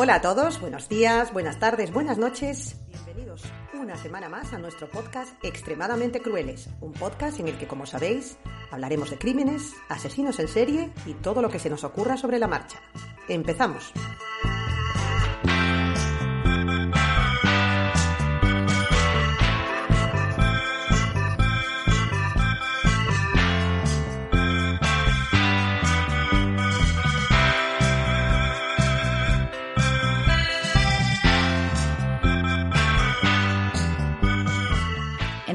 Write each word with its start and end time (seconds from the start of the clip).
Hola 0.00 0.14
a 0.14 0.20
todos, 0.20 0.60
buenos 0.60 0.88
días, 0.88 1.32
buenas 1.32 1.58
tardes, 1.58 1.92
buenas 1.92 2.18
noches. 2.18 2.76
Bienvenidos 2.86 3.42
una 3.74 3.96
semana 3.96 4.28
más 4.28 4.52
a 4.52 4.58
nuestro 4.58 4.88
podcast 4.88 5.34
Extremadamente 5.42 6.22
Crueles, 6.22 6.68
un 6.80 6.92
podcast 6.92 7.40
en 7.40 7.48
el 7.48 7.58
que, 7.58 7.66
como 7.66 7.84
sabéis, 7.84 8.38
hablaremos 8.70 9.10
de 9.10 9.18
crímenes, 9.18 9.74
asesinos 9.88 10.38
en 10.38 10.46
serie 10.46 10.92
y 11.04 11.14
todo 11.14 11.42
lo 11.42 11.50
que 11.50 11.58
se 11.58 11.68
nos 11.68 11.82
ocurra 11.82 12.16
sobre 12.16 12.38
la 12.38 12.46
marcha. 12.46 12.80
Empezamos. 13.28 13.92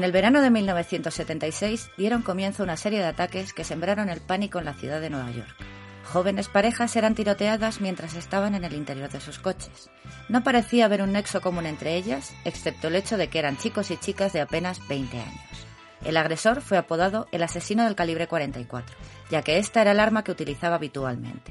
En 0.04 0.08
el 0.08 0.12
verano 0.12 0.42
de 0.42 0.50
1976 0.50 1.90
dieron 1.96 2.20
comienzo 2.20 2.62
una 2.62 2.76
serie 2.76 2.98
de 2.98 3.06
ataques 3.06 3.54
que 3.54 3.64
sembraron 3.64 4.10
el 4.10 4.20
pánico 4.20 4.58
en 4.58 4.66
la 4.66 4.74
ciudad 4.74 5.00
de 5.00 5.08
Nueva 5.08 5.30
York. 5.30 5.56
Jóvenes 6.04 6.48
parejas 6.48 6.94
eran 6.96 7.14
tiroteadas 7.14 7.80
mientras 7.80 8.14
estaban 8.14 8.54
en 8.54 8.64
el 8.64 8.74
interior 8.74 9.08
de 9.08 9.22
sus 9.22 9.38
coches. 9.38 9.88
No 10.28 10.44
parecía 10.44 10.84
haber 10.84 11.00
un 11.00 11.12
nexo 11.12 11.40
común 11.40 11.64
entre 11.64 11.96
ellas, 11.96 12.34
excepto 12.44 12.88
el 12.88 12.96
hecho 12.96 13.16
de 13.16 13.28
que 13.28 13.38
eran 13.38 13.56
chicos 13.56 13.90
y 13.90 13.96
chicas 13.96 14.34
de 14.34 14.42
apenas 14.42 14.86
20 14.88 15.18
años. 15.18 15.66
El 16.04 16.18
agresor 16.18 16.60
fue 16.60 16.76
apodado 16.76 17.26
el 17.32 17.42
asesino 17.42 17.84
del 17.84 17.94
calibre 17.94 18.26
44, 18.26 18.94
ya 19.30 19.40
que 19.40 19.56
esta 19.56 19.80
era 19.80 19.92
el 19.92 20.00
arma 20.00 20.22
que 20.22 20.32
utilizaba 20.32 20.76
habitualmente. 20.76 21.50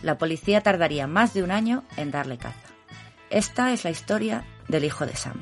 La 0.00 0.16
policía 0.16 0.62
tardaría 0.62 1.06
más 1.06 1.34
de 1.34 1.42
un 1.42 1.50
año 1.50 1.84
en 1.98 2.10
darle 2.12 2.38
caza. 2.38 2.70
Esta 3.28 3.74
es 3.74 3.84
la 3.84 3.90
historia 3.90 4.46
del 4.68 4.84
hijo 4.84 5.04
de 5.04 5.14
Sam. 5.16 5.38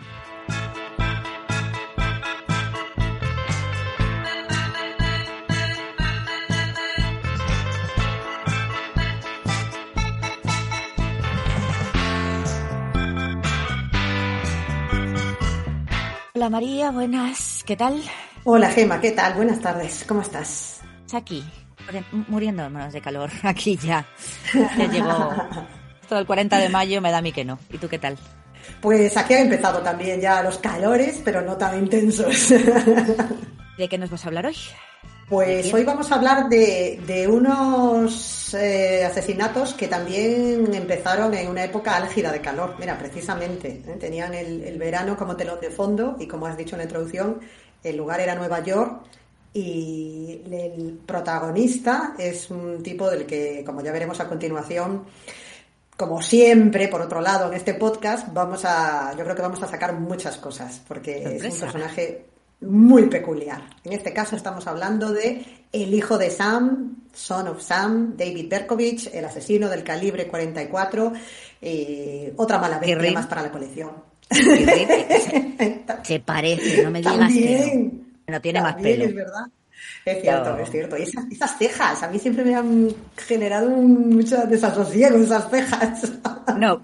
Hola 16.38 16.50
María, 16.50 16.92
buenas, 16.92 17.64
¿qué 17.66 17.74
tal? 17.74 18.00
Hola 18.44 18.70
Gema, 18.70 19.00
¿qué 19.00 19.10
tal? 19.10 19.34
Buenas 19.34 19.60
tardes, 19.60 20.04
¿cómo 20.06 20.20
estás? 20.20 20.82
Aquí, 21.12 21.42
muriéndonos 22.28 22.92
de 22.92 23.00
calor, 23.00 23.28
aquí 23.42 23.76
ya. 23.76 24.06
Ya 24.54 24.86
llegó 24.86 25.34
todo 26.08 26.20
el 26.20 26.26
40 26.26 26.58
de 26.58 26.68
mayo, 26.68 27.00
me 27.00 27.10
da 27.10 27.18
a 27.18 27.22
mí 27.22 27.32
que 27.32 27.44
no. 27.44 27.58
¿Y 27.72 27.78
tú 27.78 27.88
qué 27.88 27.98
tal? 27.98 28.16
Pues 28.80 29.16
aquí 29.16 29.34
han 29.34 29.40
empezado 29.46 29.80
también 29.80 30.20
ya 30.20 30.40
los 30.40 30.58
calores, 30.58 31.20
pero 31.24 31.40
no 31.42 31.56
tan 31.56 31.76
intensos. 31.76 32.50
¿De 33.76 33.88
qué 33.88 33.98
nos 33.98 34.08
vas 34.08 34.24
a 34.24 34.28
hablar 34.28 34.46
hoy? 34.46 34.56
Pues 35.28 35.74
hoy 35.74 35.84
vamos 35.84 36.10
a 36.10 36.14
hablar 36.14 36.48
de, 36.48 37.02
de 37.06 37.28
unos 37.28 38.54
eh, 38.54 39.04
asesinatos 39.04 39.74
que 39.74 39.86
también 39.86 40.72
empezaron 40.72 41.34
en 41.34 41.48
una 41.48 41.64
época 41.64 41.96
álgida 41.96 42.32
de 42.32 42.40
calor. 42.40 42.76
Mira, 42.78 42.96
precisamente, 42.96 43.82
¿eh? 43.86 43.96
tenían 44.00 44.32
el, 44.32 44.64
el, 44.64 44.78
verano 44.78 45.18
como 45.18 45.36
telón 45.36 45.60
de 45.60 45.68
fondo 45.68 46.16
y 46.18 46.26
como 46.26 46.46
has 46.46 46.56
dicho 46.56 46.76
en 46.76 46.78
la 46.78 46.84
introducción, 46.84 47.40
el 47.84 47.96
lugar 47.96 48.20
era 48.20 48.34
Nueva 48.36 48.60
York 48.64 49.02
y 49.52 50.40
el 50.50 50.98
protagonista 51.04 52.14
es 52.18 52.50
un 52.50 52.82
tipo 52.82 53.10
del 53.10 53.26
que, 53.26 53.62
como 53.66 53.82
ya 53.82 53.92
veremos 53.92 54.18
a 54.20 54.28
continuación, 54.28 55.04
como 55.94 56.22
siempre, 56.22 56.88
por 56.88 57.02
otro 57.02 57.20
lado, 57.20 57.48
en 57.48 57.54
este 57.54 57.74
podcast, 57.74 58.32
vamos 58.32 58.64
a, 58.64 59.12
yo 59.14 59.24
creo 59.24 59.36
que 59.36 59.42
vamos 59.42 59.62
a 59.62 59.66
sacar 59.66 59.92
muchas 59.92 60.38
cosas, 60.38 60.80
porque 60.88 61.22
Sorpresa. 61.22 61.48
es 61.48 61.54
un 61.54 61.60
personaje 61.60 62.26
muy 62.60 63.06
peculiar. 63.06 63.62
En 63.84 63.92
este 63.92 64.12
caso 64.12 64.36
estamos 64.36 64.66
hablando 64.66 65.12
de 65.12 65.44
el 65.72 65.94
hijo 65.94 66.18
de 66.18 66.30
Sam, 66.30 66.96
son 67.12 67.48
of 67.48 67.62
Sam, 67.62 68.16
David 68.16 68.48
Berkovich, 68.48 69.10
el 69.12 69.24
asesino 69.24 69.68
del 69.68 69.84
calibre 69.84 70.26
44, 70.26 71.12
y 71.60 72.32
otra 72.36 72.58
mala 72.58 72.78
bestia 72.78 73.12
más 73.12 73.26
para 73.26 73.42
la 73.42 73.50
colección. 73.50 73.92
Se 76.02 76.20
parece, 76.20 76.82
no 76.82 76.90
me 76.90 76.98
digas 77.00 77.32
que 77.32 77.90
no. 78.26 78.34
no 78.34 78.40
tiene 78.40 78.60
más 78.60 78.74
pelo. 78.76 79.04
Es 79.04 79.14
verdad. 79.14 79.46
Es 80.04 80.22
cierto, 80.22 80.50
no. 80.50 80.58
es 80.58 80.70
cierto. 80.70 80.96
Y 80.96 81.02
esas, 81.02 81.24
esas, 81.30 81.58
cejas, 81.58 82.02
a 82.02 82.08
mí 82.08 82.18
siempre 82.18 82.44
me 82.44 82.54
han 82.54 82.88
generado 83.16 83.68
un, 83.68 84.10
mucho 84.10 84.36
desasosiego 84.46 85.18
esas 85.18 85.50
cejas. 85.50 86.12
No, 86.56 86.82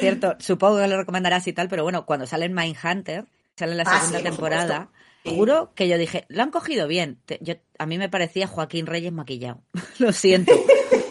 cierto. 0.00 0.34
Supongo 0.40 0.78
que 0.78 0.88
lo 0.88 0.96
recomendarás 0.96 1.46
y 1.46 1.52
tal, 1.52 1.68
pero 1.68 1.84
bueno, 1.84 2.04
cuando 2.04 2.26
sale 2.26 2.46
en 2.46 2.54
Mindhunter, 2.54 3.24
sale 3.56 3.72
en 3.72 3.78
la 3.78 3.84
segunda 3.84 4.18
ah, 4.18 4.18
sí, 4.18 4.24
temporada, 4.24 4.88
seguro 5.24 5.72
que 5.74 5.88
yo 5.88 5.98
dije, 5.98 6.24
lo 6.28 6.42
han 6.42 6.50
cogido 6.50 6.86
bien. 6.86 7.18
Yo, 7.40 7.54
a 7.78 7.86
mí 7.86 7.98
me 7.98 8.08
parecía 8.08 8.46
Joaquín 8.46 8.86
Reyes 8.86 9.12
maquillado. 9.12 9.62
lo 9.98 10.12
siento. 10.12 10.52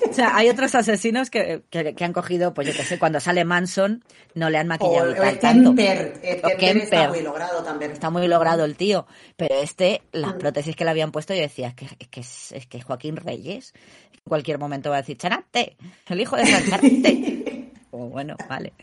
O 0.09 0.13
sea, 0.13 0.35
hay 0.35 0.49
otros 0.49 0.75
asesinos 0.75 1.29
que, 1.29 1.63
que, 1.69 1.95
que, 1.95 2.03
han 2.03 2.11
cogido, 2.11 2.53
pues 2.53 2.67
yo 2.67 2.73
qué 2.73 2.83
sé, 2.83 2.99
cuando 2.99 3.21
sale 3.21 3.45
Manson, 3.45 4.03
no 4.35 4.49
le 4.49 4.57
han 4.57 4.67
maquillado 4.67 5.11
o, 5.11 5.15
tal, 5.15 5.37
o 5.37 5.39
tanto. 5.39 5.69
El 5.69 5.75
Kemper, 5.77 6.57
Kemper, 6.57 6.77
está 6.83 7.07
muy 7.07 7.21
logrado 7.21 7.63
también. 7.63 7.91
Está 7.91 8.09
muy 8.09 8.27
logrado 8.27 8.65
el 8.65 8.75
tío. 8.75 9.07
Pero 9.37 9.55
este, 9.55 10.01
las 10.11 10.33
prótesis 10.33 10.75
que 10.75 10.83
le 10.83 10.89
habían 10.89 11.13
puesto, 11.13 11.33
yo 11.33 11.41
decía, 11.41 11.69
es 11.69 11.75
que 11.75 11.85
es, 11.85 12.07
que 12.09 12.19
es, 12.19 12.51
es 12.51 12.67
que 12.67 12.81
Joaquín 12.81 13.15
Reyes 13.15 13.73
en 14.11 14.19
cualquier 14.27 14.59
momento 14.59 14.89
va 14.89 14.97
a 14.97 15.01
decir, 15.01 15.17
Chanate, 15.17 15.77
el 16.09 16.19
hijo 16.19 16.35
de 16.35 16.43
Chanate. 16.43 17.57
oh, 17.91 18.07
bueno, 18.07 18.35
vale. 18.49 18.73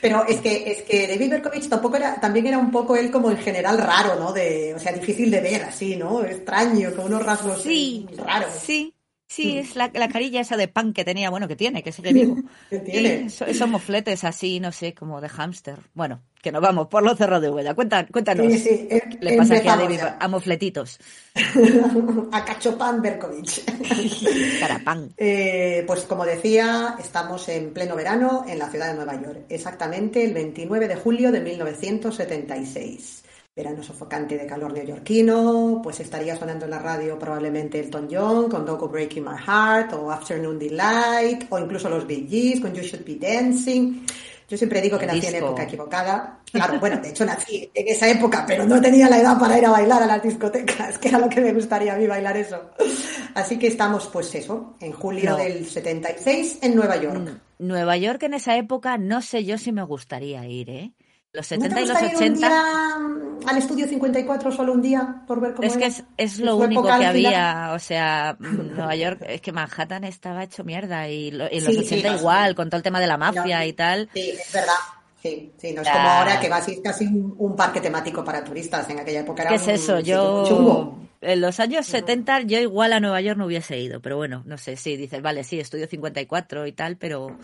Pero 0.00 0.26
es 0.26 0.40
que, 0.40 0.70
es 0.70 0.82
que 0.82 1.06
David 1.08 1.30
Berkovich 1.30 1.68
tampoco 1.68 1.96
era, 1.96 2.20
también 2.20 2.46
era 2.46 2.58
un 2.58 2.70
poco 2.70 2.96
él 2.96 3.10
como 3.10 3.30
en 3.30 3.38
general 3.38 3.78
raro, 3.78 4.16
¿no? 4.16 4.32
De, 4.32 4.74
o 4.74 4.78
sea, 4.78 4.92
difícil 4.92 5.30
de 5.30 5.40
ver 5.40 5.64
así, 5.64 5.96
¿no? 5.96 6.24
Extraño, 6.24 6.94
con 6.94 7.06
unos 7.06 7.24
rasgos 7.24 7.62
sí, 7.62 8.06
raros. 8.16 8.54
Sí, 8.54 8.94
Sí, 9.30 9.58
es 9.58 9.76
la, 9.76 9.88
la, 9.94 10.08
carilla 10.08 10.40
esa 10.40 10.56
de 10.56 10.66
pan 10.66 10.92
que 10.92 11.04
tenía, 11.04 11.30
bueno, 11.30 11.46
que 11.46 11.54
tiene, 11.54 11.84
que 11.84 11.92
sigue 11.92 12.12
vivo. 12.12 12.36
¿Qué 12.68 12.80
tiene? 12.80 13.26
Esos, 13.26 13.46
esos 13.46 13.68
mofletes 13.68 14.24
así, 14.24 14.58
no 14.58 14.72
sé, 14.72 14.92
como 14.92 15.20
de 15.20 15.28
hámster. 15.28 15.78
Bueno, 15.94 16.20
que 16.40 16.52
nos 16.52 16.62
vamos 16.62 16.88
por 16.88 17.02
los 17.02 17.16
cerros 17.18 17.42
de 17.42 17.50
Huella. 17.50 17.74
Cuenta, 17.74 18.06
cuéntanos. 18.06 18.46
Sí, 18.46 18.58
sí. 18.58 18.88
¿Qué 18.88 19.18
le 19.20 19.36
pasa 19.36 19.56
aquí 19.56 19.68
a 19.68 19.76
David? 19.76 20.00
A 20.18 20.28
mofletitos. 20.28 20.98
a 22.32 22.44
Cachopan 22.44 23.02
Berkovich. 23.02 23.64
Carapán. 24.60 25.12
Eh, 25.16 25.84
pues 25.86 26.02
como 26.02 26.24
decía, 26.24 26.96
estamos 26.98 27.48
en 27.48 27.72
pleno 27.72 27.96
verano 27.96 28.44
en 28.48 28.58
la 28.58 28.70
ciudad 28.70 28.88
de 28.88 28.94
Nueva 28.94 29.20
York. 29.20 29.44
Exactamente 29.48 30.24
el 30.24 30.32
29 30.32 30.88
de 30.88 30.96
julio 30.96 31.30
de 31.30 31.40
1976 31.40 33.24
verano 33.54 33.82
sofocante 33.82 34.38
de 34.38 34.46
calor 34.46 34.72
neoyorquino, 34.72 35.80
pues 35.82 36.00
estaría 36.00 36.36
sonando 36.36 36.64
en 36.64 36.70
la 36.70 36.78
radio 36.78 37.18
probablemente 37.18 37.80
Elton 37.80 38.08
John 38.10 38.48
con 38.48 38.64
Don't 38.64 38.80
Go 38.80 38.88
Breaking 38.88 39.24
My 39.24 39.36
Heart 39.36 39.92
o 39.94 40.10
Afternoon 40.10 40.58
Delight 40.58 41.44
o 41.50 41.58
incluso 41.58 41.90
los 41.90 42.06
Bee 42.06 42.26
Gees 42.26 42.60
con 42.60 42.72
You 42.72 42.82
Should 42.82 43.04
Be 43.04 43.16
Dancing. 43.16 44.06
Yo 44.50 44.58
siempre 44.58 44.80
digo 44.80 44.98
que 44.98 45.06
nací 45.06 45.24
en 45.28 45.36
época 45.36 45.62
equivocada. 45.62 46.40
Claro, 46.50 46.80
bueno, 46.80 47.00
de 47.00 47.10
hecho 47.10 47.24
nací 47.24 47.70
en 47.72 47.86
esa 47.86 48.10
época, 48.10 48.44
pero 48.44 48.66
no 48.66 48.80
tenía 48.80 49.08
la 49.08 49.20
edad 49.20 49.38
para 49.38 49.56
ir 49.56 49.64
a 49.64 49.70
bailar 49.70 50.02
a 50.02 50.06
las 50.06 50.20
discotecas, 50.20 50.98
que 51.00 51.06
era 51.06 51.20
lo 51.20 51.28
que 51.28 51.40
me 51.40 51.52
gustaría 51.52 51.94
a 51.94 51.96
mí 51.96 52.08
bailar 52.08 52.36
eso. 52.36 52.70
Así 53.34 53.60
que 53.60 53.68
estamos, 53.68 54.08
pues 54.08 54.34
eso, 54.34 54.74
en 54.80 54.90
julio 54.90 55.30
no. 55.30 55.36
del 55.36 55.66
76 55.66 56.58
en 56.62 56.74
Nueva 56.74 56.96
York. 56.96 57.30
Nueva 57.60 57.96
York 57.96 58.24
en 58.24 58.34
esa 58.34 58.56
época 58.56 58.98
no 58.98 59.22
sé 59.22 59.44
yo 59.44 59.56
si 59.56 59.70
me 59.70 59.84
gustaría 59.84 60.44
ir, 60.44 60.68
¿eh? 60.68 60.92
Los 61.32 61.46
70 61.46 61.76
¿No 61.76 61.80
y 61.82 61.86
los 61.88 61.90
gustaría 62.00 62.10
ir 62.26 62.32
80. 62.32 62.32
un 62.32 63.38
día 63.40 63.50
al 63.50 63.56
estudio 63.56 63.86
54 63.86 64.50
solo 64.52 64.72
un 64.72 64.82
día 64.82 65.22
por 65.26 65.40
ver 65.40 65.54
cómo 65.54 65.66
Es 65.66 65.74
que 65.76 65.84
era? 65.84 65.88
es, 65.88 66.04
es 66.16 66.38
En 66.40 66.46
lo 66.46 66.56
único 66.56 66.82
que 66.82 66.90
había, 67.06 67.70
o 67.72 67.78
sea, 67.78 68.36
Nueva 68.40 68.96
York, 68.96 69.22
es 69.26 69.40
que 69.40 69.52
Manhattan 69.52 70.04
estaba 70.04 70.42
hecho 70.44 70.64
mierda 70.64 71.08
y, 71.08 71.30
lo- 71.30 71.44
y 71.50 71.58
en 71.58 71.64
los 71.64 71.74
Sí, 71.74 71.84
sí, 71.84 71.94
80 71.94 72.10
no, 72.12 72.18
igual, 72.18 72.48
sí. 72.50 72.54
con 72.56 72.68
todo 72.68 72.76
el 72.78 72.82
tema 72.82 72.98
de 73.00 73.06
la 73.06 73.16
mafia 73.16 73.64
y 73.64 73.72
tal. 73.72 74.08
Sí, 74.12 74.30
es 74.30 74.52
verdad. 74.52 74.72
Sí, 75.22 75.52
sí, 75.58 75.72
no 75.74 75.82
es 75.82 75.88
como 75.88 76.08
ahora 76.08 76.40
que 76.40 76.48
va 76.48 76.56
a 76.56 76.62
ser 76.62 76.80
casi 76.82 77.04
un, 77.06 77.34
un 77.38 77.54
parque 77.54 77.80
temático 77.80 78.24
para 78.24 78.42
turistas. 78.42 78.88
En 78.90 78.98
aquella 79.00 79.20
época 79.20 79.42
era 79.42 79.50
¿Qué 79.50 79.56
es 79.56 79.62
un 79.66 79.70
eso? 79.70 80.00
Yo, 80.00 80.44
chungo. 80.48 80.98
en 81.20 81.40
los 81.42 81.60
años 81.60 81.84
70, 81.86 82.40
yo 82.42 82.58
igual 82.58 82.92
a 82.94 83.00
Nueva 83.00 83.20
York 83.20 83.36
no 83.38 83.44
hubiese 83.46 83.78
ido, 83.78 84.00
pero 84.00 84.16
bueno, 84.16 84.42
no 84.46 84.56
sé, 84.56 84.76
sí, 84.76 84.96
dices, 84.96 85.20
vale, 85.20 85.44
sí, 85.44 85.60
estudio 85.60 85.86
54 85.86 86.66
y 86.66 86.72
tal, 86.72 86.96
pero 86.96 87.36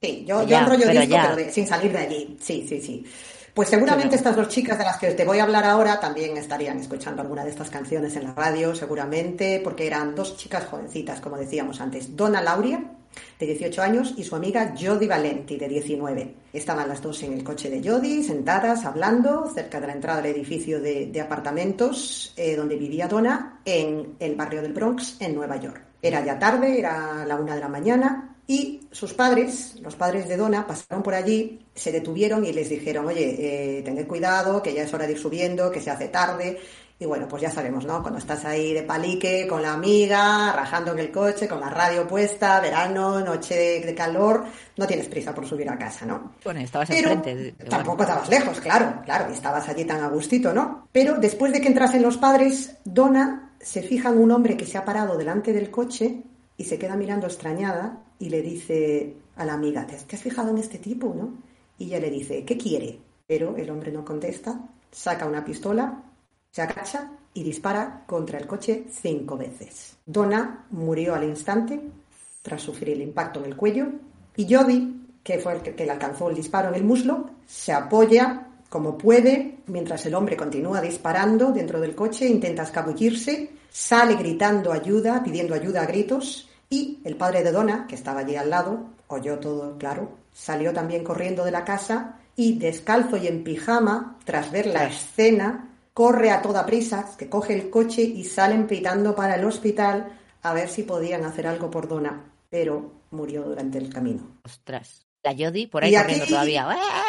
Sí, 0.00 0.24
yo, 0.26 0.42
yo 0.42 0.48
Ya, 0.48 0.60
enrollo 0.60 0.86
pero 0.86 1.00
disco, 1.00 1.16
pero 1.22 1.36
de- 1.36 1.52
sin 1.52 1.66
salir 1.66 1.92
de 1.92 1.98
allí. 1.98 2.36
Sí, 2.40 2.64
sí, 2.68 2.80
sí. 2.80 3.04
Pues 3.52 3.68
seguramente 3.68 4.14
estas 4.14 4.36
dos 4.36 4.48
chicas 4.48 4.78
de 4.78 4.84
las 4.84 4.98
que 4.98 5.10
te 5.12 5.24
voy 5.24 5.40
a 5.40 5.42
hablar 5.42 5.64
ahora 5.64 5.98
también 5.98 6.36
estarían 6.36 6.78
escuchando 6.78 7.22
alguna 7.22 7.42
de 7.44 7.50
estas 7.50 7.68
canciones 7.70 8.14
en 8.14 8.24
la 8.24 8.32
radio, 8.34 8.72
seguramente, 8.76 9.60
porque 9.64 9.88
eran 9.88 10.14
dos 10.14 10.36
chicas 10.36 10.66
jovencitas, 10.66 11.20
como 11.20 11.36
decíamos 11.36 11.80
antes. 11.80 12.14
Donna 12.14 12.40
Lauria, 12.40 12.80
de 13.40 13.46
18 13.46 13.82
años, 13.82 14.14
y 14.16 14.22
su 14.22 14.36
amiga 14.36 14.72
Jody 14.80 15.08
Valenti, 15.08 15.56
de 15.56 15.66
19. 15.66 16.34
Estaban 16.52 16.88
las 16.88 17.02
dos 17.02 17.20
en 17.24 17.32
el 17.32 17.42
coche 17.42 17.68
de 17.68 17.82
Jody, 17.82 18.22
sentadas, 18.22 18.84
hablando, 18.84 19.50
cerca 19.52 19.80
de 19.80 19.88
la 19.88 19.94
entrada 19.94 20.22
del 20.22 20.36
edificio 20.36 20.80
de, 20.80 21.06
de 21.06 21.20
apartamentos 21.20 22.32
eh, 22.36 22.54
donde 22.54 22.76
vivía 22.76 23.08
Donna, 23.08 23.58
en 23.64 24.14
el 24.20 24.36
barrio 24.36 24.62
del 24.62 24.72
Bronx, 24.72 25.16
en 25.20 25.34
Nueva 25.34 25.56
York. 25.56 25.82
Era 26.00 26.24
ya 26.24 26.38
tarde, 26.38 26.78
era 26.78 27.24
la 27.26 27.34
una 27.34 27.56
de 27.56 27.60
la 27.60 27.68
mañana, 27.68 28.36
y 28.50 28.80
sus 28.90 29.12
padres, 29.12 29.74
los 29.82 29.94
padres 29.94 30.26
de 30.26 30.38
Donna, 30.38 30.66
pasaron 30.66 31.02
por 31.02 31.14
allí, 31.14 31.66
se 31.74 31.92
detuvieron 31.92 32.46
y 32.46 32.52
les 32.54 32.70
dijeron, 32.70 33.06
oye, 33.06 33.36
eh, 33.78 33.82
tened 33.82 34.06
cuidado, 34.06 34.62
que 34.62 34.72
ya 34.72 34.84
es 34.84 34.94
hora 34.94 35.06
de 35.06 35.12
ir 35.12 35.18
subiendo, 35.18 35.70
que 35.70 35.82
se 35.82 35.90
hace 35.90 36.08
tarde. 36.08 36.58
Y 36.98 37.04
bueno, 37.04 37.28
pues 37.28 37.42
ya 37.42 37.50
sabemos, 37.50 37.84
¿no? 37.84 38.00
Cuando 38.00 38.18
estás 38.18 38.46
ahí 38.46 38.72
de 38.72 38.84
palique 38.84 39.46
con 39.46 39.60
la 39.60 39.74
amiga, 39.74 40.50
rajando 40.52 40.92
en 40.92 40.98
el 40.98 41.12
coche, 41.12 41.46
con 41.46 41.60
la 41.60 41.68
radio 41.68 42.08
puesta, 42.08 42.58
verano, 42.60 43.20
noche 43.20 43.84
de, 43.84 43.94
calor, 43.94 44.46
no 44.78 44.86
tienes 44.86 45.08
prisa 45.08 45.34
por 45.34 45.46
subir 45.46 45.68
a 45.68 45.76
casa, 45.76 46.06
¿no? 46.06 46.32
bueno, 46.42 46.60
estabas 46.60 46.88
Pero 46.88 47.10
enfrente. 47.10 47.54
tampoco 47.68 48.02
estabas 48.02 48.30
lejos, 48.30 48.60
claro, 48.60 49.02
claro, 49.04 49.30
y 49.30 49.34
estabas 49.34 49.68
allí 49.68 49.84
tan 49.84 50.02
a 50.02 50.08
gustito, 50.08 50.54
¿no? 50.54 50.88
Pero 50.90 51.16
después 51.16 51.52
de 51.52 51.60
que 51.60 51.68
entrasen 51.68 52.00
los 52.00 52.16
padres, 52.16 52.78
Donna 52.82 53.52
se 53.60 53.82
fija 53.82 54.08
en 54.08 54.18
un 54.18 54.30
hombre 54.30 54.56
que 54.56 54.64
se 54.64 54.78
ha 54.78 54.86
parado 54.86 55.18
delante 55.18 55.52
del 55.52 55.70
coche 55.70 56.24
y 56.58 56.64
se 56.64 56.78
queda 56.78 56.96
mirando 56.96 57.26
extrañada 57.26 58.02
y 58.18 58.28
le 58.28 58.42
dice 58.42 59.14
a 59.36 59.46
la 59.46 59.54
amiga, 59.54 59.86
¿te 59.86 59.94
has, 59.94 60.22
fijado 60.22 60.50
en 60.50 60.58
este 60.58 60.78
tipo, 60.78 61.14
no? 61.16 61.32
Y 61.78 61.86
ella 61.86 62.00
le 62.00 62.10
dice, 62.10 62.44
¿qué 62.44 62.58
quiere? 62.58 62.98
Pero 63.26 63.56
el 63.56 63.70
hombre 63.70 63.92
no 63.92 64.04
contesta, 64.04 64.60
saca 64.90 65.26
una 65.26 65.44
pistola, 65.44 66.02
se 66.50 66.60
agacha 66.60 67.12
y 67.32 67.44
dispara 67.44 68.02
contra 68.06 68.38
el 68.38 68.48
coche 68.48 68.86
cinco 68.90 69.36
veces. 69.36 69.96
Donna 70.04 70.66
murió 70.70 71.14
al 71.14 71.24
instante 71.24 71.80
tras 72.42 72.60
sufrir 72.60 72.90
el 72.90 73.02
impacto 73.02 73.38
en 73.38 73.46
el 73.46 73.56
cuello 73.56 73.86
y 74.34 74.52
Jody, 74.52 75.06
que 75.22 75.38
fue 75.38 75.54
el 75.54 75.62
que, 75.62 75.76
que 75.76 75.84
le 75.84 75.92
alcanzó 75.92 76.28
el 76.28 76.34
disparo 76.34 76.70
en 76.70 76.74
el 76.74 76.84
muslo, 76.84 77.30
se 77.46 77.72
apoya 77.72 78.48
como 78.68 78.98
puede 78.98 79.58
mientras 79.66 80.04
el 80.06 80.14
hombre 80.14 80.36
continúa 80.36 80.80
disparando 80.80 81.52
dentro 81.52 81.80
del 81.80 81.94
coche, 81.94 82.26
intenta 82.26 82.64
escabullirse, 82.64 83.50
sale 83.70 84.16
gritando 84.16 84.72
ayuda, 84.72 85.22
pidiendo 85.22 85.54
ayuda 85.54 85.82
a 85.82 85.86
gritos 85.86 86.47
y 86.70 87.00
el 87.04 87.16
padre 87.16 87.42
de 87.42 87.52
Donna, 87.52 87.86
que 87.86 87.94
estaba 87.94 88.20
allí 88.20 88.36
al 88.36 88.50
lado, 88.50 88.86
oyó 89.08 89.38
todo 89.38 89.78
claro, 89.78 90.10
salió 90.32 90.72
también 90.72 91.04
corriendo 91.04 91.44
de 91.44 91.50
la 91.50 91.64
casa 91.64 92.20
y 92.36 92.58
descalzo 92.58 93.16
y 93.16 93.26
en 93.26 93.42
pijama, 93.42 94.18
tras 94.24 94.50
ver 94.52 94.66
la 94.66 94.86
escena, 94.86 95.74
corre 95.94 96.30
a 96.30 96.42
toda 96.42 96.66
prisa, 96.66 97.10
que 97.18 97.28
coge 97.28 97.54
el 97.54 97.70
coche 97.70 98.02
y 98.02 98.24
salen 98.24 98.66
pitando 98.66 99.14
para 99.16 99.34
el 99.34 99.44
hospital 99.44 100.12
a 100.42 100.52
ver 100.52 100.68
si 100.68 100.84
podían 100.84 101.24
hacer 101.24 101.46
algo 101.46 101.70
por 101.70 101.88
Donna, 101.88 102.24
pero 102.48 102.92
murió 103.10 103.42
durante 103.42 103.78
el 103.78 103.92
camino. 103.92 104.38
Ostras. 104.44 105.07
La 105.32 105.70
por 105.70 105.84
ahí 105.84 105.94
corriendo 105.94 106.24
aquí- 106.24 106.32
todavía. 106.32 106.66
¡Ah! 106.70 107.04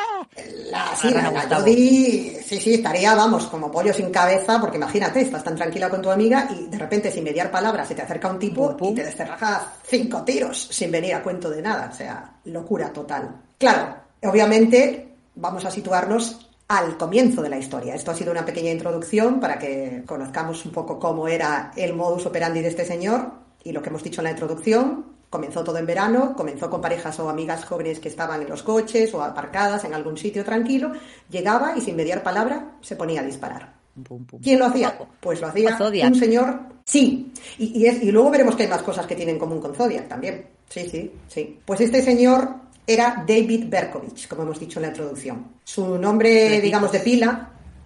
La, 0.72 0.96
sí, 0.96 1.10
la, 1.10 1.32
la 1.32 1.64
sí, 1.64 2.60
sí, 2.60 2.74
estaría, 2.76 3.16
vamos, 3.16 3.48
como 3.48 3.72
pollo 3.72 3.94
sin 3.94 4.12
cabeza, 4.12 4.60
porque 4.60 4.78
imagínate, 4.78 5.22
estás 5.22 5.44
tan 5.44 5.56
tranquila 5.56 5.90
con 5.90 6.02
tu 6.02 6.12
amiga 6.12 6.48
y 6.52 6.68
de 6.68 6.78
repente, 6.78 7.12
sin 7.12 7.24
mediar 7.24 7.50
palabras, 7.50 7.88
se 7.88 7.96
te 7.96 8.02
acerca 8.04 8.30
un 8.30 8.38
tipo 8.40 8.68
Pum, 8.70 8.78
pum. 8.78 8.92
y 8.92 8.96
te 8.96 9.04
descerraja 9.06 9.74
cinco 9.84 10.22
tiros 10.24 10.68
sin 10.72 10.92
venir 10.92 11.16
a 11.16 11.24
cuento 11.24 11.50
de 11.50 11.62
nada. 11.62 11.90
O 11.92 11.96
sea, 11.96 12.32
locura 12.46 12.94
total. 12.94 13.36
Claro, 13.58 13.96
obviamente, 14.24 15.16
vamos 15.36 15.66
a 15.66 15.72
situarnos 15.72 16.48
al 16.68 16.98
comienzo 16.98 17.42
de 17.42 17.50
la 17.50 17.58
historia. 17.58 17.96
Esto 17.96 18.12
ha 18.12 18.16
sido 18.16 18.32
una 18.32 18.46
pequeña 18.46 18.70
introducción 18.72 19.40
para 19.40 19.58
que 19.58 20.04
conozcamos 20.06 20.64
un 20.66 20.72
poco 20.72 21.00
cómo 21.00 21.28
era 21.28 21.72
el 21.76 21.94
modus 21.96 22.26
operandi 22.28 22.62
de 22.62 22.68
este 22.68 22.86
señor 22.86 23.32
y 23.64 23.72
lo 23.72 23.82
que 23.82 23.90
hemos 23.90 24.04
dicho 24.04 24.22
en 24.22 24.26
la 24.26 24.32
introducción. 24.32 25.09
Comenzó 25.30 25.64
todo 25.64 25.78
en 25.78 25.86
verano, 25.86 26.34
comenzó 26.36 26.70
con 26.70 26.82
parejas 26.82 27.20
o 27.20 27.30
amigas 27.30 27.64
jóvenes 27.66 28.00
que 28.00 28.08
estaban 28.10 28.42
en 28.42 28.50
los 28.50 28.64
coches 28.64 29.14
o 29.14 29.22
aparcadas 29.24 29.84
en 29.86 29.94
algún 29.94 30.18
sitio 30.18 30.44
tranquilo, 30.44 30.92
llegaba 31.30 31.74
y 31.78 31.82
sin 31.82 31.96
mediar 31.96 32.24
palabra 32.24 32.72
se 32.82 32.96
ponía 32.96 33.22
a 33.22 33.24
disparar. 33.24 33.74
Pum, 34.04 34.26
pum. 34.26 34.40
¿Quién 34.42 34.58
lo 34.60 34.66
hacía? 34.66 34.98
Pues 35.20 35.40
lo 35.42 35.48
hacía 35.48 35.78
Zodiac. 35.78 36.08
un 36.14 36.16
señor. 36.20 36.60
Sí, 36.86 37.32
y, 37.60 37.80
y, 37.80 37.86
es- 37.86 38.02
y 38.02 38.12
luego 38.12 38.32
veremos 38.32 38.56
que 38.56 38.64
hay 38.64 38.70
más 38.70 38.82
cosas 38.82 39.06
que 39.06 39.16
tienen 39.16 39.36
en 39.36 39.40
común 39.40 39.60
con 39.62 39.76
Zodiac 39.76 40.08
también. 40.08 40.48
Sí, 40.68 40.88
sí, 40.90 41.12
sí. 41.28 41.60
Pues 41.66 41.82
este 41.82 42.02
señor 42.02 42.50
era 42.88 43.24
David 43.28 43.66
Berkovich, 43.68 44.28
como 44.28 44.44
hemos 44.44 44.60
dicho 44.60 44.80
en 44.80 44.84
la 44.84 44.90
introducción. 44.90 45.46
Su 45.64 45.98
nombre, 46.00 46.60
digamos, 46.62 46.92
de 46.92 47.00
pila 47.02 47.52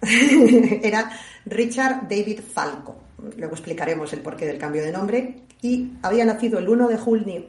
era 0.82 1.10
Richard 1.46 2.08
David 2.08 2.40
Falco. 2.52 2.96
Luego 3.36 3.54
explicaremos 3.54 4.12
el 4.12 4.20
porqué 4.20 4.46
del 4.46 4.58
cambio 4.58 4.82
de 4.82 4.92
nombre. 4.92 5.36
Y 5.62 5.92
había 6.02 6.24
nacido 6.24 6.58
el 6.58 6.68
1 6.68 6.88
de 6.88 6.98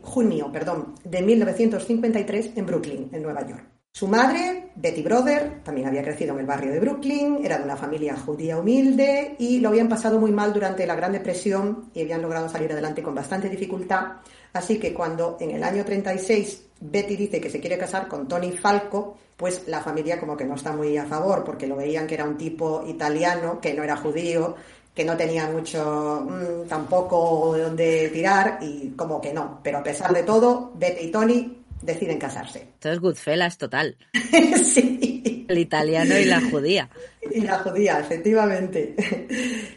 junio, 0.01 0.51
perdón, 0.51 0.95
de 1.03 1.21
1953 1.21 2.51
en 2.55 2.65
Brooklyn, 2.65 3.09
en 3.11 3.23
Nueva 3.23 3.45
York. 3.45 3.75
Su 3.97 4.09
madre, 4.09 4.71
Betty 4.75 5.01
Brother, 5.01 5.63
también 5.63 5.87
había 5.87 6.03
crecido 6.03 6.33
en 6.33 6.41
el 6.41 6.45
barrio 6.45 6.73
de 6.73 6.81
Brooklyn, 6.81 7.39
era 7.41 7.57
de 7.57 7.63
una 7.63 7.77
familia 7.77 8.17
judía 8.17 8.57
humilde 8.57 9.37
y 9.39 9.59
lo 9.59 9.69
habían 9.69 9.87
pasado 9.87 10.19
muy 10.19 10.33
mal 10.33 10.51
durante 10.51 10.85
la 10.85 10.95
Gran 10.95 11.13
Depresión 11.13 11.91
y 11.93 12.01
habían 12.01 12.21
logrado 12.21 12.49
salir 12.49 12.69
adelante 12.73 13.01
con 13.01 13.15
bastante 13.15 13.47
dificultad. 13.47 14.17
Así 14.51 14.79
que 14.79 14.93
cuando 14.93 15.37
en 15.39 15.51
el 15.51 15.63
año 15.63 15.85
36 15.85 16.65
Betty 16.81 17.15
dice 17.15 17.39
que 17.39 17.49
se 17.49 17.61
quiere 17.61 17.77
casar 17.77 18.09
con 18.09 18.27
Tony 18.27 18.51
Falco, 18.51 19.17
pues 19.37 19.65
la 19.67 19.79
familia 19.79 20.19
como 20.19 20.35
que 20.35 20.43
no 20.43 20.55
está 20.55 20.73
muy 20.73 20.97
a 20.97 21.05
favor 21.05 21.45
porque 21.45 21.67
lo 21.67 21.77
veían 21.77 22.05
que 22.05 22.15
era 22.15 22.25
un 22.25 22.37
tipo 22.37 22.83
italiano, 22.85 23.61
que 23.61 23.73
no 23.73 23.83
era 23.83 23.95
judío, 23.95 24.55
que 24.95 25.03
no 25.03 25.17
tenía 25.17 25.47
mucho 25.49 26.25
mm, 26.27 26.67
tampoco 26.67 27.53
de 27.53 27.63
dónde 27.63 28.09
tirar 28.09 28.59
y 28.61 28.91
como 28.91 29.19
que 29.19 29.33
no. 29.33 29.59
Pero 29.61 29.79
a 29.79 29.83
pesar 29.83 30.13
de 30.13 30.23
todo, 30.23 30.71
Betty 30.75 31.07
y 31.07 31.11
Tony 31.11 31.57
deciden 31.81 32.17
casarse. 32.17 32.59
Esto 32.75 32.91
es 32.91 32.99
Goodfellas 32.99 33.57
total. 33.57 33.97
sí. 34.63 35.45
El 35.49 35.59
italiano 35.59 36.17
y 36.17 36.25
la 36.25 36.41
judía. 36.49 36.89
Y 37.29 37.41
la 37.41 37.59
judía, 37.59 37.99
efectivamente. 37.99 38.95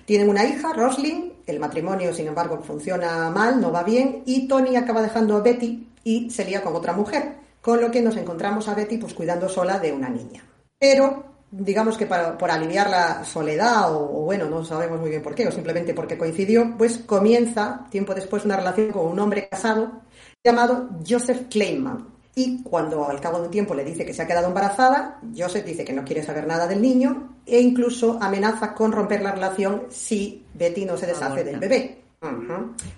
Tienen 0.06 0.30
una 0.30 0.44
hija, 0.44 0.72
Roslyn. 0.72 1.32
El 1.46 1.60
matrimonio, 1.60 2.14
sin 2.14 2.28
embargo, 2.28 2.62
funciona 2.62 3.28
mal, 3.30 3.60
no 3.60 3.72
va 3.72 3.82
bien. 3.82 4.22
Y 4.24 4.46
Tony 4.46 4.76
acaba 4.76 5.02
dejando 5.02 5.36
a 5.36 5.40
Betty 5.40 5.86
y 6.04 6.30
se 6.30 6.44
lía 6.44 6.62
con 6.62 6.74
otra 6.74 6.92
mujer. 6.92 7.34
Con 7.60 7.80
lo 7.80 7.90
que 7.90 8.00
nos 8.00 8.16
encontramos 8.16 8.68
a 8.68 8.74
Betty 8.74 8.98
pues 8.98 9.14
cuidando 9.14 9.48
sola 9.48 9.78
de 9.78 9.92
una 9.92 10.08
niña. 10.08 10.42
Pero 10.78 11.27
digamos 11.50 11.96
que 11.96 12.06
para, 12.06 12.36
por 12.36 12.50
aliviar 12.50 12.90
la 12.90 13.24
soledad, 13.24 13.92
o, 13.94 14.00
o, 14.00 14.24
bueno, 14.24 14.46
no 14.46 14.64
sabemos 14.64 15.00
muy 15.00 15.10
bien 15.10 15.22
por 15.22 15.34
qué, 15.34 15.46
o 15.46 15.52
simplemente 15.52 15.94
porque 15.94 16.18
coincidió, 16.18 16.74
pues 16.76 16.98
comienza 16.98 17.86
tiempo 17.90 18.14
después 18.14 18.44
una 18.44 18.56
relación 18.56 18.90
con 18.90 19.06
un 19.06 19.18
hombre 19.18 19.48
casado 19.48 20.02
llamado 20.44 20.88
Joseph 21.08 21.48
Kleinman. 21.50 22.06
Y 22.34 22.62
cuando 22.62 23.08
al 23.08 23.20
cabo 23.20 23.38
de 23.38 23.46
un 23.46 23.50
tiempo 23.50 23.74
le 23.74 23.82
dice 23.82 24.06
que 24.06 24.14
se 24.14 24.22
ha 24.22 24.26
quedado 24.26 24.46
embarazada, 24.46 25.18
Joseph 25.36 25.64
dice 25.64 25.84
que 25.84 25.92
no 25.92 26.04
quiere 26.04 26.22
saber 26.22 26.46
nada 26.46 26.68
del 26.68 26.80
niño 26.80 27.36
e 27.44 27.60
incluso 27.60 28.16
amenaza 28.20 28.74
con 28.74 28.92
romper 28.92 29.22
la 29.22 29.32
relación 29.32 29.86
si 29.90 30.46
Betty 30.54 30.84
no 30.84 30.96
se 30.96 31.06
deshace 31.06 31.42
del 31.42 31.58
bebé. 31.58 32.02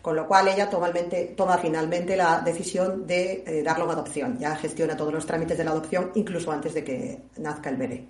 Con 0.03 0.17
lo 0.17 0.27
cual 0.27 0.49
ella 0.49 0.69
tomalmente- 0.69 1.35
toma 1.37 1.57
finalmente 1.57 2.17
la 2.17 2.41
decisión 2.41 3.07
de 3.07 3.43
eh, 3.47 3.63
darlo 3.63 3.85
en 3.85 3.91
adopción. 3.93 4.39
Ya 4.39 4.57
gestiona 4.57 4.95
todos 4.97 5.13
los 5.15 5.25
trámites 5.25 5.57
de 5.57 5.65
la 5.65 5.71
adopción 5.71 6.11
incluso 6.17 6.53
antes 6.53 6.75
de 6.75 6.85
que 6.85 7.23
nazca 7.39 7.71
el 7.71 7.77
bebé. 7.77 8.07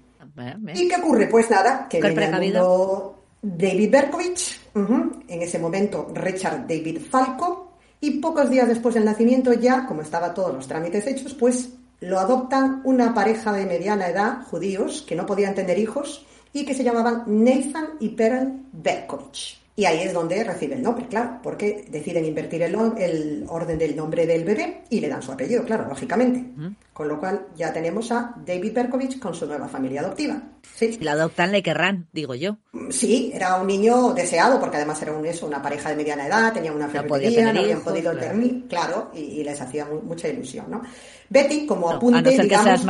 ¿Y 0.74 0.88
qué 0.88 0.96
ocurre? 0.96 1.26
Pues 1.26 1.50
nada, 1.50 1.86
que 1.88 2.00
viene 2.00 2.24
al 2.26 2.42
mundo 2.42 3.24
David 3.42 3.90
Berkovich, 3.90 4.60
en 4.74 5.42
ese 5.42 5.58
momento 5.58 6.10
Richard 6.14 6.66
David 6.66 7.00
Falco, 7.08 7.72
y 8.00 8.18
pocos 8.18 8.48
días 8.48 8.68
después 8.68 8.94
del 8.94 9.04
nacimiento 9.04 9.52
ya, 9.52 9.86
como 9.86 10.02
estaba 10.02 10.32
todos 10.32 10.54
los 10.54 10.66
trámites 10.66 11.06
hechos, 11.06 11.34
pues 11.34 11.70
lo 12.00 12.18
adoptan 12.18 12.80
una 12.84 13.12
pareja 13.12 13.52
de 13.52 13.66
mediana 13.66 14.08
edad, 14.08 14.42
judíos, 14.44 15.04
que 15.06 15.14
no 15.14 15.26
podían 15.26 15.54
tener 15.54 15.78
hijos, 15.78 16.26
y 16.52 16.64
que 16.64 16.74
se 16.74 16.82
llamaban 16.82 17.24
Nathan 17.26 17.90
y 18.00 18.08
Pearl 18.10 18.62
Berkovich. 18.72 19.59
Y 19.76 19.84
ahí 19.84 20.00
es 20.02 20.12
donde 20.12 20.44
recibe 20.44 20.74
el 20.74 20.82
nombre, 20.82 21.06
claro, 21.06 21.38
porque 21.42 21.86
deciden 21.88 22.24
invertir 22.24 22.62
el, 22.62 22.74
el 22.98 23.44
orden 23.48 23.78
del 23.78 23.96
nombre 23.96 24.26
del 24.26 24.44
bebé 24.44 24.82
y 24.90 25.00
le 25.00 25.08
dan 25.08 25.22
su 25.22 25.32
apellido, 25.32 25.64
claro, 25.64 25.88
lógicamente. 25.88 26.44
Con 26.92 27.08
lo 27.08 27.18
cual 27.18 27.46
ya 27.56 27.72
tenemos 27.72 28.12
a 28.12 28.34
David 28.44 28.74
Berkovich 28.74 29.18
con 29.18 29.34
su 29.34 29.46
nueva 29.46 29.68
familia 29.68 30.02
adoptiva. 30.02 30.42
Sí. 30.74 30.98
La 31.00 31.12
adoptan 31.12 31.50
le 31.52 31.62
querrán, 31.62 32.08
digo 32.12 32.34
yo. 32.34 32.58
Sí, 32.90 33.30
era 33.32 33.56
un 33.56 33.66
niño 33.66 34.12
deseado 34.12 34.60
porque 34.60 34.76
además 34.76 35.00
era 35.00 35.12
un, 35.12 35.24
eso, 35.24 35.46
una 35.46 35.62
pareja 35.62 35.88
de 35.88 35.96
mediana 35.96 36.26
edad, 36.26 36.52
tenía 36.52 36.72
una 36.72 36.88
ferretería, 36.88 37.52
no, 37.52 37.60
habían 37.60 37.80
podido 37.80 38.12
claro. 38.12 38.26
terminar, 38.26 38.68
claro, 38.68 39.10
y, 39.14 39.42
les 39.42 39.58
hacía 39.60 39.86
mucha 39.86 40.28
ilusión, 40.28 40.66
¿no? 40.68 40.82
Betty, 41.30 41.64
como 41.64 41.90
apunte, 41.90 42.18
a 42.18 42.22
no 42.22 42.30
ser 42.30 42.48
que 42.48 42.58
seas 42.58 42.84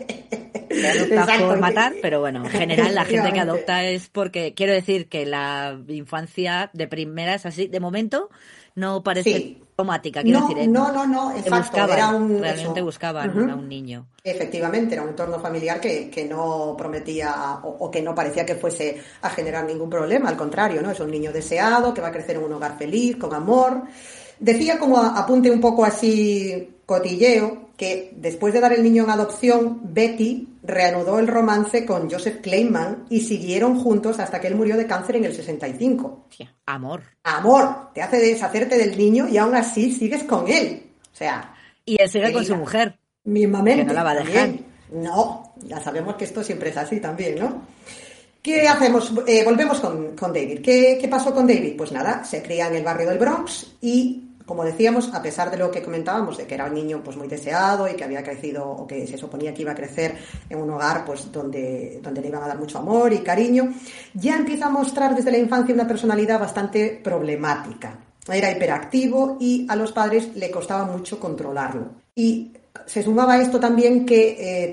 Adopta 0.84 1.38
por 1.46 1.58
matar, 1.58 1.94
pero 2.02 2.20
bueno, 2.20 2.44
en 2.44 2.50
general 2.50 2.94
la 2.94 3.04
gente 3.04 3.32
que 3.32 3.40
adopta 3.40 3.84
es 3.84 4.08
porque, 4.08 4.54
quiero 4.54 4.72
decir 4.72 5.08
que 5.08 5.26
la 5.26 5.78
infancia 5.88 6.70
de 6.72 6.86
primera 6.88 7.34
es 7.34 7.46
así, 7.46 7.68
de 7.68 7.80
momento 7.80 8.30
no 8.76 9.02
parece 9.02 9.32
sí. 9.32 9.62
traumática, 9.74 10.22
quiero 10.22 10.40
no, 10.40 10.48
decir. 10.48 10.62
¿eh? 10.62 10.68
No, 10.68 10.92
no, 10.92 11.06
no, 11.06 11.30
exacto, 11.32 11.56
buscaban, 11.56 11.96
era 11.96 12.08
un, 12.08 12.40
realmente 12.40 12.80
eso. 12.80 12.84
buscaban 12.84 13.30
uh 13.30 13.46
-huh. 13.46 13.52
a 13.52 13.54
un 13.54 13.68
niño. 13.68 14.06
Efectivamente, 14.22 14.94
era 14.94 15.02
un 15.02 15.08
entorno 15.08 15.40
familiar 15.40 15.80
que, 15.80 16.10
que 16.10 16.26
no 16.26 16.74
prometía 16.76 17.60
o, 17.62 17.68
o, 17.86 17.90
que 17.90 18.02
no 18.02 18.14
parecía 18.14 18.44
que 18.44 18.54
fuese 18.54 19.00
a 19.22 19.30
generar 19.30 19.64
ningún 19.64 19.88
problema, 19.88 20.28
al 20.28 20.36
contrario, 20.36 20.82
¿no? 20.82 20.90
Es 20.90 21.00
un 21.00 21.10
niño 21.10 21.32
deseado, 21.32 21.94
que 21.94 22.02
va 22.02 22.08
a 22.08 22.12
crecer 22.12 22.36
en 22.36 22.44
un 22.44 22.52
hogar 22.52 22.76
feliz, 22.76 23.16
con 23.16 23.32
amor. 23.34 23.82
Decía 24.38 24.78
como 24.78 24.98
apunte 24.98 25.50
un 25.50 25.60
poco 25.60 25.82
así 25.82 26.80
cotilleo 26.84 27.65
que 27.76 28.12
después 28.16 28.54
de 28.54 28.60
dar 28.60 28.72
el 28.72 28.82
niño 28.82 29.04
en 29.04 29.10
adopción, 29.10 29.80
Betty 29.84 30.48
reanudó 30.62 31.18
el 31.18 31.28
romance 31.28 31.84
con 31.84 32.10
Joseph 32.10 32.40
Kleinman 32.40 33.04
y 33.10 33.20
siguieron 33.20 33.78
juntos 33.78 34.18
hasta 34.18 34.40
que 34.40 34.48
él 34.48 34.54
murió 34.54 34.76
de 34.76 34.86
cáncer 34.86 35.16
en 35.16 35.26
el 35.26 35.34
65. 35.34 36.26
Tía, 36.34 36.54
amor. 36.64 37.02
Amor, 37.24 37.92
te 37.92 38.02
hace 38.02 38.18
deshacerte 38.18 38.78
del 38.78 38.96
niño 38.96 39.28
y 39.28 39.36
aún 39.36 39.54
así 39.54 39.92
sigues 39.92 40.24
con 40.24 40.48
él. 40.48 40.84
O 41.12 41.16
sea. 41.16 41.54
Y 41.84 42.00
él 42.00 42.08
sigue 42.08 42.32
con 42.32 42.44
su 42.44 42.56
mujer. 42.56 42.98
Mismamente. 43.24 43.82
Que 43.82 43.88
no 43.88 43.92
la 43.92 44.02
va 44.02 44.10
a 44.12 44.14
dejar. 44.14 44.34
También. 44.34 44.66
No, 44.92 45.54
ya 45.62 45.80
sabemos 45.80 46.16
que 46.16 46.24
esto 46.24 46.42
siempre 46.42 46.70
es 46.70 46.76
así 46.76 47.00
también, 47.00 47.38
¿no? 47.38 47.62
¿Qué 48.40 48.68
hacemos? 48.68 49.12
Eh, 49.26 49.42
volvemos 49.44 49.80
con, 49.80 50.14
con 50.14 50.32
David. 50.32 50.60
¿Qué, 50.62 50.96
¿Qué 51.00 51.08
pasó 51.08 51.34
con 51.34 51.46
David? 51.46 51.74
Pues 51.76 51.90
nada, 51.90 52.24
se 52.24 52.42
cría 52.42 52.68
en 52.68 52.76
el 52.76 52.84
barrio 52.84 53.08
del 53.08 53.18
Bronx 53.18 53.74
y 53.80 54.25
como 54.46 54.64
decíamos, 54.64 55.12
a 55.12 55.20
pesar 55.20 55.50
de 55.50 55.56
lo 55.56 55.70
que 55.70 55.82
comentábamos, 55.82 56.38
de 56.38 56.46
que 56.46 56.54
era 56.54 56.66
un 56.66 56.74
niño 56.74 57.02
pues 57.04 57.16
muy 57.16 57.26
deseado 57.26 57.88
y 57.88 57.94
que 57.94 58.04
había 58.04 58.22
crecido 58.22 58.66
o 58.66 58.86
que 58.86 59.06
se 59.06 59.18
suponía 59.18 59.52
que 59.52 59.62
iba 59.62 59.72
a 59.72 59.74
crecer 59.74 60.16
en 60.48 60.58
un 60.58 60.70
hogar 60.70 61.04
pues 61.04 61.30
donde, 61.32 61.98
donde 62.00 62.20
le 62.20 62.28
iban 62.28 62.44
a 62.44 62.48
dar 62.48 62.58
mucho 62.58 62.78
amor 62.78 63.12
y 63.12 63.18
cariño, 63.18 63.74
ya 64.14 64.36
empieza 64.36 64.66
a 64.66 64.70
mostrar 64.70 65.14
desde 65.14 65.32
la 65.32 65.38
infancia 65.38 65.74
una 65.74 65.88
personalidad 65.88 66.38
bastante 66.38 67.00
problemática. 67.02 67.98
Era 68.28 68.50
hiperactivo 68.50 69.36
y 69.40 69.66
a 69.68 69.76
los 69.76 69.92
padres 69.92 70.34
le 70.36 70.50
costaba 70.50 70.84
mucho 70.84 71.18
controlarlo. 71.20 71.90
Y 72.14 72.52
se 72.86 73.02
sumaba 73.02 73.34
a 73.34 73.42
esto 73.42 73.58
también 73.58 74.06
que 74.06 74.64
eh, 74.64 74.72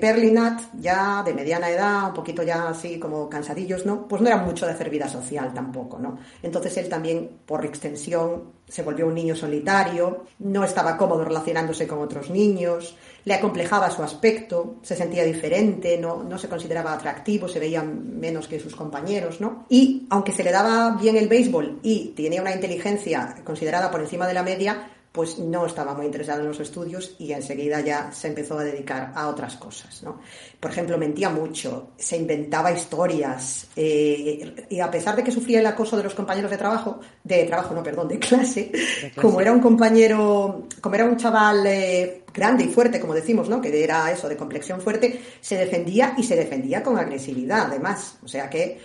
ya 0.79 1.23
de 1.23 1.33
mediana 1.33 1.69
edad, 1.69 2.07
un 2.09 2.13
poquito 2.13 2.43
ya 2.43 2.69
así 2.69 2.99
como 2.99 3.27
cansadillos, 3.27 3.85
¿no? 3.85 4.07
Pues 4.07 4.21
no 4.21 4.27
era 4.27 4.37
mucho 4.37 4.67
de 4.67 4.73
hacer 4.73 4.89
vida 4.89 5.09
social 5.09 5.51
tampoco, 5.53 5.97
¿no? 5.97 6.19
Entonces 6.41 6.77
él 6.77 6.89
también, 6.89 7.29
por 7.45 7.65
extensión, 7.65 8.53
se 8.67 8.83
volvió 8.83 9.07
un 9.07 9.15
niño 9.15 9.35
solitario, 9.35 10.25
no 10.39 10.63
estaba 10.63 10.95
cómodo 10.95 11.25
relacionándose 11.25 11.87
con 11.87 11.99
otros 11.99 12.29
niños, 12.29 12.95
le 13.25 13.33
acomplejaba 13.33 13.89
su 13.89 14.03
aspecto, 14.03 14.75
se 14.83 14.95
sentía 14.95 15.23
diferente, 15.23 15.97
no, 15.97 16.23
no 16.23 16.37
se 16.37 16.49
consideraba 16.49 16.93
atractivo, 16.93 17.47
se 17.47 17.59
veía 17.59 17.81
menos 17.81 18.47
que 18.47 18.59
sus 18.59 18.75
compañeros, 18.75 19.41
¿no? 19.41 19.65
Y 19.69 20.05
aunque 20.11 20.31
se 20.31 20.43
le 20.43 20.51
daba 20.51 20.97
bien 21.01 21.17
el 21.17 21.27
béisbol 21.27 21.79
y 21.81 22.09
tenía 22.09 22.41
una 22.41 22.53
inteligencia 22.53 23.35
considerada 23.43 23.89
por 23.89 24.01
encima 24.01 24.27
de 24.27 24.33
la 24.35 24.43
media, 24.43 24.87
pues 25.13 25.37
no 25.37 25.67
estaba 25.67 25.93
muy 25.93 26.07
interesado 26.07 26.41
en 26.41 26.47
los 26.47 26.59
estudios 26.59 27.15
y 27.19 27.33
enseguida 27.33 27.81
ya 27.81 28.11
se 28.11 28.29
empezó 28.29 28.57
a 28.57 28.63
dedicar 28.63 29.11
a 29.13 29.27
otras 29.27 29.55
cosas. 29.57 30.01
¿no? 30.01 30.19
Por 30.59 30.71
ejemplo, 30.71 30.97
mentía 30.97 31.29
mucho, 31.29 31.91
se 31.95 32.17
inventaba 32.17 32.71
historias 32.71 33.67
eh, 33.75 34.65
y 34.67 34.79
a 34.79 34.89
pesar 34.89 35.15
de 35.15 35.23
que 35.23 35.31
sufría 35.31 35.59
el 35.59 35.67
acoso 35.67 35.95
de 35.95 36.03
los 36.03 36.15
compañeros 36.15 36.49
de 36.49 36.57
trabajo, 36.57 36.99
de 37.23 37.43
trabajo, 37.43 37.75
no, 37.75 37.83
perdón, 37.83 38.07
de 38.07 38.17
clase, 38.17 38.71
de 38.71 38.71
clase. 38.71 39.21
como 39.21 39.39
era 39.39 39.51
un 39.51 39.59
compañero, 39.59 40.67
como 40.81 40.95
era 40.95 41.05
un 41.05 41.15
chaval 41.15 41.63
eh, 41.67 42.23
grande 42.33 42.63
y 42.63 42.69
fuerte, 42.69 42.99
como 42.99 43.13
decimos, 43.13 43.47
¿no? 43.47 43.61
que 43.61 43.83
era 43.83 44.11
eso, 44.11 44.27
de 44.27 44.35
complexión 44.35 44.81
fuerte, 44.81 45.21
se 45.39 45.57
defendía 45.57 46.15
y 46.17 46.23
se 46.23 46.35
defendía 46.35 46.81
con 46.81 46.97
agresividad, 46.97 47.67
además. 47.67 48.17
O 48.23 48.27
sea 48.27 48.49
que 48.49 48.79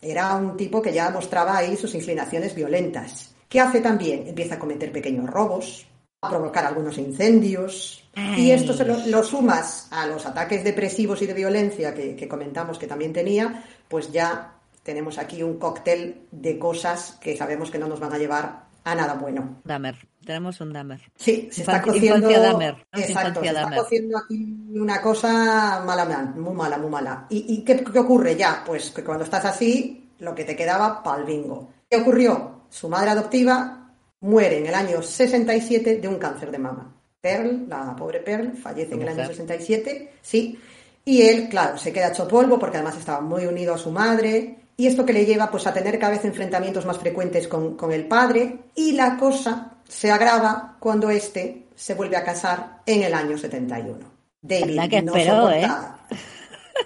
era 0.00 0.36
un 0.36 0.56
tipo 0.56 0.80
que 0.80 0.92
ya 0.92 1.10
mostraba 1.10 1.56
ahí 1.56 1.76
sus 1.76 1.96
inclinaciones 1.96 2.54
violentas. 2.54 3.33
¿Qué 3.54 3.60
hace 3.60 3.80
también? 3.80 4.26
Empieza 4.26 4.56
a 4.56 4.58
cometer 4.58 4.90
pequeños 4.90 5.30
robos, 5.30 5.86
a 6.22 6.28
provocar 6.28 6.64
algunos 6.64 6.98
incendios. 6.98 8.02
Ay. 8.16 8.46
Y 8.46 8.50
esto 8.50 8.72
se 8.72 8.84
lo, 8.84 8.96
lo, 9.06 9.22
sumas 9.22 9.86
a 9.92 10.08
los 10.08 10.26
ataques 10.26 10.64
depresivos 10.64 11.22
y 11.22 11.26
de 11.26 11.34
violencia 11.34 11.94
que, 11.94 12.16
que, 12.16 12.26
comentamos 12.26 12.80
que 12.80 12.88
también 12.88 13.12
tenía, 13.12 13.62
pues 13.86 14.10
ya 14.10 14.56
tenemos 14.82 15.18
aquí 15.18 15.44
un 15.44 15.60
cóctel 15.60 16.26
de 16.32 16.58
cosas 16.58 17.16
que 17.20 17.36
sabemos 17.36 17.70
que 17.70 17.78
no 17.78 17.86
nos 17.86 18.00
van 18.00 18.12
a 18.14 18.18
llevar 18.18 18.64
a 18.82 18.94
nada 18.96 19.14
bueno. 19.14 19.60
Dahmer, 19.62 19.98
tenemos 20.26 20.60
un 20.60 20.72
Dahmer. 20.72 21.02
Sí, 21.14 21.48
se 21.52 21.60
está 21.60 21.80
cociendo. 21.80 22.28
Dahmer, 22.28 22.84
¿no? 22.92 23.00
Exacto, 23.00 23.40
se 23.40 23.46
está 23.46 23.76
cociendo 23.76 24.18
aquí 24.18 24.52
una 24.74 25.00
cosa 25.00 25.80
mala, 25.86 26.32
muy 26.34 26.54
mala, 26.54 26.76
muy 26.76 26.90
mala. 26.90 27.26
¿Y, 27.30 27.54
y 27.54 27.62
qué, 27.62 27.84
qué 27.84 27.98
ocurre 28.00 28.34
ya? 28.34 28.64
Pues 28.66 28.90
que 28.90 29.04
cuando 29.04 29.22
estás 29.22 29.44
así, 29.44 30.10
lo 30.18 30.34
que 30.34 30.42
te 30.42 30.56
quedaba 30.56 31.04
pal 31.04 31.22
bingo. 31.24 31.68
¿Qué 31.88 31.98
ocurrió? 31.98 32.53
Su 32.70 32.88
madre 32.88 33.10
adoptiva 33.10 33.90
muere 34.20 34.58
en 34.58 34.66
el 34.66 34.74
año 34.74 35.02
67 35.02 35.96
de 35.96 36.08
un 36.08 36.18
cáncer 36.18 36.50
de 36.50 36.58
mama. 36.58 36.92
Pearl, 37.20 37.66
la 37.68 37.94
pobre 37.96 38.20
Pearl, 38.20 38.56
fallece 38.56 38.94
en 38.94 39.02
el 39.02 39.08
año 39.08 39.26
67, 39.26 40.12
sí. 40.20 40.58
Y 41.04 41.22
él, 41.22 41.48
claro, 41.48 41.78
se 41.78 41.92
queda 41.92 42.08
hecho 42.08 42.28
polvo 42.28 42.58
porque 42.58 42.76
además 42.76 42.96
estaba 42.96 43.20
muy 43.20 43.46
unido 43.46 43.74
a 43.74 43.78
su 43.78 43.90
madre. 43.90 44.56
Y 44.76 44.86
esto 44.86 45.06
que 45.06 45.12
le 45.12 45.24
lleva 45.24 45.50
pues 45.50 45.66
a 45.66 45.72
tener 45.72 45.98
cada 45.98 46.12
vez 46.12 46.24
enfrentamientos 46.24 46.84
más 46.84 46.98
frecuentes 46.98 47.46
con, 47.46 47.76
con 47.76 47.92
el 47.92 48.06
padre. 48.06 48.58
Y 48.74 48.92
la 48.92 49.16
cosa 49.16 49.72
se 49.88 50.10
agrava 50.10 50.76
cuando 50.80 51.10
éste 51.10 51.66
se 51.74 51.94
vuelve 51.94 52.16
a 52.16 52.24
casar 52.24 52.80
en 52.86 53.02
el 53.02 53.14
año 53.14 53.36
71. 53.36 53.98
David 54.40 54.80
que 54.90 55.02
no 55.02 55.14
esperó. 55.14 55.50
¿eh? 55.50 55.66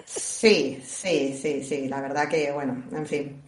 Sí, 0.05 0.81
sí, 0.85 1.37
sí, 1.39 1.63
sí, 1.63 1.87
la 1.87 1.99
verdad 2.01 2.29
que, 2.29 2.51
bueno, 2.51 2.83
en 2.91 3.05
fin. 3.05 3.41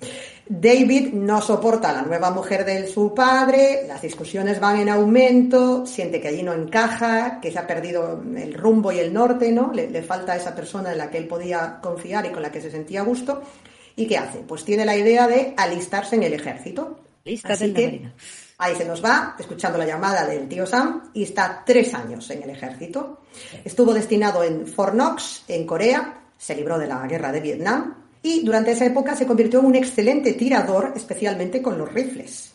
David 0.47 1.13
no 1.13 1.41
soporta 1.41 1.89
a 1.89 1.93
la 1.93 2.01
nueva 2.01 2.31
mujer 2.31 2.65
de 2.65 2.87
su 2.87 3.13
padre, 3.13 3.83
las 3.87 4.01
discusiones 4.01 4.59
van 4.59 4.77
en 4.79 4.89
aumento, 4.89 5.85
siente 5.85 6.19
que 6.19 6.27
allí 6.27 6.43
no 6.43 6.53
encaja, 6.53 7.39
que 7.39 7.51
se 7.51 7.59
ha 7.59 7.67
perdido 7.67 8.21
el 8.35 8.53
rumbo 8.53 8.91
y 8.91 8.99
el 8.99 9.13
norte, 9.13 9.51
¿no? 9.51 9.71
Le, 9.73 9.89
le 9.89 10.01
falta 10.03 10.35
esa 10.35 10.53
persona 10.53 10.91
en 10.91 10.97
la 10.97 11.09
que 11.09 11.17
él 11.17 11.27
podía 11.27 11.79
confiar 11.81 12.25
y 12.25 12.31
con 12.31 12.41
la 12.41 12.51
que 12.51 12.61
se 12.61 12.71
sentía 12.71 13.01
a 13.01 13.03
gusto. 13.03 13.41
¿Y 13.95 14.07
qué 14.07 14.17
hace? 14.17 14.39
Pues 14.39 14.65
tiene 14.65 14.85
la 14.85 14.97
idea 14.97 15.27
de 15.27 15.53
alistarse 15.55 16.15
en 16.15 16.23
el 16.23 16.33
ejército. 16.33 16.99
Así 17.43 17.73
que 17.73 18.11
ahí 18.57 18.75
se 18.75 18.85
nos 18.85 19.03
va, 19.03 19.35
escuchando 19.39 19.77
la 19.77 19.85
llamada 19.85 20.25
del 20.25 20.47
tío 20.47 20.65
Sam, 20.65 21.11
y 21.13 21.23
está 21.23 21.63
tres 21.65 21.93
años 21.93 22.29
en 22.29 22.43
el 22.43 22.49
ejército. 22.49 23.21
Estuvo 23.63 23.93
destinado 23.93 24.43
en 24.43 24.67
Fort 24.67 24.93
Knox, 24.93 25.43
en 25.47 25.65
Corea, 25.65 26.21
se 26.37 26.55
libró 26.55 26.79
de 26.79 26.87
la 26.87 27.05
guerra 27.05 27.31
de 27.31 27.39
Vietnam 27.39 28.00
y 28.23 28.43
durante 28.43 28.71
esa 28.71 28.85
época 28.85 29.15
se 29.15 29.25
convirtió 29.25 29.59
en 29.59 29.65
un 29.65 29.75
excelente 29.75 30.33
tirador, 30.33 30.93
especialmente 30.95 31.61
con 31.61 31.77
los 31.77 31.91
rifles. 31.91 32.53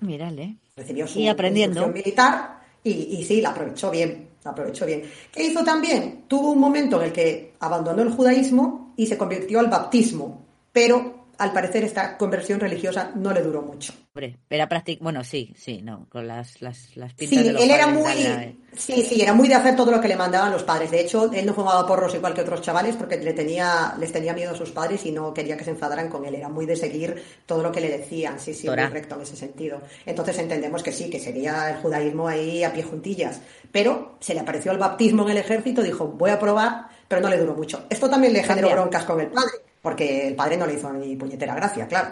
Mírale. 0.00 0.56
Recibió 0.76 1.06
su 1.06 1.18
y 1.18 1.28
aprendiendo. 1.28 1.88
militar 1.88 2.60
y, 2.84 2.90
y, 2.90 3.24
sí, 3.24 3.40
la 3.40 3.50
aprovechó 3.50 3.90
bien, 3.90 4.28
la 4.44 4.50
aprovechó 4.50 4.86
bien. 4.86 5.02
¿Qué 5.32 5.44
hizo 5.44 5.64
también? 5.64 6.24
Tuvo 6.28 6.50
un 6.50 6.60
momento 6.60 7.00
en 7.00 7.06
el 7.06 7.12
que 7.12 7.54
abandonó 7.60 8.02
el 8.02 8.10
judaísmo 8.10 8.92
y 8.96 9.06
se 9.06 9.18
convirtió 9.18 9.58
al 9.58 9.68
baptismo, 9.68 10.44
pero 10.70 11.15
al 11.38 11.52
parecer 11.52 11.84
esta 11.84 12.16
conversión 12.16 12.58
religiosa 12.60 13.10
no 13.14 13.32
le 13.32 13.42
duró 13.42 13.62
mucho. 13.62 13.92
Hombre, 14.14 14.38
era 14.48 14.66
práctico, 14.68 15.04
bueno, 15.04 15.22
sí, 15.24 15.52
sí, 15.58 15.82
no, 15.82 16.06
con 16.08 16.26
las, 16.26 16.62
las, 16.62 16.96
las 16.96 17.12
pintas 17.12 17.38
sí, 17.38 17.44
de 17.44 17.52
los 17.52 17.62
él 17.62 17.70
era 17.70 17.86
muy, 17.86 18.02
la- 18.02 18.14
la- 18.44 18.52
sí, 18.74 19.02
sí, 19.02 19.20
era 19.20 19.34
muy 19.34 19.46
de 19.46 19.54
hacer 19.56 19.76
todo 19.76 19.90
lo 19.90 20.00
que 20.00 20.08
le 20.08 20.16
mandaban 20.16 20.50
los 20.50 20.62
padres. 20.62 20.90
De 20.90 21.00
hecho, 21.00 21.30
él 21.32 21.44
no 21.44 21.52
fumaba 21.52 21.86
porros 21.86 22.14
igual 22.14 22.32
que 22.32 22.40
otros 22.40 22.62
chavales 22.62 22.96
porque 22.96 23.18
le 23.18 23.34
tenía, 23.34 23.94
les 24.00 24.10
tenía 24.12 24.32
miedo 24.32 24.52
a 24.52 24.56
sus 24.56 24.70
padres 24.70 25.04
y 25.04 25.12
no 25.12 25.34
quería 25.34 25.56
que 25.58 25.64
se 25.64 25.70
enfadaran 25.70 26.08
con 26.08 26.24
él. 26.24 26.34
Era 26.34 26.48
muy 26.48 26.64
de 26.64 26.76
seguir 26.76 27.22
todo 27.44 27.62
lo 27.62 27.70
que 27.70 27.82
le 27.82 27.90
decían, 27.90 28.40
sí, 28.40 28.54
sí, 28.54 28.66
muy 28.66 28.76
Torá. 28.76 28.88
recto 28.88 29.16
en 29.16 29.20
ese 29.22 29.36
sentido. 29.36 29.82
Entonces 30.06 30.38
entendemos 30.38 30.82
que 30.82 30.92
sí, 30.92 31.10
que 31.10 31.20
sería 31.20 31.68
el 31.70 31.76
judaísmo 31.76 32.26
ahí 32.26 32.64
a 32.64 32.72
pie 32.72 32.84
juntillas. 32.84 33.42
Pero 33.70 34.16
se 34.20 34.32
le 34.32 34.40
apareció 34.40 34.72
el 34.72 34.78
baptismo 34.78 35.24
en 35.24 35.30
el 35.30 35.36
ejército, 35.38 35.82
dijo, 35.82 36.06
voy 36.06 36.30
a 36.30 36.38
probar, 36.38 36.86
pero 37.06 37.20
no 37.20 37.28
le 37.28 37.36
duró 37.36 37.54
mucho. 37.54 37.84
Esto 37.90 38.08
también 38.08 38.32
le 38.32 38.42
generó 38.42 38.70
broncas 38.70 39.04
con 39.04 39.20
el 39.20 39.26
padre. 39.26 39.50
Porque 39.86 40.26
el 40.26 40.34
padre 40.34 40.56
no 40.56 40.66
le 40.66 40.74
hizo 40.74 40.92
ni 40.92 41.14
puñetera 41.14 41.54
gracia, 41.54 41.86
claro. 41.86 42.08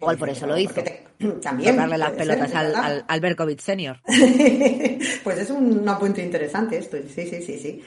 Igual 0.00 0.16
por 0.16 0.30
eso 0.30 0.46
lo 0.46 0.56
hizo. 0.56 0.82
Te- 0.82 1.04
también. 1.42 1.76
darle 1.76 1.98
las 1.98 2.08
ser, 2.08 2.16
pelotas 2.16 2.54
al, 2.54 2.74
al, 2.74 3.04
al 3.06 3.20
Berkovich 3.20 3.60
senior. 3.60 4.00
pues 5.22 5.38
es 5.38 5.50
un 5.50 5.86
apunte 5.86 6.22
interesante 6.22 6.78
esto, 6.78 6.96
sí, 7.14 7.26
sí, 7.28 7.42
sí, 7.42 7.58
sí. 7.58 7.82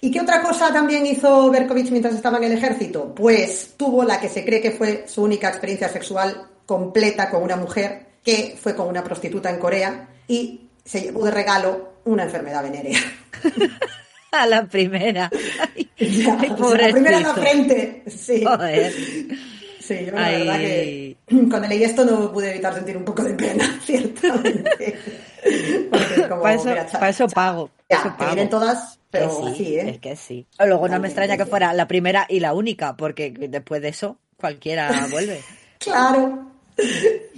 ¿Y 0.00 0.10
qué 0.10 0.22
otra 0.22 0.40
cosa 0.40 0.72
también 0.72 1.04
hizo 1.04 1.50
Berkovich 1.50 1.90
mientras 1.90 2.14
estaba 2.14 2.38
en 2.38 2.44
el 2.44 2.52
ejército? 2.52 3.14
Pues 3.14 3.74
tuvo 3.76 4.02
la 4.02 4.18
que 4.18 4.30
se 4.30 4.46
cree 4.46 4.62
que 4.62 4.70
fue 4.70 5.04
su 5.06 5.24
única 5.24 5.50
experiencia 5.50 5.90
sexual 5.90 6.48
completa 6.64 7.28
con 7.28 7.42
una 7.42 7.56
mujer, 7.56 8.06
que 8.24 8.56
fue 8.58 8.74
con 8.74 8.88
una 8.88 9.04
prostituta 9.04 9.50
en 9.50 9.58
Corea 9.58 10.08
y 10.26 10.70
se 10.86 11.02
llevó 11.02 11.26
de 11.26 11.32
regalo 11.32 11.96
una 12.06 12.22
enfermedad 12.22 12.62
venérea. 12.62 12.98
A 14.32 14.46
la 14.46 14.66
primera. 14.66 15.30
Ya, 16.00 16.38
Ay, 16.40 16.50
o 16.58 16.70
sea, 16.70 16.86
la 16.86 16.92
primera 16.92 17.16
en 17.18 17.22
la 17.24 17.34
frente. 17.34 18.02
Sí. 18.06 18.42
Joder. 18.42 18.90
Sí, 19.80 19.96
yo 20.06 20.12
la 20.12 20.30
verdad 20.30 20.58
que 20.58 21.16
cuando 21.50 21.68
leí 21.68 21.84
esto 21.84 22.04
no 22.06 22.32
pude 22.32 22.50
evitar 22.52 22.72
sentir 22.74 22.96
un 22.96 23.04
poco 23.04 23.22
de 23.22 23.34
pena, 23.34 23.78
ciertamente. 23.84 24.96
Como, 26.26 26.40
Para 26.42 26.54
eso, 26.54 26.68
mira, 26.70 26.86
cha- 26.86 26.98
pa' 27.00 27.08
eso 27.10 27.28
pago. 27.28 27.70
Ya, 27.90 27.98
eso 27.98 28.16
pago. 28.16 28.26
vienen 28.32 28.48
todas, 28.48 28.98
pero 29.10 29.30
sí, 29.30 29.48
así, 29.52 29.78
¿eh? 29.78 29.90
Es 29.90 29.98
que 29.98 30.16
sí. 30.16 30.46
Luego 30.58 30.88
no 30.88 30.98
me 31.00 31.08
extraña 31.08 31.36
que 31.36 31.44
fuera 31.44 31.74
la 31.74 31.86
primera 31.86 32.24
y 32.28 32.40
la 32.40 32.54
única, 32.54 32.96
porque 32.96 33.30
después 33.30 33.82
de 33.82 33.88
eso 33.88 34.16
cualquiera 34.38 35.06
vuelve. 35.10 35.42
Claro. 35.78 36.49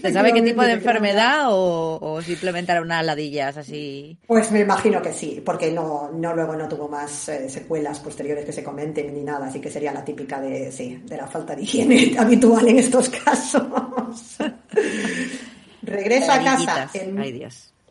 ¿Se 0.00 0.12
sabe 0.12 0.32
qué 0.32 0.42
tipo 0.42 0.62
de 0.62 0.72
enfermedad 0.72 1.46
o, 1.50 1.98
o 2.00 2.22
simplemente 2.22 2.72
eran 2.72 2.84
unas 2.84 3.04
ladillas 3.04 3.56
así? 3.56 4.16
Pues 4.26 4.50
me 4.50 4.60
imagino 4.60 5.00
que 5.00 5.12
sí, 5.12 5.40
porque 5.44 5.70
no, 5.70 6.10
no 6.12 6.34
luego 6.34 6.56
no 6.56 6.68
tuvo 6.68 6.88
más 6.88 7.28
eh, 7.28 7.48
secuelas 7.48 8.00
posteriores 8.00 8.44
que 8.44 8.52
se 8.52 8.64
comenten 8.64 9.14
ni 9.14 9.22
nada, 9.22 9.46
así 9.46 9.60
que 9.60 9.70
sería 9.70 9.92
la 9.92 10.04
típica 10.04 10.40
de, 10.40 10.72
sí, 10.72 11.00
de 11.04 11.16
la 11.16 11.26
falta 11.26 11.54
de 11.54 11.62
higiene 11.62 12.14
habitual 12.18 12.66
en 12.66 12.78
estos 12.78 13.08
casos. 13.10 13.62
Regresa 15.82 16.34
a 16.34 16.44
casa 16.44 16.90
en, 16.94 17.18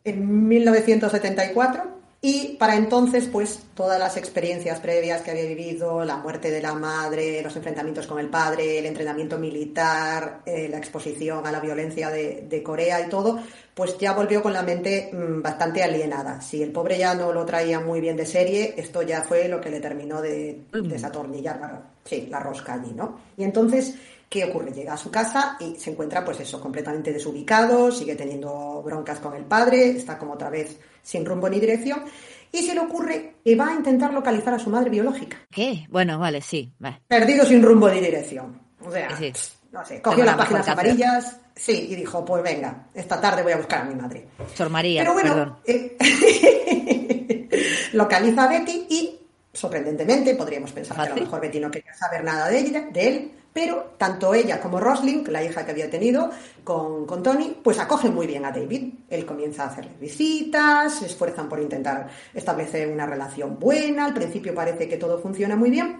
en 0.03 0.47
1974 0.47 2.00
y 2.23 2.55
para 2.57 2.75
entonces 2.75 3.27
pues 3.27 3.63
todas 3.73 3.97
las 3.99 4.15
experiencias 4.15 4.79
previas 4.79 5.23
que 5.23 5.31
había 5.31 5.45
vivido, 5.45 6.05
la 6.05 6.17
muerte 6.17 6.51
de 6.51 6.61
la 6.61 6.75
madre, 6.75 7.41
los 7.41 7.55
enfrentamientos 7.55 8.05
con 8.05 8.19
el 8.19 8.29
padre, 8.29 8.77
el 8.77 8.85
entrenamiento 8.85 9.39
militar, 9.39 10.41
eh, 10.45 10.69
la 10.69 10.77
exposición 10.77 11.47
a 11.47 11.51
la 11.51 11.59
violencia 11.59 12.11
de, 12.11 12.45
de 12.47 12.61
Corea 12.61 13.01
y 13.01 13.09
todo, 13.09 13.39
pues 13.73 13.97
ya 13.97 14.13
volvió 14.13 14.43
con 14.43 14.53
la 14.53 14.61
mente 14.61 15.09
mm, 15.11 15.41
bastante 15.41 15.81
alienada. 15.81 16.41
Si 16.41 16.61
el 16.61 16.71
pobre 16.71 16.99
ya 16.99 17.15
no 17.15 17.33
lo 17.33 17.43
traía 17.43 17.79
muy 17.79 17.99
bien 17.99 18.17
de 18.17 18.27
serie, 18.27 18.75
esto 18.77 19.01
ya 19.01 19.23
fue 19.23 19.47
lo 19.47 19.59
que 19.59 19.71
le 19.71 19.79
terminó 19.79 20.21
de 20.21 20.65
desatornillar 20.71 21.59
la, 21.59 21.81
sí, 22.05 22.27
la 22.29 22.39
rosca 22.39 22.73
allí, 22.73 22.93
¿no? 22.93 23.19
Y 23.35 23.43
entonces 23.43 23.95
¿Qué 24.31 24.45
ocurre? 24.45 24.71
Llega 24.71 24.93
a 24.93 24.97
su 24.97 25.11
casa 25.11 25.57
y 25.59 25.75
se 25.75 25.91
encuentra, 25.91 26.23
pues 26.23 26.39
eso, 26.39 26.61
completamente 26.61 27.11
desubicado, 27.11 27.91
sigue 27.91 28.15
teniendo 28.15 28.81
broncas 28.81 29.19
con 29.19 29.35
el 29.35 29.43
padre, 29.43 29.89
está 29.89 30.17
como 30.17 30.31
otra 30.35 30.49
vez 30.49 30.79
sin 31.03 31.25
rumbo 31.25 31.49
ni 31.49 31.59
dirección, 31.59 32.01
y 32.49 32.63
se 32.63 32.73
le 32.73 32.79
ocurre 32.79 33.35
que 33.43 33.57
va 33.57 33.67
a 33.67 33.73
intentar 33.73 34.13
localizar 34.13 34.53
a 34.53 34.59
su 34.59 34.69
madre 34.69 34.89
biológica. 34.89 35.35
¿Qué? 35.51 35.85
Bueno, 35.89 36.17
vale, 36.17 36.39
sí. 36.41 36.71
vale. 36.79 37.01
Perdido 37.09 37.45
sin 37.45 37.61
rumbo 37.61 37.89
ni 37.89 37.99
dirección. 37.99 38.57
O 38.85 38.89
sea, 38.89 39.09
Sí. 39.17 39.33
no 39.73 39.83
sé, 39.83 40.01
cogió 40.01 40.23
las 40.23 40.37
páginas 40.37 40.65
amarillas, 40.69 41.37
sí, 41.53 41.87
y 41.91 41.95
dijo, 41.95 42.23
pues 42.23 42.41
venga, 42.41 42.87
esta 42.93 43.19
tarde 43.19 43.43
voy 43.43 43.51
a 43.51 43.57
buscar 43.57 43.81
a 43.81 43.83
mi 43.83 43.95
madre. 43.95 44.27
Sor 44.55 44.69
María, 44.69 45.01
Pero 45.01 45.11
bueno, 45.13 45.33
perdón. 45.33 45.57
eh, 45.65 45.97
localiza 47.93 48.43
a 48.45 48.47
Betty 48.47 48.85
y, 48.89 49.19
sorprendentemente, 49.51 50.35
podríamos 50.35 50.71
pensar 50.71 50.95
que 50.95 51.03
a 51.11 51.15
lo 51.15 51.21
mejor 51.21 51.41
Betty 51.41 51.59
no 51.59 51.69
quería 51.69 51.93
saber 51.93 52.23
nada 52.23 52.47
de, 52.47 52.59
ella, 52.59 52.87
de 52.93 53.07
él, 53.09 53.31
pero 53.53 53.93
tanto 53.97 54.33
ella 54.33 54.61
como 54.61 54.79
Rosling, 54.79 55.23
la 55.29 55.43
hija 55.43 55.65
que 55.65 55.71
había 55.71 55.89
tenido 55.89 56.29
con, 56.63 57.05
con 57.05 57.21
Tony, 57.21 57.55
pues 57.63 57.79
acogen 57.79 58.13
muy 58.13 58.27
bien 58.27 58.45
a 58.45 58.51
David. 58.51 58.93
Él 59.09 59.25
comienza 59.25 59.63
a 59.63 59.67
hacerle 59.67 59.91
visitas, 59.99 60.99
se 60.99 61.05
esfuerzan 61.07 61.49
por 61.49 61.59
intentar 61.59 62.09
establecer 62.33 62.87
una 62.87 63.05
relación 63.05 63.59
buena, 63.59 64.05
al 64.05 64.13
principio 64.13 64.55
parece 64.55 64.87
que 64.87 64.97
todo 64.97 65.19
funciona 65.19 65.55
muy 65.55 65.69
bien, 65.69 65.97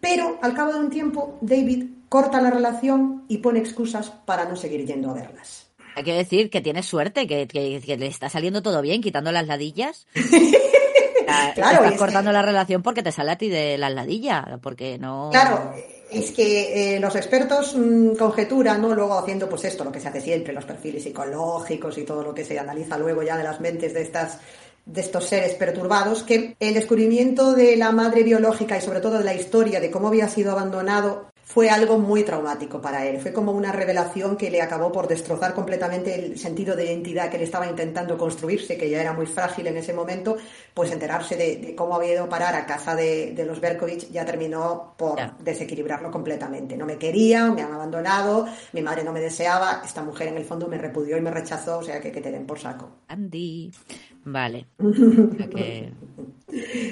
pero 0.00 0.38
al 0.42 0.54
cabo 0.54 0.72
de 0.74 0.80
un 0.80 0.90
tiempo 0.90 1.38
David 1.40 1.84
corta 2.08 2.40
la 2.40 2.50
relación 2.50 3.24
y 3.28 3.38
pone 3.38 3.60
excusas 3.60 4.10
para 4.10 4.44
no 4.46 4.56
seguir 4.56 4.84
yendo 4.84 5.10
a 5.10 5.14
verlas. 5.14 5.68
Hay 5.96 6.04
que 6.04 6.12
decir 6.14 6.50
que 6.50 6.60
tienes 6.60 6.86
suerte, 6.86 7.26
que, 7.26 7.46
que- 7.48 7.80
que 7.84 7.96
le 7.96 8.06
está 8.06 8.28
saliendo 8.28 8.62
todo 8.62 8.80
bien, 8.82 9.00
quitando 9.02 9.32
las 9.32 9.46
ladillas. 9.46 10.06
Ah, 11.30 11.52
Claro, 11.54 11.84
estás 11.84 11.98
cortando 11.98 12.30
que- 12.30 12.34
la 12.34 12.42
relación 12.42 12.82
porque 12.82 13.02
te 13.02 13.12
sale 13.12 13.30
a 13.32 13.36
ti 13.38 13.48
de 13.48 13.78
las 13.78 13.92
ladillas, 13.92 14.44
porque 14.62 14.98
no... 14.98 15.28
Claro, 15.30 15.74
es 16.10 16.32
que 16.32 16.96
eh, 16.96 17.00
los 17.00 17.14
expertos 17.16 17.74
mm, 17.76 18.16
conjeturan, 18.16 18.82
¿no? 18.82 18.94
Luego 18.94 19.18
haciendo 19.18 19.48
pues 19.48 19.64
esto, 19.64 19.84
lo 19.84 19.92
que 19.92 20.00
se 20.00 20.08
hace 20.08 20.20
siempre, 20.20 20.52
los 20.52 20.64
perfiles 20.64 21.02
psicológicos 21.04 21.96
y 21.98 22.04
todo 22.04 22.22
lo 22.22 22.34
que 22.34 22.44
se 22.44 22.58
analiza 22.58 22.98
luego 22.98 23.22
ya 23.22 23.36
de 23.36 23.44
las 23.44 23.60
mentes 23.60 23.94
de 23.94 24.02
estas 24.02 24.38
de 24.86 25.02
estos 25.02 25.26
seres 25.26 25.54
perturbados, 25.54 26.22
que 26.24 26.56
el 26.58 26.74
descubrimiento 26.74 27.52
de 27.52 27.76
la 27.76 27.92
madre 27.92 28.24
biológica 28.24 28.76
y 28.76 28.80
sobre 28.80 29.00
todo 29.00 29.18
de 29.18 29.24
la 29.24 29.34
historia 29.34 29.78
de 29.78 29.90
cómo 29.90 30.08
había 30.08 30.28
sido 30.28 30.50
abandonado 30.50 31.29
fue 31.52 31.68
algo 31.68 31.98
muy 31.98 32.22
traumático 32.22 32.80
para 32.80 33.04
él. 33.06 33.18
Fue 33.20 33.32
como 33.32 33.50
una 33.52 33.72
revelación 33.72 34.36
que 34.36 34.50
le 34.50 34.62
acabó 34.62 34.92
por 34.92 35.08
destrozar 35.08 35.52
completamente 35.52 36.14
el 36.14 36.38
sentido 36.38 36.76
de 36.76 36.84
identidad 36.86 37.28
que 37.28 37.38
le 37.38 37.44
estaba 37.44 37.66
intentando 37.66 38.16
construirse, 38.16 38.76
que 38.78 38.88
ya 38.88 39.00
era 39.00 39.12
muy 39.12 39.26
frágil 39.26 39.66
en 39.66 39.76
ese 39.76 39.92
momento, 39.92 40.36
pues 40.74 40.92
enterarse 40.92 41.36
de, 41.36 41.56
de 41.56 41.74
cómo 41.74 41.96
había 41.96 42.12
ido 42.12 42.24
a 42.24 42.28
parar 42.28 42.54
a 42.54 42.66
casa 42.66 42.94
de, 42.94 43.32
de 43.34 43.44
los 43.44 43.60
Berkovich 43.60 44.10
ya 44.12 44.24
terminó 44.24 44.94
por 44.96 45.18
desequilibrarlo 45.38 46.10
completamente. 46.12 46.76
No 46.76 46.86
me 46.86 46.98
querían, 46.98 47.56
me 47.56 47.62
han 47.62 47.72
abandonado, 47.72 48.46
mi 48.72 48.80
madre 48.82 49.02
no 49.02 49.12
me 49.12 49.20
deseaba, 49.20 49.82
esta 49.84 50.02
mujer 50.04 50.28
en 50.28 50.36
el 50.36 50.44
fondo 50.44 50.68
me 50.68 50.78
repudió 50.78 51.16
y 51.16 51.20
me 51.20 51.30
rechazó, 51.32 51.78
o 51.78 51.82
sea 51.82 52.00
que, 52.00 52.12
que 52.12 52.20
te 52.20 52.30
den 52.30 52.46
por 52.46 52.58
saco. 52.60 52.88
Andy. 53.08 53.72
Vale. 54.24 54.66
O 54.78 55.36
sea 55.36 55.48
que- 55.48 55.92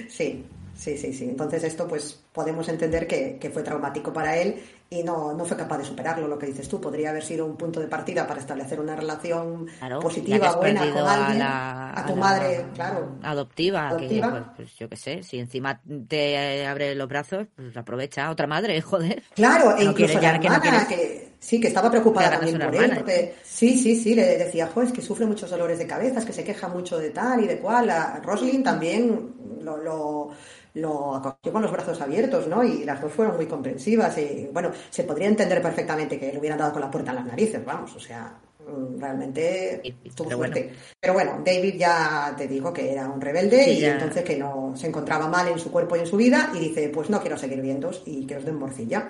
Sí, 0.09 0.45
sí, 0.79 0.97
sí, 0.97 1.13
sí. 1.13 1.25
Entonces 1.25 1.65
esto 1.65 1.87
pues 1.89 2.25
podemos 2.33 2.69
entender 2.69 3.07
que, 3.07 3.37
que 3.39 3.51
fue 3.51 3.63
traumático 3.63 4.13
para 4.13 4.37
él 4.37 4.63
y 4.91 5.03
no, 5.03 5.35
no 5.35 5.45
fue 5.45 5.57
capaz 5.57 5.79
de 5.79 5.85
superarlo, 5.85 6.29
lo 6.29 6.39
que 6.39 6.47
dices 6.47 6.69
tú. 6.69 6.81
Podría 6.81 7.11
haber 7.11 7.23
sido 7.23 7.45
un 7.45 7.57
punto 7.57 7.81
de 7.81 7.89
partida 7.89 8.27
para 8.27 8.41
establecer 8.41 8.81
una 8.81 8.97
relación 8.97 9.67
Claro, 9.79 10.01
positiva, 10.01 10.57
buena 10.57 10.81
con 10.91 11.07
alguien, 11.07 11.43
a, 11.43 11.91
la, 11.93 12.01
a 12.01 12.07
tu 12.07 12.17
madre, 12.17 12.65
claro. 12.75 13.19
adoptiva, 13.23 13.89
Adoptiva. 13.89 14.29
que 14.29 14.31
pues, 14.31 14.45
pues, 14.57 14.77
yo 14.77 14.89
qué 14.89 14.97
sé, 14.97 15.23
si 15.23 15.39
encima 15.39 15.81
te 16.09 16.67
abre 16.67 16.95
los 16.95 17.09
brazos, 17.09 17.47
pues 17.55 17.77
aprovecha 17.77 18.31
otra 18.31 18.47
madre, 18.47 18.81
joder. 18.83 19.23
Claro, 19.35 19.77
e 19.77 19.85
No 19.85 19.91
incluso 19.91 20.21
la 20.21 20.21
ya 20.21 20.41
que 20.41 20.49
no 20.49 20.55
hermana, 20.57 20.87
que 20.89 21.33
sí, 21.39 21.61
que 21.61 21.69
estaba 21.69 21.91
preocupada 21.91 22.31
también 22.31 22.59
por 22.59 22.75
él, 22.75 22.75
hermana, 22.77 22.95
porque 22.97 23.35
sí, 23.45 23.77
sí, 23.79 23.95
sí, 23.97 24.15
le 24.15 24.39
decía, 24.39 24.69
jo, 24.73 24.83
es 24.83 24.93
que 24.93 25.03
sufre 25.03 25.27
muchos 25.27 25.51
dolores 25.51 25.79
de 25.79 25.87
cabeza, 25.87 26.21
es 26.21 26.25
que 26.25 26.33
se 26.33 26.45
queja 26.45 26.69
mucho 26.69 26.99
de 26.99 27.11
tal 27.11 27.45
y 27.45 27.47
de 27.47 27.59
cual. 27.59 27.91
A 27.91 28.21
Roslyn 28.23 28.63
también 28.63 29.35
lo, 29.63 29.77
lo, 29.77 30.31
lo 30.79 31.17
acogió 31.17 31.53
con 31.53 31.63
los 31.63 31.73
brazos 31.73 32.01
abiertos, 32.01 32.47
¿no? 32.49 32.63
Y 32.65 32.85
las 32.85 33.01
dos 33.01 33.13
fueron 33.13 33.37
muy 33.37 33.47
comprensivas 33.47 34.17
y, 34.19 34.49
bueno, 34.53 34.71
se 34.91 35.05
podría 35.05 35.29
entender 35.29 35.61
perfectamente 35.63 36.19
que 36.19 36.33
le 36.33 36.39
hubieran 36.39 36.59
dado 36.59 36.73
con 36.73 36.81
la 36.83 36.91
puerta 36.91 37.11
en 37.11 37.17
las 37.17 37.27
narices, 37.27 37.65
vamos, 37.65 37.95
o 37.97 38.01
sea, 38.01 38.35
mm, 38.67 39.01
realmente 39.01 39.81
tuvo 40.15 40.29
pero 40.29 40.39
suerte. 40.39 40.61
bueno. 40.65 40.77
Pero 41.01 41.13
bueno, 41.15 41.33
David 41.45 41.75
ya 41.77 42.35
te 42.37 42.47
digo 42.49 42.73
que 42.73 42.93
era 42.93 43.09
un 43.09 43.21
rebelde 43.21 43.65
Sí, 43.65 43.71
y 43.71 43.81
ya. 43.81 43.93
entonces 43.95 44.23
que 44.25 44.37
no 44.37 44.73
se 44.77 44.87
encontraba 44.89 45.29
mal 45.29 45.49
en 45.49 45.59
su 45.59 45.71
cuerpo 45.71 45.97
y 45.97 46.01
en 46.01 46.07
su 46.07 46.17
vida 46.17 46.51
y 46.55 46.59
dice, 46.61 46.89
pues 46.91 47.11
no 47.11 47.21
quiero 47.21 47.37
seguir 47.39 47.61
viendo 47.61 47.91
y 48.07 48.27
que 48.27 48.37
os 48.37 48.45
den 48.45 48.57
morcilla. 48.59 49.09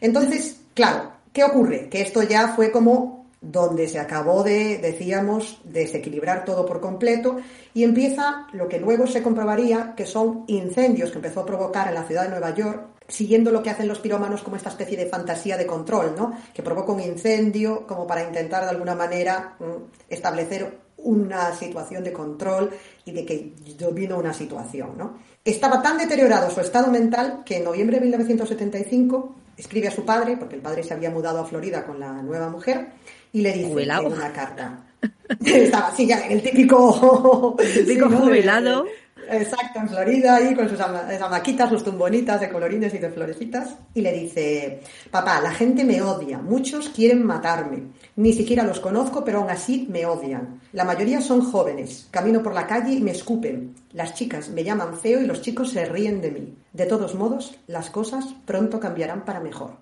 Entonces, 0.00 0.60
claro, 0.74 1.12
¿qué 1.32 1.44
ocurre? 1.44 1.88
Que 1.88 2.02
esto 2.02 2.22
ya 2.22 2.48
fue 2.54 2.70
como 2.70 3.19
donde 3.40 3.88
se 3.88 3.98
acabó 3.98 4.42
de, 4.42 4.78
decíamos, 4.78 5.60
desequilibrar 5.64 6.44
todo 6.44 6.66
por 6.66 6.80
completo 6.80 7.38
y 7.72 7.84
empieza 7.84 8.46
lo 8.52 8.68
que 8.68 8.78
luego 8.78 9.06
se 9.06 9.22
comprobaría 9.22 9.94
que 9.96 10.04
son 10.04 10.44
incendios 10.46 11.10
que 11.10 11.16
empezó 11.18 11.40
a 11.40 11.46
provocar 11.46 11.88
en 11.88 11.94
la 11.94 12.04
ciudad 12.04 12.24
de 12.24 12.30
Nueva 12.30 12.54
York, 12.54 12.88
siguiendo 13.08 13.50
lo 13.50 13.62
que 13.62 13.70
hacen 13.70 13.88
los 13.88 13.98
pirómanos 13.98 14.42
como 14.42 14.56
esta 14.56 14.68
especie 14.68 14.96
de 14.96 15.06
fantasía 15.06 15.56
de 15.56 15.66
control, 15.66 16.14
¿no? 16.16 16.36
Que 16.52 16.62
provoca 16.62 16.92
un 16.92 17.00
incendio 17.00 17.86
como 17.86 18.06
para 18.06 18.24
intentar 18.24 18.64
de 18.64 18.70
alguna 18.70 18.94
manera 18.94 19.56
mm, 19.58 20.10
establecer 20.10 20.78
una 20.98 21.54
situación 21.54 22.04
de 22.04 22.12
control 22.12 22.70
y 23.06 23.12
de 23.12 23.24
que 23.24 23.54
domino 23.78 24.18
una 24.18 24.34
situación, 24.34 24.98
¿no? 24.98 25.18
Estaba 25.42 25.80
tan 25.80 25.96
deteriorado 25.96 26.50
su 26.50 26.60
estado 26.60 26.90
mental 26.90 27.42
que 27.44 27.56
en 27.56 27.64
noviembre 27.64 27.96
de 27.96 28.02
1975 28.02 29.34
escribe 29.56 29.88
a 29.88 29.90
su 29.90 30.04
padre, 30.04 30.36
porque 30.36 30.56
el 30.56 30.62
padre 30.62 30.82
se 30.82 30.94
había 30.94 31.10
mudado 31.10 31.40
a 31.40 31.44
Florida 31.44 31.84
con 31.86 31.98
la 31.98 32.22
nueva 32.22 32.48
mujer, 32.48 32.88
y 33.32 33.40
le 33.42 33.52
dice 33.52 33.66
en 34.06 34.12
una 34.12 34.32
carta. 34.32 34.78
Estaba 35.44 35.88
así 35.88 36.06
ya, 36.06 36.26
el 36.26 36.42
típico, 36.42 37.56
típico 37.74 38.08
¿no? 38.08 38.20
De- 38.20 38.26
jubilado. 38.26 38.86
Exacto, 39.32 39.78
en 39.78 39.88
Florida, 39.88 40.34
ahí 40.36 40.56
con 40.56 40.68
sus 40.68 40.80
ama- 40.80 41.04
hamaquitas, 41.22 41.68
sus 41.70 41.84
tumbonitas 41.84 42.40
de 42.40 42.48
colorines 42.50 42.92
y 42.94 42.98
de 42.98 43.10
florecitas. 43.10 43.76
Y 43.94 44.00
le 44.00 44.12
dice, 44.12 44.80
papá, 45.08 45.40
la 45.40 45.52
gente 45.52 45.84
me 45.84 46.02
odia, 46.02 46.38
muchos 46.38 46.88
quieren 46.88 47.24
matarme. 47.24 47.84
Ni 48.16 48.32
siquiera 48.32 48.64
los 48.64 48.80
conozco, 48.80 49.22
pero 49.24 49.38
aún 49.38 49.50
así 49.50 49.86
me 49.88 50.04
odian. 50.04 50.60
La 50.72 50.82
mayoría 50.84 51.20
son 51.20 51.42
jóvenes. 51.42 52.08
Camino 52.10 52.42
por 52.42 52.54
la 52.54 52.66
calle 52.66 52.92
y 52.94 53.00
me 53.00 53.12
escupen. 53.12 53.76
Las 53.92 54.14
chicas 54.14 54.48
me 54.48 54.64
llaman 54.64 54.98
feo 54.98 55.20
y 55.22 55.26
los 55.26 55.42
chicos 55.42 55.70
se 55.70 55.84
ríen 55.84 56.20
de 56.20 56.32
mí. 56.32 56.54
De 56.72 56.86
todos 56.86 57.14
modos, 57.14 57.54
las 57.68 57.88
cosas 57.88 58.24
pronto 58.46 58.80
cambiarán 58.80 59.24
para 59.24 59.38
mejor. 59.38 59.76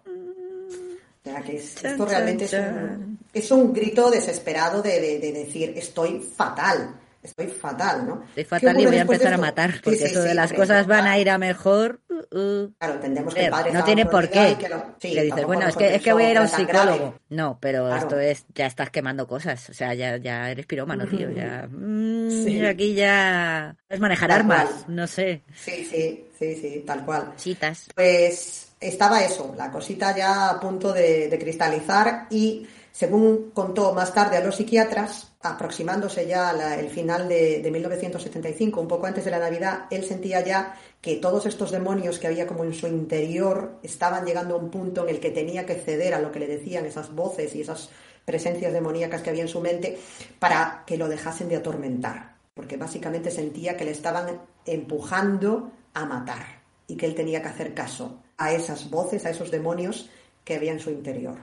O 1.29 1.33
sea, 1.33 1.43
que 1.43 1.57
es- 1.57 1.75
Chan, 1.77 1.91
esto 1.93 2.07
realmente 2.07 2.45
es 2.45 2.51
chan, 2.51 2.75
un, 2.75 3.19
es 3.33 3.51
un 3.51 3.73
grito 3.73 4.11
desesperado 4.11 4.83
de, 4.83 5.01
de- 5.01 5.19
de 5.19 5.33
decir, 5.33 5.73
estoy 5.77 6.21
fatal. 6.21 6.95
estoy 7.21 7.49
fatal, 7.49 8.07
¿no? 8.07 8.23
Estoy 8.29 8.45
fatal 8.45 8.81
y 8.81 8.87
voy 8.87 8.97
a 8.97 9.01
empezar 9.03 9.35
a 9.35 9.39
matar, 9.39 9.75
porque 9.85 10.05
eso 10.05 10.23
de 10.23 10.35
las 10.35 10.53
cosas 10.53 10.87
van 10.87 11.07
a 11.07 11.19
ir 11.19 11.29
a 11.29 11.37
mejor. 11.37 12.01
Uh, 12.09 12.39
uh. 12.39 12.73
Claro, 12.79 12.95
entendemos 12.95 13.35
que 13.35 13.51
padre 13.51 13.73
no 13.73 13.85
tiene 13.85 14.07
por 14.07 14.31
qué. 14.31 14.57
Que, 14.99 15.23
dices, 15.25 15.45
bueno, 15.45 15.67
es 15.69 15.77
que, 15.77 15.97
es 15.97 16.01
que 16.01 16.13
voy 16.13 16.23
a 16.25 16.31
ir 16.31 16.39
a 16.39 16.43
un 16.43 16.49
psicólogo. 16.49 17.15
No, 17.29 17.59
pero 17.61 17.95
esto 17.95 18.19
es, 18.19 18.47
ya 18.55 18.67
estás 18.67 18.89
quemando 18.91 19.27
cosas, 19.27 19.69
o 19.69 19.75
sea, 19.75 19.93
ya, 19.95 20.17
ya 20.17 20.51
eres 20.51 20.65
pirómano, 20.65 21.07
tío, 21.07 21.31
ya. 21.31 21.69
Mm, 21.79 22.65
aquí 22.67 22.95
ya. 22.95 23.77
Es 23.89 24.01
manejar 24.01 24.31
armas, 24.33 24.89
no 24.89 25.07
sé. 25.07 25.43
Sí, 25.55 25.85
sí, 25.85 26.25
sí, 26.39 26.55
sí, 26.55 26.85
tal 26.87 27.05
cual. 27.05 27.33
Citas. 27.37 27.89
Pues 27.95 28.68
estaba 28.81 29.23
eso, 29.23 29.55
la 29.57 29.71
cosita 29.71 30.17
ya 30.17 30.51
a 30.51 30.61
punto 30.61 30.93
de, 30.93 31.29
de 31.29 31.39
cristalizar 31.39 32.27
y 32.31 32.67
según 32.99 33.53
contó 33.53 33.95
más 33.95 34.13
tarde 34.13 34.39
a 34.39 34.45
los 34.45 34.57
psiquiatras, 34.57 35.37
aproximándose 35.41 36.27
ya 36.27 36.51
el 36.75 36.89
final 36.89 37.29
de, 37.29 37.69
1975, 37.71 38.81
un 38.81 38.89
poco 38.89 39.07
antes 39.07 39.25
de 39.25 39.31
la 39.31 39.39
Navidad, 39.39 39.87
él 39.91 40.03
sentía 40.03 40.45
ya 40.45 40.75
que 41.01 41.15
todos 41.15 41.47
estos 41.47 41.71
demonios 41.71 42.19
que 42.19 42.27
había 42.27 42.49
como 42.49 42.65
en 42.65 42.75
su 42.75 42.89
interior 42.89 43.79
estaban 43.85 44.25
llegando 44.25 44.57
a 44.57 44.59
un 44.59 44.71
punto 44.71 45.05
en 45.05 45.15
el 45.15 45.21
que 45.21 45.31
tenía 45.31 45.65
que 45.65 45.77
ceder 45.77 46.13
a 46.13 46.21
lo 46.21 46.33
que 46.33 46.41
le 46.41 46.49
decían 46.49 46.87
esas 46.87 47.15
voces 47.15 47.55
y 47.55 47.61
esas 47.61 47.91
presencias 48.25 48.73
demoníacas 48.73 49.23
que 49.23 49.31
había 49.31 49.43
en 49.43 49.49
su 49.49 49.61
mente 49.61 49.97
para 50.41 50.83
que 50.85 50.97
lo 50.97 51.09
dejasen 51.09 51.49
de 51.49 51.55
atormentar, 51.55 52.35
porque 52.53 52.77
básicamente 52.77 53.31
sentía 53.31 53.77
que 53.77 53.85
le 53.85 53.93
estaban 53.93 54.41
empujando 54.67 55.71
a 55.95 56.05
matar 56.05 56.63
y 56.89 56.97
que 56.97 57.07
él 57.07 57.15
tenía 57.15 57.43
que 57.43 57.49
hacer 57.49 57.75
caso 57.75 58.23
a 58.39 58.53
esas 58.53 58.89
voces, 58.89 59.27
a 59.27 59.31
esos 59.31 59.51
demonios 59.51 60.09
que 60.45 60.55
había 60.55 60.73
en 60.73 60.81
su 60.81 60.91
interior 60.91 61.37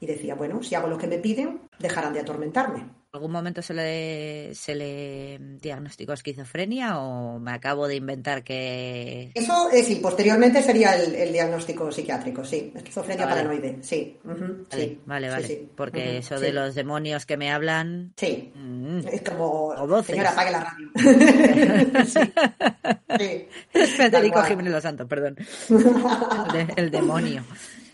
y 0.00 0.06
decía, 0.06 0.34
bueno, 0.34 0.62
si 0.62 0.74
hago 0.74 0.88
lo 0.88 0.98
que 0.98 1.06
me 1.06 1.18
piden, 1.18 1.60
dejarán 1.78 2.12
de 2.12 2.20
atormentarme. 2.20 2.99
¿Algún 3.12 3.32
momento 3.32 3.60
se 3.60 3.74
le, 3.74 4.54
se 4.54 4.76
le 4.76 5.38
diagnosticó 5.60 6.12
esquizofrenia 6.12 7.00
o 7.00 7.40
me 7.40 7.50
acabo 7.50 7.88
de 7.88 7.96
inventar 7.96 8.44
que...? 8.44 9.32
Eso 9.34 9.68
eh, 9.72 9.82
sí, 9.82 9.96
posteriormente 9.96 10.62
sería 10.62 10.94
el, 10.94 11.32
diagnóstico 11.32 11.90
psiquiátrico, 11.90 12.44
sí, 12.44 12.72
esquizofrenia 12.72 13.28
paranoide, 13.28 13.78
sí. 13.82 14.16
vale, 14.22 14.54
sí. 14.70 15.00
vale, 15.06 15.28
vale, 15.28 15.68
porque 15.74 16.18
eso 16.18 16.38
de 16.38 16.52
los 16.52 16.76
demonios 16.76 17.26
que 17.26 17.36
me 17.36 17.50
hablan... 17.50 18.12
Sí, 18.16 18.52
mm. 18.54 19.00
es 19.10 19.22
como... 19.22 19.74
Señora, 20.04 20.30
apague 20.30 20.52
la 20.52 20.60
radio. 20.60 20.90
sí. 22.06 22.20
Federico 23.96 24.42
Jiménez 24.42 24.72
Los 24.72 24.82
Santos, 24.84 25.08
perdón. 25.08 25.36
el 26.76 26.90
demonio. 26.92 27.44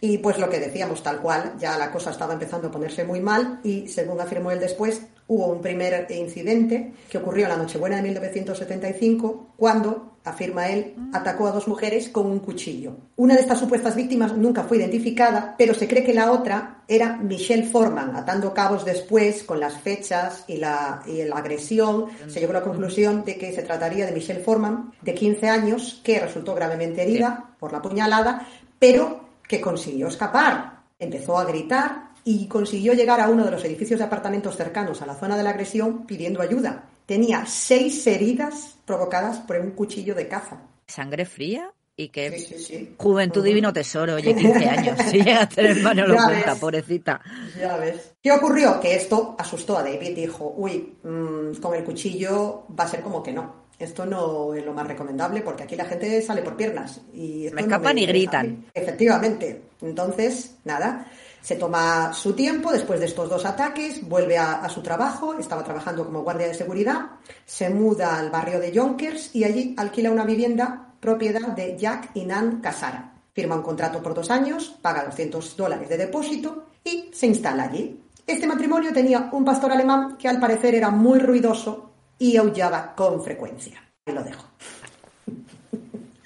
Y 0.01 0.19
pues 0.19 0.39
lo 0.39 0.49
que 0.49 0.61
decíamos, 0.61 1.03
tal 1.03 1.21
cual, 1.21 1.55
ya 1.59 1.77
la 1.79 1.91
cosa 1.91 2.11
estaba 2.11 2.35
empezando 2.35 2.69
a 2.69 2.71
ponerse 2.71 3.05
muy 3.05 3.21
mal 3.21 3.61
y 3.63 3.89
según 3.89 4.21
afirmó 4.21 4.51
él 4.51 4.61
después, 4.61 5.03
hubo 5.29 5.47
un 5.47 5.61
primer 5.61 6.07
incidente 6.11 6.93
que 7.11 7.19
ocurrió 7.19 7.49
la 7.49 7.57
Nochebuena 7.57 7.97
de 7.97 8.03
1975 8.03 9.55
cuando, 9.57 10.19
afirma 10.25 10.69
él, 10.69 10.95
atacó 11.13 11.47
a 11.47 11.53
dos 11.53 11.67
mujeres 11.67 12.09
con 12.09 12.27
un 12.27 12.41
cuchillo. 12.41 12.97
Una 13.17 13.35
de 13.35 13.41
estas 13.41 13.59
supuestas 13.59 13.97
víctimas 13.97 14.37
nunca 14.37 14.65
fue 14.65 14.77
identificada, 14.77 15.55
pero 15.57 15.75
se 15.75 15.89
cree 15.89 16.05
que 16.05 16.15
la 16.15 16.31
otra 16.33 16.83
era 16.89 17.17
Michelle 17.17 17.65
Forman, 17.65 18.15
atando 18.15 18.53
cabos 18.53 18.85
después 18.85 19.43
con 19.45 19.61
las 19.61 19.81
fechas 19.81 20.45
y 20.47 20.57
la, 20.59 21.03
y 21.07 21.23
la 21.25 21.37
agresión. 21.37 22.07
Se 22.29 22.41
llegó 22.41 22.53
a 22.53 22.61
la 22.61 22.63
conclusión 22.63 23.25
de 23.25 23.37
que 23.37 23.53
se 23.53 23.63
trataría 23.63 24.07
de 24.07 24.13
Michelle 24.13 24.41
Forman, 24.41 24.93
de 25.01 25.15
15 25.15 25.49
años, 25.49 26.01
que 26.05 26.21
resultó 26.21 26.55
gravemente 26.55 27.03
herida 27.03 27.55
por 27.59 27.73
la 27.73 27.83
puñalada, 27.83 28.47
pero 28.79 29.26
que 29.49 29.61
consiguió 29.61 30.09
escapar. 30.09 30.83
Empezó 30.99 31.39
a 31.39 31.45
gritar 31.45 32.11
y 32.25 32.47
consiguió 32.49 32.93
llegar 32.93 33.21
a 33.21 33.29
uno 33.29 33.45
de 33.45 33.51
los 33.51 33.65
edificios 33.65 33.99
de 34.01 34.07
apartamentos 34.07 34.57
cercanos 34.57 35.01
a 35.03 35.07
la 35.07 35.15
zona 35.15 35.37
de 35.37 35.43
la 35.43 35.51
agresión 35.51 36.07
pidiendo 36.07 36.43
ayuda. 36.43 36.85
Tenía 37.07 37.47
seis 37.47 38.05
heridas 38.07 38.79
provocadas 38.85 39.39
por 39.39 39.61
un 39.61 39.71
cuchillo 39.71 40.15
de 40.15 40.27
caza. 40.27 40.61
¿Sangre 40.89 41.25
fría? 41.25 41.73
Y 41.99 42.09
que 42.09 42.95
juventud 42.99 43.43
divino 43.43 43.73
tesoro, 43.73 44.17
oye, 44.17 44.35
15 44.35 44.69
años. 44.69 44.99
Si 45.11 45.23
llega 45.23 45.43
a 45.43 45.49
tener 45.49 45.77
mano 45.83 46.07
lo 46.07 46.17
cuenta, 46.17 46.55
pobrecita. 46.55 47.21
Ya 47.59 47.77
ves. 47.79 48.13
¿Qué 48.23 48.31
ocurrió? 48.33 48.79
Que 48.81 48.97
esto 48.97 49.35
asustó 49.39 49.79
a 49.79 49.83
David. 49.83 50.15
Dijo, 50.15 50.53
uy, 50.57 50.97
mm, 51.03 51.55
con 51.61 51.75
el 51.75 51.85
cuchillo 51.85 52.67
va 52.79 52.85
a 52.85 52.89
ser 52.89 53.01
como 53.01 53.23
que 53.23 53.33
no 53.33 53.67
esto 53.79 54.07
no 54.07 54.55
es 54.55 54.65
lo 54.65 54.73
más 54.73 54.87
recomendable 54.87 55.43
porque 55.43 55.65
aquí 55.65 55.77
la 55.77 55.85
gente 55.85 56.23
sale 56.23 56.43
por 56.43 56.57
piernas. 56.57 57.01
Y 57.13 57.49
me 57.53 57.63
escapan 57.63 57.99
y 57.99 58.07
gritan. 58.07 58.67
Efectivamente. 58.73 59.63
Entonces, 59.83 60.57
nada, 60.65 61.07
se 61.43 61.57
toma 61.57 62.13
su 62.15 62.33
tiempo 62.33 62.73
después 62.73 63.01
de 63.01 63.07
estos 63.07 63.29
dos 63.29 63.45
ataques, 63.45 64.07
vuelve 64.09 64.39
a, 64.39 64.67
su 64.71 64.83
trabajo, 64.83 65.35
estaba 65.39 65.63
trabajando 65.63 66.07
como 66.07 66.23
guardia 66.23 66.49
de 66.49 66.55
seguridad, 66.55 67.03
se 67.45 67.69
muda 67.69 68.19
al 68.19 68.31
barrio 68.31 68.59
de 68.59 68.73
Yonkers 68.73 69.35
y 69.35 69.45
allí 69.45 69.75
alquila 69.77 70.11
una 70.11 70.25
vivienda 70.25 70.86
propiedad 71.07 71.55
de 71.55 71.79
Jack 71.79 72.11
y 72.15 72.25
Nan 72.25 72.61
Casara. 72.61 73.13
Firma 73.33 73.55
un 73.55 73.63
contrato 73.63 74.03
por 74.03 74.13
dos 74.13 74.29
años, 74.29 74.77
paga 74.83 75.05
200 75.05 75.57
dólares 75.57 75.89
de 75.89 75.99
depósito 75.99 76.67
y 76.83 77.11
se 77.13 77.29
instala 77.29 77.63
allí. 77.63 78.01
Este 78.27 78.45
matrimonio 78.45 78.93
tenía 78.93 79.29
un 79.31 79.45
pastor 79.45 79.71
alemán 79.71 80.17
que 80.19 80.27
al 80.27 80.41
parecer 80.41 80.75
era 80.75 80.91
muy 80.91 81.21
ruidoso 81.21 81.93
y 82.19 82.37
aullaba 82.37 82.93
con 82.97 83.23
frecuencia. 83.23 83.81
Ahí 84.05 84.15
lo 84.15 84.25
dejo. 84.25 84.47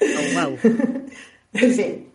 Oh, 0.00 0.48
wow. 0.48 0.56
sí. 1.52 2.12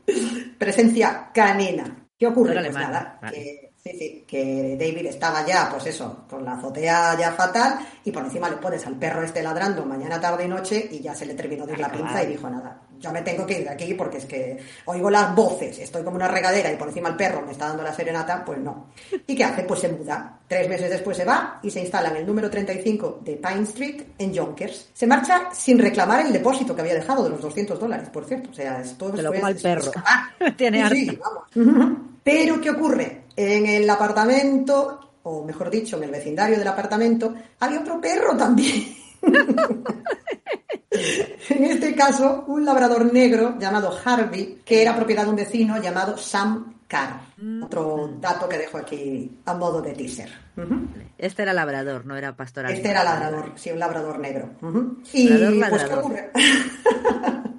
Presencia 0.57 1.29
canina. 1.31 2.07
¿Qué 2.17 2.25
ocurre? 2.25 2.55
Pues 2.55 2.73
nada, 2.73 3.19
que, 3.31 3.64
sí, 3.85 3.97
sí, 3.99 4.25
que 4.27 4.75
David 4.79 5.05
estaba 5.05 5.45
ya, 5.45 5.69
pues 5.69 5.85
eso, 5.85 6.25
con 6.27 6.43
la 6.43 6.53
azotea 6.53 7.15
ya 7.19 7.31
fatal 7.33 7.77
y 8.03 8.11
por 8.11 8.23
encima 8.23 8.49
le 8.49 8.57
pones 8.57 8.85
al 8.87 8.95
perro 8.95 9.21
este 9.21 9.43
ladrando 9.43 9.85
mañana, 9.85 10.19
tarde 10.19 10.45
y 10.45 10.47
noche 10.47 10.89
y 10.91 11.01
ya 11.01 11.13
se 11.13 11.27
le 11.27 11.35
terminó 11.35 11.67
de 11.67 11.73
ir 11.73 11.79
la 11.79 11.91
pinza 11.91 12.23
y 12.23 12.27
dijo 12.27 12.49
nada, 12.49 12.81
yo 12.99 13.11
me 13.11 13.21
tengo 13.21 13.45
que 13.45 13.59
ir 13.59 13.63
de 13.63 13.69
aquí 13.69 13.93
porque 13.93 14.17
es 14.17 14.25
que 14.25 14.57
oigo 14.85 15.11
las 15.11 15.35
voces, 15.35 15.77
estoy 15.77 16.03
como 16.03 16.15
una 16.15 16.27
regadera 16.27 16.71
y 16.71 16.77
por 16.77 16.87
encima 16.87 17.09
el 17.09 17.15
perro 17.15 17.43
me 17.43 17.51
está 17.51 17.67
dando 17.67 17.83
la 17.83 17.93
serenata, 17.93 18.43
pues 18.43 18.57
no. 18.57 18.87
¿Y 19.27 19.35
qué 19.35 19.43
hace? 19.43 19.61
Pues 19.63 19.81
se 19.81 19.89
muda. 19.89 20.39
Tres 20.47 20.67
meses 20.67 20.89
después 20.89 21.15
se 21.15 21.25
va 21.25 21.59
y 21.61 21.69
se 21.69 21.81
instala 21.81 22.09
en 22.09 22.15
el 22.17 22.25
número 22.25 22.49
35 22.49 23.19
de 23.23 23.35
Pine 23.35 23.63
Street 23.63 24.01
en 24.17 24.33
Yonkers. 24.33 24.89
Se 24.93 25.05
marcha 25.05 25.49
sin 25.53 25.77
reclamar 25.77 26.25
el 26.25 26.33
depósito 26.33 26.75
que 26.75 26.81
había 26.81 26.95
dejado 26.95 27.23
de 27.23 27.29
los 27.29 27.41
200 27.41 27.79
dólares, 27.79 28.09
por 28.09 28.25
cierto. 28.25 28.49
O 28.49 28.53
sea, 28.53 28.81
es 28.81 28.97
todo 28.97 29.15
lo 29.21 29.31
el 29.31 29.55
perro. 29.57 29.91
Tiene 30.57 30.89
sí, 30.89 31.19
vamos. 31.21 31.99
Pero, 32.23 32.59
¿qué 32.59 32.71
ocurre? 32.71 33.24
En 33.35 33.65
el 33.65 33.89
apartamento, 33.89 35.17
o 35.23 35.43
mejor 35.43 35.69
dicho, 35.69 35.97
en 35.97 36.03
el 36.03 36.11
vecindario 36.11 36.57
del 36.57 36.67
apartamento, 36.67 37.33
había 37.59 37.79
otro 37.79 37.99
perro 37.99 38.37
también. 38.37 38.95
en 41.49 41.63
este 41.65 41.95
caso, 41.95 42.45
un 42.47 42.63
labrador 42.63 43.11
negro 43.11 43.57
llamado 43.59 43.97
Harvey, 44.03 44.61
que 44.63 44.81
era 44.81 44.95
propiedad 44.95 45.23
de 45.23 45.29
un 45.29 45.35
vecino 45.35 45.81
llamado 45.81 46.17
Sam 46.17 46.75
Carr. 46.87 47.19
Mm. 47.37 47.63
Otro 47.63 48.17
dato 48.19 48.47
que 48.47 48.57
dejo 48.57 48.77
aquí 48.77 49.39
a 49.45 49.53
modo 49.53 49.81
de 49.81 49.93
teaser. 49.93 50.29
Este 51.17 51.41
era 51.41 51.53
labrador, 51.53 52.05
no 52.05 52.15
era 52.15 52.35
pastor 52.35 52.67
Este 52.67 52.89
era 52.89 53.03
labrador, 53.03 53.51
sí, 53.55 53.71
un 53.71 53.79
labrador 53.79 54.19
negro. 54.19 54.51
Y 55.13 55.27
pues, 55.69 55.83
¿qué 55.83 55.93
ocurre? 55.93 56.31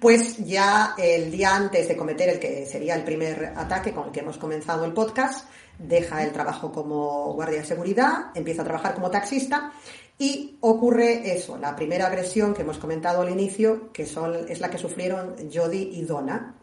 pues 0.00 0.38
ya 0.38 0.94
el 0.98 1.30
día 1.30 1.54
antes 1.54 1.88
de 1.88 1.96
cometer 1.96 2.28
el 2.28 2.38
que 2.38 2.66
sería 2.66 2.94
el 2.94 3.04
primer 3.04 3.52
ataque 3.56 3.92
con 3.92 4.06
el 4.06 4.12
que 4.12 4.20
hemos 4.20 4.38
comenzado 4.38 4.84
el 4.84 4.92
podcast, 4.92 5.48
deja 5.78 6.22
el 6.24 6.32
trabajo 6.32 6.72
como 6.72 7.32
guardia 7.34 7.60
de 7.60 7.66
seguridad, 7.66 8.30
empieza 8.34 8.62
a 8.62 8.64
trabajar 8.64 8.94
como 8.94 9.10
taxista 9.10 9.72
y 10.20 10.58
ocurre 10.62 11.32
eso, 11.32 11.56
la 11.58 11.76
primera 11.76 12.08
agresión 12.08 12.52
que 12.52 12.62
hemos 12.62 12.78
comentado 12.78 13.22
al 13.22 13.30
inicio, 13.30 13.92
que 13.92 14.04
son, 14.04 14.48
es 14.48 14.58
la 14.60 14.68
que 14.68 14.76
sufrieron 14.76 15.36
Jody 15.52 15.90
y 15.92 16.02
Donna. 16.02 16.56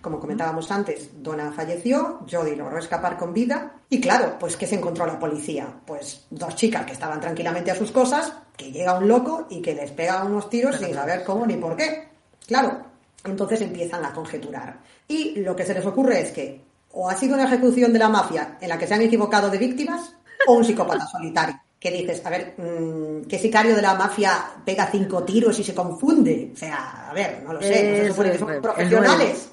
Como 0.00 0.18
comentábamos 0.18 0.70
antes, 0.70 1.10
Donna 1.22 1.52
falleció, 1.52 2.20
Jody 2.30 2.56
logró 2.56 2.78
escapar 2.78 3.18
con 3.18 3.34
vida. 3.34 3.74
Y 3.90 4.00
claro, 4.00 4.38
pues 4.40 4.56
¿qué 4.56 4.66
se 4.66 4.76
encontró 4.76 5.04
la 5.04 5.18
policía? 5.18 5.68
Pues 5.84 6.24
dos 6.30 6.56
chicas 6.56 6.86
que 6.86 6.94
estaban 6.94 7.20
tranquilamente 7.20 7.70
a 7.70 7.74
sus 7.74 7.92
cosas, 7.92 8.32
que 8.56 8.72
llega 8.72 8.98
un 8.98 9.06
loco 9.06 9.48
y 9.50 9.60
que 9.60 9.74
les 9.74 9.90
pega 9.90 10.24
unos 10.24 10.48
tiros 10.48 10.76
sin 10.76 10.94
saber 10.94 11.24
cómo 11.24 11.44
ni 11.44 11.56
por 11.56 11.76
qué. 11.76 12.13
Claro, 12.46 12.84
entonces 13.24 13.60
empiezan 13.60 14.04
a 14.04 14.12
conjeturar. 14.12 14.78
Y 15.08 15.40
lo 15.40 15.54
que 15.56 15.64
se 15.64 15.74
les 15.74 15.84
ocurre 15.84 16.20
es 16.20 16.30
que 16.30 16.60
o 16.92 17.08
ha 17.08 17.16
sido 17.16 17.34
una 17.34 17.44
ejecución 17.44 17.92
de 17.92 17.98
la 17.98 18.08
mafia 18.08 18.56
en 18.60 18.68
la 18.68 18.78
que 18.78 18.86
se 18.86 18.94
han 18.94 19.02
equivocado 19.02 19.50
de 19.50 19.58
víctimas 19.58 20.14
o 20.46 20.54
un 20.54 20.64
psicópata 20.64 21.06
solitario 21.12 21.60
que 21.84 21.90
dices, 21.90 22.24
a 22.24 22.30
ver, 22.30 22.54
mm, 22.56 23.28
¿qué 23.28 23.38
sicario 23.38 23.76
de 23.76 23.82
la 23.82 23.94
mafia 23.94 24.42
pega 24.64 24.88
cinco 24.90 25.22
tiros 25.22 25.58
y 25.58 25.64
se 25.64 25.74
confunde? 25.74 26.50
O 26.54 26.56
sea, 26.56 27.10
a 27.10 27.12
ver, 27.12 27.42
no 27.44 27.52
lo 27.52 27.60
sé, 27.60 27.68
no 27.68 27.96
se 28.04 28.08
supone 28.08 28.32
que 28.32 28.38
son 28.38 28.62
profesionales. 28.62 29.50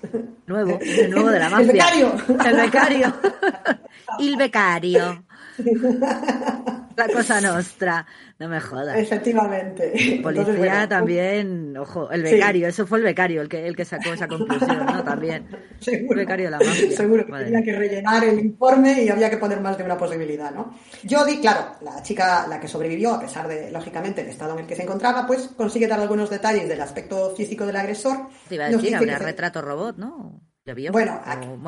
Nuevo, 0.48 0.80
el 0.82 1.12
nuevo 1.12 1.30
de 1.30 1.40
la 1.40 1.50
mafia. 1.50 1.66
El 1.66 1.74
becario. 1.74 2.14
El 2.46 2.56
becario. 2.56 3.14
El 4.20 4.36
becario. 4.38 5.24
La 6.96 7.08
cosa 7.08 7.42
nostra, 7.42 8.06
no 8.40 8.50
me 8.50 8.60
jodas. 8.60 8.98
Efectivamente. 8.98 10.20
Policía 10.22 10.88
también, 10.88 11.76
ojo, 11.78 12.12
el 12.12 12.24
becario, 12.24 12.68
eso 12.68 12.86
fue 12.86 12.98
el 13.00 13.04
becario 13.06 13.42
el 13.42 13.50
que, 13.50 13.66
el 13.66 13.76
que 13.76 13.86
sacó 13.86 14.14
esa 14.14 14.28
conclusión, 14.28 14.86
¿no? 14.86 15.04
También. 15.04 15.48
Seguro. 15.80 16.20
El 16.20 16.26
becario 16.26 16.46
de 16.46 16.52
la 16.52 16.60
mafia. 16.60 16.92
Seguro 16.92 17.26
que 17.26 17.32
tenía 17.32 17.64
que 17.64 17.76
rellenar 17.76 18.24
el 18.24 18.40
informe 18.40 19.04
y 19.04 19.10
había 19.10 19.30
que 19.30 19.38
poner 19.38 19.62
más 19.62 19.78
de 19.78 19.84
una 19.84 19.98
posibilidad, 19.98 20.52
¿no? 20.52 20.76
Jodie, 21.10 21.40
claro, 21.40 21.78
la 21.82 22.02
chica, 22.04 22.46
la 22.48 22.60
que 22.60 22.68
sobrevivió, 22.68 23.14
a 23.14 23.20
pesar 23.22 23.48
de, 23.48 23.72
lógicamente, 23.72 24.22
el 24.22 24.28
estado 24.28 24.54
en 24.54 24.60
el 24.60 24.68
que 24.68 24.76
se 24.76 24.84
encontraba, 24.84 25.26
pues 25.26 25.50
consigue 25.56 25.88
dar 25.88 26.00
algunos 26.00 26.30
detalles 26.30 26.68
del 26.68 26.82
aspecto 26.82 27.34
físico 27.36 27.66
del 27.66 27.78
agresor. 27.78 28.28
Te 28.50 28.56
iba 28.56 28.66
a 28.66 28.70
decir, 28.70 28.96
habría 28.96 29.18
retrato 29.18 29.62
robot, 29.62 29.98
¿no? 29.98 30.42
Bueno, 30.64 31.20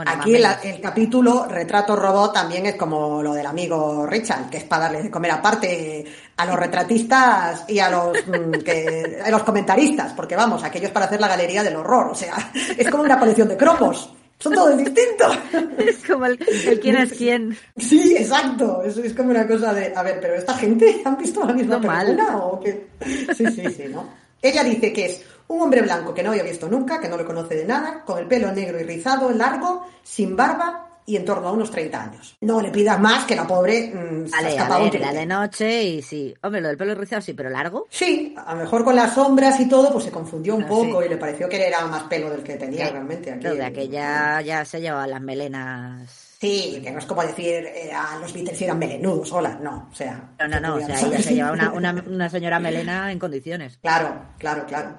aquí, 0.05 0.35
el, 0.35 0.79
capítulo 0.79 1.47
Retrato 1.47 1.95
Robot 1.95 2.31
también 2.31 2.67
es 2.67 2.75
como 2.75 3.23
lo 3.23 3.33
del 3.33 3.47
amigo 3.47 4.05
Richard, 4.05 4.51
que 4.51 4.57
es 4.57 4.65
para 4.65 4.83
darle 4.83 5.01
de 5.01 5.09
comer 5.09 5.31
aparte 5.31 6.05
a 6.37 6.45
los 6.45 6.55
retratistas 6.55 7.65
y 7.67 7.79
a 7.79 7.89
los, 7.89 8.15
mm, 8.27 8.51
que, 8.63 9.19
a 9.25 9.31
los 9.31 9.41
comentaristas, 9.41 10.13
porque 10.13 10.35
vamos, 10.35 10.63
aquellos 10.63 10.91
para 10.91 11.07
hacer 11.07 11.19
la 11.19 11.27
galería 11.27 11.63
del 11.63 11.75
horror, 11.77 12.11
o 12.11 12.13
sea, 12.13 12.51
es 12.77 12.87
como 12.91 13.01
una 13.01 13.17
colección 13.17 13.47
de 13.47 13.57
cromos. 13.57 14.13
Son 14.37 14.53
todos 14.53 14.77
distintos. 14.77 15.39
Es 15.79 16.03
como 16.05 16.27
el, 16.27 16.37
quién 16.37 16.97
es 16.97 17.13
quién. 17.13 17.57
Sí, 17.77 18.15
exacto. 18.15 18.83
Es, 18.83 18.97
es 18.97 19.13
como 19.13 19.31
una 19.31 19.47
cosa 19.47 19.73
de, 19.73 19.91
a 19.95 20.03
ver, 20.03 20.19
pero 20.21 20.35
esta 20.35 20.53
gente 20.53 21.01
han 21.03 21.17
visto 21.17 21.43
la 21.43 21.53
misma 21.53 21.81
película 21.81 22.37
o 22.37 22.59
qué. 22.59 22.89
Sí, 23.35 23.45
sí, 23.47 23.63
sí, 23.75 23.85
¿no? 23.89 24.07
Ella 24.43 24.63
dice 24.63 24.91
que 24.91 25.05
es 25.05 25.25
un 25.47 25.61
hombre 25.61 25.81
blanco 25.81 26.13
que 26.13 26.23
no 26.23 26.31
había 26.31 26.43
visto 26.43 26.67
nunca, 26.67 26.99
que 26.99 27.09
no 27.09 27.17
le 27.17 27.25
conoce 27.25 27.55
de 27.55 27.65
nada, 27.65 28.03
con 28.05 28.17
el 28.19 28.27
pelo 28.27 28.51
negro 28.51 28.79
y 28.79 28.83
rizado, 28.83 29.29
largo, 29.31 29.85
sin 30.03 30.35
barba 30.35 30.89
y 31.05 31.17
en 31.17 31.25
torno 31.25 31.49
a 31.49 31.51
unos 31.51 31.69
30 31.71 32.01
años. 32.01 32.37
No 32.41 32.61
le 32.61 32.69
pidas 32.69 32.99
más 32.99 33.25
que 33.25 33.35
la 33.35 33.45
pobre 33.45 33.91
mmm, 33.93 34.33
a 34.33 34.79
ver, 34.79 34.99
la 34.99 35.13
de 35.13 35.25
noche 35.25 35.83
y 35.83 36.01
sí. 36.01 36.33
Hombre, 36.41 36.61
lo 36.61 36.69
del 36.69 36.77
pelo 36.77 36.95
rizado 36.95 37.21
sí, 37.21 37.33
pero 37.33 37.49
largo. 37.49 37.87
Sí, 37.89 38.33
a 38.37 38.53
lo 38.53 38.61
mejor 38.61 38.83
con 38.83 38.95
las 38.95 39.13
sombras 39.13 39.59
y 39.59 39.67
todo, 39.67 39.91
pues 39.91 40.05
se 40.05 40.11
confundió 40.11 40.55
un 40.55 40.63
ah, 40.63 40.67
poco 40.67 41.03
y 41.03 41.09
le 41.09 41.17
pareció 41.17 41.49
que 41.49 41.67
era 41.67 41.85
más 41.87 42.03
pelo 42.03 42.29
del 42.29 42.43
que 42.43 42.55
tenía 42.55 42.89
realmente. 42.89 43.31
Aquí, 43.31 43.47
de 43.47 43.63
aquella 43.63 44.41
ya 44.41 44.63
se 44.65 44.79
llevaba 44.79 45.07
las 45.07 45.21
melenas 45.21 46.32
Sí, 46.43 46.81
que 46.83 46.91
no 46.91 46.99
es 46.99 47.05
como 47.05 47.21
decir 47.23 47.65
a 47.95 48.19
los 48.19 48.33
Beatles 48.33 48.61
eran 48.61 48.77
melenudos, 48.77 49.31
hola, 49.31 49.57
no, 49.61 49.87
o 49.89 49.95
sea. 49.95 50.31
No, 50.37 50.45
no, 50.49 50.59
no, 50.59 50.75
o 50.75 50.79
sea, 50.81 50.99
ella 50.99 51.21
se 51.21 51.35
lleva 51.35 51.53
una, 51.53 52.03
una, 52.05 52.29
señora 52.29 52.59
melena 52.59 53.13
en 53.13 53.17
condiciones. 53.17 53.77
Claro, 53.77 54.13
claro, 54.37 54.65
claro. 54.65 54.97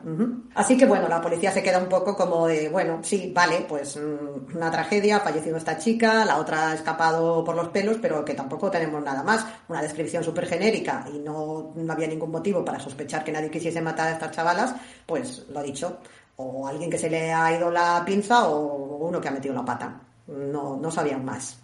Así 0.54 0.74
que 0.78 0.86
bueno, 0.86 1.06
la 1.06 1.20
policía 1.20 1.52
se 1.52 1.62
queda 1.62 1.80
un 1.80 1.90
poco 1.90 2.16
como 2.16 2.46
de, 2.46 2.70
bueno, 2.70 3.00
sí, 3.02 3.30
vale, 3.34 3.66
pues 3.68 3.98
mm, 3.98 4.56
una 4.56 4.70
tragedia, 4.70 5.18
ha 5.18 5.20
fallecido 5.20 5.58
esta 5.58 5.76
chica, 5.76 6.24
la 6.24 6.38
otra 6.38 6.70
ha 6.70 6.74
escapado 6.76 7.44
por 7.44 7.54
los 7.54 7.68
pelos, 7.68 7.98
pero 8.00 8.24
que 8.24 8.32
tampoco 8.32 8.70
tenemos 8.70 9.04
nada 9.04 9.22
más. 9.22 9.44
Una 9.68 9.82
descripción 9.82 10.24
súper 10.24 10.46
genérica 10.46 11.04
y 11.12 11.18
no, 11.18 11.74
no 11.76 11.92
había 11.92 12.08
ningún 12.08 12.30
motivo 12.30 12.64
para 12.64 12.80
sospechar 12.80 13.22
que 13.22 13.32
nadie 13.32 13.50
quisiese 13.50 13.82
matar 13.82 14.08
a 14.08 14.12
estas 14.12 14.30
chavalas, 14.30 14.74
pues 15.04 15.44
lo 15.50 15.62
dicho, 15.62 15.98
o 16.36 16.66
alguien 16.66 16.88
que 16.88 16.96
se 16.96 17.10
le 17.10 17.34
ha 17.34 17.54
ido 17.54 17.70
la 17.70 18.02
pinza 18.06 18.48
o 18.48 18.96
uno 19.06 19.20
que 19.20 19.28
ha 19.28 19.32
metido 19.32 19.54
la 19.54 19.62
pata 19.62 20.00
no, 20.26 20.76
no 20.76 20.90
sabían 20.90 21.24
más. 21.24 21.58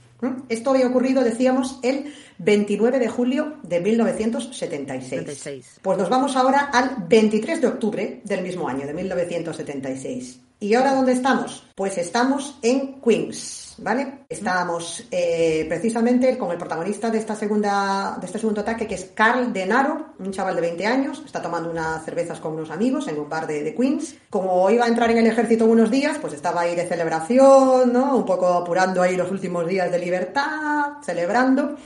Esto 0.49 0.71
había 0.71 0.87
ocurrido, 0.87 1.25
decíamos, 1.25 1.79
el 1.83 2.13
29 2.39 2.99
de 2.99 3.09
julio 3.09 3.55
de 3.63 3.81
1976. 3.81 5.81
Pues 5.81 5.99
nos 5.99 6.11
vamos 6.11 6.37
ahora 6.37 6.71
al 6.73 7.05
23 7.09 7.61
de 7.61 7.67
octubre 7.67 8.21
del 8.25 8.43
mismo 8.43 8.69
año, 8.69 8.87
de 8.87 8.93
1976. 8.93 10.41
¿Y 10.61 10.75
ahora 10.75 10.95
dónde 10.95 11.13
estamos? 11.13 11.65
Pues 11.75 11.97
estamos 11.97 12.59
en 12.61 13.01
Queens, 13.01 13.70
¿vale? 13.81 14.25
Estamos 14.29 15.05
eh, 15.11 15.65
precisamente 15.69 16.37
con 16.39 16.51
el 16.51 16.59
protagonista 16.59 17.11
de 17.11 17.19
esta 17.19 17.35
segunda, 17.35 18.17
de 18.21 18.27
este 18.27 18.39
segundo 18.39 18.61
ataque, 18.61 18.87
que 18.87 18.95
es 18.95 19.11
Carl 19.15 19.53
Denaro, 19.53 20.15
un 20.19 20.31
chaval 20.31 20.55
de 20.55 20.61
20 20.61 20.87
años, 20.87 21.23
está 21.25 21.43
tomando 21.43 21.71
unas 21.71 22.05
cervezas 22.05 22.41
con 22.41 22.55
unos 22.55 22.71
amigos 22.71 23.09
en 23.09 23.19
un 23.19 23.29
bar 23.29 23.47
de, 23.47 23.75
Queens. 23.75 24.17
Como 24.29 24.71
iba 24.71 24.85
a 24.85 24.89
entrar 24.89 25.11
en 25.11 25.19
el 25.19 25.27
ejército 25.27 25.67
unos 25.67 25.91
días, 25.91 26.19
pues 26.19 26.35
estaba 26.35 26.63
ahí 26.63 26.75
de 26.75 26.87
celebración, 26.87 27.93
¿no? 27.93 28.17
Un 28.17 28.25
poco 28.25 28.49
apurando 28.49 29.03
ahí 29.03 29.17
los 29.17 29.31
últimos 29.31 29.67
días 29.67 29.91
de 29.91 29.99
libertad, 29.99 30.99
celebrando. 31.03 31.77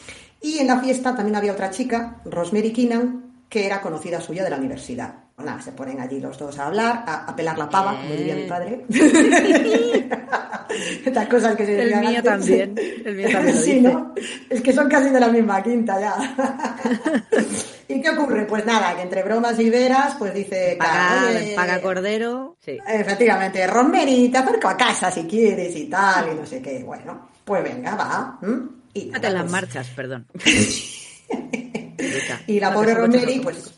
Y 0.41 0.59
en 0.59 0.67
la 0.67 0.81
fiesta 0.81 1.15
también 1.15 1.37
había 1.37 1.53
otra 1.53 1.71
chica, 1.71 2.21
Rosemary 2.25 2.73
Keenan, 2.73 3.45
que 3.49 3.67
era 3.67 3.81
conocida 3.81 4.21
suya 4.21 4.45
de 4.45 4.51
la 4.51 4.57
universidad. 4.57 5.24
Nada, 5.37 5.61
se 5.61 5.73
ponen 5.73 6.01
allí 6.01 6.21
los 6.21 6.39
dos 6.39 6.57
a 6.61 6.67
hablar, 6.67 7.03
a, 7.07 7.35
pelar 7.35 7.59
la 7.59 7.69
pava, 7.69 7.97
como 7.97 8.15
diría 8.15 8.37
mi 8.37 8.45
padre. 8.45 8.85
Estas 11.05 11.29
cosas 11.29 11.57
que 11.57 11.67
se 11.67 11.83
El 11.83 12.01
mío 12.01 12.23
también. 12.23 12.77
El 13.05 13.17
mío 13.17 13.29
también. 13.31 13.57
sí, 13.57 13.81
¿no? 13.81 14.15
Es 14.49 14.61
que 14.61 14.73
son 14.73 14.89
casi 14.89 15.11
de 15.11 15.19
la 15.19 15.27
misma 15.29 15.61
quinta 15.61 16.01
ya. 16.01 16.15
¿Y 17.89 18.01
qué 18.01 18.11
ocurre? 18.11 18.45
Pues 18.45 18.65
nada, 18.65 18.95
que 18.95 19.03
entre 19.03 19.25
bromas 19.25 19.59
y 19.59 19.71
veras, 19.71 20.15
pues 20.19 20.33
dice. 20.33 20.77
Paga, 20.79 21.33
paga 21.57 21.83
cordero. 21.83 22.57
Sí. 22.65 22.79
Efectivamente, 22.87 23.67
Rosemary, 23.67 24.29
te 24.29 24.39
acerco 24.39 24.69
a 24.69 24.77
casa 24.77 25.11
si 25.11 25.25
quieres 25.25 25.75
y 25.75 25.87
tal, 25.87 26.33
y 26.33 26.37
no 26.37 26.47
sé 26.47 26.63
qué. 26.63 26.85
Bueno, 26.85 27.29
pues 27.45 27.61
venga, 27.63 27.97
va. 27.97 28.39
Y 28.95 29.07
nada, 29.07 29.31
las 29.31 29.43
pues 29.43 29.53
marchas, 29.53 29.91
perdón. 29.91 30.27
y 32.47 32.61
la 32.61 32.73
pobre 32.73 32.95
Rosemary, 32.95 33.41
pues 33.41 33.75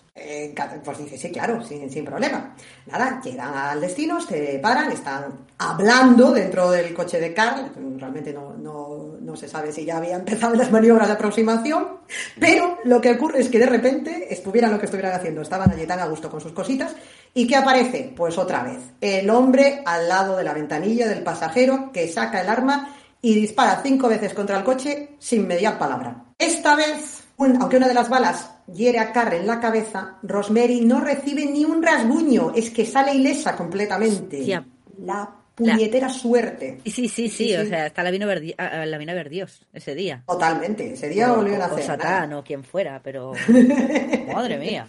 pues 0.82 0.98
dice, 0.98 1.18
sí, 1.18 1.30
claro, 1.30 1.62
sin, 1.62 1.90
sin, 1.90 2.04
problema. 2.04 2.54
Nada, 2.86 3.20
llegan 3.22 3.54
al 3.54 3.80
destino, 3.80 4.20
se 4.20 4.58
paran, 4.62 4.90
están 4.90 5.46
hablando 5.58 6.32
dentro 6.32 6.70
del 6.70 6.94
coche 6.94 7.20
de 7.20 7.34
Carl. 7.34 7.70
Realmente 7.98 8.32
no, 8.32 8.54
no, 8.54 9.16
no, 9.20 9.36
se 9.36 9.46
sabe 9.46 9.72
si 9.72 9.84
ya 9.84 9.98
había 9.98 10.16
empezado 10.16 10.54
las 10.54 10.72
maniobras 10.72 11.08
de 11.08 11.14
aproximación, 11.14 11.98
pero 12.40 12.78
lo 12.84 13.00
que 13.00 13.12
ocurre 13.12 13.40
es 13.40 13.50
que 13.50 13.58
de 13.58 13.66
repente 13.66 14.32
estuvieran 14.32 14.72
lo 14.72 14.78
que 14.78 14.86
estuvieran 14.86 15.12
haciendo, 15.12 15.42
estaban 15.42 15.70
allí 15.70 15.86
tan 15.86 16.00
a 16.00 16.06
gusto 16.06 16.30
con 16.30 16.40
sus 16.40 16.52
cositas. 16.52 16.96
¿Y 17.34 17.46
qué 17.46 17.56
aparece? 17.56 18.12
Pues 18.16 18.38
otra 18.38 18.62
vez, 18.62 18.78
el 19.02 19.28
hombre 19.28 19.82
al 19.84 20.08
lado 20.08 20.38
de 20.38 20.44
la 20.44 20.54
ventanilla 20.54 21.08
del 21.08 21.22
pasajero 21.22 21.90
que 21.92 22.08
saca 22.08 22.40
el 22.40 22.48
arma 22.48 22.96
y 23.20 23.34
dispara 23.34 23.80
cinco 23.82 24.08
veces 24.08 24.32
contra 24.32 24.56
el 24.56 24.64
coche 24.64 25.16
sin 25.18 25.46
mediar 25.46 25.78
palabra. 25.78 26.24
Esta 26.38 26.74
vez, 26.74 27.24
aunque 27.38 27.76
una 27.76 27.88
de 27.88 27.94
las 27.94 28.08
balas 28.08 28.55
hiere 28.74 28.98
a 28.98 29.12
Carr 29.12 29.34
en 29.34 29.46
la 29.46 29.60
cabeza, 29.60 30.18
Rosemary 30.22 30.80
no 30.80 31.00
recibe 31.00 31.46
ni 31.46 31.64
un 31.64 31.82
rasguño, 31.82 32.52
es 32.54 32.70
que 32.70 32.86
sale 32.86 33.14
ilesa 33.14 33.56
completamente. 33.56 34.64
La 34.98 35.30
puñetera 35.56 36.08
suerte. 36.10 36.80
Sí, 36.84 37.08
sí, 37.08 37.28
sí, 37.28 37.56
o 37.56 37.64
sea, 37.66 37.86
hasta 37.86 38.02
la 38.02 38.10
vino, 38.10 38.26
ver, 38.26 38.42
la 38.58 38.98
vino 38.98 39.12
a 39.12 39.14
ver 39.14 39.30
Dios 39.30 39.66
ese 39.72 39.94
día. 39.94 40.22
Totalmente, 40.26 40.92
ese 40.92 41.08
día 41.08 41.32
volvió 41.32 41.60
a 41.60 41.66
hacer. 41.66 41.80
O 41.80 41.86
Satán 41.86 42.32
o 42.34 42.44
quien 42.44 42.62
fuera, 42.62 43.00
pero. 43.02 43.32
Madre 44.32 44.58
mía. 44.58 44.86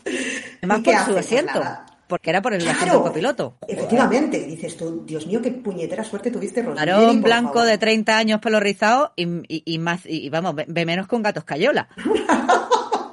Además 0.58 0.82
por 0.82 0.98
su 0.98 1.12
pues 1.14 1.26
asiento. 1.26 1.64
porque 2.08 2.30
era 2.30 2.42
por 2.42 2.54
el 2.54 2.68
asiento 2.68 3.02
copiloto. 3.02 3.58
Efectivamente, 3.66 4.46
dices 4.46 4.76
tú, 4.76 5.06
Dios 5.06 5.26
mío, 5.26 5.42
qué 5.42 5.52
puñetera 5.52 6.04
suerte 6.04 6.32
tuviste, 6.32 6.62
Rosemary. 6.62 6.92
Varón 6.92 7.22
blanco 7.22 7.64
de 7.64 7.78
30 7.78 8.18
años, 8.18 8.42
pelo 8.42 8.60
rizado 8.60 9.14
y, 9.16 9.26
y, 9.48 9.80
más, 9.80 10.02
y 10.06 10.30
vamos, 10.30 10.54
ve 10.68 10.86
menos 10.86 11.08
con 11.08 11.24
gatos 11.24 11.46
cayola. 11.46 11.88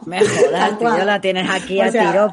Me 0.06 0.20
jodas, 0.20 0.78
tú 0.78 0.84
ya 0.84 1.04
la 1.04 1.20
tienes 1.20 1.48
aquí 1.50 1.80
a 1.80 1.90
tiro. 1.90 2.32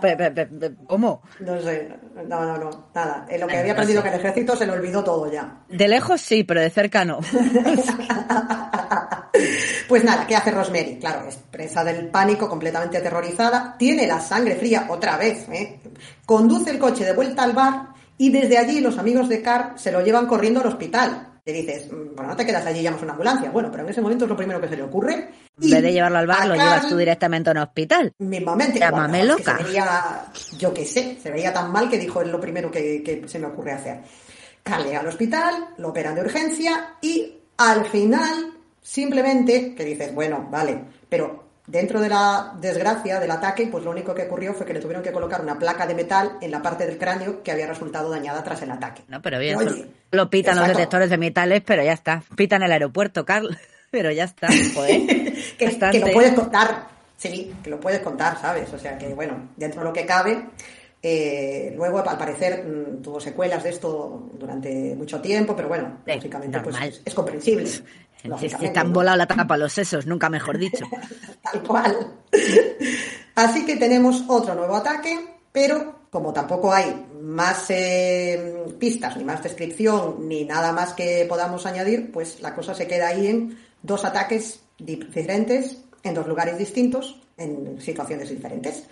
¿Cómo? 0.88 1.22
No 1.40 1.62
sé, 1.62 1.90
no, 2.28 2.46
no, 2.46 2.58
no, 2.58 2.88
nada. 2.94 3.26
En 3.30 3.42
lo 3.42 3.48
que 3.48 3.58
había 3.58 3.74
aprendido 3.74 4.04
que 4.04 4.10
el 4.10 4.16
ejército 4.16 4.56
se 4.56 4.66
lo 4.66 4.74
olvidó 4.74 5.04
todo 5.04 5.32
ya. 5.32 5.64
De 5.70 5.88
lejos 5.88 6.22
sí, 6.22 6.44
pero 6.44 6.62
de 6.62 6.70
cerca 6.70 7.06
no. 7.06 7.20
pues 9.88 10.04
nada, 10.04 10.28
¿qué 10.28 10.36
hace 10.36 10.52
Rosemary? 10.52 11.00
Claro, 11.00 11.28
es 11.28 11.38
presa 11.38 11.84
del 11.84 12.08
pánico, 12.08 12.50
completamente 12.50 12.98
aterrorizada, 12.98 13.76
tiene 13.78 14.08
la 14.08 14.20
sangre 14.20 14.56
fría 14.56 14.88
otra 14.90 15.18
vez, 15.18 15.48
¿eh? 15.50 15.80
conduce 16.26 16.72
el 16.72 16.80
coche 16.80 17.06
de 17.06 17.14
vuelta 17.14 17.44
al 17.44 17.54
bar 17.54 17.90
y 18.18 18.30
desde 18.30 18.58
allí 18.58 18.82
los 18.82 18.98
amigos 18.98 19.30
de 19.30 19.42
Carr 19.42 19.74
se 19.76 19.92
lo 19.92 20.02
llevan 20.02 20.28
corriendo 20.28 20.62
al 20.62 20.68
hospital. 20.68 21.31
Te 21.43 21.54
dices, 21.54 21.91
mm, 21.91 22.15
bueno, 22.15 22.32
no 22.32 22.36
te 22.36 22.45
quedas 22.45 22.65
allí 22.65 22.80
y 22.80 22.84
llamas 22.84 23.01
una 23.01 23.13
ambulancia. 23.13 23.49
Bueno, 23.49 23.69
pero 23.71 23.84
en 23.84 23.89
ese 23.89 24.01
momento 24.01 24.25
es 24.25 24.30
lo 24.30 24.38
primero 24.38 24.62
que 24.62 24.67
se 24.67 24.75
le 24.75 24.84
ocurre. 24.84 25.30
En 25.62 25.69
vez 25.69 25.82
de 25.82 25.93
llevarlo 25.93 26.17
al 26.19 26.27
bar, 26.27 26.47
lo 26.47 26.56
llevas 26.56 26.88
tú 26.88 26.97
directamente 26.97 27.49
a 27.49 27.54
un 27.54 27.60
hospital. 27.60 28.13
Mismamente. 28.19 28.80
Llámame 28.80 29.23
loca. 29.25 29.60
yo 30.58 30.73
qué 30.73 30.86
sé, 30.86 31.17
se 31.21 31.32
veía 31.32 31.54
tan 31.54 31.71
mal 31.71 31.89
que 31.89 31.97
dijo 31.97 32.21
es 32.21 32.27
lo 32.27 32.39
primero 32.39 32.69
que, 32.69 33.23
se 33.25 33.39
me 33.39 33.47
ocurre 33.47 33.71
hacer. 33.71 34.01
Llega 34.86 34.99
al 34.99 35.08
hospital, 35.08 35.69
lo 35.77 35.89
operan 35.89 36.15
de 36.15 36.21
urgencia 36.21 36.95
y 37.01 37.39
al 37.58 37.86
final, 37.86 38.54
simplemente, 38.82 39.73
que 39.73 39.84
dices, 39.84 40.13
bueno, 40.13 40.47
vale, 40.51 40.80
pero 41.10 41.51
Dentro 41.67 42.02
de 42.02 42.10
la 42.10 42.54
desgracia 42.60 43.19
del 43.19 43.30
ataque, 43.30 43.67
pues 43.71 43.84
lo 43.84 43.91
único 43.91 44.15
que 44.15 44.24
ocurrió 44.24 44.54
fue 44.54 44.65
que 44.65 44.74
le 44.74 44.80
tuvieron 44.80 45.04
que 45.04 45.12
colocar 45.12 45.41
una 45.41 45.60
placa 45.60 45.86
de 45.86 45.93
metal 45.93 46.38
en 46.41 46.52
la 46.52 46.62
parte 46.62 46.88
del 46.88 46.97
cráneo 46.97 47.43
que 47.43 47.52
había 47.52 47.67
resultado 47.67 48.10
dañada 48.10 48.43
tras 48.43 48.62
el 48.63 48.71
ataque. 48.71 49.04
No, 49.08 49.21
pero 49.21 49.39
bien, 49.39 49.58
lo 50.12 50.30
pitan 50.30 50.58
los 50.58 50.67
detectores 50.67 51.10
de 51.10 51.17
metales, 51.17 51.62
pero 51.65 51.84
ya 51.84 51.93
está. 51.93 52.24
Pitan 52.36 52.63
el 52.63 52.71
aeropuerto, 52.71 53.26
Carl, 53.26 53.58
pero 53.91 54.12
ya 54.12 54.24
está. 54.24 54.47
que, 55.58 55.58
que, 55.58 56.00
lo 56.00 56.12
puedes 56.12 56.34
contar, 56.34 56.88
sí, 57.17 57.54
que 57.63 57.69
lo 57.69 57.80
puedes 57.80 58.02
contar, 58.02 58.41
¿sabes? 58.41 58.74
O 58.74 58.80
sea 58.80 58.97
que, 58.97 59.13
bueno, 59.13 59.50
dentro 59.56 59.82
de 59.82 59.88
lo 59.88 59.93
que 59.93 60.06
cabe, 60.06 60.47
eh, 61.04 61.74
luego, 61.76 62.00
al 62.08 62.17
parecer, 62.17 62.63
mm, 62.63 63.02
tuvo 63.02 63.19
secuelas 63.19 63.63
de 63.63 63.69
esto 63.69 64.30
durante 64.34 64.95
mucho 64.95 65.19
tiempo, 65.19 65.56
pero 65.56 65.67
bueno, 65.67 66.00
básicamente 66.06 66.60
pues, 66.60 67.02
es 67.04 67.13
comprensible. 67.13 67.69
Han 68.76 68.94
volado 68.94 69.18
la 69.18 69.28
tapa 69.28 69.58
los 69.58 69.74
sesos, 69.74 70.06
nunca 70.06 70.30
mejor 70.30 70.58
dicho. 70.58 70.86
Tal 71.42 71.64
cual. 71.64 72.08
Así 73.36 73.66
que 73.66 73.78
tenemos 73.78 74.24
otro 74.28 74.54
nuevo 74.56 74.76
ataque, 74.76 75.18
pero 75.52 76.02
como 76.10 76.34
tampoco 76.34 76.74
hay 76.74 77.08
más 77.22 77.66
eh, 77.70 78.66
pistas, 78.78 79.16
ni 79.18 79.24
más 79.24 79.42
descripción, 79.42 80.28
ni 80.28 80.44
nada 80.44 80.74
más 80.74 80.94
que 80.94 81.26
podamos 81.28 81.66
añadir, 81.66 82.12
pues 82.12 82.42
la 82.42 82.54
cosa 82.54 82.76
se 82.76 82.86
queda 82.86 83.08
ahí 83.08 83.28
en 83.28 83.58
dos 83.82 84.04
ataques 84.04 84.60
diferentes, 84.78 85.78
en 86.04 86.14
dos 86.14 86.28
lugares 86.28 86.58
distintos, 86.58 87.22
en 87.38 87.80
situaciones 87.80 88.30
diferentes. 88.30 88.84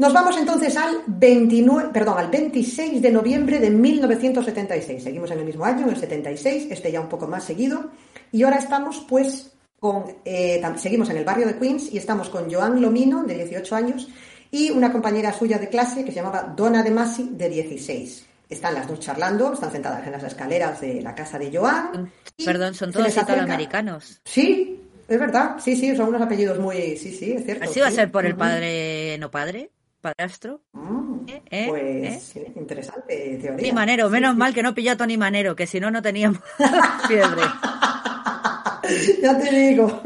Nos 0.00 0.14
vamos 0.14 0.34
entonces 0.38 0.78
al 0.78 1.02
29, 1.06 1.90
perdón, 1.92 2.16
al 2.16 2.30
26 2.30 3.02
de 3.02 3.10
noviembre 3.10 3.58
de 3.58 3.68
1976. 3.68 5.02
Seguimos 5.02 5.30
en 5.30 5.40
el 5.40 5.44
mismo 5.44 5.62
año, 5.62 5.82
en 5.82 5.90
el 5.90 5.96
76, 5.98 6.68
este 6.70 6.90
ya 6.90 7.02
un 7.02 7.10
poco 7.10 7.26
más 7.26 7.44
seguido. 7.44 7.90
Y 8.32 8.42
ahora 8.42 8.56
estamos, 8.56 9.04
pues, 9.06 9.52
con, 9.78 10.04
eh, 10.24 10.62
seguimos 10.78 11.10
en 11.10 11.18
el 11.18 11.24
barrio 11.26 11.46
de 11.46 11.58
Queens 11.58 11.92
y 11.92 11.98
estamos 11.98 12.30
con 12.30 12.50
Joan 12.50 12.80
Lomino, 12.80 13.24
de 13.24 13.34
18 13.34 13.76
años, 13.76 14.08
y 14.50 14.70
una 14.70 14.90
compañera 14.90 15.34
suya 15.34 15.58
de 15.58 15.68
clase 15.68 16.02
que 16.02 16.12
se 16.12 16.16
llamaba 16.16 16.54
Donna 16.56 16.82
De 16.82 16.90
Masi, 16.90 17.32
de 17.32 17.50
16. 17.50 18.24
Están 18.48 18.72
las 18.72 18.88
dos 18.88 19.00
charlando, 19.00 19.52
están 19.52 19.70
sentadas 19.70 20.06
en 20.06 20.12
las 20.12 20.24
escaleras 20.24 20.80
de 20.80 21.02
la 21.02 21.14
casa 21.14 21.38
de 21.38 21.54
Joan. 21.54 22.10
Perdón, 22.42 22.72
son 22.72 22.90
todos 22.90 23.14
italoamericanos. 23.14 24.22
Sí, 24.24 24.80
es 25.06 25.20
verdad, 25.20 25.56
sí, 25.58 25.76
sí, 25.76 25.94
son 25.94 26.08
unos 26.08 26.22
apellidos 26.22 26.58
muy, 26.58 26.96
sí, 26.96 27.14
sí, 27.14 27.32
es 27.32 27.44
cierto. 27.44 27.64
¿Así 27.64 27.80
va 27.80 27.88
a 27.88 27.90
ser 27.90 28.10
por 28.10 28.24
el 28.24 28.34
padre, 28.34 29.18
no 29.18 29.30
padre? 29.30 29.68
Padrastro. 30.00 30.62
Mm, 30.72 31.28
¿Eh? 31.28 31.42
¿Eh? 31.50 31.66
Pues 31.68 32.36
¿Eh? 32.36 32.52
interesante 32.56 33.38
teoría. 33.40 33.56
Tony 33.56 33.72
Manero, 33.72 34.10
menos 34.10 34.36
mal 34.36 34.54
que 34.54 34.62
no 34.62 34.74
pilló 34.74 34.92
a 34.92 34.96
Tony 34.96 35.16
Manero, 35.16 35.54
que 35.54 35.66
si 35.66 35.80
no, 35.80 35.90
no 35.90 36.02
teníamos 36.02 36.40
fiebre. 37.08 37.42
ya 39.22 39.38
te 39.38 39.50
digo. 39.50 40.00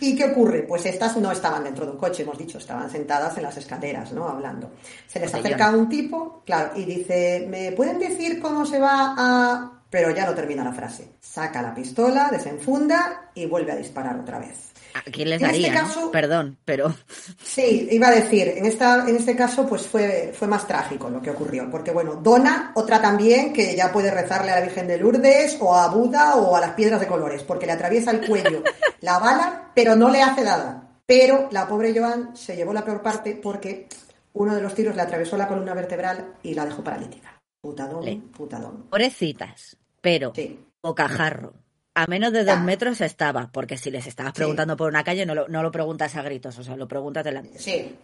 ¿Y 0.00 0.16
qué 0.16 0.24
ocurre? 0.24 0.62
Pues 0.62 0.84
estas 0.86 1.16
no 1.16 1.30
estaban 1.32 1.64
dentro 1.64 1.86
de 1.86 1.92
un 1.92 1.98
coche, 1.98 2.22
hemos 2.22 2.36
dicho, 2.36 2.58
estaban 2.58 2.90
sentadas 2.90 3.36
en 3.36 3.44
las 3.44 3.56
escaleras, 3.56 4.12
¿no? 4.12 4.28
Hablando. 4.28 4.72
Se 5.06 5.20
les 5.20 5.32
acerca 5.32 5.70
un 5.70 5.88
tipo, 5.88 6.42
claro, 6.44 6.72
y 6.76 6.84
dice, 6.84 7.46
¿me 7.48 7.72
pueden 7.72 7.98
decir 7.98 8.40
cómo 8.40 8.66
se 8.66 8.78
va 8.78 9.14
a...? 9.16 9.80
Pero 9.88 10.10
ya 10.10 10.26
no 10.26 10.34
termina 10.34 10.64
la 10.64 10.72
frase. 10.72 11.12
Saca 11.20 11.62
la 11.62 11.72
pistola, 11.72 12.28
desenfunda 12.30 13.30
y 13.34 13.46
vuelve 13.46 13.72
a 13.72 13.76
disparar 13.76 14.18
otra 14.18 14.40
vez. 14.40 14.73
¿A 14.94 15.02
quién 15.10 15.28
les 15.28 15.40
daría? 15.40 15.66
Este 15.68 15.78
caso, 15.80 16.10
Perdón, 16.12 16.56
pero. 16.64 16.94
Sí, 17.42 17.88
iba 17.90 18.08
a 18.08 18.12
decir, 18.12 18.54
en, 18.56 18.64
esta, 18.64 19.08
en 19.08 19.16
este 19.16 19.34
caso, 19.34 19.66
pues 19.66 19.86
fue, 19.88 20.32
fue 20.32 20.46
más 20.46 20.68
trágico 20.68 21.10
lo 21.10 21.20
que 21.20 21.30
ocurrió. 21.30 21.68
Porque, 21.68 21.90
bueno, 21.90 22.14
Dona, 22.14 22.70
otra 22.76 23.02
también, 23.02 23.52
que 23.52 23.74
ya 23.74 23.92
puede 23.92 24.12
rezarle 24.12 24.52
a 24.52 24.60
la 24.60 24.66
Virgen 24.66 24.86
de 24.86 24.98
Lourdes, 24.98 25.56
o 25.60 25.74
a 25.74 25.88
Buda, 25.88 26.36
o 26.36 26.54
a 26.54 26.60
las 26.60 26.70
piedras 26.74 27.00
de 27.00 27.08
colores, 27.08 27.42
porque 27.42 27.66
le 27.66 27.72
atraviesa 27.72 28.12
el 28.12 28.24
cuello 28.24 28.62
la 29.00 29.18
bala, 29.18 29.72
pero 29.74 29.96
no 29.96 30.08
le 30.08 30.22
hace 30.22 30.44
nada. 30.44 30.88
Pero 31.04 31.48
la 31.50 31.66
pobre 31.66 31.92
Joan 31.98 32.36
se 32.36 32.54
llevó 32.54 32.72
la 32.72 32.84
peor 32.84 33.02
parte 33.02 33.34
porque 33.34 33.88
uno 34.32 34.54
de 34.54 34.62
los 34.62 34.74
tiros 34.74 34.94
le 34.94 35.02
atravesó 35.02 35.36
la 35.36 35.48
columna 35.48 35.74
vertebral 35.74 36.34
y 36.42 36.54
la 36.54 36.64
dejó 36.64 36.84
paralítica. 36.84 37.42
Putadón, 37.60 38.30
putadón. 38.30 38.84
Pobrecitas, 38.90 39.76
pero 40.00 40.32
sí. 40.34 40.64
bocajarro 40.82 41.63
a 41.94 42.06
menos 42.06 42.32
de 42.32 42.44
dos 42.44 42.60
metros 42.60 43.00
estaba, 43.00 43.50
porque 43.52 43.76
si 43.76 43.90
les 43.90 44.06
estabas 44.06 44.32
preguntando 44.32 44.76
por 44.76 44.88
una 44.88 45.04
calle, 45.04 45.24
no 45.26 45.34
lo, 45.34 45.48
no 45.48 45.62
lo 45.62 45.70
preguntas 45.70 46.16
a 46.16 46.22
gritos, 46.22 46.58
o 46.58 46.64
sea, 46.64 46.76
lo 46.76 46.88
preguntas 46.88 47.24
delante. 47.24 47.58
Sí. 47.58 47.96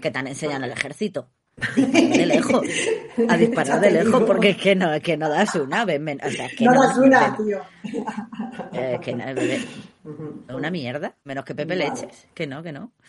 Que 0.00 0.10
te 0.10 0.18
han 0.18 0.26
enseñado 0.26 0.64
el 0.64 0.72
ejército. 0.72 1.28
de 1.76 2.26
lejos. 2.26 2.66
A 3.28 3.36
disparar 3.36 3.80
de 3.80 3.90
lejos, 3.90 4.22
porque 4.24 4.50
es 4.50 4.56
que 4.56 4.74
no, 4.74 4.88
que 5.00 5.16
no 5.16 5.28
das 5.28 5.54
una. 5.54 5.84
O 5.84 6.30
sea, 6.30 6.48
que 6.56 6.64
no, 6.64 6.82
das 6.82 6.96
una, 6.98 7.36
tío. 7.36 7.60
Eh, 8.72 8.98
que 9.02 9.14
no. 9.14 9.24
Una 10.54 10.70
mierda, 10.70 11.14
menos 11.24 11.44
que 11.44 11.54
Pepe 11.54 11.76
Leches. 11.76 12.26
Que 12.34 12.46
no, 12.46 12.62
que 12.62 12.72
no. 12.72 12.92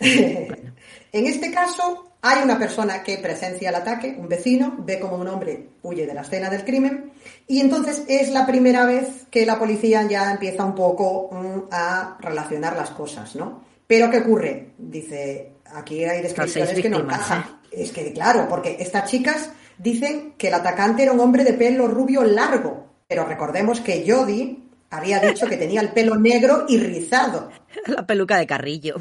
En 1.13 1.27
este 1.27 1.51
caso, 1.51 2.15
hay 2.21 2.43
una 2.43 2.57
persona 2.57 3.03
que 3.03 3.17
presencia 3.17 3.69
el 3.69 3.75
ataque, 3.75 4.15
un 4.17 4.27
vecino, 4.27 4.75
ve 4.79 4.99
como 4.99 5.15
un 5.15 5.27
hombre 5.27 5.69
huye 5.83 6.05
de 6.05 6.13
la 6.13 6.21
escena 6.21 6.49
del 6.49 6.63
crimen 6.63 7.11
y 7.47 7.59
entonces 7.59 8.03
es 8.07 8.29
la 8.29 8.45
primera 8.45 8.85
vez 8.85 9.25
que 9.29 9.45
la 9.45 9.59
policía 9.59 10.03
ya 10.07 10.31
empieza 10.31 10.63
un 10.63 10.75
poco 10.75 11.29
mm, 11.31 11.69
a 11.71 12.17
relacionar 12.19 12.75
las 12.75 12.91
cosas, 12.91 13.35
¿no? 13.35 13.63
Pero 13.87 14.09
¿qué 14.09 14.19
ocurre? 14.19 14.71
Dice, 14.77 15.51
aquí 15.65 16.05
hay 16.05 16.21
descripciones 16.21 16.79
que 16.79 16.89
no 16.89 16.99
encajan. 16.99 17.60
Es 17.71 17.91
que, 17.91 18.11
claro, 18.13 18.47
porque 18.49 18.77
estas 18.79 19.09
chicas 19.09 19.49
dicen 19.77 20.33
que 20.37 20.49
el 20.49 20.53
atacante 20.53 21.03
era 21.03 21.13
un 21.13 21.19
hombre 21.19 21.43
de 21.43 21.53
pelo 21.53 21.87
rubio 21.87 22.23
largo, 22.23 22.85
pero 23.07 23.25
recordemos 23.25 23.79
que 23.79 24.05
Jody 24.07 24.69
había 24.89 25.19
dicho 25.19 25.47
que 25.47 25.57
tenía 25.57 25.81
el 25.81 25.93
pelo 25.93 26.15
negro 26.15 26.65
y 26.67 26.77
rizado. 26.77 27.49
La 27.87 28.05
peluca 28.05 28.37
de 28.37 28.45
Carrillo. 28.45 28.95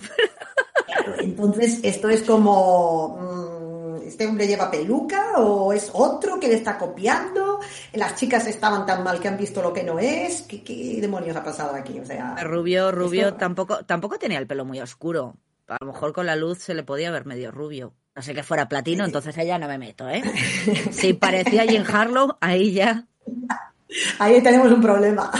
Entonces, 1.18 1.80
esto 1.82 2.08
es 2.08 2.22
como, 2.22 3.18
mm, 3.18 4.06
¿este 4.06 4.26
hombre 4.26 4.46
lleva 4.46 4.70
peluca 4.70 5.38
o 5.38 5.72
es 5.72 5.90
otro 5.92 6.38
que 6.38 6.48
le 6.48 6.54
está 6.54 6.78
copiando? 6.78 7.60
Las 7.94 8.14
chicas 8.14 8.46
estaban 8.46 8.86
tan 8.86 9.02
mal 9.02 9.20
que 9.20 9.28
han 9.28 9.36
visto 9.36 9.60
lo 9.60 9.72
que 9.72 9.82
no 9.82 9.98
es. 9.98 10.42
¿Qué, 10.42 10.98
demonios 11.00 11.36
ha 11.36 11.44
pasado 11.44 11.74
aquí? 11.74 11.98
O 11.98 12.04
sea, 12.04 12.36
rubio, 12.42 12.92
rubio, 12.92 13.34
tampoco, 13.34 13.84
tampoco 13.84 14.18
tenía 14.18 14.38
el 14.38 14.46
pelo 14.46 14.64
muy 14.64 14.80
oscuro. 14.80 15.36
A 15.66 15.76
lo 15.80 15.92
mejor 15.92 16.12
con 16.12 16.26
la 16.26 16.36
luz 16.36 16.58
se 16.58 16.74
le 16.74 16.82
podía 16.82 17.10
ver 17.10 17.26
medio 17.26 17.50
rubio. 17.50 17.94
No 18.14 18.22
sé 18.22 18.34
que 18.34 18.42
fuera 18.42 18.68
platino, 18.68 19.04
entonces 19.04 19.36
allá 19.38 19.58
no 19.58 19.68
me 19.68 19.78
meto, 19.78 20.08
¿eh? 20.08 20.22
Si 20.90 21.14
parecía 21.14 21.64
Jim 21.64 21.84
Harlow, 21.90 22.36
ahí 22.40 22.72
ya. 22.72 23.06
Ahí 24.18 24.42
tenemos 24.42 24.70
un 24.72 24.80
problema. 24.80 25.30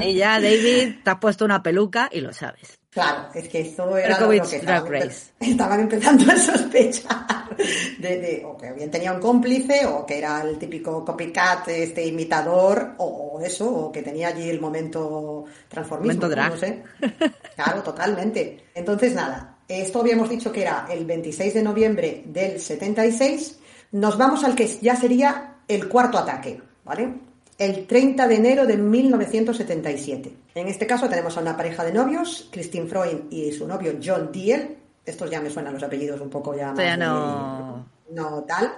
Y 0.00 0.14
ya, 0.14 0.40
David, 0.40 0.96
te 1.02 1.10
has 1.10 1.18
puesto 1.18 1.44
una 1.44 1.62
peluca 1.62 2.08
y 2.12 2.20
lo 2.20 2.32
sabes. 2.32 2.78
Claro, 2.90 3.28
es 3.34 3.48
que 3.48 3.60
esto 3.60 3.96
era 3.96 4.18
lo 4.18 4.28
que 4.28 4.36
estaban, 5.38 5.80
empezando 5.80 6.32
a 6.32 6.36
sospechar 6.36 7.56
de, 7.98 8.42
o 8.44 8.56
que 8.56 8.72
bien 8.72 8.90
tenía 8.90 9.12
un 9.12 9.20
cómplice 9.20 9.86
o 9.86 10.04
que 10.04 10.18
era 10.18 10.42
el 10.42 10.58
típico 10.58 11.04
copycat, 11.04 11.68
este 11.68 12.04
imitador 12.04 12.94
o 12.98 13.40
eso, 13.44 13.70
o 13.72 13.92
que 13.92 14.02
tenía 14.02 14.28
allí 14.28 14.50
el 14.50 14.60
momento 14.60 15.44
transformismo, 15.68 16.22
momento 16.22 16.48
no 16.48 16.56
sé. 16.56 16.82
Claro, 17.54 17.82
totalmente. 17.82 18.64
Entonces, 18.74 19.14
nada, 19.14 19.56
esto 19.70 20.00
habíamos 20.00 20.28
dicho 20.28 20.50
que 20.50 20.62
era 20.62 20.86
el 20.90 21.04
26 21.04 21.54
de 21.54 21.62
noviembre 21.62 22.22
del 22.26 22.60
76. 22.60 23.58
Nos 23.92 24.18
vamos 24.18 24.42
al 24.44 24.54
que 24.54 24.66
ya 24.80 24.96
sería 24.96 25.58
el 25.68 25.88
cuarto 25.88 26.18
ataque, 26.18 26.60
¿vale? 26.84 27.14
el 27.60 27.86
30 27.86 28.26
de 28.26 28.34
enero 28.36 28.66
de 28.66 28.78
1977. 28.78 30.32
En 30.54 30.66
este 30.66 30.86
caso 30.86 31.10
tenemos 31.10 31.36
a 31.36 31.40
una 31.40 31.58
pareja 31.58 31.84
de 31.84 31.92
novios, 31.92 32.48
Christine 32.50 32.86
Freud 32.86 33.30
y 33.30 33.52
su 33.52 33.68
novio 33.68 33.98
John 34.02 34.32
Diel. 34.32 34.78
Estos 35.04 35.30
ya 35.30 35.42
me 35.42 35.50
suenan 35.50 35.74
los 35.74 35.82
apellidos 35.82 36.22
un 36.22 36.30
poco 36.30 36.56
ya 36.56 36.72
más. 36.72 36.98
no... 36.98 37.86
no 38.12 38.44
tal. 38.44 38.72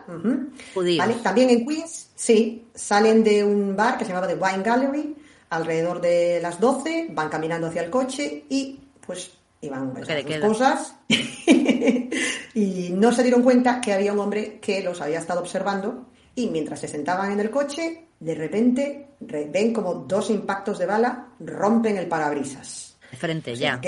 También 1.22 1.50
en 1.50 1.64
Queens, 1.64 2.10
sí, 2.16 2.66
salen 2.74 3.22
de 3.22 3.44
un 3.44 3.76
bar 3.76 3.96
que 3.96 4.04
se 4.04 4.12
llamaba 4.12 4.26
The 4.26 4.34
Wine 4.34 4.64
Gallery 4.64 5.16
alrededor 5.50 6.00
de 6.00 6.40
las 6.42 6.58
12, 6.58 7.10
van 7.12 7.28
caminando 7.28 7.68
hacia 7.68 7.84
el 7.84 7.90
coche 7.90 8.46
y 8.48 8.80
pues 9.06 9.30
iban 9.62 9.94
sus 10.04 10.38
cosas 10.38 10.96
y 12.54 12.90
no 12.90 13.12
se 13.12 13.22
dieron 13.22 13.42
cuenta 13.42 13.80
que 13.80 13.92
había 13.92 14.12
un 14.12 14.18
hombre 14.18 14.58
que 14.60 14.82
los 14.82 15.00
había 15.00 15.20
estado 15.20 15.40
observando 15.40 16.08
y 16.34 16.48
mientras 16.48 16.80
se 16.80 16.88
sentaban 16.88 17.32
en 17.32 17.40
el 17.40 17.50
coche 17.50 18.06
de 18.18 18.34
repente 18.34 19.06
ven 19.20 19.72
como 19.72 19.94
dos 19.94 20.30
impactos 20.30 20.78
de 20.78 20.86
bala 20.86 21.28
rompen 21.40 21.96
el 21.96 22.06
parabrisas. 22.06 22.96
De 23.10 23.16
frente 23.18 23.54
ya. 23.54 23.78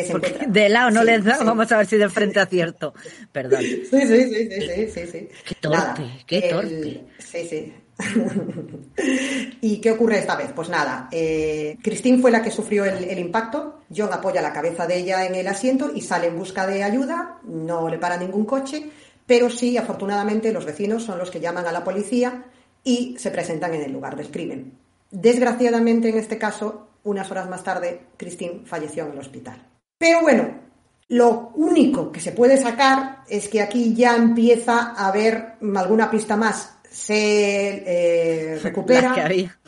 de 0.49 0.69
lado 0.69 0.91
no 0.91 1.03
les 1.03 1.25
da, 1.25 1.43
vamos 1.43 1.73
a 1.73 1.79
ver 1.79 1.87
si 1.87 1.97
de 1.97 2.11
frente 2.11 2.41
acierto. 2.41 2.93
Perdón. 3.33 3.63
Sí, 3.63 3.87
sí, 3.91 4.07
sí, 4.07 4.51
sí, 4.51 4.89
sí, 4.89 5.07
sí. 5.07 5.29
Qué 5.45 5.55
torpe, 5.55 6.25
qué 6.27 6.43
torpe. 6.43 7.07
Sí, 7.19 7.49
sí. 7.49 7.73
¿Y 9.61 9.79
qué 9.79 9.91
ocurre 9.93 10.19
esta 10.19 10.37
vez? 10.37 10.53
Pues 10.55 10.69
nada, 10.69 11.09
eh, 11.11 11.77
Christine 11.83 12.19
fue 12.19 12.31
la 12.31 12.43
que 12.43 12.51
sufrió 12.51 12.85
el, 12.85 13.19
impacto, 13.19 13.81
John 13.95 14.13
apoya 14.13 14.43
la 14.43 14.53
cabeza 14.53 14.87
de 14.87 14.97
ella 14.97 15.27
en 15.27 15.35
el 15.35 15.47
asiento 15.47 15.93
y 15.95 16.01
sale 16.01 16.29
en 16.29 16.39
busca 16.39 16.67
de 16.67 16.83
ayuda, 16.83 17.39
no 17.45 17.89
le 17.89 17.99
para 17.99 18.17
ningún 18.17 18.45
coche, 18.45 18.91
pero 19.27 19.49
sí, 19.49 19.77
afortunadamente, 19.77 20.53
los 20.53 20.65
vecinos 20.65 21.03
son 21.03 21.19
los 21.19 21.31
que 21.31 21.41
llaman 21.41 21.67
a 21.67 21.73
la 21.73 21.85
policía 21.85 22.45
y 22.83 23.17
se 23.19 23.31
presentan 23.31 23.75
en 23.75 23.83
el 23.83 23.93
lugar 23.93 24.17
del 24.17 24.31
crimen. 24.31 24.79
Desgraciadamente, 25.11 26.09
en 26.09 26.19
este 26.19 26.39
caso, 26.39 26.89
unas 27.05 27.31
horas 27.31 27.49
más 27.49 27.63
tarde, 27.63 28.07
Christine 28.17 28.63
falleció 28.67 29.07
en 29.07 29.13
el 29.13 29.19
hospital. 29.19 29.67
Pero 29.97 30.21
bueno, 30.21 30.65
lo 31.09 31.53
único 31.55 32.11
que 32.11 32.21
se 32.21 32.33
puede 32.33 32.57
sacar 32.57 33.23
es 33.29 33.49
que 33.49 33.63
aquí 33.63 33.95
ya 33.95 34.17
empieza 34.17 34.95
a 34.97 35.09
haber 35.09 35.55
alguna 35.77 36.11
pista 36.11 36.37
más. 36.37 36.74
Se 36.95 37.83
eh, 37.87 38.59
recupera. 38.63 39.15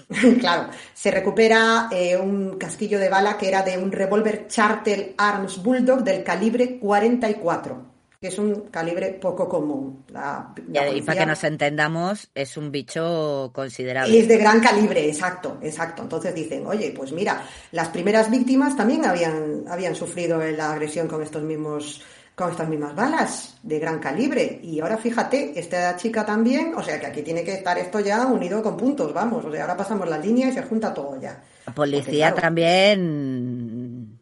claro, 0.40 0.70
se 0.94 1.10
recupera 1.10 1.88
eh, 1.90 2.16
un 2.16 2.56
casquillo 2.56 2.98
de 2.98 3.08
bala 3.08 3.36
que 3.36 3.48
era 3.48 3.62
de 3.62 3.76
un 3.76 3.90
revólver 3.90 4.46
Charter 4.46 5.14
Arms 5.18 5.62
Bulldog 5.62 6.04
del 6.04 6.22
calibre 6.22 6.78
44 6.78 7.96
es 8.26 8.38
un 8.38 8.68
calibre 8.70 9.12
poco 9.12 9.48
común. 9.48 10.04
La, 10.08 10.52
y, 10.94 11.02
para 11.02 11.20
que 11.20 11.26
nos 11.26 11.44
entendamos, 11.44 12.28
es 12.34 12.56
un 12.56 12.70
bicho 12.70 13.50
considerable. 13.54 14.18
Es 14.18 14.28
de 14.28 14.38
gran 14.38 14.60
calibre, 14.60 15.06
exacto, 15.08 15.58
exacto. 15.62 16.02
Entonces 16.02 16.34
dicen, 16.34 16.66
oye, 16.66 16.92
pues 16.96 17.12
mira, 17.12 17.42
las 17.72 17.88
primeras 17.88 18.30
víctimas 18.30 18.76
también 18.76 19.04
habían, 19.04 19.64
habían 19.68 19.94
sufrido 19.94 20.38
la 20.38 20.72
agresión 20.72 21.08
con 21.08 21.22
estos 21.22 21.42
mismos 21.42 22.02
con 22.36 22.50
estas 22.50 22.68
mismas 22.68 22.94
balas 22.94 23.56
de 23.62 23.78
gran 23.78 23.98
calibre. 23.98 24.60
Y 24.62 24.78
ahora 24.80 24.98
fíjate, 24.98 25.58
esta 25.58 25.96
chica 25.96 26.24
también, 26.24 26.74
o 26.74 26.82
sea 26.82 27.00
que 27.00 27.06
aquí 27.06 27.22
tiene 27.22 27.42
que 27.42 27.54
estar 27.54 27.78
esto 27.78 27.98
ya 27.98 28.26
unido 28.26 28.62
con 28.62 28.76
puntos, 28.76 29.12
vamos. 29.14 29.42
O 29.44 29.50
sea, 29.50 29.62
ahora 29.62 29.76
pasamos 29.76 30.06
la 30.06 30.18
línea 30.18 30.50
y 30.50 30.52
se 30.52 30.62
junta 30.62 30.92
todo 30.92 31.18
ya. 31.18 31.42
La 31.66 31.74
policía 31.74 32.34
también. 32.34 34.20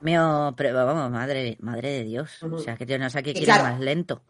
Mío, 0.00 0.54
pero 0.56 0.74
vamos, 0.84 1.10
madre, 1.10 1.56
madre 1.60 1.90
de 1.92 2.04
Dios. 2.04 2.42
O 2.42 2.58
sea, 2.58 2.76
que 2.76 2.84
yo 2.84 2.98
no 2.98 3.08
sé 3.08 3.22
qué 3.22 3.32
quiere 3.32 3.52
más 3.62 3.78
lento. 3.78 4.22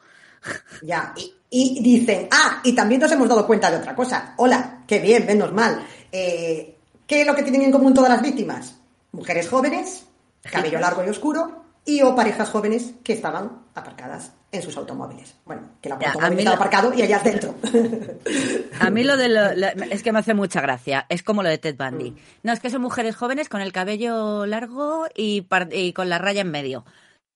Ya, 0.83 1.15
y, 1.51 1.83
dicen, 1.83 2.29
ah, 2.31 2.61
y 2.63 2.75
también 2.75 3.01
nos 3.01 3.11
hemos 3.11 3.29
dado 3.29 3.47
cuenta 3.47 3.71
de 3.71 3.79
otra 3.79 3.97
cosa. 3.97 4.35
Hola, 4.37 4.85
qué 4.87 5.01
bien, 5.01 5.27
menos 5.27 5.53
mal. 5.53 5.83
Eh, 6.13 6.77
¿Qué 7.07 7.23
es 7.23 7.27
lo 7.27 7.35
que 7.35 7.43
tienen 7.43 7.63
en 7.63 7.73
común 7.73 7.95
todas 7.95 8.11
las 8.11 8.23
víctimas? 8.23 8.77
Mujeres 9.13 9.49
jóvenes, 9.49 10.07
cabello 10.43 10.79
largo 10.79 11.03
y 11.05 11.09
oscuro, 11.09 11.66
y 11.87 12.03
o 12.03 12.15
parejas 12.15 12.51
jóvenes 12.51 12.95
que 13.05 13.13
estaban 13.13 13.63
aparcadas 13.75 14.33
en 14.51 14.61
sus 14.61 14.77
automóviles. 14.77 15.37
Bueno, 15.45 15.63
que 15.81 15.89
la 15.89 15.95
automóvil 15.95 16.39
estaba 16.41 16.57
aparcado 16.57 16.93
y 16.93 17.03
allá 17.03 17.21
dentro. 17.21 17.55
A 18.81 18.91
mí 18.91 19.05
lo 19.05 19.17
de 19.17 19.29
lo, 19.29 19.51
es 19.91 20.03
que 20.03 20.13
me 20.13 20.19
hace 20.19 20.35
mucha 20.35 20.61
gracia. 20.61 21.07
Es 21.09 21.23
como 21.23 21.45
lo 21.45 21.49
de 21.49 21.59
Ted 21.59 21.77
Bundy. 21.77 22.11
Mm. 22.11 22.17
No, 22.43 22.53
es 22.53 22.61
que 22.61 22.71
son 22.71 22.83
mujeres 22.83 23.15
jóvenes 23.15 23.49
con 23.49 23.61
el 23.61 23.73
cabello 23.73 24.47
largo 24.47 25.07
y, 25.15 25.47
con 25.95 26.09
la 26.09 26.19
raya 26.19 26.41
en 26.41 26.51
medio. 26.51 26.85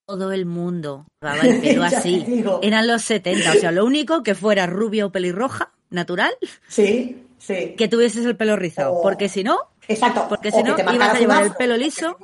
Todo 0.05 0.33
el 0.33 0.47
mundo 0.47 1.07
daba 1.21 1.43
el 1.43 1.61
pelo 1.63 1.85
así. 1.85 2.45
Eran 2.63 2.89
los 2.89 3.03
70. 3.03 3.53
O 3.53 3.55
sea, 3.55 3.71
lo 3.71 3.85
único 3.85 4.25
que 4.25 4.35
fuera 4.35 4.67
rubia 4.67 5.07
o 5.07 5.13
pelirroja, 5.13 5.71
natural. 5.91 6.33
Sí, 6.67 7.25
sí. 7.39 7.77
Que 7.79 7.87
tuvieses 7.87 8.27
el 8.27 8.37
pelo 8.37 8.57
rizado. 8.57 9.01
porque 9.01 9.29
si 9.29 9.45
no. 9.45 9.71
Exacto. 9.87 10.27
Porque 10.29 10.51
si 10.51 10.63
no, 10.65 10.77
ibas 10.77 11.15
a 11.15 11.19
llevar 11.19 11.45
el 11.45 11.53
pelo 11.53 11.77
liso. 11.77 12.17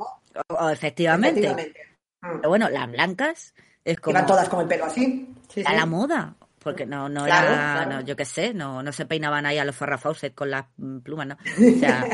efectivamente. 0.72 1.54
Mm. 1.54 1.86
Pero 2.20 2.48
bueno, 2.48 2.68
las 2.68 2.90
blancas 2.90 3.54
es 3.84 3.98
como... 4.00 4.16
Iban 4.16 4.26
todas 4.26 4.48
con 4.48 4.60
el 4.60 4.68
pelo 4.68 4.84
así. 4.86 5.28
a 5.64 5.74
la 5.74 5.86
moda. 5.86 6.34
Porque 6.66 6.84
no, 6.84 7.08
no 7.08 7.24
era, 7.26 7.86
No, 7.86 8.00
yo 8.00 8.16
qué 8.16 8.24
sé, 8.24 8.52
no, 8.52 8.82
no 8.82 8.90
se 8.90 9.06
peinaban 9.06 9.46
ahí 9.46 9.56
a 9.56 9.64
los 9.64 9.76
Farrah 9.76 9.98
Fawcett 9.98 10.34
con 10.34 10.50
las 10.50 10.64
plumas, 11.04 11.28
¿no? 11.28 11.36
O 11.76 11.78
sea, 11.78 12.04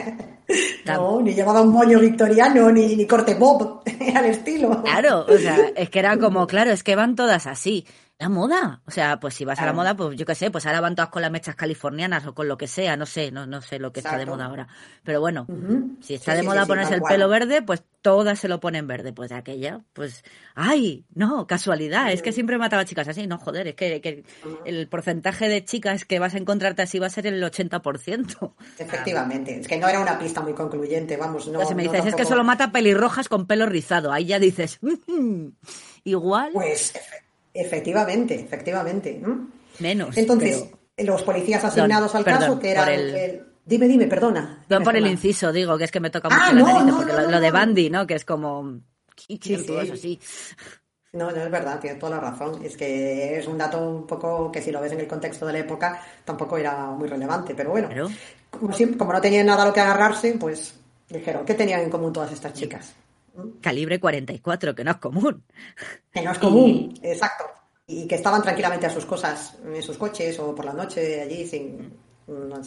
no, 0.84 1.22
ni 1.22 1.32
llevaba 1.32 1.62
un 1.62 1.70
moño 1.70 1.98
victoriano, 1.98 2.70
ni, 2.70 2.94
ni 2.94 3.06
corte 3.06 3.34
bob 3.34 3.82
al 4.14 4.26
estilo. 4.26 4.82
Claro, 4.82 5.24
o 5.26 5.38
sea, 5.38 5.56
es 5.74 5.88
que 5.88 5.98
era 5.98 6.18
como, 6.18 6.46
claro, 6.46 6.70
es 6.70 6.82
que 6.82 6.96
van 6.96 7.16
todas 7.16 7.46
así 7.46 7.86
la 8.22 8.28
moda. 8.28 8.80
O 8.86 8.90
sea, 8.92 9.18
pues 9.18 9.34
si 9.34 9.44
vas 9.44 9.58
a 9.58 9.66
la 9.66 9.72
moda, 9.72 9.96
pues 9.96 10.16
yo 10.16 10.24
qué 10.24 10.36
sé, 10.36 10.50
pues 10.50 10.64
ahora 10.64 10.80
van 10.80 10.94
todas 10.94 11.10
con 11.10 11.22
las 11.22 11.30
mechas 11.30 11.56
californianas 11.56 12.24
o 12.24 12.34
con 12.34 12.46
lo 12.46 12.56
que 12.56 12.68
sea, 12.68 12.96
no 12.96 13.04
sé, 13.04 13.32
no, 13.32 13.46
no 13.46 13.60
sé 13.60 13.80
lo 13.80 13.92
que 13.92 13.98
está 13.98 14.16
de 14.16 14.26
moda 14.26 14.46
ahora. 14.46 14.68
Pero 15.02 15.20
bueno, 15.20 15.46
si 16.00 16.14
está 16.14 16.34
de 16.34 16.44
moda 16.44 16.64
ponerse 16.64 16.94
el 16.94 17.02
pelo 17.02 17.28
verde, 17.28 17.62
pues 17.62 17.82
todas 18.00 18.38
se 18.38 18.46
lo 18.46 18.60
ponen 18.60 18.86
verde. 18.86 19.12
Pues 19.12 19.30
de 19.30 19.36
aquella, 19.36 19.80
pues, 19.92 20.22
ay, 20.54 21.04
no, 21.14 21.48
casualidad, 21.48 22.12
es 22.12 22.22
que 22.22 22.30
siempre 22.30 22.58
mataba 22.58 22.84
chicas 22.84 23.08
así, 23.08 23.26
no, 23.26 23.38
joder, 23.38 23.66
es 23.66 23.74
que, 23.74 24.24
el 24.64 24.88
porcentaje 24.88 25.48
de 25.48 25.64
chicas 25.64 26.04
que 26.04 26.20
vas 26.20 26.34
a 26.34 26.38
encontrarte 26.38 26.82
así 26.82 27.00
va 27.00 27.06
a 27.06 27.10
ser 27.10 27.26
el 27.26 27.42
80%. 27.42 28.54
Efectivamente, 28.78 29.58
es 29.58 29.66
que 29.66 29.78
no 29.78 29.88
era 29.88 29.98
una 29.98 30.16
pista 30.16 30.40
muy 30.40 30.52
concluyente, 30.52 31.16
vamos, 31.16 31.48
no. 31.48 31.66
si 31.66 31.74
me 31.74 31.82
dices, 31.82 32.06
es 32.06 32.14
que 32.14 32.24
solo 32.24 32.44
mata 32.44 32.70
pelirrojas 32.70 33.28
con 33.28 33.46
pelo 33.46 33.66
rizado, 33.66 34.12
ahí 34.12 34.26
ya 34.26 34.38
dices, 34.38 34.78
igual. 36.04 36.52
Pues, 36.52 36.94
Efectivamente, 37.54 38.34
efectivamente. 38.34 39.20
Menos. 39.78 40.16
Entonces, 40.16 40.64
los 40.96 41.22
policías 41.22 41.64
asignados 41.64 42.14
al 42.14 42.24
caso, 42.24 42.58
que 42.58 42.70
eran 42.70 42.88
el... 42.88 43.46
Dime, 43.64 43.86
dime, 43.86 44.08
perdona. 44.08 44.64
No 44.68 44.82
por 44.82 44.96
el 44.96 45.06
inciso, 45.06 45.52
digo, 45.52 45.78
que 45.78 45.84
es 45.84 45.92
que 45.92 46.00
me 46.00 46.10
toca 46.10 46.28
ah, 46.32 46.52
mucho 46.52 46.84
la 46.84 46.92
porque 46.96 47.12
lo, 47.12 47.40
de 47.40 47.50
Bandy, 47.52 47.90
¿no? 47.90 48.06
Que 48.06 48.14
es 48.14 48.24
como... 48.24 48.80
Sí, 49.16 49.38
sí. 49.38 50.20
No, 51.12 51.30
no 51.30 51.42
es 51.42 51.50
verdad, 51.50 51.78
tienes 51.78 51.98
toda 52.00 52.16
la 52.16 52.30
razón. 52.30 52.64
Es 52.64 52.76
que 52.76 53.38
es 53.38 53.46
un 53.46 53.58
dato 53.58 53.78
un 53.78 54.06
poco 54.06 54.50
que 54.50 54.60
si 54.62 54.72
lo 54.72 54.80
ves 54.80 54.92
en 54.92 55.00
el 55.00 55.06
contexto 55.06 55.46
de 55.46 55.52
la 55.52 55.58
época 55.60 56.02
tampoco 56.24 56.56
era 56.56 56.86
muy 56.86 57.06
relevante, 57.06 57.54
pero 57.54 57.70
bueno, 57.70 57.88
como, 58.50 58.74
como 58.98 59.12
no 59.12 59.20
tenían 59.20 59.46
nada 59.46 59.62
a 59.62 59.66
lo 59.66 59.72
que 59.72 59.80
agarrarse, 59.80 60.32
pues 60.40 60.74
dijeron, 61.08 61.44
¿qué 61.44 61.54
tenían 61.54 61.82
en 61.82 61.90
común 61.90 62.12
todas 62.12 62.32
estas 62.32 62.54
chicas? 62.54 62.94
Calibre 63.60 63.98
44, 63.98 64.74
que 64.74 64.84
no 64.84 64.90
es 64.90 64.96
común. 64.98 65.44
Que 66.12 66.22
no 66.22 66.32
es 66.32 66.38
común, 66.38 66.94
exacto. 67.02 67.44
Y 67.86 68.06
que 68.06 68.14
estaban 68.14 68.42
tranquilamente 68.42 68.86
a 68.86 68.90
sus 68.90 69.04
cosas, 69.04 69.58
en 69.64 69.82
sus 69.82 69.98
coches 69.98 70.38
o 70.38 70.54
por 70.54 70.64
la 70.64 70.72
noche 70.72 71.20
allí 71.20 71.46
sin... 71.46 72.00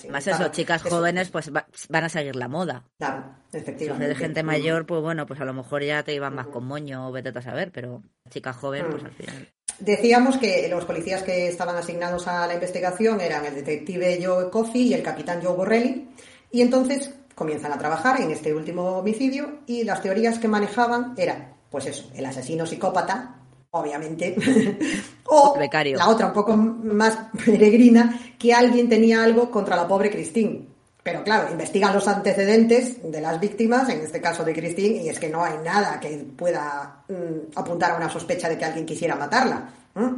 Más 0.09 0.27
eso, 0.27 0.49
chicas 0.49 0.83
jóvenes 0.83 1.29
pues 1.29 1.49
van 1.51 2.03
a 2.03 2.09
seguir 2.09 2.35
la 2.35 2.49
moda. 2.49 2.83
Claro, 2.97 3.23
efectivamente. 3.53 4.13
Si 4.13 4.13
de 4.13 4.15
gente 4.15 4.43
mayor, 4.43 4.85
pues 4.85 5.01
bueno, 5.01 5.25
pues 5.25 5.39
a 5.39 5.45
lo 5.45 5.53
mejor 5.53 5.81
ya 5.81 6.03
te 6.03 6.13
iban 6.13 6.35
más 6.35 6.47
con 6.47 6.65
moño 6.65 7.07
o 7.07 7.11
vete 7.11 7.29
a 7.29 7.41
saber, 7.41 7.71
pero 7.71 8.03
chica 8.29 8.51
joven, 8.51 8.87
pues 8.91 9.05
al 9.05 9.13
final. 9.13 9.49
Decíamos 9.79 10.37
que 10.37 10.67
los 10.69 10.85
policías 10.85 11.23
que 11.23 11.47
estaban 11.47 11.75
asignados 11.77 12.27
a 12.27 12.45
la 12.47 12.53
investigación 12.53 13.21
eran 13.21 13.45
el 13.45 13.55
detective 13.55 14.19
Joe 14.21 14.49
Coffey 14.49 14.89
y 14.89 14.93
el 14.93 15.01
capitán 15.03 15.41
Joe 15.41 15.55
Borrelli. 15.55 16.09
Y 16.51 16.61
entonces 16.61 17.13
comienzan 17.35 17.73
a 17.73 17.77
trabajar 17.77 18.21
en 18.21 18.31
este 18.31 18.53
último 18.53 18.97
homicidio 18.97 19.59
y 19.67 19.83
las 19.83 20.01
teorías 20.01 20.39
que 20.39 20.47
manejaban 20.47 21.13
eran, 21.17 21.53
pues 21.69 21.85
eso, 21.85 22.09
el 22.15 22.25
asesino 22.25 22.65
psicópata, 22.65 23.35
obviamente, 23.71 24.35
o 25.25 25.55
la 25.95 26.09
otra 26.09 26.27
un 26.27 26.33
poco 26.33 26.55
más 26.55 27.17
peregrina, 27.45 28.19
que 28.39 28.53
alguien 28.53 28.89
tenía 28.89 29.23
algo 29.23 29.51
contra 29.51 29.75
la 29.75 29.87
pobre 29.87 30.09
Christine. 30.09 30.74
Pero 31.05 31.23
claro, 31.23 31.51
investigan 31.51 31.93
los 31.93 32.07
antecedentes 32.07 32.97
de 33.03 33.21
las 33.21 33.39
víctimas, 33.39 33.87
en 33.89 34.01
este 34.01 34.19
caso 34.19 34.43
de 34.43 34.55
Christine, 34.55 35.03
y 35.03 35.09
es 35.09 35.19
que 35.19 35.29
no 35.29 35.43
hay 35.43 35.53
nada 35.63 35.99
que 35.99 36.25
pueda 36.35 37.03
mm, 37.07 37.55
apuntar 37.55 37.91
a 37.91 37.97
una 37.97 38.09
sospecha 38.09 38.49
de 38.49 38.57
que 38.57 38.65
alguien 38.65 38.87
quisiera 38.87 39.15
matarla. 39.15 39.69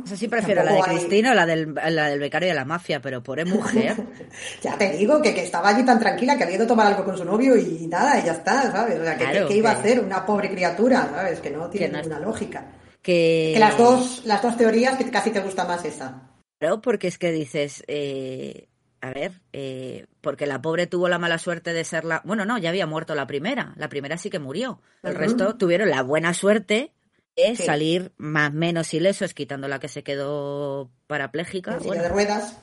Eso 0.05 0.15
sí 0.15 0.29
prefiero 0.29 0.63
la 0.63 0.71
de 0.71 0.81
Cristina 0.83 1.33
o 1.33 1.35
la 1.35 1.45
del, 1.45 1.75
la 1.75 2.07
del 2.07 2.21
becario 2.21 2.47
de 2.47 2.55
la 2.55 2.63
mafia, 2.63 3.01
pero 3.01 3.21
por 3.21 3.45
mujer. 3.45 3.97
ya 4.63 4.77
te 4.77 4.91
digo 4.91 5.21
que, 5.21 5.35
que, 5.35 5.43
estaba 5.43 5.67
allí 5.67 5.83
tan 5.83 5.99
tranquila 5.99 6.38
que 6.38 6.45
había 6.45 6.55
ido 6.55 6.63
a 6.63 6.69
tomar 6.69 6.88
algo 6.88 7.03
con 7.03 7.17
su 7.17 7.25
novio 7.25 7.57
y 7.57 7.85
nada, 7.88 8.21
y 8.21 8.25
ya 8.25 8.31
está, 8.31 8.71
¿sabes? 8.71 8.97
O 8.97 9.03
sea, 9.03 9.17
¿qué, 9.17 9.57
iba 9.57 9.71
a 9.71 9.73
hacer 9.73 9.99
una 9.99 10.25
pobre 10.25 10.49
criatura, 10.49 11.09
¿sabes? 11.13 11.41
Que 11.41 11.49
no 11.49 11.69
tiene 11.69 11.97
ninguna 11.97 12.19
lógica. 12.19 12.63
Que... 13.01 13.57
las 13.59 13.77
dos, 13.77 14.21
las 14.23 14.41
dos 14.41 14.55
teorías 14.55 14.97
que 14.97 15.11
casi 15.11 15.31
te 15.31 15.41
gusta 15.41 15.65
más 15.65 15.83
esa. 15.83 16.29
Claro, 16.59 16.79
porque 16.79 17.09
es 17.09 17.17
que 17.17 17.33
dices, 17.33 17.83
eh, 17.88 18.66
a 19.01 19.11
ver, 19.11 19.41
eh, 19.53 20.05
porque 20.21 20.45
la 20.45 20.61
pobre 20.61 20.87
tuvo 20.87 21.09
la 21.09 21.19
mala 21.19 21.37
suerte 21.37 21.73
de 21.73 21.83
ser 21.83 22.05
la... 22.05 22.21
Bueno, 22.25 22.45
no, 22.45 22.57
ya 22.57 22.69
había 22.69 22.87
muerto 22.87 23.15
la 23.15 23.27
primera, 23.27 23.73
la 23.77 23.89
primera 23.89 24.17
sí 24.17 24.29
que 24.29 24.39
murió. 24.39 24.81
El 25.03 25.15
resto 25.15 25.55
tuvieron 25.55 25.89
la 25.89 26.01
buena 26.01 26.33
suerte 26.33 26.91
es 27.35 27.59
salir 27.59 28.11
más 28.17 28.51
menos 28.51 28.93
ilesos, 28.93 29.33
quitando 29.33 29.67
la 29.67 29.79
que 29.79 29.87
se 29.87 30.03
quedó 30.03 30.89
parapléjica. 31.05 31.77
bueno, 31.77 32.01
de 32.01 32.09
ruedas, 32.09 32.57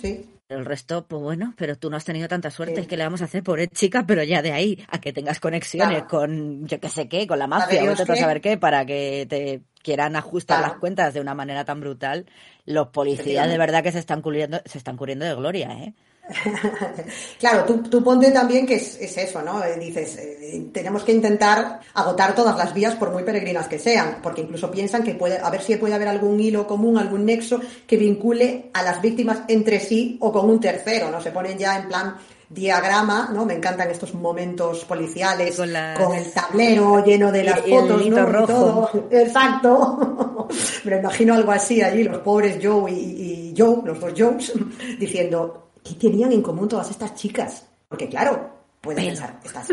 sí. 0.00 0.30
El 0.48 0.64
resto, 0.64 1.06
pues 1.08 1.20
bueno, 1.20 1.54
pero 1.56 1.76
tú 1.76 1.90
no 1.90 1.96
has 1.96 2.04
tenido 2.04 2.28
tanta 2.28 2.52
suerte, 2.52 2.80
es 2.80 2.86
que 2.86 2.96
le 2.96 3.02
vamos 3.02 3.20
a 3.20 3.24
hacer 3.24 3.42
por 3.42 3.66
chica, 3.70 4.04
pero 4.06 4.22
ya 4.22 4.42
de 4.42 4.52
ahí 4.52 4.78
a 4.88 5.00
que 5.00 5.12
tengas 5.12 5.40
conexiones 5.40 6.04
con 6.04 6.64
yo 6.68 6.78
qué 6.78 6.88
sé 6.88 7.08
qué, 7.08 7.26
con 7.26 7.40
la 7.40 7.48
mafia 7.48 7.82
o 7.82 7.90
a 7.90 7.96
saber 7.96 8.40
qué, 8.40 8.56
para 8.56 8.86
que 8.86 9.26
te 9.28 9.62
quieran 9.86 10.16
ajustar 10.16 10.60
las 10.62 10.78
cuentas 10.78 11.14
de 11.14 11.20
una 11.20 11.32
manera 11.32 11.64
tan 11.64 11.78
brutal, 11.78 12.26
los 12.64 12.88
policías 12.88 13.48
de 13.48 13.56
verdad 13.56 13.84
que 13.84 13.92
se 13.92 14.00
están 14.00 14.20
cubriendo, 14.20 14.60
se 14.64 14.78
están 14.78 14.96
cubriendo 14.96 15.24
de 15.24 15.36
gloria, 15.36 15.70
¿eh? 15.74 15.94
claro, 17.38 17.64
tú, 17.64 17.84
tú, 17.88 18.02
ponte 18.02 18.32
también 18.32 18.66
que 18.66 18.74
es, 18.74 18.98
eso, 19.00 19.42
¿no? 19.42 19.62
Eh, 19.62 19.78
dices, 19.78 20.16
eh, 20.16 20.70
tenemos 20.72 21.04
que 21.04 21.12
intentar 21.12 21.78
agotar 21.94 22.34
todas 22.34 22.58
las 22.58 22.74
vías 22.74 22.96
por 22.96 23.12
muy 23.12 23.22
peregrinas 23.22 23.68
que 23.68 23.78
sean, 23.78 24.18
porque 24.20 24.40
incluso 24.40 24.72
piensan 24.72 25.04
que 25.04 25.14
puede, 25.14 25.38
a 25.38 25.50
ver 25.50 25.62
si 25.62 25.76
puede 25.76 25.94
haber 25.94 26.08
algún 26.08 26.40
hilo 26.40 26.66
común, 26.66 26.98
algún 26.98 27.24
nexo 27.24 27.60
que 27.86 27.96
vincule 27.96 28.70
a 28.72 28.82
las 28.82 29.00
víctimas 29.00 29.42
entre 29.46 29.78
sí 29.78 30.16
o 30.20 30.32
con 30.32 30.50
un 30.50 30.58
tercero, 30.58 31.12
¿no? 31.12 31.20
Se 31.20 31.30
ponen 31.30 31.56
ya 31.56 31.78
en 31.78 31.86
plan 31.86 32.16
diagrama, 32.48 33.30
¿no? 33.32 33.44
Me 33.44 33.54
encantan 33.54 33.90
estos 33.90 34.14
momentos 34.14 34.84
policiales 34.84 35.56
con, 35.56 36.14
el 36.14 36.32
tablero 36.32 37.04
lleno 37.04 37.32
de 37.32 37.44
las 37.44 37.60
fotos, 37.60 38.06
¿no? 38.06 38.26
Rojo. 38.26 38.90
Exacto. 39.10 40.48
Me 40.84 40.98
imagino 40.98 41.34
algo 41.34 41.52
así 41.52 41.82
allí, 41.82 42.04
los 42.04 42.18
pobres 42.18 42.58
Joe 42.62 42.90
y, 42.90 43.52
y 43.52 43.54
Joe, 43.56 43.82
los 43.84 43.98
dos 44.00 44.12
Joes, 44.16 44.52
diciendo, 44.98 45.70
¿qué 45.82 45.94
tenían 45.94 46.32
en 46.32 46.42
común 46.42 46.68
todas 46.68 46.90
estas 46.90 47.14
chicas? 47.14 47.66
Porque 47.88 48.08
claro, 48.08 48.50
puede 48.80 49.02
pensar, 49.02 49.40
estás, 49.44 49.68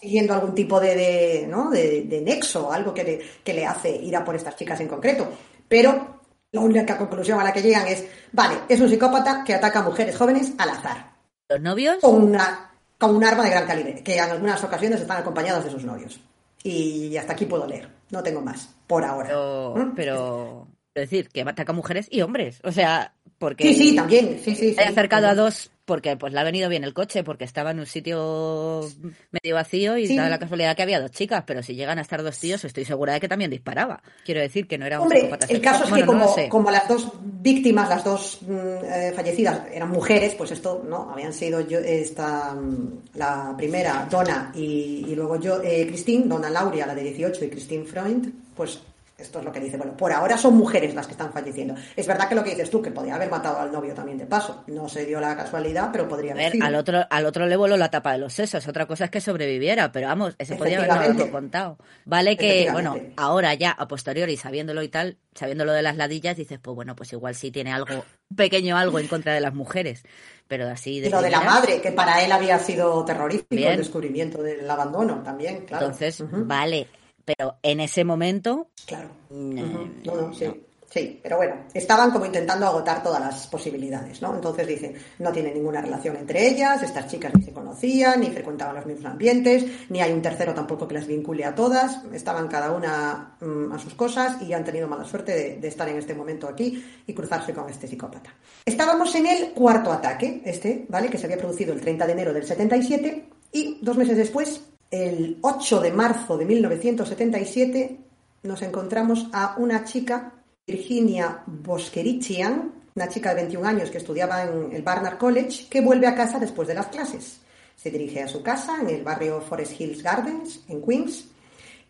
siguiendo 0.00 0.34
algún 0.34 0.54
tipo 0.54 0.80
de, 0.80 1.46
¿no? 1.48 1.70
de, 1.70 2.22
nexo, 2.24 2.72
algo 2.72 2.94
que 2.94 3.04
le, 3.04 3.20
que 3.44 3.52
le 3.52 3.66
hace 3.66 3.90
ir 3.90 4.16
a 4.16 4.24
por 4.24 4.34
estas 4.34 4.56
chicas 4.56 4.80
en 4.80 4.88
concreto. 4.88 5.28
Pero 5.68 6.20
la 6.52 6.60
única 6.60 6.96
conclusión 6.96 7.38
a 7.40 7.44
la 7.44 7.52
que 7.52 7.62
llegan 7.62 7.86
es, 7.86 8.04
vale, 8.32 8.56
es 8.68 8.80
un 8.80 8.88
psicópata 8.88 9.44
que 9.44 9.54
ataca 9.54 9.80
a 9.80 9.82
mujeres 9.82 10.16
jóvenes 10.16 10.52
al 10.58 10.70
azar. 10.70 11.15
¿Los 11.48 11.60
novios? 11.60 11.96
Con, 12.00 12.22
una, 12.22 12.70
con 12.98 13.14
un 13.14 13.24
arma 13.24 13.44
de 13.44 13.50
gran 13.50 13.66
calibre, 13.66 14.02
que 14.02 14.16
en 14.16 14.24
algunas 14.24 14.62
ocasiones 14.64 15.00
están 15.00 15.18
acompañados 15.18 15.64
de 15.64 15.70
sus 15.70 15.84
novios. 15.84 16.20
Y 16.62 17.16
hasta 17.16 17.34
aquí 17.34 17.44
puedo 17.44 17.66
leer, 17.66 17.88
no 18.10 18.22
tengo 18.22 18.40
más. 18.40 18.68
por 18.86 19.04
ahora. 19.04 19.28
Pero, 19.28 19.92
pero 19.94 20.68
es 20.94 21.10
decir, 21.10 21.28
que 21.28 21.42
ataca 21.42 21.72
a 21.72 21.74
mujeres 21.74 22.08
y 22.10 22.22
hombres. 22.22 22.60
O 22.64 22.72
sea, 22.72 23.12
porque. 23.38 23.64
Sí, 23.64 23.74
sí, 23.74 23.96
también. 23.96 24.40
Sí, 24.42 24.54
sí, 24.56 24.74
He 24.78 24.84
acercado 24.84 25.28
a 25.28 25.34
dos 25.34 25.70
porque 25.86 26.16
pues 26.16 26.32
le 26.32 26.40
ha 26.40 26.44
venido 26.44 26.68
bien 26.68 26.84
el 26.84 26.92
coche, 26.92 27.24
porque 27.24 27.44
estaba 27.44 27.70
en 27.70 27.78
un 27.78 27.86
sitio 27.86 28.82
medio 29.30 29.54
vacío 29.54 29.96
y 29.96 30.14
da 30.14 30.28
la 30.28 30.38
casualidad 30.38 30.76
que 30.76 30.82
había 30.82 31.00
dos 31.00 31.12
chicas, 31.12 31.44
pero 31.46 31.62
si 31.62 31.74
llegan 31.76 31.98
a 31.98 32.02
estar 32.02 32.22
dos 32.22 32.38
tíos, 32.38 32.64
estoy 32.64 32.84
segura 32.84 33.14
de 33.14 33.20
que 33.20 33.28
también 33.28 33.50
disparaba. 33.50 34.02
Quiero 34.24 34.40
decir 34.40 34.66
que 34.66 34.76
no 34.76 34.84
era 34.84 35.00
un 35.00 35.04
Hombre, 35.04 35.30
el 35.48 35.60
caso 35.60 35.84
es 35.84 35.92
que 35.92 36.04
como, 36.04 36.34
como, 36.48 36.70
las 36.70 36.88
dos 36.88 37.12
víctimas, 37.22 37.88
las 37.88 38.04
dos 38.04 38.40
mm, 38.42 38.84
eh, 38.84 39.12
fallecidas 39.14 39.62
eran 39.72 39.90
mujeres, 39.90 40.34
pues 40.34 40.50
esto, 40.50 40.84
¿no? 40.86 41.10
Habían 41.12 41.32
sido 41.32 41.60
yo, 41.60 41.78
esta, 41.78 42.52
mm, 42.52 43.02
la 43.14 43.54
primera, 43.56 44.08
Donna, 44.10 44.50
y, 44.54 45.14
luego 45.14 45.38
yo, 45.40 45.62
eh, 45.62 45.86
Christine, 45.86 46.26
Donna 46.26 46.50
Lauria, 46.50 46.84
la 46.84 46.94
de 46.94 47.04
18, 47.04 47.44
y 47.44 47.48
Christine 47.48 47.84
Freund, 47.84 48.32
pues 48.56 48.80
esto 49.18 49.38
es 49.38 49.44
lo 49.46 49.52
que 49.52 49.60
dice. 49.60 49.78
Bueno, 49.78 49.96
por 49.96 50.12
ahora 50.12 50.36
son 50.36 50.56
mujeres 50.56 50.94
las 50.94 51.06
que 51.06 51.12
están 51.12 51.32
falleciendo. 51.32 51.74
Es 51.96 52.06
verdad 52.06 52.28
que 52.28 52.34
lo 52.34 52.44
que 52.44 52.50
dices 52.50 52.68
tú, 52.68 52.82
que 52.82 52.90
podía 52.90 53.14
haber 53.14 53.30
matado 53.30 53.60
al 53.60 53.72
novio 53.72 53.94
también 53.94 54.18
de 54.18 54.26
paso. 54.26 54.64
No 54.66 54.88
se 54.88 55.06
dio 55.06 55.20
la 55.20 55.34
casualidad, 55.34 55.88
pero 55.90 56.06
podría 56.06 56.32
haber. 56.32 56.62
Al 56.62 56.74
otro, 56.74 57.06
al 57.08 57.24
otro 57.24 57.46
le 57.46 57.56
voló 57.56 57.78
la 57.78 57.90
tapa 57.90 58.12
de 58.12 58.18
los 58.18 58.34
sesos. 58.34 58.68
Otra 58.68 58.86
cosa 58.86 59.06
es 59.06 59.10
que 59.10 59.22
sobreviviera, 59.22 59.90
pero 59.90 60.08
vamos, 60.08 60.34
ese 60.38 60.56
podría 60.56 60.82
haberlo 60.82 61.30
contado. 61.30 61.78
Vale 62.04 62.36
que, 62.36 62.68
bueno, 62.70 62.96
ahora 63.16 63.54
ya, 63.54 63.70
a 63.70 63.88
posteriori, 63.88 64.36
sabiéndolo 64.36 64.82
y 64.82 64.88
tal, 64.88 65.16
sabiéndolo 65.34 65.72
de 65.72 65.82
las 65.82 65.96
ladillas, 65.96 66.36
dices, 66.36 66.58
pues 66.60 66.74
bueno, 66.74 66.94
pues 66.94 67.12
igual 67.14 67.34
sí 67.34 67.50
tiene 67.50 67.72
algo, 67.72 68.04
pequeño 68.36 68.76
algo 68.76 68.98
en 68.98 69.08
contra 69.08 69.32
de 69.32 69.40
las 69.40 69.54
mujeres. 69.54 70.02
Pero 70.46 70.68
así 70.68 71.00
de. 71.00 71.08
lo 71.08 71.22
de 71.22 71.30
la 71.30 71.40
madre, 71.40 71.80
que 71.80 71.90
para 71.90 72.22
él 72.22 72.30
había 72.30 72.58
sido 72.58 73.02
terrorífico 73.04 73.46
el 73.66 73.78
descubrimiento 73.78 74.42
del 74.42 74.68
abandono 74.70 75.22
también, 75.22 75.64
claro. 75.64 75.86
Entonces, 75.86 76.22
vale 76.30 76.86
pero 77.26 77.56
en 77.62 77.80
ese 77.80 78.04
momento. 78.04 78.68
Claro. 78.86 79.10
Mm, 79.28 80.32
sí. 80.32 80.46
Sí, 80.88 81.18
pero 81.20 81.36
bueno, 81.36 81.56
estaban 81.74 82.12
como 82.12 82.24
intentando 82.24 82.64
agotar 82.64 83.02
todas 83.02 83.20
las 83.20 83.48
posibilidades, 83.48 84.22
¿no? 84.22 84.34
Entonces 84.34 84.66
dicen, 84.66 84.94
no 85.18 85.32
tiene 85.32 85.52
ninguna 85.52 85.82
relación 85.82 86.16
entre 86.16 86.48
ellas, 86.48 86.82
estas 86.82 87.08
chicas 87.08 87.34
ni 87.34 87.42
se 87.42 87.52
conocían, 87.52 88.20
ni 88.20 88.30
frecuentaban 88.30 88.76
los 88.76 88.86
mismos 88.86 89.04
ambientes, 89.04 89.66
ni 89.90 90.00
hay 90.00 90.12
un 90.12 90.22
tercero 90.22 90.54
tampoco 90.54 90.86
que 90.86 90.94
las 90.94 91.06
vincule 91.06 91.44
a 91.44 91.54
todas, 91.54 92.02
estaban 92.14 92.46
cada 92.46 92.70
una 92.70 93.36
mm, 93.40 93.72
a 93.72 93.78
sus 93.78 93.94
cosas 93.94 94.40
y 94.40 94.52
han 94.52 94.64
tenido 94.64 94.86
mala 94.86 95.04
suerte 95.04 95.32
de, 95.32 95.56
de, 95.58 95.68
estar 95.68 95.88
en 95.88 95.98
este 95.98 96.14
momento 96.14 96.48
aquí 96.48 96.82
y 97.06 97.12
cruzarse 97.12 97.52
con 97.52 97.68
este 97.68 97.88
psicópata. 97.88 98.32
Estábamos 98.64 99.12
en 99.16 99.26
el 99.26 99.52
cuarto 99.52 99.92
ataque, 99.92 100.40
este, 100.44 100.86
¿vale? 100.88 101.10
Que 101.10 101.18
se 101.18 101.26
había 101.26 101.36
producido 101.36 101.74
el 101.74 101.80
30 101.80 102.06
de 102.06 102.12
enero 102.12 102.32
del 102.32 102.46
77 102.46 103.28
y 103.52 103.78
dos 103.82 103.96
meses 103.96 104.16
después 104.16 104.62
el 104.90 105.38
8 105.40 105.80
de 105.80 105.92
marzo 105.92 106.36
de 106.36 106.44
1977 106.44 107.98
nos 108.42 108.62
encontramos 108.62 109.28
a 109.32 109.56
una 109.58 109.84
chica, 109.84 110.32
Virginia 110.66 111.42
Boskerichian, 111.46 112.72
una 112.94 113.08
chica 113.08 113.30
de 113.30 113.42
21 113.42 113.68
años 113.68 113.90
que 113.90 113.98
estudiaba 113.98 114.44
en 114.44 114.72
el 114.72 114.82
Barnard 114.82 115.18
College, 115.18 115.66
que 115.68 115.80
vuelve 115.80 116.06
a 116.06 116.14
casa 116.14 116.38
después 116.38 116.68
de 116.68 116.74
las 116.74 116.86
clases. 116.86 117.40
Se 117.76 117.90
dirige 117.90 118.22
a 118.22 118.28
su 118.28 118.42
casa 118.42 118.78
en 118.80 118.88
el 118.88 119.02
barrio 119.02 119.40
Forest 119.40 119.80
Hills 119.80 120.02
Gardens, 120.02 120.60
en 120.68 120.82
Queens, 120.82 121.26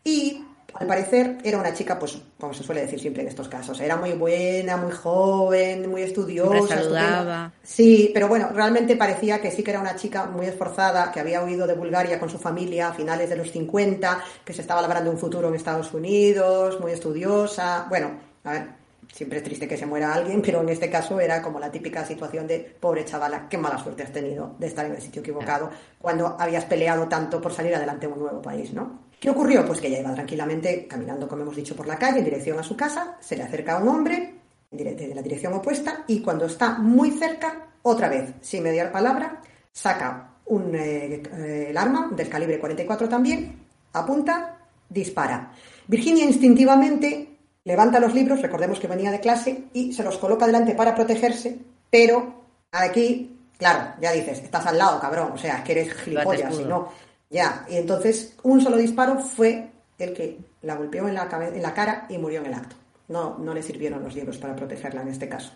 y 0.03 0.45
al 0.79 0.87
parecer 0.87 1.39
era 1.43 1.59
una 1.59 1.73
chica, 1.73 1.99
pues, 1.99 2.19
como 2.39 2.53
se 2.53 2.63
suele 2.63 2.83
decir 2.83 3.01
siempre 3.01 3.23
en 3.23 3.29
estos 3.29 3.49
casos, 3.49 3.81
era 3.81 3.97
muy 3.97 4.13
buena, 4.13 4.77
muy 4.77 4.93
joven, 4.93 5.91
muy 5.91 6.03
estudiosa. 6.03 6.83
saludaba. 6.83 7.53
Sí, 7.63 8.11
pero 8.13 8.29
bueno, 8.29 8.51
realmente 8.53 8.97
parecía 8.97 9.41
que 9.41 9.51
sí 9.51 9.63
que 9.63 9.71
era 9.71 9.81
una 9.81 9.97
chica 9.97 10.27
muy 10.27 10.47
esforzada, 10.47 11.11
que 11.11 11.21
había 11.21 11.43
huido 11.43 11.67
de 11.67 11.75
Bulgaria 11.75 12.21
con 12.21 12.29
su 12.29 12.39
familia 12.39 12.89
a 12.89 12.93
finales 12.93 13.31
de 13.31 13.37
los 13.37 13.51
50, 13.51 14.23
que 14.45 14.53
se 14.53 14.61
estaba 14.61 14.83
labrando 14.83 15.11
un 15.11 15.19
futuro 15.19 15.49
en 15.49 15.55
Estados 15.55 15.93
Unidos, 15.95 16.79
muy 16.81 16.93
estudiosa. 16.93 17.87
Bueno, 17.89 18.11
a 18.45 18.53
ver, 18.53 18.69
siempre 19.13 19.39
es 19.39 19.45
triste 19.45 19.67
que 19.67 19.77
se 19.77 19.87
muera 19.87 20.13
alguien, 20.13 20.43
pero 20.43 20.61
en 20.61 20.69
este 20.69 20.91
caso 20.91 21.19
era 21.21 21.41
como 21.41 21.59
la 21.59 21.71
típica 21.73 22.05
situación 22.05 22.47
de 22.47 22.59
pobre 22.59 23.05
chavala, 23.05 23.49
qué 23.49 23.57
mala 23.57 23.79
suerte 23.79 24.03
has 24.03 24.13
tenido 24.13 24.55
de 24.59 24.67
estar 24.67 24.85
en 24.85 24.93
el 24.93 25.01
sitio 25.01 25.21
equivocado 25.23 25.71
cuando 25.99 26.37
habías 26.39 26.65
peleado 26.67 27.09
tanto 27.09 27.41
por 27.41 27.53
salir 27.53 27.75
adelante 27.75 28.07
en 28.07 28.13
un 28.13 28.21
nuevo 28.21 28.43
país, 28.43 28.73
¿no? 28.73 29.06
¿Qué 29.19 29.31
ocurrió? 29.31 29.65
Pues 29.67 29.81
que 29.81 29.89
ella 29.89 30.01
iba 30.01 30.15
tranquilamente 30.15 30.87
caminando, 30.87 31.27
como 31.27 31.43
hemos 31.43 31.57
dicho, 31.57 31.75
por 31.75 31.87
la 31.87 31.99
calle 31.99 32.19
en 32.19 32.25
dirección 32.25 32.59
a 32.59 32.63
su 32.63 32.77
casa, 32.77 33.17
se 33.21 33.37
le 33.37 33.43
acerca 33.43 33.79
un 33.79 33.89
hombre 33.89 34.35
de 34.71 35.13
la 35.15 35.23
dirección 35.23 35.55
opuesta 35.55 36.05
y 36.07 36.21
cuando 36.21 36.47
está 36.47 36.79
muy 36.79 37.11
cerca, 37.13 37.69
otra 37.83 38.09
vez, 38.09 38.35
sin 38.41 38.63
mediar 38.63 38.93
palabra, 38.93 39.41
saca 39.73 40.37
un, 40.47 40.75
eh, 40.75 41.23
eh, 41.33 41.67
el 41.71 41.77
arma 41.77 42.11
del 42.15 42.29
calibre 42.29 42.59
44 42.59 43.09
también, 43.09 43.59
apunta, 43.93 44.59
dispara. 44.89 45.53
Virginia 45.87 46.25
instintivamente 46.25 47.29
levanta 47.65 48.01
los 48.01 48.15
libros, 48.15 48.43
recordemos 48.43 48.79
que 48.79 48.87
venía 48.87 49.11
de 49.11 49.21
clase, 49.21 49.65
y 49.73 49.93
se 49.93 50.05
los 50.05 50.19
coloca 50.19 50.47
delante 50.47 50.75
para 50.75 50.95
protegerse, 50.95 51.59
pero 51.91 52.45
aquí, 52.71 53.39
claro, 53.59 53.95
ya 54.01 54.13
dices, 54.13 54.41
estás 54.41 54.67
al 54.67 54.79
lado, 54.79 55.01
cabrón, 55.01 55.33
o 55.33 55.39
sea, 55.39 55.59
es 55.59 55.65
que 55.65 55.73
eres 55.73 55.95
gilipollas, 55.95 56.55
si 56.55 56.65
no, 56.65 56.89
ya, 57.31 57.67
y 57.69 57.77
entonces 57.77 58.37
un 58.43 58.61
solo 58.61 58.77
disparo 58.77 59.19
fue 59.19 59.71
el 59.99 60.13
que 60.13 60.39
la 60.63 60.77
golpeó 60.77 61.09
en 61.09 61.15
la, 61.15 61.29
en 61.55 61.63
la 61.63 61.75
cara 61.75 62.07
y 62.09 62.19
murió 62.19 62.41
en 62.41 62.47
el 62.47 62.55
acto. 62.55 62.77
No, 63.09 63.39
no 63.39 63.55
le 63.55 63.63
sirvieron 63.63 64.03
los 64.03 64.15
libros 64.15 64.39
para 64.39 64.57
protegerla 64.57 65.03
en 65.03 65.09
este 65.09 65.29
caso. 65.29 65.53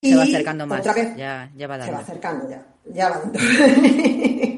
Y 0.00 0.10
se 0.10 0.16
va 0.16 0.24
acercando 0.24 0.66
más. 0.66 0.80
Otra 0.80 0.92
vez, 0.92 1.16
ya, 1.16 1.50
va 1.66 1.82
Se 1.82 1.90
va 1.90 1.98
acercando 1.98 2.48
ya. 2.48 2.66
ya 2.84 3.08
va 3.08 3.22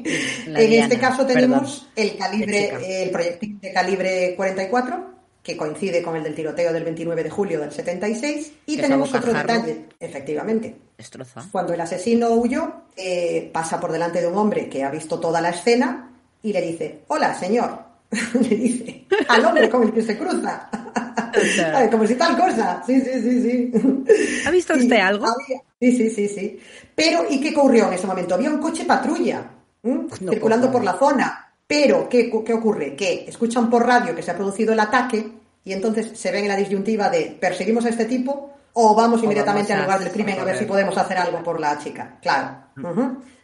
en 0.05 0.73
este 0.73 0.99
caso 0.99 1.25
tenemos 1.25 1.87
el 1.95 2.17
calibre, 2.17 3.03
el 3.03 3.09
proyectil 3.09 3.59
de 3.61 3.71
calibre 3.71 4.33
44, 4.35 5.13
que 5.41 5.55
coincide 5.55 6.03
con 6.03 6.17
el 6.17 6.23
del 6.23 6.35
tiroteo 6.35 6.73
del 6.73 6.83
29 6.83 7.23
de 7.23 7.29
julio 7.29 7.59
del 7.61 7.71
76. 7.71 8.51
Y 8.65 8.77
tenemos 8.77 9.13
otro 9.13 9.33
detalle, 9.33 9.85
efectivamente. 9.99 10.75
Cuando 11.51 11.73
el 11.73 11.79
asesino 11.79 12.31
huyó, 12.31 12.83
eh, 12.97 13.49
pasa 13.53 13.79
por 13.79 13.93
delante 13.93 14.19
de 14.19 14.27
un 14.27 14.37
hombre 14.37 14.67
que 14.67 14.83
ha 14.83 14.91
visto 14.91 15.19
toda 15.19 15.39
la 15.39 15.51
escena 15.51 16.11
y 16.43 16.53
le 16.53 16.61
dice, 16.61 16.99
hola, 17.07 17.33
señor. 17.33 17.85
le 18.39 18.55
dice 18.55 19.05
al 19.27 19.43
hombre 19.45 19.69
con 19.69 19.83
el 19.83 19.91
que 19.91 20.01
se 20.01 20.17
cruza. 20.17 20.69
Como 21.91 22.07
si 22.07 22.15
tal 22.15 22.37
cosa. 22.37 22.81
Sí, 22.85 22.99
sí, 23.01 23.21
sí, 23.21 23.41
sí. 23.41 24.43
¿Ha 24.45 24.51
visto 24.51 24.73
usted 24.73 24.97
algo? 24.97 25.27
Sí, 25.79 25.91
sí, 25.91 26.09
sí, 26.09 26.27
sí. 26.27 26.59
Pero, 26.95 27.25
¿y 27.29 27.39
qué 27.39 27.55
ocurrió 27.55 27.87
en 27.87 27.93
ese 27.93 28.07
momento? 28.07 28.35
Había 28.35 28.49
un 28.49 28.59
coche 28.59 28.85
patrulla 28.85 29.43
circulando 30.17 30.71
por 30.71 30.83
la 30.83 30.97
zona. 30.97 31.53
Pero, 31.65 32.07
¿qué, 32.09 32.31
¿qué 32.45 32.53
ocurre? 32.53 32.95
Que 32.95 33.25
escuchan 33.27 33.69
por 33.69 33.85
radio 33.85 34.15
que 34.15 34.23
se 34.23 34.31
ha 34.31 34.37
producido 34.37 34.73
el 34.73 34.79
ataque 34.79 35.29
y 35.63 35.73
entonces 35.73 36.17
se 36.17 36.31
ven 36.31 36.45
en 36.45 36.49
la 36.49 36.55
disyuntiva 36.55 37.09
de 37.09 37.37
perseguimos 37.39 37.85
a 37.85 37.89
este 37.89 38.05
tipo 38.05 38.56
o 38.79 38.93
vamos 38.93 39.23
inmediatamente 39.23 39.73
al 39.73 39.81
lugar 39.81 39.99
del 39.99 40.11
crimen 40.11 40.39
a 40.39 40.43
ver 40.43 40.55
si 40.55 40.65
podemos 40.65 40.95
hacer 40.95 41.17
algo 41.17 41.41
por 41.41 41.59
la 41.59 41.79
chica. 41.79 42.19
Claro. 42.21 42.67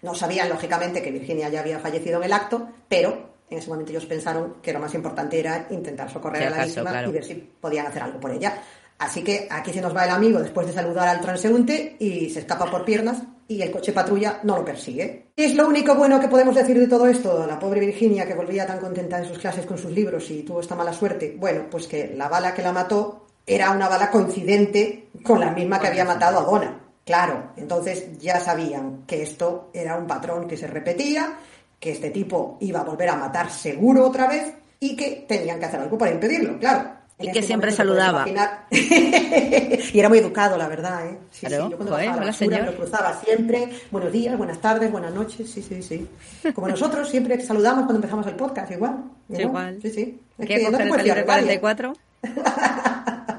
No 0.03 0.13
sabían, 0.13 0.47
lógicamente, 0.47 1.01
que 1.01 1.09
Virginia 1.09 1.49
ya 1.49 1.61
había 1.61 1.79
fallecido 1.79 2.19
en 2.19 2.25
el 2.25 2.34
acto, 2.34 2.67
pero 2.88 3.34
en 3.49 3.57
ese 3.57 3.67
momento 3.67 3.91
ellos 3.91 4.05
pensaron 4.05 4.57
que 4.61 4.71
lo 4.71 4.79
más 4.79 4.93
importante 4.93 5.39
era 5.39 5.65
intentar 5.71 6.11
socorrer 6.11 6.47
a 6.47 6.49
la 6.51 6.65
víctima 6.65 7.01
y 7.01 7.11
ver 7.11 7.23
si 7.23 7.34
podían 7.34 7.88
hacer 7.88 8.03
algo 8.03 8.19
por 8.19 8.29
ella. 8.29 8.61
Así 8.99 9.23
que 9.23 9.47
aquí 9.49 9.73
se 9.73 9.81
nos 9.81 9.95
va 9.95 10.05
el 10.05 10.11
amigo 10.11 10.39
después 10.39 10.67
de 10.67 10.73
saludar 10.73 11.07
al 11.07 11.19
transeúnte 11.19 11.95
y 11.97 12.29
se 12.29 12.41
escapa 12.41 12.69
por 12.69 12.86
piernas 12.86 13.23
y 13.47 13.59
el 13.59 13.71
coche 13.71 13.91
patrulla 13.91 14.39
no 14.43 14.57
lo 14.57 14.63
persigue. 14.63 15.31
es 15.36 15.55
lo 15.55 15.67
único 15.67 15.95
bueno 15.95 16.19
que 16.19 16.27
podemos 16.27 16.53
decir 16.53 16.79
de 16.79 16.88
todo 16.88 17.07
esto? 17.07 17.47
La 17.47 17.57
pobre 17.57 17.79
Virginia 17.79 18.27
que 18.27 18.36
volvía 18.36 18.67
tan 18.67 18.79
contenta 18.79 19.17
en 19.17 19.25
sus 19.25 19.39
clases 19.39 19.65
con 19.65 19.79
sus 19.79 19.91
libros 19.91 20.29
y 20.29 20.43
tuvo 20.43 20.61
esta 20.61 20.75
mala 20.75 20.93
suerte. 20.93 21.36
Bueno, 21.39 21.65
pues 21.71 21.88
que 21.88 22.13
la 22.15 22.29
bala 22.29 22.53
que 22.53 22.61
la 22.61 22.71
mató 22.71 23.23
era 23.45 23.71
una 23.71 23.89
bala 23.89 24.09
coincidente 24.09 25.09
con 25.24 25.39
la 25.39 25.51
misma 25.51 25.80
que 25.80 25.88
había 25.88 26.05
matado 26.05 26.39
a 26.39 26.43
Donna. 26.43 26.80
Claro, 27.05 27.51
entonces 27.57 28.17
ya 28.19 28.39
sabían 28.39 29.03
que 29.05 29.24
esto 29.24 29.69
era 29.74 29.97
un 29.97 30.07
patrón 30.07 30.47
que 30.47 30.55
se 30.55 30.67
repetía, 30.67 31.38
que 31.80 31.91
este 31.91 32.11
tipo 32.11 32.57
iba 32.61 32.80
a 32.80 32.84
volver 32.84 33.09
a 33.09 33.15
matar 33.15 33.49
seguro 33.49 34.07
otra 34.07 34.28
vez 34.28 34.53
y 34.80 34.95
que 34.95 35.26
tenían 35.28 35.59
que 35.59 35.65
hacer 35.65 35.82
algo 35.82 35.97
para 35.97 36.11
impedirlo, 36.11 36.57
claro. 36.59 36.91
y 37.19 37.30
que 37.30 37.41
siempre 37.41 37.71
saludaba. 37.71 38.26
y 38.71 39.99
era 39.99 40.07
muy 40.07 40.19
educado, 40.19 40.57
la 40.57 40.69
verdad, 40.69 41.05
¿eh? 41.07 41.19
Sí, 41.30 41.45
sí. 41.45 41.51
Yo 41.51 41.76
cuando 41.76 41.97
la 41.97 42.61
lo 42.65 42.76
cruzaba 42.78 43.19
siempre. 43.21 43.69
Buenos 43.91 44.11
días, 44.13 44.38
buenas 44.38 44.59
tardes, 44.59 44.89
buenas 44.89 45.13
noches. 45.13 45.49
Sí, 45.49 45.61
sí, 45.61 45.82
sí. 45.82 46.07
Como 46.53 46.69
nosotros 46.69 47.09
siempre 47.09 47.39
saludamos 47.41 47.84
cuando 47.84 47.95
empezamos 47.95 48.26
el 48.28 48.36
podcast, 48.36 48.71
igual. 48.71 49.03
Igual. 49.28 49.80
Sí, 49.82 49.89
sí. 49.89 50.21
¿Qué 50.45 50.69
no 50.69 50.78
el 50.78 50.89
calibre 50.89 51.26
44? 51.26 51.93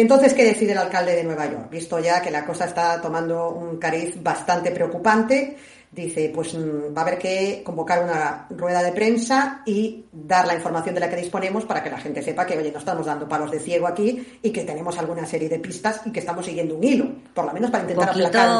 Entonces, 0.00 0.32
¿qué 0.32 0.44
decide 0.44 0.72
el 0.72 0.78
alcalde 0.78 1.16
de 1.16 1.24
Nueva 1.24 1.46
York? 1.50 1.70
Visto 1.70 1.98
ya 1.98 2.22
que 2.22 2.30
la 2.30 2.46
cosa 2.46 2.66
está 2.66 3.00
tomando 3.00 3.50
un 3.50 3.78
cariz 3.78 4.22
bastante 4.22 4.70
preocupante, 4.70 5.56
dice, 5.90 6.30
pues 6.32 6.54
mm, 6.54 6.96
va 6.96 7.00
a 7.00 7.04
haber 7.04 7.18
que 7.18 7.62
convocar 7.64 8.04
una 8.04 8.46
rueda 8.50 8.82
de 8.82 8.92
prensa 8.92 9.62
y 9.66 10.04
dar 10.12 10.46
la 10.46 10.54
información 10.54 10.94
de 10.94 11.00
la 11.00 11.10
que 11.10 11.16
disponemos 11.16 11.64
para 11.64 11.82
que 11.82 11.90
la 11.90 11.98
gente 11.98 12.22
sepa 12.22 12.46
que, 12.46 12.56
oye, 12.56 12.70
no 12.70 12.78
estamos 12.78 13.06
dando 13.06 13.28
palos 13.28 13.50
de 13.50 13.58
ciego 13.58 13.88
aquí 13.88 14.38
y 14.40 14.50
que 14.50 14.64
tenemos 14.64 14.96
alguna 14.98 15.26
serie 15.26 15.48
de 15.48 15.58
pistas 15.58 16.02
y 16.04 16.12
que 16.12 16.20
estamos 16.20 16.46
siguiendo 16.46 16.76
un 16.76 16.84
hilo, 16.84 17.06
por 17.34 17.46
lo 17.46 17.52
menos 17.52 17.70
para 17.70 17.82
intentar 17.82 18.10
aplacar 18.10 18.50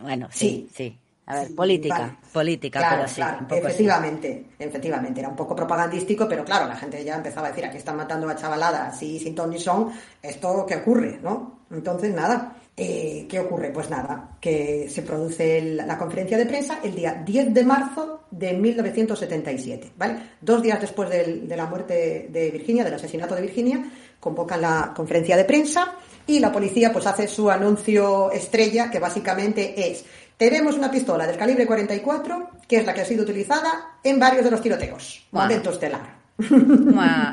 Bueno, 0.00 0.28
sí, 0.30 0.68
sí. 0.72 0.96
A 1.30 1.40
ver, 1.40 1.54
política, 1.54 2.16
política, 2.32 2.88
pero 2.88 3.06
sí. 3.06 3.20
efectivamente, 3.50 4.46
efectivamente, 4.58 5.20
era 5.20 5.28
un 5.28 5.36
poco 5.36 5.54
propagandístico, 5.54 6.26
pero 6.26 6.42
claro, 6.42 6.66
la 6.66 6.74
gente 6.74 7.04
ya 7.04 7.16
empezaba 7.16 7.48
a 7.48 7.50
decir, 7.50 7.66
aquí 7.66 7.76
están 7.76 7.98
matando 7.98 8.26
a 8.30 8.34
chavaladas 8.34 8.94
así 8.94 9.18
sin 9.18 9.34
ton 9.34 9.50
ni 9.50 9.58
son, 9.58 9.92
¿esto 10.22 10.64
qué 10.66 10.76
ocurre? 10.76 11.18
¿no? 11.22 11.64
Entonces, 11.70 12.14
nada, 12.14 12.56
eh, 12.74 13.26
¿qué 13.28 13.40
ocurre? 13.40 13.70
Pues 13.70 13.90
nada, 13.90 14.38
que 14.40 14.88
se 14.88 15.02
produce 15.02 15.60
la 15.60 15.98
conferencia 15.98 16.38
de 16.38 16.46
prensa 16.46 16.78
el 16.82 16.94
día 16.94 17.22
10 17.22 17.52
de 17.52 17.62
marzo 17.62 18.22
de 18.30 18.54
1977, 18.54 19.92
¿vale? 19.98 20.20
Dos 20.40 20.62
días 20.62 20.80
después 20.80 21.10
de 21.10 21.54
la 21.54 21.66
muerte 21.66 22.28
de 22.30 22.50
Virginia, 22.50 22.84
del 22.84 22.94
asesinato 22.94 23.34
de 23.34 23.42
Virginia, 23.42 23.84
convocan 24.18 24.62
la 24.62 24.94
conferencia 24.96 25.36
de 25.36 25.44
prensa 25.44 25.94
y 26.26 26.40
la 26.40 26.50
policía 26.50 26.92
pues 26.92 27.06
hace 27.06 27.28
su 27.28 27.50
anuncio 27.50 28.30
estrella, 28.30 28.90
que 28.90 28.98
básicamente 28.98 29.90
es 29.90 30.04
tenemos 30.38 30.76
una 30.76 30.90
pistola 30.90 31.26
del 31.26 31.36
calibre 31.36 31.66
44, 31.66 32.50
que 32.66 32.76
es 32.78 32.86
la 32.86 32.94
que 32.94 33.02
ha 33.02 33.04
sido 33.04 33.24
utilizada 33.24 33.98
en 34.02 34.18
varios 34.18 34.44
de 34.44 34.50
los 34.52 34.62
tiroteos. 34.62 35.26
Momento 35.32 35.70
estelar. 35.70 36.17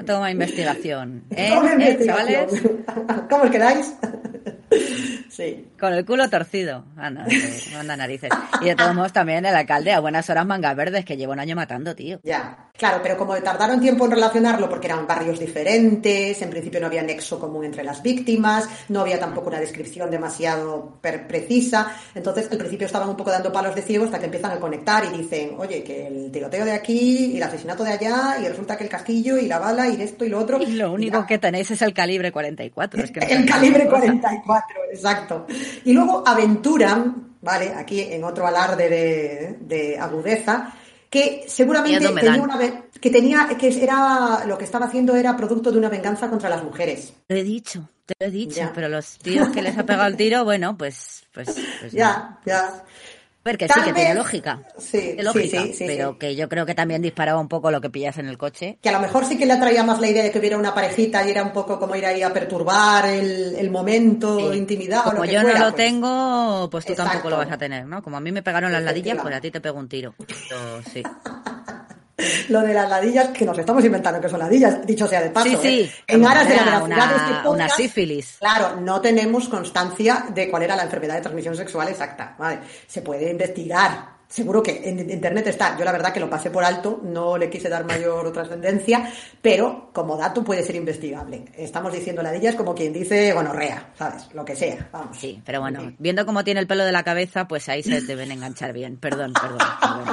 Toma, 0.05 0.31
investigación. 0.31 1.25
¿eh? 1.31 1.53
¿Eh, 1.79 2.07
¿Cómo 3.29 3.43
os 3.43 3.51
quedáis? 3.51 3.93
Sí. 5.29 5.67
Con 5.79 5.93
el 5.93 6.05
culo 6.05 6.29
torcido. 6.29 6.85
Anda, 6.97 7.25
anda 7.77 7.97
narices. 7.97 8.31
Y 8.61 8.65
de 8.65 8.75
todos 8.75 8.95
modos 8.95 9.13
también 9.13 9.45
el 9.45 9.55
alcalde 9.55 9.91
a 9.91 9.99
buenas 9.99 10.29
horas 10.29 10.45
mangas 10.45 10.75
verdes 10.75 11.05
que 11.05 11.17
lleva 11.17 11.33
un 11.33 11.39
año 11.39 11.55
matando, 11.55 11.95
tío. 11.95 12.19
Ya. 12.23 12.65
Claro, 12.77 12.99
pero 13.01 13.17
como 13.17 13.35
tardaron 13.37 13.79
tiempo 13.79 14.05
en 14.05 14.11
relacionarlo 14.11 14.69
porque 14.69 14.87
eran 14.87 15.07
barrios 15.07 15.39
diferentes, 15.39 16.41
en 16.41 16.49
principio 16.49 16.81
no 16.81 16.87
había 16.87 17.03
nexo 17.03 17.39
común 17.39 17.63
entre 17.63 17.85
las 17.85 18.03
víctimas, 18.03 18.67
no 18.89 18.99
había 18.99 19.17
tampoco 19.17 19.47
una 19.47 19.61
descripción 19.61 20.11
demasiado 20.11 20.99
precisa, 21.01 21.95
entonces 22.13 22.51
al 22.51 22.57
principio 22.57 22.85
estaban 22.85 23.07
un 23.07 23.15
poco 23.15 23.31
dando 23.31 23.53
palos 23.53 23.75
de 23.75 23.81
ciego 23.81 24.03
hasta 24.03 24.19
que 24.19 24.25
empiezan 24.25 24.51
a 24.51 24.59
conectar 24.59 25.05
y 25.05 25.17
dicen, 25.17 25.55
oye, 25.57 25.83
que 25.83 26.07
el 26.07 26.31
tiroteo 26.31 26.65
de 26.65 26.73
aquí 26.73 27.33
y 27.33 27.37
el 27.37 27.43
asesinato 27.43 27.85
de 27.85 27.91
allá 27.91 28.37
y 28.41 28.47
resulta 28.47 28.75
que 28.75 28.83
el 28.83 28.89
casquillo 28.95 29.37
y 29.37 29.47
la 29.47 29.59
bala 29.59 29.87
y 29.87 30.01
esto 30.01 30.25
y 30.25 30.29
lo 30.29 30.39
otro. 30.39 30.61
Y 30.61 30.73
lo 30.73 30.91
único 30.91 31.25
que 31.25 31.37
tenéis 31.37 31.71
es 31.71 31.81
el 31.81 31.93
calibre 31.93 32.31
44. 32.31 33.03
Es 33.03 33.11
que 33.11 33.19
el 33.19 33.45
calibre 33.45 33.87
44, 33.87 34.75
exacto. 34.91 35.45
Y 35.83 35.93
luego 35.93 36.23
aventuran, 36.25 37.35
¿vale? 37.41 37.73
Aquí 37.75 38.01
en 38.01 38.23
otro 38.23 38.47
alarde 38.47 39.57
de, 39.59 39.97
agudeza, 39.99 40.73
que 41.09 41.45
seguramente 41.47 42.07
tenía 42.09 42.41
una 42.41 42.59
que 42.99 43.09
tenía 43.09 43.47
que 43.57 43.67
era 43.81 44.45
lo 44.45 44.57
que 44.57 44.65
estaba 44.65 44.85
haciendo 44.85 45.15
era 45.15 45.35
producto 45.35 45.71
de 45.71 45.77
una 45.77 45.89
venganza 45.89 46.29
contra 46.29 46.49
las 46.49 46.63
mujeres. 46.63 47.13
Te 47.27 47.39
he 47.39 47.43
dicho, 47.43 47.89
te 48.05 48.15
lo 48.19 48.27
he 48.27 48.31
dicho, 48.31 48.71
pero 48.73 48.89
los 48.89 49.17
tíos 49.19 49.49
que 49.49 49.61
les 49.61 49.77
ha 49.77 49.85
pegado 49.85 50.07
el 50.07 50.17
tiro, 50.17 50.43
bueno, 50.43 50.77
pues 50.77 51.25
pues, 51.33 51.55
pues 51.81 51.91
ya, 51.91 52.39
ya 52.45 52.83
ver, 53.45 53.57
que 53.57 53.67
sí, 53.67 53.79
que 53.83 53.93
tiene 53.93 54.15
lógica. 54.15 54.63
Sí, 54.77 55.15
sí, 55.33 55.73
sí, 55.73 55.83
pero 55.85 56.17
que 56.17 56.35
yo 56.35 56.49
creo 56.49 56.65
que 56.65 56.75
también 56.75 57.01
disparaba 57.01 57.39
un 57.39 57.47
poco 57.47 57.71
lo 57.71 57.79
que 57.79 57.89
pillas 57.89 58.17
en 58.17 58.27
el 58.27 58.37
coche. 58.37 58.79
Que 58.81 58.89
a 58.89 58.91
lo 58.91 58.99
mejor 58.99 59.25
sí 59.25 59.37
que 59.37 59.45
le 59.45 59.53
atraía 59.53 59.83
más 59.83 60.01
la 60.01 60.07
idea 60.07 60.23
de 60.23 60.31
que 60.31 60.39
hubiera 60.39 60.57
una 60.57 60.73
parejita 60.73 61.25
y 61.25 61.31
era 61.31 61.43
un 61.43 61.53
poco 61.53 61.79
como 61.79 61.95
ir 61.95 62.05
ahí 62.05 62.21
a 62.23 62.33
perturbar 62.33 63.05
el, 63.05 63.69
momento, 63.69 64.53
intimidad. 64.53 65.03
Como 65.03 65.21
o 65.21 65.25
yo 65.25 65.43
no 65.43 65.53
lo 65.53 65.59
pues 65.59 65.75
tengo, 65.75 66.69
pues 66.71 66.85
tú 66.85 66.95
tampoco 66.95 67.29
lo 67.29 67.37
vas 67.37 67.51
a 67.51 67.57
tener, 67.57 67.85
¿no? 67.85 68.01
Como 68.01 68.17
a 68.17 68.19
mí 68.19 68.31
me 68.31 68.41
pegaron 68.41 68.71
las 68.71 68.83
ladillas, 68.83 69.17
pues 69.21 69.35
a 69.35 69.41
ti 69.41 69.51
te 69.51 69.61
pego 69.61 69.79
un 69.79 69.87
tiro. 69.87 70.15
sí. 70.91 71.03
lo 72.49 72.61
de 72.61 72.73
las 72.73 72.89
ladillas, 72.89 73.29
que 73.29 73.45
nos 73.45 73.57
estamos 73.57 73.83
inventando 73.83 74.21
que 74.21 74.29
son 74.29 74.39
ladillas, 74.39 74.85
dicho 74.85 75.07
sea 75.07 75.21
de 75.21 75.29
paso. 75.29 75.49
Sí, 75.49 75.57
sí. 75.61 75.81
¿eh? 75.81 75.91
En 76.07 76.25
aras 76.25 76.47
de 76.47 76.55
la 76.55 76.63
veracidad 76.63 77.09
de 77.09 77.33
este 77.33 77.49
una 77.49 77.69
sífilis. 77.69 78.37
Claro, 78.39 78.79
no 78.79 79.01
tenemos 79.01 79.49
constancia 79.49 80.25
de 80.33 80.49
cuál 80.49 80.63
era 80.63 80.75
la 80.75 80.83
enfermedad 80.83 81.15
de 81.15 81.21
transmisión 81.21 81.55
sexual 81.55 81.89
exacta. 81.89 82.35
¿vale? 82.37 82.59
Se 82.87 83.01
puede 83.01 83.29
investigar, 83.29 84.14
Seguro 84.27 84.63
que 84.63 84.81
en 84.89 85.09
internet 85.09 85.47
está. 85.47 85.77
Yo 85.77 85.85
la 85.85 85.91
verdad 85.91 86.11
que 86.13 86.19
lo 86.19 86.29
pasé 86.29 86.49
por 86.49 86.63
alto, 86.63 86.99
no 87.03 87.37
le 87.37 87.49
quise 87.49 87.69
dar 87.69 87.85
mayor 87.85 88.31
trascendencia, 88.33 89.09
pero 89.41 89.89
como 89.93 90.17
dato 90.17 90.43
puede 90.43 90.63
ser 90.63 90.75
investigable. 90.75 91.45
Estamos 91.55 91.93
diciendo 91.93 92.21
ladillas 92.21 92.55
como 92.55 92.73
quien 92.73 92.91
dice 92.91 93.33
gonorrea, 93.33 93.91
¿sabes? 93.97 94.27
Lo 94.33 94.43
que 94.43 94.55
sea. 94.55 94.89
Vamos. 94.91 95.17
Sí, 95.17 95.41
pero 95.45 95.61
bueno, 95.61 95.93
viendo 95.99 96.25
cómo 96.25 96.43
tiene 96.43 96.59
el 96.59 96.67
pelo 96.67 96.85
de 96.85 96.91
la 96.91 97.03
cabeza, 97.03 97.47
pues 97.47 97.69
ahí 97.69 97.83
se 97.83 98.01
deben 98.01 98.31
enganchar 98.31 98.73
bien. 98.73 98.97
Perdón, 98.97 99.33
perdón. 99.33 99.59
perdón. 99.79 100.05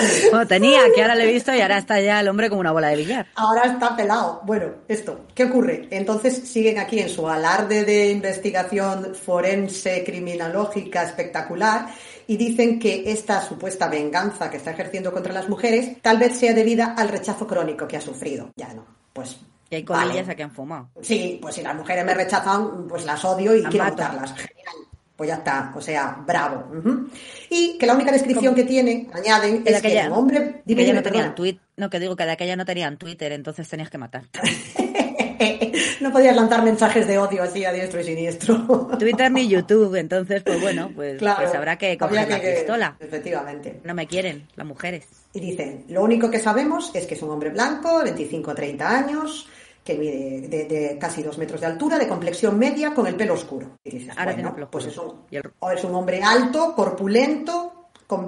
tenía, 0.48 0.80
que 0.94 1.02
ahora 1.02 1.14
le 1.14 1.24
he 1.24 1.32
visto 1.32 1.54
y 1.54 1.60
ahora 1.60 1.78
está 1.78 2.00
ya 2.00 2.20
el 2.20 2.28
hombre 2.28 2.48
como 2.48 2.60
una 2.60 2.72
bola 2.72 2.88
de 2.88 2.96
billar. 2.96 3.26
Ahora 3.34 3.62
está 3.64 3.96
pelado. 3.96 4.40
Bueno, 4.44 4.66
esto, 4.88 5.26
¿qué 5.34 5.44
ocurre? 5.44 5.88
Entonces 5.90 6.48
siguen 6.48 6.78
aquí 6.78 6.98
en 6.98 7.08
su 7.08 7.28
alarde 7.28 7.84
de 7.84 8.10
investigación 8.10 9.14
forense 9.14 10.04
criminológica 10.04 11.02
espectacular 11.02 11.86
y 12.30 12.36
dicen 12.36 12.78
que 12.78 13.10
esta 13.10 13.42
supuesta 13.42 13.88
venganza 13.88 14.48
que 14.48 14.58
está 14.58 14.70
ejerciendo 14.70 15.12
contra 15.12 15.32
las 15.32 15.48
mujeres 15.48 16.00
tal 16.00 16.16
vez 16.16 16.38
sea 16.38 16.54
debida 16.54 16.94
al 16.96 17.08
rechazo 17.08 17.44
crónico 17.44 17.88
que 17.88 17.96
ha 17.96 18.00
sufrido. 18.00 18.52
Ya 18.54 18.72
no, 18.72 18.86
pues 19.12 19.40
y 19.68 19.74
hay 19.74 19.84
comillas 19.84 20.28
a 20.28 20.36
que 20.36 20.44
han 20.44 20.52
fumado. 20.52 20.90
Sí, 21.02 21.40
pues 21.42 21.56
si 21.56 21.62
las 21.62 21.74
mujeres 21.74 22.04
me 22.04 22.14
rechazan, 22.14 22.86
pues 22.86 23.04
las 23.04 23.24
odio 23.24 23.56
y 23.56 23.64
quiero 23.64 23.84
matarlas. 23.84 24.32
Pues 25.16 25.26
ya 25.26 25.34
está, 25.34 25.72
o 25.74 25.80
sea, 25.80 26.22
bravo. 26.24 26.70
Y 27.50 27.76
que 27.76 27.86
la 27.86 27.94
única 27.94 28.12
descripción 28.12 28.54
que 28.54 28.62
tiene, 28.62 29.08
añaden, 29.12 29.64
es 29.66 29.82
que 29.82 30.00
un 30.06 30.12
hombre... 30.12 30.62
Dime, 30.64 30.86
que 30.86 30.92
no 30.92 31.02
tenían 31.02 31.34
tweet, 31.34 31.58
no, 31.76 31.90
que 31.90 31.98
digo 31.98 32.14
que 32.14 32.26
de 32.26 32.30
aquella 32.30 32.54
no 32.54 32.64
tenían 32.64 32.96
Twitter, 32.96 33.32
entonces 33.32 33.68
tenías 33.68 33.90
que 33.90 33.98
matar. 33.98 34.22
no 36.00 36.12
podías 36.12 36.36
lanzar 36.36 36.62
mensajes 36.62 37.06
de 37.06 37.18
odio 37.18 37.42
así 37.42 37.64
a 37.64 37.72
diestro 37.72 38.00
y 38.00 38.04
siniestro. 38.04 38.88
Twitter 38.98 39.30
ni 39.30 39.48
YouTube, 39.48 39.94
entonces, 39.96 40.42
pues 40.42 40.60
bueno, 40.60 40.90
pues, 40.94 41.18
pues 41.18 41.54
habrá 41.54 41.76
que 41.76 41.96
coger 41.96 42.28
la 42.28 42.40
pistola. 42.40 42.96
Efectivamente. 43.00 43.80
No 43.84 43.94
me 43.94 44.06
quieren 44.06 44.46
las 44.56 44.66
mujeres. 44.66 45.06
Y 45.32 45.40
dicen, 45.40 45.84
lo 45.88 46.02
único 46.02 46.30
que 46.30 46.40
sabemos 46.40 46.90
es 46.94 47.06
que 47.06 47.14
es 47.14 47.22
un 47.22 47.30
hombre 47.30 47.50
blanco, 47.50 48.02
25 48.02 48.50
o 48.50 48.54
30 48.54 48.98
años, 48.98 49.48
que 49.84 49.94
mide 49.94 50.48
de, 50.48 50.98
casi 50.98 51.22
dos 51.22 51.38
metros 51.38 51.60
de 51.60 51.66
altura, 51.68 51.98
de 51.98 52.08
complexión 52.08 52.58
media, 52.58 52.92
con 52.92 53.06
el 53.06 53.14
pelo 53.14 53.34
oscuro. 53.34 53.78
Y 53.84 53.90
dices, 53.90 54.14
Ahora 54.16 54.32
bueno, 54.32 54.68
pues 54.70 54.86
es 54.86 54.98
un, 54.98 55.24
es 55.30 55.84
un 55.84 55.94
hombre 55.94 56.22
alto, 56.22 56.74
corpulento, 56.74 57.79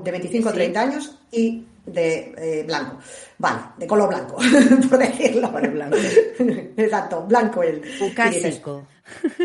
de 0.03 0.11
25 0.11 0.49
o 0.49 0.53
30 0.53 0.81
años 0.81 1.19
y 1.31 1.65
de 1.85 2.35
eh, 2.37 2.65
blanco. 2.65 2.99
Vale, 3.39 3.61
de 3.77 3.87
color 3.87 4.09
blanco, 4.09 4.37
por 4.89 4.99
decirlo. 4.99 5.51
blanco. 5.51 5.97
Exacto, 6.77 7.25
blanco 7.27 7.63
el. 7.63 7.83
Clásico. 8.15 8.87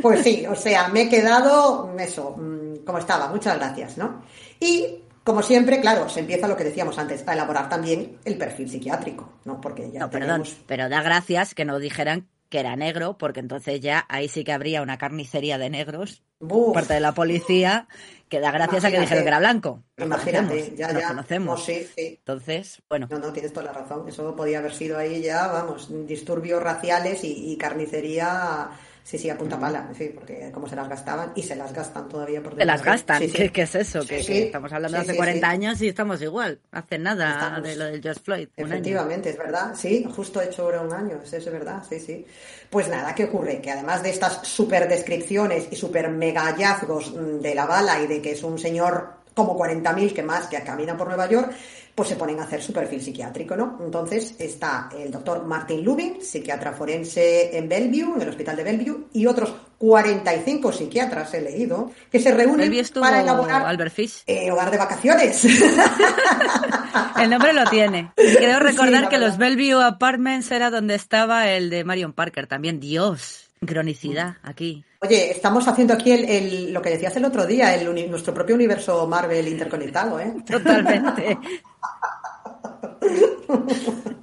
Pues 0.02 0.22
sí, 0.24 0.46
o 0.48 0.56
sea, 0.56 0.88
me 0.90 1.04
he 1.04 1.10
quedado 1.10 1.96
eso, 1.98 2.36
mm, 2.38 2.86
como 2.86 3.00
estaba, 3.00 3.28
muchas 3.30 3.58
gracias, 3.58 3.98
¿no? 3.98 4.22
Y 4.60 5.04
como 5.24 5.42
siempre, 5.42 5.82
claro, 5.82 6.08
se 6.08 6.22
empieza 6.22 6.48
lo 6.48 6.56
que 6.56 6.64
decíamos 6.64 6.98
antes, 6.98 7.28
a 7.28 7.34
elaborar 7.34 7.68
también 7.68 8.18
el 8.24 8.38
perfil 8.38 8.70
psiquiátrico, 8.70 9.34
¿no? 9.46 9.60
Porque 9.60 9.92
ya 9.92 10.00
no, 10.00 10.10
perdón, 10.10 10.44
pero 10.68 10.88
da 10.88 11.02
gracias 11.02 11.54
que 11.54 11.66
nos 11.66 11.82
dijeran 11.82 12.28
que 12.50 12.60
era 12.60 12.76
negro, 12.76 13.18
porque 13.18 13.40
entonces 13.40 13.82
ya 13.82 14.06
ahí 14.10 14.28
sí 14.28 14.44
que 14.44 14.52
habría 14.52 14.82
una 14.82 14.98
carnicería 14.98 15.58
de 15.58 15.70
negros 15.70 16.24
por 16.40 16.74
parte 16.74 16.94
de 16.94 17.00
la 17.00 17.14
policía, 17.14 17.88
que 18.30 18.40
da 18.40 18.52
gracias 18.52 18.86
a 18.86 18.92
que 18.92 19.00
dijeron 19.00 19.24
que 19.24 19.30
era 19.30 19.40
blanco. 19.40 19.84
Imagínate, 19.98 20.76
ya, 20.76 20.92
ya. 20.92 21.08
conocemos. 21.10 21.64
sí, 21.64 21.88
sí. 21.96 22.16
Entonces, 22.20 22.82
bueno. 22.90 23.08
No, 23.10 23.20
no, 23.20 23.34
tienes 23.34 23.54
toda 23.54 23.66
la 23.68 23.74
razón. 23.74 24.08
Eso 24.08 24.36
podía 24.36 24.60
haber 24.60 24.74
sido 24.74 24.98
ahí 24.98 25.22
ya, 25.22 25.48
vamos, 25.48 25.90
disturbios 26.08 26.62
raciales 26.62 27.22
y 27.24 27.58
carnicería 27.58 28.70
Sí, 29.08 29.18
sí, 29.18 29.30
a 29.30 29.38
punta 29.38 29.58
pala, 29.58 29.90
sí, 29.98 30.12
porque 30.14 30.52
como 30.54 30.68
se 30.68 30.76
las 30.76 30.90
gastaban 30.90 31.32
y 31.34 31.42
se 31.42 31.56
las 31.56 31.72
gastan 31.72 32.10
todavía 32.10 32.44
por 32.44 32.58
Se 32.58 32.66
las 32.66 32.84
gastan, 32.84 33.20
¿Qué, 33.30 33.50
es 33.56 33.76
eso? 33.76 34.06
que, 34.06 34.18
estamos 34.20 34.74
hablando 34.74 34.98
de 34.98 35.04
hace 35.04 35.16
40 35.16 35.50
años 35.50 35.82
y 35.82 35.88
estamos 35.88 36.22
igual, 36.22 36.60
hace 36.74 37.00
nada 37.00 37.62
de 37.62 37.78
lo 37.78 37.86
del 37.86 38.02
George 38.02 38.20
Floyd. 38.22 38.50
Efectivamente, 38.58 39.30
es 39.30 39.38
verdad, 39.38 39.74
sí, 39.76 40.06
justo 40.14 40.42
hecho 40.42 40.64
ahora 40.64 40.82
un 40.82 40.92
año, 40.92 41.22
eso 41.24 41.38
es 41.38 41.46
verdad, 41.50 41.82
sí, 41.88 42.02
sí. 42.02 42.26
Pues 42.70 42.90
nada, 42.90 43.16
¿qué 43.16 43.24
ocurre? 43.24 43.62
Que 43.62 43.72
además 43.72 44.04
de 44.04 44.10
estas 44.10 44.46
super 44.46 44.90
descripciones 44.90 45.70
y 45.72 45.78
super 45.78 46.10
mega 46.10 46.42
hallazgos 46.42 47.14
mm, 47.14 47.40
de 47.40 47.56
la 47.56 47.66
bala 47.66 48.02
y 48.02 48.08
de 48.08 48.22
que 48.22 48.32
es 48.32 48.44
un 48.44 48.60
señor 48.60 49.20
como 49.34 49.58
40.000 49.58 50.14
que 50.14 50.24
más 50.24 50.48
que 50.48 50.62
caminan 50.64 50.98
por 50.98 51.08
Nueva 51.08 51.30
York, 51.30 51.54
pues 51.98 52.10
se 52.10 52.16
ponen 52.16 52.40
a 52.40 52.44
hacer 52.44 52.62
su 52.62 52.72
perfil 52.72 53.02
psiquiátrico, 53.02 53.56
¿no? 53.56 53.80
Entonces 53.84 54.36
está 54.38 54.88
el 54.96 55.10
doctor 55.10 55.44
Martin 55.44 55.84
Lubin, 55.84 56.22
psiquiatra 56.22 56.72
forense 56.72 57.58
en 57.58 57.68
Bellevue, 57.68 58.18
en 58.18 58.22
el 58.22 58.30
hospital 58.30 58.56
de 58.56 58.64
Bellevue, 58.64 59.08
y 59.14 59.26
otros 59.26 59.52
45 59.80 60.72
psiquiatras 60.72 61.34
he 61.34 61.42
leído, 61.42 61.92
que 62.12 62.20
se 62.20 62.32
reúnen 62.36 62.72
para 63.00 63.22
elaborar 63.22 63.66
Albert 63.66 63.96
Fish. 63.96 64.22
Eh, 64.28 64.52
hogar 64.52 64.70
de 64.70 64.78
vacaciones. 64.78 65.44
el 67.20 67.30
nombre 67.32 67.52
lo 67.52 67.64
tiene. 67.66 68.12
Creo 68.16 68.60
recordar 68.60 69.10
que 69.10 69.18
los 69.18 69.40
Bellevue 69.40 69.84
Apartments 69.84 70.52
era 70.52 70.70
donde 70.70 70.94
estaba 70.94 71.50
el 71.50 71.72
de 71.72 71.84
Marion 71.84 72.14
Parker 72.14 72.46
también. 72.46 72.80
Dios, 72.80 73.50
cronicidad 73.66 74.38
aquí. 74.44 74.86
Oye, 75.00 75.32
estamos 75.32 75.68
haciendo 75.68 75.94
aquí 75.94 76.12
el, 76.12 76.74
lo 76.74 76.82
que 76.82 76.90
decías 76.90 77.16
el 77.18 77.26
otro 77.26 77.46
día, 77.46 77.76
el, 77.76 78.10
nuestro 78.10 78.34
propio 78.34 78.56
universo 78.56 79.06
Marvel 79.08 79.48
interconectado, 79.48 80.20
¿eh? 80.20 80.34
Totalmente. 80.46 81.38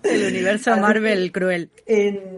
El 0.02 0.26
universo 0.26 0.76
Marvel 0.76 1.30
cruel. 1.32 1.70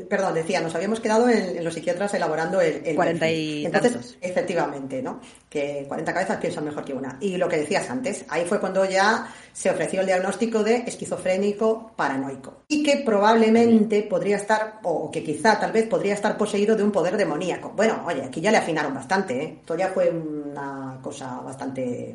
perdón, 0.08 0.34
decía, 0.34 0.60
nos 0.60 0.74
habíamos 0.74 1.00
quedado 1.00 1.28
en, 1.28 1.64
los 1.64 1.74
psiquiatras 1.74 2.12
elaborando 2.14 2.60
el... 2.60 2.82
el 2.84 2.94
40 2.94 3.30
y 3.30 3.66
Entonces, 3.66 4.18
efectivamente, 4.20 5.02
¿no? 5.02 5.20
Que 5.56 5.86
40 5.88 6.12
cabezas 6.12 6.36
piensan 6.36 6.66
mejor 6.66 6.84
que 6.84 6.92
una. 6.92 7.16
Y 7.18 7.38
lo 7.38 7.48
que 7.48 7.56
decías 7.56 7.88
antes, 7.88 8.26
ahí 8.28 8.44
fue 8.44 8.60
cuando 8.60 8.84
ya 8.84 9.26
se 9.54 9.70
ofreció 9.70 10.00
el 10.00 10.06
diagnóstico 10.06 10.62
de 10.62 10.84
esquizofrénico 10.86 11.92
paranoico. 11.96 12.64
Y 12.68 12.82
que 12.82 12.98
probablemente 12.98 14.02
podría 14.02 14.36
estar, 14.36 14.80
o 14.82 15.10
que 15.10 15.24
quizá 15.24 15.58
tal 15.58 15.72
vez 15.72 15.86
podría 15.86 16.12
estar 16.12 16.36
poseído 16.36 16.76
de 16.76 16.84
un 16.84 16.92
poder 16.92 17.16
demoníaco. 17.16 17.72
Bueno, 17.74 18.02
oye, 18.06 18.22
aquí 18.22 18.42
ya 18.42 18.50
le 18.50 18.58
afinaron 18.58 18.92
bastante, 18.92 19.42
¿eh? 19.42 19.56
Esto 19.60 19.78
ya 19.78 19.88
fue 19.88 20.10
una 20.10 20.98
cosa 21.00 21.40
bastante... 21.40 22.14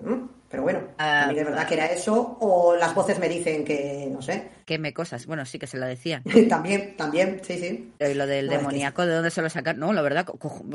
Pero 0.51 0.63
bueno, 0.63 0.81
a 0.97 1.27
mí 1.27 1.33
de 1.33 1.45
verdad 1.45 1.65
que 1.65 1.75
era 1.75 1.85
eso, 1.85 2.37
o 2.41 2.75
las 2.75 2.93
voces 2.93 3.17
me 3.19 3.29
dicen 3.29 3.63
que, 3.63 4.09
no 4.11 4.21
sé. 4.21 4.49
Queme 4.65 4.93
cosas, 4.93 5.25
bueno, 5.25 5.45
sí 5.45 5.57
que 5.57 5.65
se 5.65 5.77
lo 5.77 5.85
decían. 5.85 6.23
también, 6.49 6.97
también, 6.97 7.39
sí, 7.41 7.57
sí. 7.57 7.93
Y 7.97 8.13
lo 8.13 8.27
del 8.27 8.49
demoníaco, 8.49 9.05
¿de 9.05 9.13
dónde 9.13 9.31
se 9.31 9.41
lo 9.41 9.49
sacaron? 9.49 9.79
No, 9.79 9.93
la 9.93 10.01
verdad, 10.01 10.27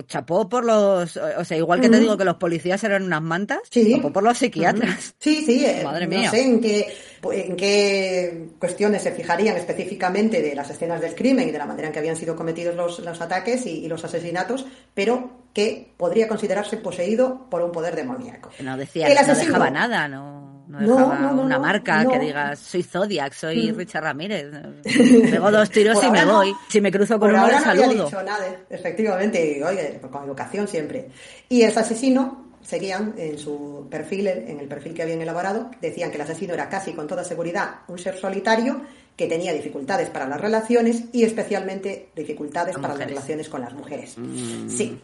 chapó 0.07 0.49
por 0.49 0.64
los. 0.64 1.19
O 1.19 1.45
sea, 1.45 1.59
igual 1.59 1.83
que 1.83 1.91
te 1.91 2.01
digo 2.01 2.17
que 2.17 2.25
los 2.25 2.37
policías 2.37 2.56
eran 2.65 3.05
unas 3.05 3.23
mantas, 3.23 3.59
chapó 3.71 4.13
por 4.13 4.23
los 4.23 4.39
psiquiatras. 4.39 5.15
Sí, 5.19 5.45
sí, 5.45 5.65
eh, 5.65 5.83
Madre 5.85 6.07
mía. 6.07 6.25
No 6.25 6.31
sé 6.31 6.43
en 6.43 6.61
qué, 6.61 6.95
en 7.33 7.57
qué 7.57 8.49
cuestiones 8.59 9.03
se 9.03 9.13
fijarían 9.13 9.57
específicamente 9.57 10.43
de 10.43 10.55
las 10.55 10.71
escenas 10.71 11.01
del 11.01 11.15
crimen 11.15 11.49
y 11.49 11.53
de 11.53 11.59
la 11.59 11.67
manera 11.67 11.89
en 11.89 11.93
que 11.93 11.99
habían 11.99 12.17
sido 12.17 12.37
cometidos 12.37 12.77
los, 12.77 12.99
los 13.01 13.21
ataques 13.21 13.67
y, 13.67 13.85
y 13.85 13.89
los 13.89 14.05
asesinatos, 14.05 14.67
pero 14.95 15.47
que 15.57 15.95
podría 15.97 16.29
considerarse 16.29 16.77
poseído 16.77 17.49
por 17.49 17.63
un 17.63 17.73
poder 17.73 17.97
demoníaco. 17.97 18.51
No 18.61 18.77
decía, 18.77 19.09
no 19.09 19.35
dejaba 19.35 19.71
nada, 19.71 20.07
no, 20.07 20.65
no 20.69 20.79
dejaba 20.81 21.31
una 21.33 21.59
marca 21.59 22.05
que 22.05 22.19
diga 22.19 22.55
soy 22.57 22.83
Zodiac, 22.83 23.33
soy 23.33 23.73
mm. 23.73 23.77
Richard 23.77 24.03
Ramírez. 24.03 24.51
Pego 25.31 25.51
dos 25.51 25.71
tiros 25.71 26.03
y 26.05 26.11
me 26.11 26.27
voy. 26.27 26.55
Si 26.69 26.81
me 26.83 26.93
cruzo 26.93 27.19
con 27.19 27.31
uno, 27.31 27.47
le 27.47 27.59
saludo. 27.61 27.87
No 27.87 28.05
dicho 28.05 28.23
nada, 28.23 28.45
efectivamente, 28.69 29.65
oye, 29.65 29.99
con 30.11 30.25
educación 30.25 30.69
siempre. 30.69 31.09
Y 31.49 31.63
ese 31.63 31.81
asesino 31.81 32.45
seguían 32.67 33.14
en 33.17 33.39
su 33.39 33.87
perfil, 33.91 34.27
en 34.27 34.59
el 34.59 34.67
perfil 34.67 34.93
que 34.95 35.03
habían 35.03 35.21
elaborado, 35.23 35.71
decían 35.81 36.11
que 36.11 36.17
el 36.17 36.23
asesino 36.23 36.55
era 36.55 36.69
casi 36.69 36.93
con 36.93 37.07
toda 37.07 37.25
seguridad 37.25 37.83
un 37.89 37.99
ser 37.99 38.19
solitario 38.19 38.83
que 39.17 39.27
tenía 39.27 39.53
dificultades 39.53 40.11
para 40.11 40.27
las 40.27 40.41
relaciones 40.41 41.05
y 41.12 41.25
especialmente 41.25 42.09
dificultades 42.14 42.77
para 42.77 42.95
las 42.95 43.09
relaciones 43.09 43.49
con 43.49 43.62
las 43.62 43.73
mujeres. 43.73 44.19
Mm. 44.19 44.69
Sí. 44.69 45.01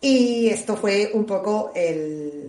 Y 0.00 0.48
esto 0.48 0.76
fue 0.76 1.10
un 1.14 1.24
poco 1.24 1.72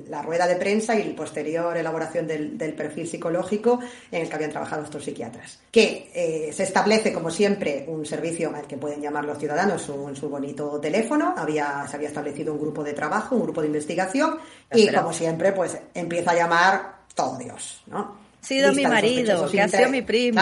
la 0.10 0.22
rueda 0.22 0.48
de 0.48 0.58
prensa 0.58 0.96
y 0.96 1.04
la 1.04 1.16
posterior 1.16 1.76
elaboración 1.78 2.28
del, 2.28 2.74
perfil 2.74 3.08
psicológico 3.08 3.80
en 4.12 4.22
el 4.22 4.30
que 4.30 4.36
habían 4.36 4.52
trabajado 4.52 4.84
estos 4.84 5.04
psiquiatras. 5.04 5.60
Que 5.72 6.12
eh, 6.14 6.52
se 6.54 6.64
establece, 6.64 7.14
como 7.14 7.32
siempre, 7.32 7.86
un 7.88 8.06
servicio 8.06 8.54
al 8.54 8.68
que 8.68 8.78
pueden 8.78 9.02
llamar 9.02 9.26
los 9.26 9.38
ciudadanos 9.38 9.90
en 9.90 10.16
su 10.16 10.30
bonito 10.30 10.80
teléfono. 10.80 11.34
Había, 11.38 11.86
se 11.90 11.96
había 11.96 12.10
establecido 12.10 12.54
un 12.54 12.60
grupo 12.60 12.84
de 12.84 12.94
trabajo, 12.94 13.36
un 13.36 13.44
grupo 13.44 13.62
de 13.62 13.68
investigación 13.68 14.38
y, 14.74 14.88
como 14.90 15.14
siempre, 15.14 15.54
pues 15.54 15.78
empieza 15.94 16.32
a 16.32 16.36
llamar 16.36 16.98
todo 17.16 17.38
Dios, 17.38 17.82
¿no? 17.88 18.28
sido 18.48 18.74
mi 18.74 18.84
marido, 18.84 19.50
que 19.50 19.62
ha 19.62 19.68
sido 19.68 19.90
mi 19.90 20.02
primo. 20.02 20.42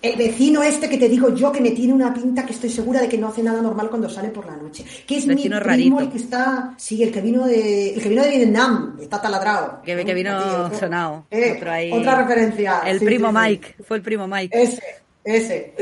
El 0.00 0.16
vecino 0.16 0.62
este 0.62 0.88
que 0.88 0.96
te 0.96 1.08
digo 1.08 1.34
yo 1.34 1.50
que 1.50 1.60
me 1.60 1.72
tiene 1.72 1.92
una 1.92 2.14
pinta 2.14 2.46
que 2.46 2.52
estoy 2.52 2.70
segura 2.70 3.00
de 3.00 3.08
que 3.08 3.18
no 3.18 3.28
hace 3.28 3.42
nada 3.42 3.60
normal 3.60 3.90
cuando 3.90 4.08
sale 4.08 4.28
por 4.28 4.46
la 4.46 4.54
noche. 4.56 4.84
Que 5.04 5.18
es 5.18 5.26
mi 5.26 5.48
primo 5.48 6.00
el 6.00 6.08
que 6.08 6.18
está, 6.18 6.74
sí, 6.76 7.02
el 7.02 7.10
que 7.10 7.20
vino 7.20 7.46
de, 7.46 7.94
el 7.94 8.02
que 8.02 8.08
vino 8.08 8.22
de 8.22 8.30
Vietnam, 8.30 8.96
está 9.00 9.20
taladrado. 9.20 9.82
Que, 9.82 10.04
que 10.04 10.14
vino 10.14 10.72
sonado. 10.78 11.26
Eh, 11.30 11.90
otra 11.92 12.22
referencia. 12.22 12.82
El 12.86 13.00
primo 13.00 13.32
Mike, 13.32 13.76
fue 13.82 13.96
el 13.96 14.02
primo 14.04 14.28
Mike. 14.28 14.62
Ese, 14.62 14.82
ese. 15.24 15.74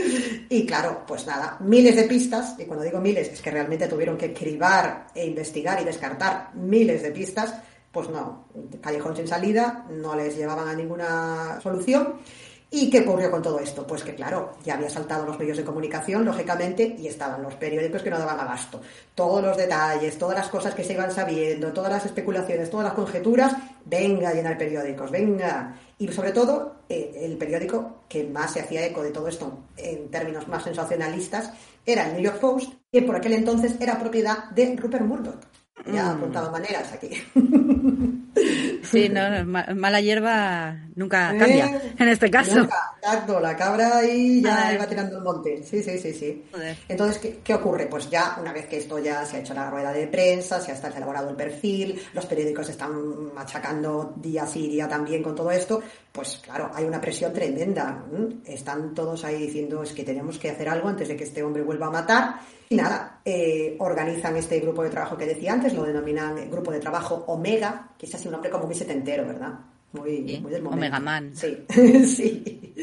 Y 0.49 0.64
claro, 0.64 1.05
pues 1.07 1.27
nada, 1.27 1.59
miles 1.61 1.97
de 1.97 2.05
pistas, 2.05 2.55
y 2.59 2.64
cuando 2.64 2.85
digo 2.85 3.01
miles 3.01 3.29
es 3.29 3.43
que 3.43 3.51
realmente 3.51 3.87
tuvieron 3.87 4.17
que 4.17 4.33
cribar 4.33 5.09
e 5.14 5.27
investigar 5.27 5.81
y 5.83 5.85
descartar 5.85 6.55
miles 6.55 7.03
de 7.03 7.11
pistas 7.11 7.55
pues 7.97 8.11
no, 8.11 8.45
callejón 8.83 9.17
sin 9.17 9.27
salida, 9.27 9.87
no 9.89 10.14
les 10.14 10.37
llevaban 10.37 10.69
a 10.69 10.75
ninguna 10.75 11.59
solución. 11.62 12.17
¿Y 12.69 12.91
qué 12.91 13.01
ocurrió 13.01 13.31
con 13.31 13.43
todo 13.43 13.61
esto? 13.61 13.87
Pues 13.87 14.03
que 14.03 14.14
claro, 14.14 14.55
ya 14.64 14.75
había 14.75 14.91
saltado 14.91 15.25
los 15.25 15.39
medios 15.39 15.57
de 15.57 15.64
comunicación, 15.64 16.25
lógicamente, 16.25 16.97
y 16.99 17.07
estaban 17.07 17.43
los 17.43 17.55
periódicos 17.55 18.03
que 18.03 18.11
no 18.11 18.19
daban 18.19 18.41
abasto. 18.41 18.81
Todos 19.14 19.41
los 19.43 19.57
detalles, 19.57 20.19
todas 20.19 20.37
las 20.37 20.49
cosas 20.49 20.75
que 20.75 20.83
se 20.83 20.95
iban 20.95 21.12
sabiendo, 21.12 21.73
todas 21.73 21.93
las 21.93 22.05
especulaciones, 22.05 22.69
todas 22.69 22.87
las 22.87 22.95
conjeturas, 22.95 23.55
venga 23.85 24.31
a 24.31 24.35
llenar 24.35 24.59
periódicos, 24.59 25.12
venga. 25.12 25.77
Y 25.99 26.09
sobre 26.09 26.33
todo, 26.33 26.81
eh, 26.89 27.12
el 27.23 27.37
periódico 27.37 28.03
que 28.09 28.25
más 28.25 28.53
se 28.53 28.61
hacía 28.61 28.85
eco 28.85 29.03
de 29.03 29.12
todo 29.12 29.29
esto 29.29 29.61
en 29.77 30.11
términos 30.11 30.49
más 30.49 30.64
sensacionalistas 30.64 31.53
era 31.87 32.09
el 32.09 32.14
New 32.14 32.23
York 32.23 32.41
Post, 32.41 32.73
que 32.91 33.03
por 33.03 33.14
aquel 33.14 33.35
entonces 33.35 33.77
era 33.79 33.99
propiedad 33.99 34.51
de 34.51 34.75
Rupert 34.75 35.05
Murdoch. 35.05 35.55
Ya 35.85 36.05
mm. 36.05 36.16
apuntado 36.16 36.51
maneras 36.51 36.93
aquí. 36.93 37.11
Sí, 38.83 39.09
no, 39.09 39.45
mala 39.74 40.01
hierba 40.01 40.77
nunca 40.95 41.35
eh, 41.35 41.39
cambia, 41.39 41.83
en 41.99 42.09
este 42.09 42.31
caso. 42.31 42.68
exacto, 43.01 43.41
la 43.41 43.57
cabra 43.57 43.99
ahí 43.99 44.43
ya 44.43 44.74
iba 44.74 44.87
tirando 44.87 45.16
el 45.16 45.24
monte. 45.24 45.62
Sí, 45.64 45.83
sí, 45.83 45.99
sí, 45.99 46.12
sí. 46.12 46.45
Entonces, 46.89 47.35
¿qué, 47.43 47.55
ocurre? 47.55 47.87
Pues 47.87 48.09
ya, 48.11 48.37
una 48.41 48.53
vez 48.53 48.66
que 48.66 48.77
esto 48.77 48.99
ya 48.99 49.24
se 49.24 49.39
ha 49.39 49.41
hecho 49.41 49.55
la 49.55 49.70
rueda 49.70 49.93
de 49.93 50.07
prensa, 50.07 50.61
se 50.61 50.72
ha 50.72 50.97
elaborado 50.97 51.31
el 51.31 51.37
perfil, 51.37 52.01
los 52.12 52.27
periódicos 52.27 52.68
están 52.68 53.35
machacando 53.35 54.14
día 54.16 54.47
sí, 54.47 54.68
día 54.68 54.89
también 54.89 55.22
con 55.22 55.35
todo 55.35 55.51
esto, 55.51 55.83
pues 56.17 56.41
claro, 56.43 56.71
hay 56.75 56.87
una 56.87 56.99
presión 56.99 57.31
tremenda. 57.31 58.03
Están 58.47 58.95
todos 58.95 59.23
ahí 59.23 59.37
diciendo 59.37 59.83
es 59.83 59.93
que 59.93 60.03
tenemos 60.03 60.39
que 60.39 60.49
hacer 60.49 60.67
algo 60.67 60.89
antes 60.89 61.09
de 61.09 61.17
que 61.17 61.25
este 61.25 61.43
hombre 61.43 61.62
vuelva 61.62 61.89
a 61.89 61.91
matar. 61.91 62.41
Y 62.71 62.75
nada, 62.75 63.21
eh, 63.23 63.77
organizan 63.79 64.35
este 64.37 64.59
grupo 64.61 64.83
de 64.83 64.89
trabajo 64.89 65.17
que 65.19 65.27
decía 65.27 65.53
antes, 65.53 65.75
lo 65.75 65.85
denominan 65.85 66.51
grupo 66.51 66.73
de 66.73 66.81
trabajo 66.81 67.23
Omega, 67.27 67.91
que 67.99 68.07
es 68.07 68.14
así 68.14 68.29
un 68.29 68.33
nombre 68.33 68.51
como 68.51 68.64
muy 68.64 68.75
setentero, 68.75 69.27
¿verdad? 69.27 69.59
Muy, 69.97 70.38
muy 70.40 70.53
del 70.53 70.62
momento. 70.62 70.76
Omega 70.76 71.01
Man. 71.01 71.32
Sí, 71.34 71.64
sí. 72.07 72.74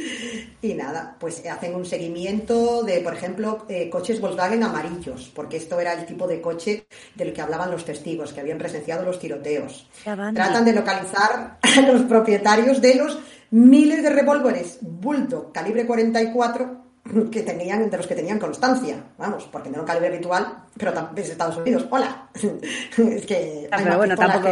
Y 0.61 0.74
nada, 0.74 1.16
pues 1.20 1.43
hacen 1.45 1.76
un 1.76 1.86
seguimiento 1.86 2.84
de, 2.84 2.99
por 3.01 3.14
ejemplo, 3.14 3.66
eh, 3.70 3.89
coches 3.89 4.20
Volkswagen 4.20 4.64
amarillos, 4.64 5.32
porque 5.34 5.57
esto 5.57 5.80
era 5.80 5.93
el 5.93 6.05
tipo 6.05 6.28
de 6.28 6.41
coche 6.41 6.88
del 7.16 7.34
que 7.34 7.41
hablaban 7.41 7.72
los 7.72 7.86
testigos, 7.86 8.34
que 8.34 8.41
habían 8.41 8.57
presenciado 8.57 9.05
los 9.05 9.20
tiroteos. 9.20 9.88
Tratan 10.03 10.66
de 10.66 10.74
localizar 10.74 11.59
a 11.61 11.82
los 11.82 12.03
propietarios 12.03 12.82
de 12.82 12.95
los 12.95 13.20
miles 13.51 14.01
de 14.01 14.09
revólveres 14.09 14.80
Bulldog 14.82 15.51
calibre 15.51 15.86
44 15.86 16.83
que 17.32 17.43
tenían, 17.43 17.89
de 17.89 17.97
los 17.97 18.08
que 18.08 18.16
tenían 18.16 18.39
constancia, 18.39 19.04
vamos, 19.18 19.47
porque 19.51 19.70
no 19.70 19.76
era 19.76 19.82
un 19.82 19.88
calibre 19.88 20.08
habitual, 20.08 20.64
pero 20.78 20.93
también 20.93 21.28
Estados 21.28 21.58
Unidos. 21.58 21.86
Hola. 21.89 22.30
es 22.97 23.26
que. 23.26 23.68
Ah, 23.72 23.80
pero 23.84 23.97
bueno, 23.97 24.16
tampoco. 24.16 24.49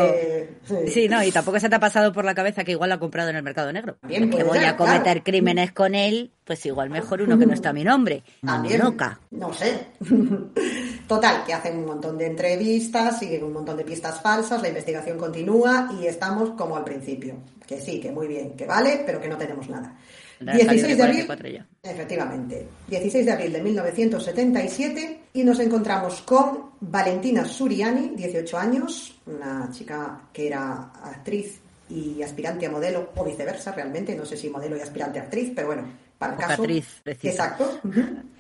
Sí. 0.88 1.08
no, 1.08 1.24
y 1.24 1.32
tampoco 1.32 1.60
se 1.60 1.70
te 1.70 1.76
ha 1.76 1.80
pasado 1.80 2.12
por 2.12 2.26
la 2.26 2.36
cabeza 2.36 2.66
que 2.66 2.72
igual 2.72 2.90
lo 2.90 2.96
ha 2.96 3.00
comprado 3.00 3.30
en 3.30 3.38
el 3.38 3.44
mercado 3.44 3.72
negro. 3.72 3.98
Bien, 4.04 4.30
que 4.30 4.44
voy 4.44 4.60
a 4.60 4.76
cometer 4.76 5.24
crímenes 5.24 5.72
con 5.72 5.96
él, 5.96 6.32
pues 6.44 6.66
igual 6.66 6.90
mejor 6.90 7.22
uno 7.22 7.40
que 7.40 7.46
no 7.46 7.54
está 7.54 7.70
a 7.70 7.74
mi 7.74 7.86
nombre. 7.86 8.24
También. 8.46 8.82
Loca. 8.82 9.20
No 9.32 9.54
sé. 9.54 9.88
Total, 11.08 11.46
que 11.46 11.54
hacen 11.54 11.78
un 11.78 11.86
montón 11.86 12.18
de 12.18 12.26
entrevistas, 12.26 13.18
siguen 13.18 13.46
un 13.46 13.54
montón 13.54 13.78
de 13.78 13.86
pistas 13.86 14.22
falsas, 14.22 14.62
la 14.62 14.68
investigación 14.68 15.18
continúa 15.18 15.90
y 16.00 16.06
estamos 16.06 16.52
como 16.52 16.76
al 16.76 16.84
principio. 16.84 17.36
Que 17.66 17.80
sí, 17.80 18.02
que 18.02 18.12
muy 18.12 18.28
bien, 18.28 18.58
que 18.58 18.66
vale, 18.66 19.04
pero 19.06 19.22
que 19.22 19.30
no 19.30 19.38
tenemos 19.38 19.70
nada. 19.70 19.96
16 20.42 20.98
de 20.98 21.04
abril, 21.04 21.66
efectivamente, 21.84 22.68
16 22.88 23.26
de 23.26 23.32
abril 23.32 23.54
de 23.54 23.62
1977 23.62 25.20
y 25.34 25.44
nos 25.44 25.60
encontramos 25.60 26.22
con 26.22 26.72
Valentina 26.80 27.46
Suriani, 27.46 28.14
18 28.16 28.58
años, 28.58 29.16
una 29.28 29.70
chica 29.72 30.22
que 30.34 30.48
era 30.48 30.92
actriz 31.04 31.60
y 31.90 32.24
aspirante 32.24 32.66
a 32.66 32.72
modelo 32.72 33.12
o 33.16 33.24
viceversa 33.24 33.72
realmente, 33.72 34.16
no 34.16 34.26
sé 34.26 34.38
si 34.38 34.50
modelo 34.50 34.78
y 34.78 34.82
aspirante 34.82 35.20
a 35.20 35.24
actriz, 35.24 35.52
pero 35.56 35.68
bueno, 35.68 35.88
para 36.18 36.34
el 36.34 36.40
caso. 36.40 36.62
Actriz, 36.64 37.02
exacto, 37.06 37.80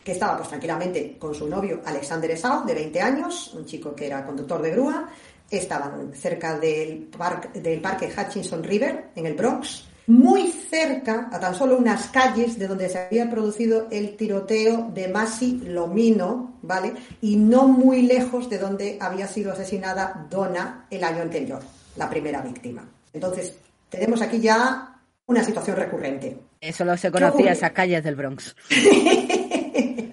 que 0.03 0.11
estaba 0.11 0.37
pues 0.37 0.49
tranquilamente 0.49 1.17
con 1.19 1.35
su 1.35 1.47
novio 1.47 1.81
Alexander 1.85 2.31
Esau, 2.31 2.65
de 2.65 2.73
20 2.73 3.01
años, 3.01 3.53
un 3.53 3.65
chico 3.65 3.93
que 3.93 4.07
era 4.07 4.25
conductor 4.25 4.61
de 4.61 4.71
grúa, 4.71 5.09
estaban 5.49 6.13
cerca 6.13 6.57
del, 6.57 7.09
del 7.53 7.81
parque 7.81 8.09
Hutchinson 8.15 8.63
River 8.63 9.09
en 9.15 9.25
el 9.25 9.33
Bronx 9.33 9.90
muy 10.07 10.51
cerca, 10.51 11.29
a 11.31 11.39
tan 11.39 11.55
solo 11.55 11.77
unas 11.77 12.07
calles 12.07 12.57
de 12.57 12.67
donde 12.67 12.89
se 12.89 12.99
había 12.99 13.29
producido 13.29 13.87
el 13.91 14.15
tiroteo 14.15 14.89
de 14.93 15.07
Masi 15.07 15.61
Lomino, 15.65 16.57
¿vale? 16.61 16.93
Y 17.21 17.35
no 17.35 17.67
muy 17.67 18.01
lejos 18.03 18.49
de 18.49 18.57
donde 18.57 18.97
había 18.99 19.27
sido 19.27 19.51
asesinada 19.51 20.27
Donna 20.29 20.85
el 20.89 21.03
año 21.03 21.21
anterior, 21.21 21.61
la 21.95 22.09
primera 22.09 22.41
víctima. 22.41 22.87
Entonces, 23.13 23.55
tenemos 23.89 24.21
aquí 24.21 24.39
ya 24.39 24.99
una 25.27 25.43
situación 25.43 25.77
recurrente. 25.77 26.37
Solo 26.73 26.97
se 26.97 27.11
conocía 27.11 27.53
esas 27.53 27.71
calles 27.71 28.03
del 28.03 28.15
Bronx. 28.15 28.55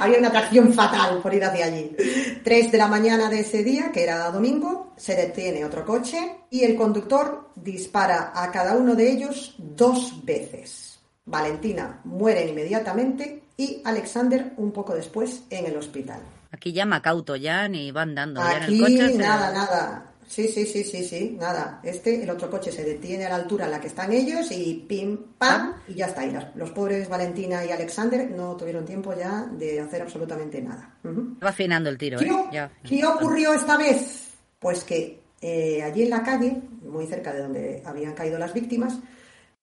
Había 0.00 0.18
una 0.18 0.28
atracción 0.28 0.72
fatal 0.72 1.20
por 1.22 1.32
ir 1.34 1.44
hacia 1.44 1.66
allí. 1.66 1.96
Tres 2.42 2.72
de 2.72 2.78
la 2.78 2.88
mañana 2.88 3.28
de 3.28 3.40
ese 3.40 3.62
día, 3.62 3.90
que 3.92 4.02
era 4.02 4.30
domingo, 4.30 4.92
se 4.96 5.14
detiene 5.14 5.64
otro 5.64 5.84
coche 5.84 6.38
y 6.50 6.64
el 6.64 6.76
conductor 6.76 7.50
dispara 7.54 8.32
a 8.34 8.50
cada 8.50 8.74
uno 8.76 8.94
de 8.94 9.10
ellos 9.10 9.54
dos 9.58 10.24
veces. 10.24 10.98
Valentina 11.24 12.00
muere 12.04 12.48
inmediatamente 12.48 13.42
y 13.56 13.80
Alexander 13.84 14.52
un 14.56 14.72
poco 14.72 14.94
después 14.94 15.44
en 15.50 15.66
el 15.66 15.76
hospital. 15.76 16.20
Aquí 16.50 16.72
ya 16.72 16.84
Macauto, 16.84 17.36
ya 17.36 17.68
ni 17.68 17.90
van 17.92 18.14
dando. 18.14 18.40
ya 18.40 18.56
en 18.56 18.62
Aquí 18.64 18.74
el 18.74 18.80
coche, 18.80 19.18
nada, 19.18 19.52
nada. 19.52 20.11
Sí, 20.32 20.48
sí, 20.48 20.64
sí, 20.64 20.82
sí, 20.82 21.04
sí, 21.04 21.36
nada. 21.38 21.78
Este, 21.82 22.22
el 22.22 22.30
otro 22.30 22.48
coche 22.48 22.72
se 22.72 22.82
detiene 22.82 23.26
a 23.26 23.28
la 23.28 23.34
altura 23.34 23.66
en 23.66 23.70
la 23.72 23.78
que 23.78 23.88
están 23.88 24.14
ellos 24.14 24.50
y 24.50 24.82
pim, 24.88 25.18
pam, 25.36 25.74
y 25.86 25.92
ya 25.92 26.06
está. 26.06 26.24
Y 26.24 26.34
los 26.54 26.70
pobres 26.70 27.06
Valentina 27.06 27.62
y 27.66 27.70
Alexander 27.70 28.30
no 28.30 28.56
tuvieron 28.56 28.86
tiempo 28.86 29.12
ya 29.12 29.42
de 29.42 29.78
hacer 29.78 30.00
absolutamente 30.00 30.62
nada. 30.62 30.94
Ujú. 31.04 31.36
Va 31.44 31.50
afinando 31.50 31.90
el 31.90 31.98
tiro, 31.98 32.18
¿Qué, 32.18 32.28
¿eh? 32.28 32.44
Ya. 32.50 32.72
qué 32.82 33.04
ocurrió 33.04 33.52
esta 33.52 33.76
vez? 33.76 34.30
Pues 34.58 34.84
que 34.84 35.20
eh, 35.42 35.82
allí 35.82 36.04
en 36.04 36.10
la 36.10 36.22
calle, 36.22 36.62
muy 36.80 37.06
cerca 37.06 37.34
de 37.34 37.42
donde 37.42 37.82
habían 37.84 38.14
caído 38.14 38.38
las 38.38 38.54
víctimas, 38.54 38.98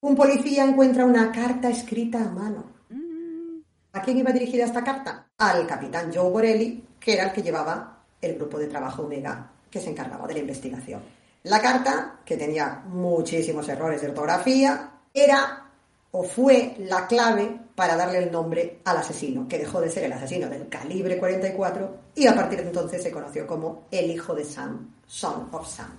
un 0.02 0.16
policía 0.16 0.66
encuentra 0.66 1.04
una 1.04 1.32
carta 1.32 1.72
escrita 1.72 2.24
a 2.24 2.30
mano. 2.30 2.72
¿A 3.94 4.04
quién 4.04 4.20
iba 4.20 4.32
dirigida 4.32 4.66
esta 4.66 4.84
carta? 4.84 5.30
Al 5.40 5.66
capitán 5.66 6.12
Joe 6.14 6.30
Borelli, 6.30 6.84
que 7.00 7.14
era 7.14 7.24
el 7.24 7.32
que 7.32 7.42
llevaba 7.42 8.04
el 8.22 8.36
grupo 8.36 8.60
de 8.60 8.68
trabajo 8.68 9.02
Omega 9.02 9.50
que 9.70 9.80
se 9.80 9.90
encargaba 9.90 10.28
de 10.28 10.36
la 10.36 10.40
investigación. 10.40 11.02
La 11.44 11.62
carta, 11.62 12.20
que 12.26 12.38
tenía 12.38 12.84
muchísimos 12.88 13.68
errores 13.70 14.02
de 14.02 14.10
ortografía, 14.10 14.92
era 15.14 15.70
o 16.12 16.24
fue 16.24 16.76
la 16.80 17.08
clave 17.08 17.60
para 17.76 17.96
darle 17.96 18.18
el 18.20 18.32
nombre 18.32 18.80
al 18.84 18.98
asesino, 18.98 19.48
que 19.48 19.60
dejó 19.60 19.80
de 19.80 19.90
ser 19.90 20.04
el 20.04 20.14
asesino 20.14 20.50
del 20.50 20.68
calibre 20.68 21.18
44 21.18 21.98
y 22.16 22.28
a 22.28 22.36
partir 22.36 22.60
de 22.60 22.68
entonces 22.68 23.02
se 23.02 23.12
conoció 23.12 23.46
como 23.48 23.86
el 23.92 24.12
hijo 24.12 24.34
de 24.34 24.44
Sam, 24.44 24.96
Son 25.06 25.48
of 25.52 25.68
Sam. 25.68 25.92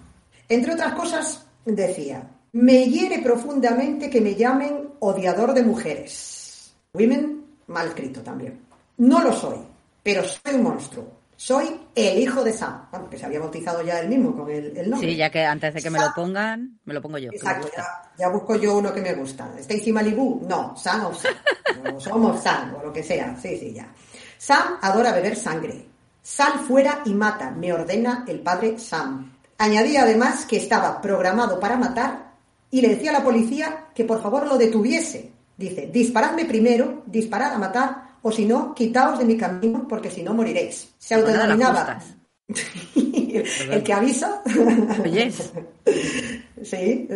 Entre 0.49 0.75
otras 0.75 0.95
cosas, 0.95 1.47
decía, 1.65 2.29
me 2.53 2.87
hiere 2.87 3.21
profundamente 3.21 4.11
que 4.11 4.21
me 4.21 4.35
llamen 4.35 4.91
odiador 4.99 5.55
de 5.55 5.63
mujeres. 5.63 6.73
Women, 6.93 7.45
mal 7.69 7.89
escrito 7.89 8.21
también. 8.21 8.61
No 8.99 9.23
lo 9.23 9.33
soy, 9.33 9.59
pero 10.03 10.25
soy 10.25 10.55
un 10.55 10.65
monstruo. 10.65 11.20
Soy 11.41 11.75
el 11.95 12.19
hijo 12.19 12.45
de 12.45 12.53
Sam. 12.53 12.87
Bueno, 12.91 13.09
que 13.09 13.17
se 13.17 13.25
había 13.25 13.41
bautizado 13.41 13.81
ya 13.81 13.99
él 14.01 14.11
mismo 14.11 14.37
con 14.37 14.51
el, 14.51 14.77
el 14.77 14.91
nombre. 14.91 15.09
Sí, 15.09 15.17
ya 15.17 15.31
que 15.31 15.43
antes 15.43 15.73
de 15.73 15.81
que 15.81 15.89
me 15.89 15.99
lo 15.99 16.13
pongan, 16.15 16.79
me 16.85 16.93
lo 16.93 17.01
pongo 17.01 17.17
yo. 17.17 17.31
Exacto, 17.33 17.67
ya, 17.75 17.83
ya 18.19 18.29
busco 18.29 18.57
yo 18.57 18.77
uno 18.77 18.93
que 18.93 19.01
me 19.01 19.15
gusta. 19.15 19.51
Stacy 19.59 19.91
Malibu, 19.91 20.47
no, 20.47 20.77
Sam 20.77 21.07
of 21.07 21.19
Sam, 21.19 21.33
o 21.95 21.99
Som 21.99 22.27
of 22.27 22.43
Sam, 22.43 22.75
o 22.75 22.85
lo 22.85 22.93
que 22.93 23.03
sea, 23.03 23.35
sí, 23.41 23.57
sí, 23.57 23.73
ya. 23.73 23.91
Sam 24.37 24.77
adora 24.83 25.15
beber 25.15 25.35
sangre. 25.35 25.87
Sal 26.21 26.59
fuera 26.59 27.01
y 27.07 27.15
mata, 27.15 27.51
me 27.51 27.73
ordena 27.73 28.27
el 28.29 28.41
padre 28.41 28.79
Sam. 28.79 29.33
Añadía 29.57 30.03
además 30.03 30.45
que 30.45 30.59
estaba 30.59 31.01
programado 31.01 31.59
para 31.59 31.79
matar 31.79 32.35
y 32.71 32.83
le 32.83 32.89
decía 32.89 33.13
a 33.13 33.15
la 33.15 33.25
policía 33.25 33.87
que 33.95 34.05
por 34.05 34.21
favor 34.21 34.47
lo 34.47 34.59
detuviese. 34.59 35.33
Dice, 35.57 35.89
disparadme 35.91 36.45
primero, 36.45 37.03
disparad 37.07 37.55
a 37.55 37.59
matar, 37.59 38.10
o 38.23 38.31
si 38.31 38.45
no, 38.45 38.75
quitaos 38.75 39.19
de 39.19 39.25
mi 39.25 39.37
camino, 39.37 39.87
porque 39.89 40.11
si 40.11 40.23
no 40.23 40.35
moriréis. 40.35 40.89
Se 40.99 41.17
las 41.17 41.25
autodenominaba. 41.25 42.01
el, 43.71 43.83
que 43.83 43.93
avisa. 43.93 44.43
Oyes. 45.05 45.53
Sí. 46.63 47.09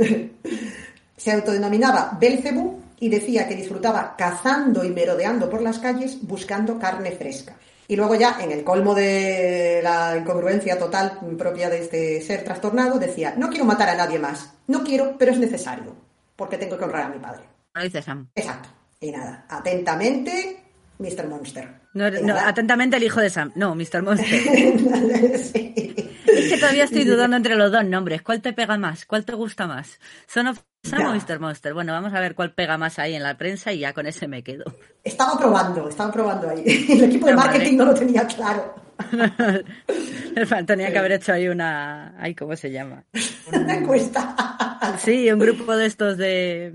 Se 1.18 1.32
autodenominaba 1.32 2.16
Belcebú 2.18 2.80
y 2.98 3.10
decía 3.10 3.46
que 3.46 3.54
disfrutaba 3.54 4.14
cazando 4.16 4.82
y 4.82 4.88
merodeando 4.88 5.50
por 5.50 5.60
las 5.60 5.78
calles 5.78 6.16
buscando 6.22 6.78
carne 6.78 7.12
fresca. 7.12 7.54
Y 7.86 7.96
luego 7.96 8.14
ya, 8.14 8.38
en 8.40 8.50
el 8.50 8.64
colmo 8.64 8.94
de 8.94 9.80
la 9.82 10.16
incongruencia 10.16 10.78
total 10.78 11.18
propia 11.36 11.68
de 11.68 11.80
este 11.80 12.22
ser 12.22 12.42
trastornado, 12.42 12.98
decía, 12.98 13.34
no 13.36 13.50
quiero 13.50 13.66
matar 13.66 13.90
a 13.90 13.96
nadie 13.96 14.18
más. 14.18 14.54
No 14.66 14.82
quiero, 14.82 15.16
pero 15.18 15.32
es 15.32 15.38
necesario, 15.38 15.94
porque 16.34 16.56
tengo 16.56 16.78
que 16.78 16.84
honrar 16.84 17.02
a 17.02 17.08
mi 17.10 17.18
padre. 17.18 17.44
Lo 17.74 17.82
dice 17.82 18.00
Sam. 18.00 18.30
Exacto. 18.34 18.70
Y 19.00 19.10
nada, 19.10 19.44
atentamente, 19.50 20.63
Mr. 20.98 21.28
Monster. 21.28 21.80
No, 21.94 22.06
atentamente 22.36 22.96
el 22.96 23.02
hijo 23.02 23.20
de 23.20 23.30
Sam. 23.30 23.52
No, 23.54 23.74
Mr. 23.74 24.02
Monster. 24.02 24.28
Sí. 25.44 25.74
Es 26.26 26.52
que 26.52 26.58
todavía 26.58 26.84
estoy 26.84 27.04
dudando 27.04 27.36
entre 27.36 27.54
los 27.54 27.70
dos 27.70 27.84
nombres. 27.84 28.22
¿Cuál 28.22 28.40
te 28.40 28.52
pega 28.52 28.76
más? 28.78 29.04
¿Cuál 29.04 29.24
te 29.24 29.34
gusta 29.34 29.66
más? 29.66 30.00
¿Son 30.26 30.46
of 30.48 30.60
Sam 30.82 31.06
o 31.06 31.14
Mr. 31.14 31.38
Monster? 31.38 31.74
Bueno, 31.74 31.92
vamos 31.92 32.12
a 32.12 32.20
ver 32.20 32.34
cuál 32.34 32.52
pega 32.52 32.76
más 32.78 32.98
ahí 32.98 33.14
en 33.14 33.22
la 33.22 33.36
prensa 33.36 33.72
y 33.72 33.80
ya 33.80 33.92
con 33.92 34.06
ese 34.06 34.26
me 34.26 34.42
quedo. 34.42 34.64
Estaba 35.02 35.38
probando, 35.38 35.88
estaba 35.88 36.10
probando 36.10 36.50
ahí. 36.50 36.64
El 36.88 37.04
equipo 37.04 37.26
de 37.26 37.34
marketing 37.34 37.76
no 37.76 37.84
lo 37.84 37.94
tenía 37.94 38.26
claro. 38.26 38.74
Tenía 40.66 40.92
que 40.92 40.98
haber 40.98 41.12
hecho 41.12 41.32
ahí 41.32 41.48
una... 41.48 42.14
Ay, 42.18 42.34
¿cómo 42.34 42.56
se 42.56 42.70
llama? 42.70 43.04
Una 43.52 43.76
encuesta. 43.76 44.34
Sí, 44.98 45.30
un 45.30 45.38
grupo 45.38 45.76
de 45.76 45.86
estos 45.86 46.16
de... 46.16 46.72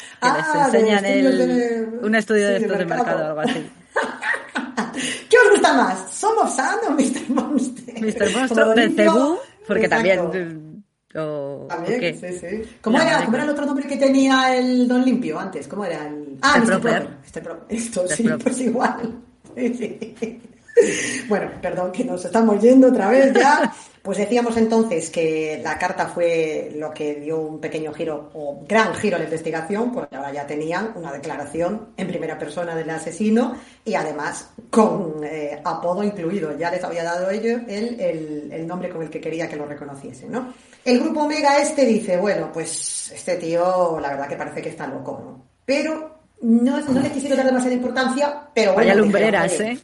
Que 0.00 0.28
Ah, 0.28 0.36
les 0.64 0.72
de 0.72 0.78
enseñan 0.78 1.04
el... 1.04 1.38
de- 1.38 1.88
Un 2.06 2.14
estudio 2.14 2.46
sí, 2.46 2.52
de 2.52 2.56
estos 2.58 2.78
de 2.78 2.84
mercado. 2.86 3.26
algo 3.28 3.40
así. 3.40 3.70
¿Qué 5.30 5.36
os 5.44 5.50
gusta 5.52 5.72
más? 5.74 6.10
¿Somos 6.12 6.54
Sam 6.54 6.78
o 6.88 6.90
Mr. 6.90 7.30
Monster? 7.30 7.94
Mr. 8.00 8.74
De 8.74 8.90
Cebú, 8.90 9.38
porque 9.66 9.84
Exacto. 9.86 10.30
también... 10.30 10.70
eh, 11.14 11.18
O, 11.18 11.66
También, 11.68 11.96
¿o 11.96 12.00
qué? 12.00 12.14
sí, 12.14 12.38
sí. 12.38 12.62
¿Cómo, 12.80 13.00
era, 13.00 13.24
¿Cómo 13.24 13.34
era 13.36 13.44
el 13.44 13.50
otro 13.50 13.66
nombre 13.66 13.86
que 13.86 13.96
tenía 13.96 14.56
el 14.56 14.86
Don 14.86 15.04
Limpio 15.04 15.38
antes? 15.40 15.66
¿Cómo 15.68 15.84
era 15.84 16.06
el...? 16.06 16.36
Ah, 16.42 16.58
Mr. 16.58 16.66
Proper. 16.66 16.80
Proper. 16.80 17.08
Mr. 17.34 17.42
Proper. 17.42 17.64
Esto, 17.76 18.08
sí, 18.08 18.22
Proper. 18.24 18.44
pues 18.44 18.60
igual. 18.60 19.14
Sí, 19.56 19.74
sí. 20.20 20.40
Bueno, 21.28 21.50
perdón 21.60 21.92
que 21.92 22.04
nos 22.04 22.24
estamos 22.24 22.60
yendo 22.60 22.88
otra 22.88 23.08
vez 23.10 23.32
ya. 23.34 23.72
Pues 24.02 24.16
decíamos 24.16 24.56
entonces 24.56 25.10
que 25.10 25.60
la 25.62 25.78
carta 25.78 26.06
fue 26.06 26.72
lo 26.74 26.90
que 26.92 27.16
dio 27.16 27.38
un 27.38 27.60
pequeño 27.60 27.92
giro 27.92 28.30
o 28.32 28.64
gran 28.66 28.94
giro 28.94 29.16
a 29.16 29.18
la 29.18 29.26
investigación, 29.26 29.92
porque 29.92 30.16
ahora 30.16 30.32
ya 30.32 30.46
tenían 30.46 30.92
una 30.96 31.12
declaración 31.12 31.90
en 31.98 32.08
primera 32.08 32.38
persona 32.38 32.74
del 32.74 32.88
asesino 32.88 33.56
y 33.84 33.94
además 33.94 34.48
con 34.70 35.22
eh, 35.22 35.60
apodo 35.62 36.02
incluido. 36.02 36.56
Ya 36.56 36.70
les 36.70 36.82
había 36.82 37.04
dado 37.04 37.28
ellos 37.30 37.60
el, 37.68 38.00
el- 38.00 38.66
nombre 38.66 38.88
con 38.88 39.02
el 39.02 39.10
que 39.10 39.20
quería 39.20 39.48
que 39.48 39.56
lo 39.56 39.66
reconociesen, 39.66 40.32
¿no? 40.32 40.52
El 40.84 41.00
grupo 41.00 41.24
Omega 41.24 41.58
este 41.60 41.84
dice, 41.84 42.16
bueno, 42.16 42.50
pues 42.52 43.12
este 43.12 43.36
tío 43.36 43.98
la 44.00 44.10
verdad 44.10 44.28
que 44.28 44.36
parece 44.36 44.62
que 44.62 44.68
está 44.70 44.86
loco, 44.86 45.20
¿no? 45.22 45.44
Pero 45.64 46.19
no, 46.42 46.80
no 46.80 47.00
le 47.00 47.10
quisieron 47.10 47.36
dar 47.36 47.46
demasiada 47.46 47.74
importancia, 47.74 48.40
pero 48.54 48.74
bueno, 48.74 48.88
Vaya 48.88 49.00
lumbreras, 49.00 49.52
"Oye, 49.60 49.72
¿eh? 49.72 49.78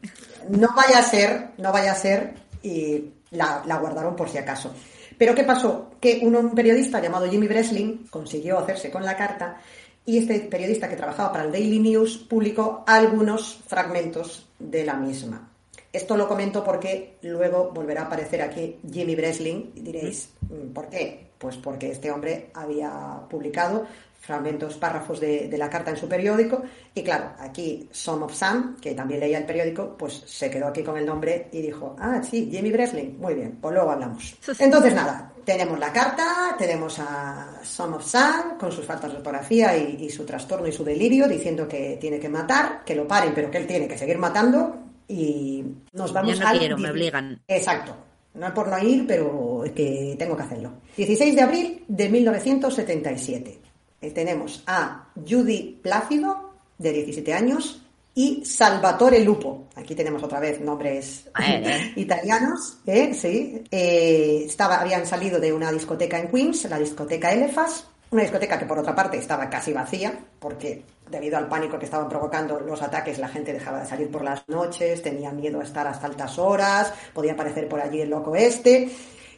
no 0.50 0.68
vaya 0.74 0.98
a 0.98 1.02
ser, 1.02 1.48
no 1.58 1.72
vaya 1.72 1.92
a 1.92 1.94
ser, 1.94 2.34
y 2.62 3.04
la, 3.30 3.62
la 3.66 3.78
guardaron 3.78 4.16
por 4.16 4.28
si 4.28 4.38
acaso. 4.38 4.72
Pero 5.18 5.34
¿qué 5.34 5.44
pasó? 5.44 5.90
Que 6.00 6.20
un, 6.22 6.36
un 6.36 6.54
periodista 6.54 7.00
llamado 7.00 7.28
Jimmy 7.28 7.46
Breslin 7.46 8.06
consiguió 8.10 8.58
hacerse 8.58 8.90
con 8.90 9.04
la 9.04 9.16
carta 9.16 9.60
y 10.04 10.18
este 10.18 10.38
periodista 10.40 10.88
que 10.88 10.96
trabajaba 10.96 11.32
para 11.32 11.44
el 11.44 11.52
Daily 11.52 11.78
News 11.78 12.18
publicó 12.18 12.84
algunos 12.86 13.60
fragmentos 13.66 14.46
de 14.58 14.84
la 14.84 14.94
misma. 14.94 15.50
Esto 15.92 16.16
lo 16.16 16.28
comento 16.28 16.62
porque 16.62 17.16
luego 17.22 17.70
volverá 17.72 18.02
a 18.02 18.06
aparecer 18.06 18.42
aquí 18.42 18.78
Jimmy 18.92 19.14
Breslin 19.16 19.72
y 19.74 19.80
diréis, 19.80 20.28
"Mm, 20.42 20.72
¿por 20.72 20.88
qué? 20.90 21.30
Pues 21.38 21.56
porque 21.56 21.90
este 21.90 22.10
hombre 22.10 22.50
había 22.54 22.90
publicado 23.30 23.86
fragmentos, 24.26 24.74
párrafos 24.74 25.20
de, 25.20 25.48
de 25.48 25.58
la 25.58 25.70
carta 25.70 25.90
en 25.90 25.96
su 25.96 26.08
periódico 26.08 26.62
y 26.94 27.02
claro, 27.02 27.32
aquí 27.38 27.88
Some 27.92 28.24
of 28.24 28.34
Sam, 28.34 28.76
que 28.80 28.94
también 28.94 29.20
leía 29.20 29.38
el 29.38 29.46
periódico, 29.46 29.96
pues 29.96 30.22
se 30.26 30.50
quedó 30.50 30.66
aquí 30.66 30.82
con 30.82 30.98
el 30.98 31.06
nombre 31.06 31.48
y 31.52 31.62
dijo, 31.62 31.96
ah, 31.98 32.20
sí, 32.22 32.48
Jimmy 32.50 32.70
Breslin, 32.70 33.16
muy 33.18 33.34
bien, 33.34 33.58
pues 33.60 33.74
luego 33.74 33.90
hablamos. 33.90 34.36
Entonces 34.58 34.94
nada, 34.94 35.32
tenemos 35.44 35.78
la 35.78 35.92
carta, 35.92 36.56
tenemos 36.58 36.98
a 36.98 37.60
Some 37.62 37.96
of 37.96 38.04
Sam 38.04 38.58
con 38.58 38.72
sus 38.72 38.84
faltas 38.84 39.12
de 39.12 39.18
ortografía 39.18 39.76
y, 39.76 40.04
y 40.04 40.10
su 40.10 40.24
trastorno 40.24 40.66
y 40.66 40.72
su 40.72 40.84
delirio 40.84 41.28
diciendo 41.28 41.68
que 41.68 41.96
tiene 42.00 42.18
que 42.18 42.28
matar, 42.28 42.82
que 42.84 42.96
lo 42.96 43.06
paren, 43.06 43.32
pero 43.34 43.50
que 43.50 43.58
él 43.58 43.66
tiene 43.66 43.86
que 43.86 43.96
seguir 43.96 44.18
matando 44.18 44.76
y 45.08 45.64
nos 45.92 46.12
vamos 46.12 46.34
Yo 46.34 46.40
no 46.42 46.48
al 46.48 46.58
quiero, 46.58 46.78
me 46.78 46.90
obligan. 46.90 47.40
Exacto. 47.46 47.94
No 48.34 48.48
es 48.48 48.52
por 48.52 48.68
no 48.68 48.78
ir, 48.78 49.06
pero 49.06 49.64
es 49.64 49.72
que 49.72 50.14
tengo 50.18 50.36
que 50.36 50.42
hacerlo. 50.42 50.72
16 50.96 51.34
de 51.34 51.40
abril 51.40 51.84
de 51.88 52.08
1977. 52.08 53.60
Eh, 54.00 54.10
tenemos 54.10 54.62
a 54.66 55.08
Judy 55.14 55.78
Plácido, 55.82 56.54
de 56.78 56.92
17 56.92 57.32
años, 57.34 57.82
y 58.16 58.42
Salvatore 58.46 59.20
Lupo. 59.20 59.68
Aquí 59.74 59.94
tenemos 59.94 60.22
otra 60.22 60.40
vez 60.40 60.58
nombres 60.60 61.28
Bueno, 61.36 61.68
¿eh? 61.68 61.92
italianos, 61.96 62.78
¿eh? 62.86 63.12
sí. 63.12 63.62
Eh, 63.70 64.44
estaba, 64.46 64.80
habían 64.80 65.06
salido 65.06 65.38
de 65.38 65.52
una 65.52 65.70
discoteca 65.70 66.18
en 66.18 66.28
Queens, 66.28 66.64
la 66.64 66.78
discoteca 66.78 67.30
Elefas, 67.32 67.86
una 68.10 68.22
discoteca 68.22 68.58
que 68.58 68.64
por 68.64 68.78
otra 68.78 68.94
parte 68.94 69.18
estaba 69.18 69.50
casi 69.50 69.74
vacía, 69.74 70.18
porque 70.38 70.82
debido 71.10 71.36
al 71.36 71.46
pánico 71.46 71.78
que 71.78 71.84
estaban 71.84 72.08
provocando 72.08 72.58
los 72.58 72.80
ataques, 72.80 73.18
la 73.18 73.28
gente 73.28 73.52
dejaba 73.52 73.80
de 73.80 73.86
salir 73.86 74.10
por 74.10 74.24
las 74.24 74.48
noches, 74.48 75.02
tenía 75.02 75.30
miedo 75.32 75.60
a 75.60 75.64
estar 75.64 75.86
hasta 75.86 76.06
altas 76.06 76.38
horas, 76.38 76.94
podía 77.12 77.32
aparecer 77.32 77.68
por 77.68 77.80
allí 77.80 78.00
el 78.00 78.08
loco 78.08 78.34
este. 78.34 78.88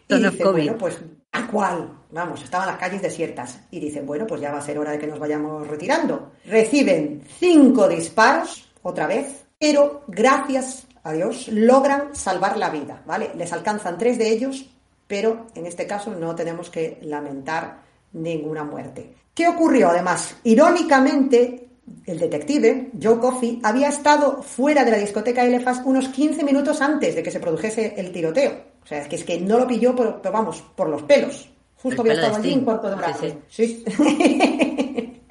Y 0.07 0.15
dice, 0.15 0.39
COVID. 0.39 0.53
bueno, 0.53 0.79
pues 0.79 0.99
tal 1.31 1.47
cual, 1.49 1.99
vamos, 2.11 2.43
estaban 2.43 2.67
las 2.67 2.79
calles 2.79 3.03
desiertas. 3.03 3.61
Y 3.71 3.81
dicen, 3.81 4.07
bueno, 4.07 4.27
pues 4.27 4.41
ya 4.41 4.53
va 4.53 4.59
a 4.59 4.63
ser 4.63 4.79
hora 4.79 4.93
de 4.93 4.99
que 4.99 5.07
nos 5.07 5.19
vayamos 5.19 5.67
retirando. 5.67 6.33
Reciben 6.45 7.23
cinco 7.39 7.89
disparos, 7.89 8.71
otra 8.83 9.07
vez, 9.07 9.47
pero 9.59 10.05
gracias 10.09 10.87
a 11.03 11.13
Dios 11.13 11.49
logran 11.49 12.15
salvar 12.15 12.57
la 12.57 12.71
vida, 12.71 13.03
¿vale? 13.07 13.31
Les 13.37 13.53
alcanzan 13.53 13.99
tres 13.99 14.19
de 14.19 14.31
ellos, 14.31 14.67
pero 15.07 15.47
en 15.55 15.67
este 15.67 15.87
caso 15.87 16.15
no 16.15 16.35
tenemos 16.35 16.71
que 16.71 16.99
lamentar 17.03 17.83
ninguna 18.13 18.65
muerte. 18.65 19.15
¿Qué 19.35 19.47
ocurrió 19.47 19.91
además? 19.91 20.37
Irónicamente, 20.45 21.69
el 22.07 22.19
detective, 22.19 22.91
Joe 23.01 23.19
Coffey, 23.19 23.61
había 23.63 23.89
estado 23.89 24.43
fuera 24.43 24.85
de 24.85 24.91
la 24.91 24.99
discoteca 24.99 25.45
Elephas 25.45 25.83
unos 25.85 26.09
15 26.09 26.45
minutos 26.45 26.81
antes 26.81 27.15
de 27.15 27.23
que 27.23 27.31
se 27.31 27.41
produjese 27.41 27.95
el 27.97 28.13
tiroteo. 28.13 28.78
O 28.89 28.91
sea, 28.91 29.03
es 29.03 29.09
que, 29.09 29.17
es 29.17 29.25
que 29.25 29.39
no 29.39 29.59
lo 29.59 29.67
pilló, 29.67 29.95
por, 29.95 30.23
vamos, 30.33 30.65
por 30.75 30.89
los 30.89 31.03
pelos. 31.03 31.47
Justo 31.77 32.01
había 32.01 32.15
estado 32.15 32.37
allí 32.37 32.55
un 32.55 32.65
cuarto 32.65 32.89
de 32.89 32.95
hora. 32.95 33.15
Sí, 33.51 33.85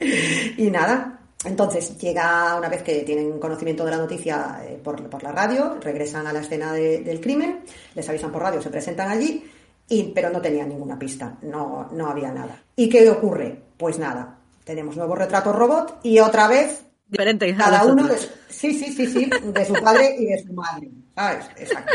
y 0.58 0.70
nada, 0.70 1.22
entonces 1.44 1.98
llega 1.98 2.56
una 2.56 2.70
vez 2.70 2.84
que 2.84 3.02
tienen 3.02 3.40
conocimiento 3.40 3.84
de 3.84 3.90
la 3.90 3.98
noticia 3.98 4.60
eh, 4.64 4.80
por, 4.84 5.24
la 5.24 5.32
radio, 5.32 5.80
regresan 5.82 6.28
a 6.28 6.34
la 6.34 6.42
escena 6.42 6.72
del 6.72 7.20
crimen, 7.20 7.62
les 7.96 8.08
avisan 8.08 8.32
por 8.32 8.44
radio, 8.44 8.62
se 8.62 8.70
presentan 8.70 9.10
allí, 9.10 9.44
y, 9.90 10.04
pero 10.04 10.30
no 10.30 10.40
tenían 10.40 10.70
ninguna 10.70 11.00
pista, 11.00 11.36
no, 11.42 11.90
no 11.92 12.12
había 12.12 12.32
nada. 12.32 12.62
¿Y 12.76 12.88
qué 12.88 13.10
ocurre? 13.10 13.60
Pues 13.76 13.98
nada, 13.98 14.38
tenemos 14.64 14.96
nuevo 14.96 15.16
retrato 15.16 15.52
robot 15.52 16.02
y 16.04 16.20
otra 16.20 16.48
vez 16.48 16.84
diferente 17.08 17.56
cada 17.56 17.86
uno 17.86 18.06
de, 18.06 18.18
sí 18.50 18.74
sí 18.74 18.92
sí 18.92 19.08
sí 19.08 19.30
de 19.42 19.66
su 19.66 19.74
padre 19.76 20.16
y 20.20 20.26
de 20.26 20.44
su 20.44 20.54
madre 20.54 20.90
sabes 21.16 21.46
exacto 21.56 21.94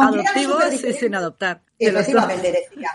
adoptivos 0.00 0.72
y 0.72 0.92
sin 0.92 1.14
adoptar 1.14 1.60
efectivamente 1.78 2.52
decía 2.52 2.90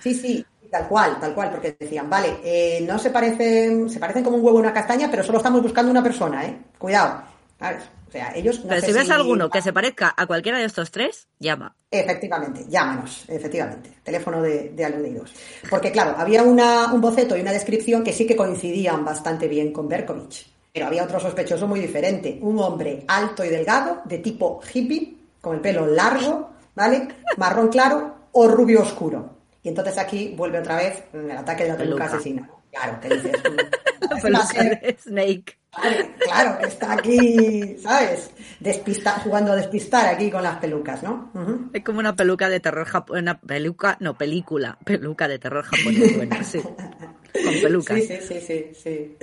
sí 0.00 0.14
sí 0.14 0.46
Tal 0.72 0.88
cual, 0.88 1.20
tal 1.20 1.34
cual, 1.34 1.50
porque 1.50 1.76
decían, 1.78 2.08
vale, 2.08 2.38
eh, 2.42 2.82
no 2.88 2.98
se 2.98 3.10
parecen, 3.10 3.90
se 3.90 3.98
parecen 3.98 4.24
como 4.24 4.38
un 4.38 4.42
huevo 4.42 4.56
y 4.56 4.62
una 4.62 4.72
castaña, 4.72 5.10
pero 5.10 5.22
solo 5.22 5.36
estamos 5.36 5.60
buscando 5.60 5.90
una 5.90 6.02
persona, 6.02 6.46
¿eh? 6.46 6.58
Cuidado. 6.78 7.24
O 7.60 8.10
sea, 8.10 8.32
ellos 8.34 8.62
Pero 8.66 8.80
si 8.80 8.90
ves 8.90 9.10
alguno 9.10 9.50
que 9.50 9.60
se 9.60 9.74
parezca 9.74 10.14
a 10.16 10.26
cualquiera 10.26 10.56
de 10.56 10.64
estos 10.64 10.90
tres, 10.90 11.28
llama. 11.38 11.76
Efectivamente, 11.90 12.64
llámanos, 12.70 13.26
efectivamente. 13.28 13.98
Teléfono 14.02 14.40
de, 14.40 14.70
de 14.70 14.84
aludidos. 14.86 15.34
Porque, 15.68 15.92
claro, 15.92 16.14
había 16.16 16.42
una, 16.42 16.90
un 16.90 17.02
boceto 17.02 17.36
y 17.36 17.42
una 17.42 17.52
descripción 17.52 18.02
que 18.02 18.14
sí 18.14 18.26
que 18.26 18.34
coincidían 18.34 19.04
bastante 19.04 19.48
bien 19.48 19.74
con 19.74 19.88
Berkovich. 19.88 20.50
Pero 20.72 20.86
había 20.86 21.04
otro 21.04 21.20
sospechoso 21.20 21.68
muy 21.68 21.80
diferente. 21.80 22.38
Un 22.40 22.58
hombre 22.60 23.04
alto 23.08 23.44
y 23.44 23.50
delgado, 23.50 24.00
de 24.06 24.18
tipo 24.18 24.62
hippie, 24.72 25.18
con 25.42 25.56
el 25.56 25.60
pelo 25.60 25.86
largo, 25.86 26.52
¿vale? 26.74 27.08
Marrón 27.36 27.68
claro 27.68 28.14
o 28.32 28.48
rubio 28.48 28.80
oscuro. 28.80 29.36
Y 29.62 29.68
entonces 29.68 29.98
aquí 29.98 30.32
vuelve 30.34 30.60
otra 30.60 30.76
vez 30.76 31.04
el 31.12 31.30
ataque 31.32 31.64
de 31.64 31.68
la 31.68 31.76
peluca, 31.76 32.04
asesina. 32.04 32.48
Claro, 32.70 32.98
que 33.00 33.08
dices. 33.10 33.32
Snake. 35.02 35.58
Claro, 36.18 36.58
está 36.66 36.94
aquí, 36.94 37.76
¿sabes? 37.82 38.30
jugando 39.24 39.52
a 39.52 39.56
despistar 39.56 40.06
aquí 40.06 40.30
con 40.30 40.42
las 40.42 40.58
pelucas, 40.58 41.02
¿no? 41.02 41.30
Es 41.72 41.82
como 41.82 41.98
una 41.98 42.14
peluca 42.14 42.48
de 42.48 42.60
terror 42.60 42.86
japonés, 42.86 43.22
una 43.22 43.40
peluca, 43.40 43.96
no, 44.00 44.16
película, 44.16 44.78
peluca 44.84 45.28
de 45.28 45.38
terror 45.38 45.64
japonés, 45.64 46.16
bueno, 46.16 46.36
sí. 46.42 46.62
Con 47.32 47.54
pelucas. 47.60 47.98
Sí, 47.98 48.18
sí, 48.20 48.40
sí, 48.40 48.72
sí. 48.74 49.16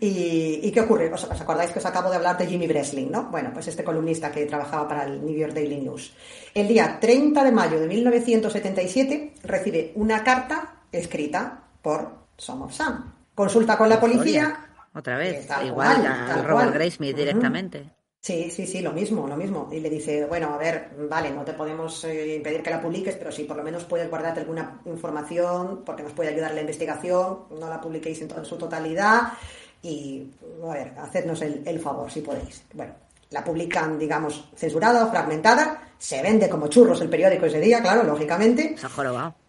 ¿Y, 0.00 0.70
qué 0.70 0.80
ocurre? 0.80 1.12
¿Os, 1.12 1.24
acordáis 1.24 1.70
que 1.70 1.78
os 1.78 1.86
acabo 1.86 2.10
de 2.10 2.16
hablar 2.16 2.38
de 2.38 2.46
Jimmy 2.46 2.66
Breslin, 2.66 3.10
no? 3.10 3.24
Bueno, 3.24 3.50
pues 3.52 3.68
este 3.68 3.82
columnista 3.82 4.30
que 4.30 4.46
trabajaba 4.46 4.86
para 4.86 5.04
el 5.04 5.24
New 5.24 5.36
York 5.36 5.52
Daily 5.52 5.78
News. 5.80 6.12
El 6.54 6.68
día 6.68 6.98
30 7.00 7.44
de 7.44 7.52
mayo 7.52 7.80
de 7.80 7.88
1977 7.88 9.34
recibe 9.42 9.92
una 9.96 10.22
carta 10.22 10.82
escrita 10.92 11.64
por 11.82 12.10
Son 12.36 12.62
of 12.62 12.72
Sam. 12.72 13.12
Consulta 13.34 13.76
con 13.76 13.88
la 13.88 14.00
policía 14.00 14.68
otra 14.94 15.16
vez, 15.16 15.46
igual 15.64 16.06
a 16.06 16.42
Robert 16.42 16.74
Graysmith 16.74 17.16
directamente. 17.16 17.97
Sí, 18.20 18.50
sí, 18.50 18.66
sí, 18.66 18.82
lo 18.82 18.92
mismo, 18.92 19.26
lo 19.28 19.36
mismo. 19.36 19.68
Y 19.72 19.80
le 19.80 19.88
dice, 19.88 20.26
bueno, 20.26 20.52
a 20.52 20.58
ver, 20.58 20.90
vale, 21.08 21.30
no 21.30 21.44
te 21.44 21.52
podemos 21.52 22.04
eh, 22.04 22.36
impedir 22.36 22.62
que 22.62 22.70
la 22.70 22.80
publiques, 22.80 23.16
pero 23.16 23.30
sí, 23.30 23.44
por 23.44 23.56
lo 23.56 23.62
menos 23.62 23.84
puedes 23.84 24.10
guardarte 24.10 24.40
alguna 24.40 24.80
información 24.86 25.82
porque 25.84 26.02
nos 26.02 26.12
puede 26.12 26.30
ayudar 26.30 26.52
la 26.52 26.60
investigación, 26.60 27.44
no 27.50 27.68
la 27.68 27.80
publiquéis 27.80 28.20
en, 28.22 28.44
su 28.44 28.56
totalidad 28.56 29.34
y, 29.82 30.30
a 30.64 30.74
ver, 30.74 30.94
hacednos 30.98 31.40
el, 31.42 31.62
el 31.64 31.78
favor 31.78 32.10
si 32.10 32.20
podéis. 32.20 32.64
Bueno, 32.74 32.92
la 33.30 33.44
publican, 33.44 33.98
digamos, 33.98 34.48
censurada 34.56 35.04
o 35.04 35.10
fragmentada, 35.10 35.88
se 35.98 36.22
vende 36.22 36.48
como 36.48 36.68
churros 36.68 37.00
el 37.00 37.10
periódico 37.10 37.46
ese 37.46 37.60
día, 37.60 37.80
claro, 37.80 38.02
lógicamente. 38.02 38.76
Se 38.76 38.86
ha 38.86 38.88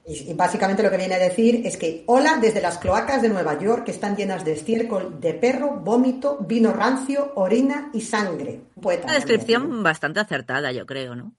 y, 0.10 0.34
básicamente 0.34 0.82
lo 0.82 0.89
que 0.89 0.97
viene 0.97 1.16
a 1.16 1.20
decir 1.20 1.62
es 1.66 1.78
que 1.78 2.03
hola 2.07 2.38
desde 2.41 2.62
las 2.62 2.80
cloacas 2.80 3.22
de 3.22 3.30
Nueva 3.30 3.60
York 3.60 3.84
que 3.86 3.91
están 3.91 4.16
llenas 4.16 4.43
de 4.43 4.53
estiércol 4.53 5.20
de 5.22 5.36
perro, 5.36 5.80
vómito, 5.82 6.39
vino 6.39 6.74
rancio, 6.74 7.32
orina 7.36 7.91
y 7.93 8.01
sangre. 8.01 8.62
Una 8.76 9.14
descripción 9.14 9.84
bastante 9.84 10.20
acertada, 10.20 10.72
yo 10.72 10.86
creo, 10.88 11.16
¿no? 11.16 11.34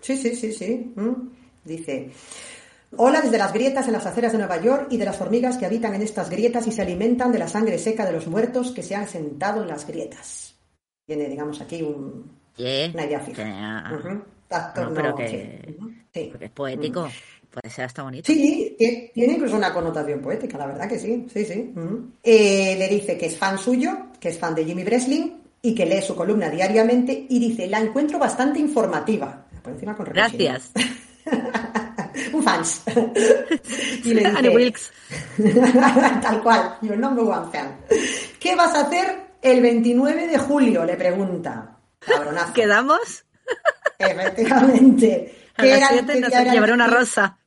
Sí, 0.00 0.16
sí, 0.16 0.36
sí, 0.36 0.52
sí. 0.52 0.92
Mm. 0.94 1.30
Dice, 1.64 2.12
hola 2.96 3.20
desde 3.20 3.38
las 3.38 3.52
grietas 3.52 3.88
en 3.88 3.94
las 3.94 4.06
aceras 4.06 4.30
de 4.30 4.38
Nueva 4.38 4.60
York 4.60 4.86
y 4.90 4.98
de 4.98 5.04
las 5.04 5.20
hormigas 5.20 5.56
que 5.56 5.66
habitan 5.66 5.92
en 5.96 6.02
estas 6.02 6.30
grietas 6.30 6.64
y 6.68 6.72
se 6.72 6.82
alimentan 6.82 7.32
de 7.32 7.40
la 7.40 7.48
sangre 7.48 7.76
seca 7.76 8.06
de 8.06 8.12
los 8.12 8.28
muertos 8.28 8.70
que 8.70 8.84
se 8.84 8.94
han 8.94 9.08
sentado 9.08 9.62
en 9.62 9.68
las 9.68 9.84
grietas. 9.84 10.54
Tiene, 11.04 11.28
digamos, 11.28 11.60
aquí 11.60 11.82
un, 11.82 12.30
una 12.56 13.04
idea 13.04 13.20
fija. 13.20 13.44
no, 14.76 14.94
pero 14.94 15.14
que, 15.16 15.76
sí. 16.12 16.32
es 16.38 16.50
poético. 16.50 17.06
Mm. 17.06 17.10
Puede 17.56 17.72
ser 17.72 17.86
hasta 17.86 18.02
bonito. 18.02 18.30
Sí, 18.30 18.76
tiene 19.14 19.32
incluso 19.32 19.56
una 19.56 19.72
connotación 19.72 20.20
poética, 20.20 20.58
la 20.58 20.66
verdad 20.66 20.86
que 20.86 20.98
sí, 20.98 21.26
sí, 21.32 21.42
sí. 21.46 21.72
Eh, 22.22 22.76
le 22.78 22.86
dice 22.86 23.16
que 23.16 23.26
es 23.26 23.38
fan 23.38 23.56
suyo, 23.58 24.08
que 24.20 24.28
es 24.28 24.38
fan 24.38 24.54
de 24.54 24.66
Jimmy 24.66 24.84
Breslin 24.84 25.40
y 25.62 25.74
que 25.74 25.86
lee 25.86 26.02
su 26.02 26.14
columna 26.14 26.50
diariamente 26.50 27.24
y 27.30 27.38
dice, 27.38 27.66
la 27.66 27.80
encuentro 27.80 28.18
bastante 28.18 28.58
informativa. 28.58 29.46
Por 29.62 29.72
encima 29.72 29.96
con 29.96 30.04
Gracias. 30.04 30.72
Un 32.34 32.42
fans. 32.42 32.82
y 34.04 34.12
le 34.12 34.30
dice, 34.30 34.48
Wilkes. 34.54 34.92
tal 36.20 36.42
cual, 36.42 36.76
your 36.82 36.98
number 36.98 37.24
one 37.24 37.50
fan. 37.50 37.74
¿Qué 38.38 38.54
vas 38.54 38.74
a 38.74 38.82
hacer 38.82 39.16
el 39.40 39.62
29 39.62 40.26
de 40.26 40.36
julio? 40.36 40.84
Le 40.84 40.96
pregunta. 40.96 41.78
Cabronazo. 42.00 42.52
¿Quedamos? 42.52 43.24
Efectivamente. 43.98 45.34
¿Qué 45.56 45.74
era, 45.74 46.52
llevaré 46.52 46.72
una 46.74 46.86
rosa. 46.86 47.38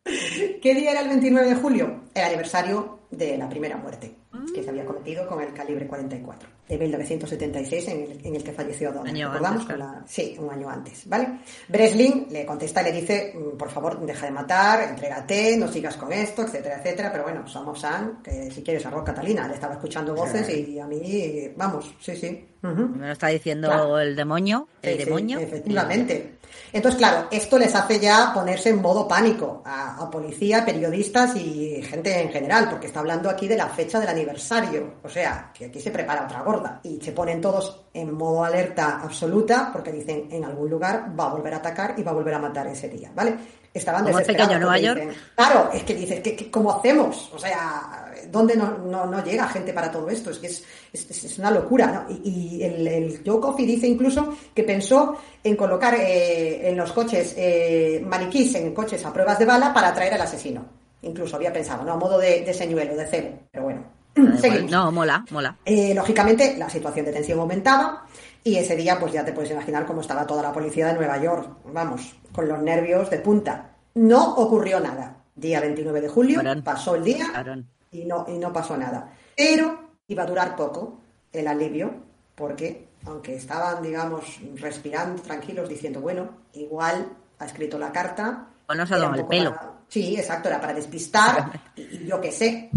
¿Qué 0.62 0.76
día 0.76 0.91
era 0.91 1.01
el 1.01 1.10
29 1.10 1.49
de 1.49 1.55
julio? 1.55 2.01
El 2.14 2.24
aniversario 2.24 2.99
de 3.12 3.38
la 3.38 3.49
primera 3.49 3.78
muerte 3.78 4.16
que 4.53 4.64
se 4.64 4.70
había 4.70 4.86
cometido 4.86 5.28
con 5.28 5.41
el 5.41 5.53
calibre 5.53 5.88
44 5.88 6.49
de 6.68 6.78
1976 6.78 7.88
en 7.88 8.03
el, 8.03 8.26
en 8.26 8.36
el 8.36 8.43
que 8.43 8.51
falleció 8.51 8.91
Donald. 8.91 9.18
¿Recordamos? 9.18 9.66
Sí, 10.05 10.36
un 10.39 10.51
año 10.51 10.70
antes, 10.70 11.07
¿vale? 11.07 11.39
Breslin 11.68 12.28
le 12.30 12.45
contesta 12.45 12.82
y 12.82 12.86
le 12.86 12.91
dice, 12.91 13.34
mm, 13.36 13.57
por 13.57 13.70
favor, 13.70 13.99
deja 14.05 14.28
de 14.28 14.32
matar, 14.32 14.89
entrégate, 14.89 15.57
no 15.57 15.68
sigas 15.68 15.97
con 15.97 16.14
esto, 16.14 16.43
etcétera, 16.43 16.78
etcétera, 16.78 17.12
pero 17.12 17.24
bueno, 17.24 17.47
somos 17.47 17.80
San, 17.80 18.22
que 18.22 18.51
si 18.51 18.62
quieres 18.62 18.86
arroz 18.86 19.03
Catalina, 19.03 19.47
le 19.47 19.55
estaba 19.55 19.74
escuchando 19.74 20.14
voces 20.14 20.47
y, 20.49 20.80
a 20.80 20.86
mí, 20.86 21.51
vamos, 21.55 21.95
sí, 21.99 22.16
sí. 22.16 22.45
Me 22.62 23.07
lo 23.07 23.14
está 23.14 23.28
diciendo 23.28 23.99
el 23.99 24.16
demonio, 24.16 24.68
el 24.82 24.97
demonio. 24.97 25.39
efectivamente. 25.39 26.39
Entonces, 26.72 26.97
claro, 26.97 27.28
esto 27.32 27.57
les 27.57 27.74
hace 27.76 27.99
ya 27.99 28.32
ponerse 28.34 28.70
en 28.70 28.82
modo 28.82 29.07
pánico 29.07 29.62
a, 29.66 29.97
a, 29.97 30.10
policía, 30.10 30.66
periodistas 30.66 31.36
y 31.36 31.82
gente 31.82 32.22
en 32.22 32.30
general, 32.30 32.70
porque 32.70 32.88
está 32.88 32.99
hablando 32.99 33.30
aquí 33.30 33.47
de 33.47 33.57
la 33.57 33.68
fecha 33.68 33.99
del 33.99 34.10
aniversario. 34.10 34.95
O 35.03 35.10
sea, 35.10 35.51
que 35.53 35.66
aquí 35.66 35.80
se 35.80 35.91
prepara 35.91 36.26
otra 36.26 36.41
gorda. 36.41 36.80
Y 36.84 36.99
se 37.01 37.12
ponen 37.12 37.41
todos 37.41 37.86
en 37.93 38.14
modo 38.14 38.43
alerta 38.43 38.99
absoluta, 39.01 39.70
porque 39.72 39.91
dicen 39.91 40.28
en 40.32 40.43
algún 40.45 40.70
lugar 40.70 41.12
va 41.20 41.26
a 41.26 41.34
volver 41.34 41.53
a 41.53 41.57
atacar 41.57 41.95
y 41.97 42.03
va 42.03 42.12
a 42.12 42.16
volver 42.16 42.34
a 42.34 42.39
matar 42.39 42.68
ese 42.68 42.89
día, 42.89 43.12
¿vale? 43.14 43.38
Estaban 43.74 44.03
Como 44.03 44.18
pequeño 44.18 44.60
Nueva 44.60 44.80
York. 44.80 45.01
claro, 45.36 45.70
es 45.72 45.84
que 45.84 45.93
dices, 45.93 46.22
¿qué, 46.22 46.49
cómo 46.49 46.72
hacemos? 46.72 47.30
O 47.34 47.38
sea, 47.38 48.09
¿dónde 48.32 48.56
no, 48.56 48.78
no, 48.78 49.24
llega 49.24 49.48
gente 49.48 49.74
para 49.74 49.92
todo 49.92 50.10
esto? 50.10 50.32
Es 50.32 50.40
que 50.40 50.48
es, 50.48 50.64
es, 50.94 51.40
una 51.40 51.52
locura, 51.52 52.06
¿no? 52.08 52.16
Y, 52.24 52.62
el, 52.64 52.88
el, 52.88 53.22
Joe 53.26 53.40
Coffey 53.40 53.66
dice 53.66 53.88
incluso 53.88 54.36
que 54.54 54.64
pensó 54.64 55.18
en 55.44 55.56
colocar 55.56 55.96
eh, 55.96 56.70
en 56.70 56.78
los 56.78 56.92
coches 56.92 57.36
eh, 57.38 58.04
maniquís 58.06 58.56
en 58.56 58.74
coches 58.74 59.06
a 59.06 59.14
pruebas 59.14 59.40
de 59.40 59.46
bala 59.46 59.74
para 59.74 59.90
atraer 59.90 60.14
al 60.14 60.22
asesino. 60.22 60.66
Incluso 61.02 61.36
había 61.36 61.54
pensado, 61.54 61.84
¿no? 61.84 61.94
A 61.94 61.98
modo 61.98 62.18
de, 62.18 62.42
de 62.42 62.54
señuelo, 62.54 62.96
de 62.96 63.06
cebo. 63.06 63.40
Pero 63.52 63.64
bueno, 63.64 63.84
seguimos. 64.40 64.72
No, 64.72 64.92
mola, 64.92 65.26
mola. 65.32 65.58
Eh, 65.66 65.94
lógicamente, 65.94 66.56
la 66.58 66.70
situación 66.70 67.06
de 67.06 67.14
tensión 67.14 67.40
aumentaba 67.40 68.06
y 68.44 68.56
ese 68.56 68.76
día, 68.76 69.00
pues 69.00 69.14
ya 69.14 69.26
te 69.26 69.34
puedes 69.34 69.52
imaginar 69.52 69.86
cómo 69.86 70.02
estaba 70.02 70.26
toda 70.26 70.42
la 70.42 70.52
policía 70.52 70.88
de 70.88 70.94
Nueva 70.94 71.22
York. 71.22 71.58
Vamos, 71.74 72.16
con 72.32 72.48
los 72.48 72.62
nervios 72.62 73.10
de 73.10 73.20
punta. 73.20 73.72
No 73.96 74.36
ocurrió 74.36 74.80
nada. 74.80 75.18
Día 75.36 75.62
29 75.62 76.02
de 76.02 76.10
julio, 76.10 76.42
pasó 76.64 76.96
el 76.96 77.04
día 77.04 77.28
y 77.92 78.06
no, 78.06 78.26
y 78.28 78.38
no 78.38 78.54
pasó 78.54 78.78
nada. 78.78 79.14
Pero 79.36 79.92
iba 80.08 80.24
a 80.24 80.28
durar 80.28 80.56
poco 80.56 81.00
el 81.32 81.48
alivio, 81.48 81.94
porque 82.36 82.88
aunque 83.06 83.36
estaban, 83.36 83.82
digamos, 83.82 84.40
respirando 84.56 85.22
tranquilos, 85.22 85.70
diciendo, 85.70 86.02
bueno, 86.02 86.30
igual 86.54 87.14
ha 87.40 87.46
escrito 87.46 87.80
la 87.80 87.92
carta. 87.92 88.48
O 88.68 88.74
no 88.76 88.86
se 88.86 88.96
ha 88.96 88.98
dado 88.98 89.16
el 89.16 89.26
pelo. 89.26 89.56
Sí, 89.88 90.16
exacto, 90.18 90.50
era 90.50 90.62
para 90.62 90.74
despistar, 90.74 91.52
y, 91.76 92.06
yo 92.06 92.22
qué 92.22 92.32
sé, 92.32 92.70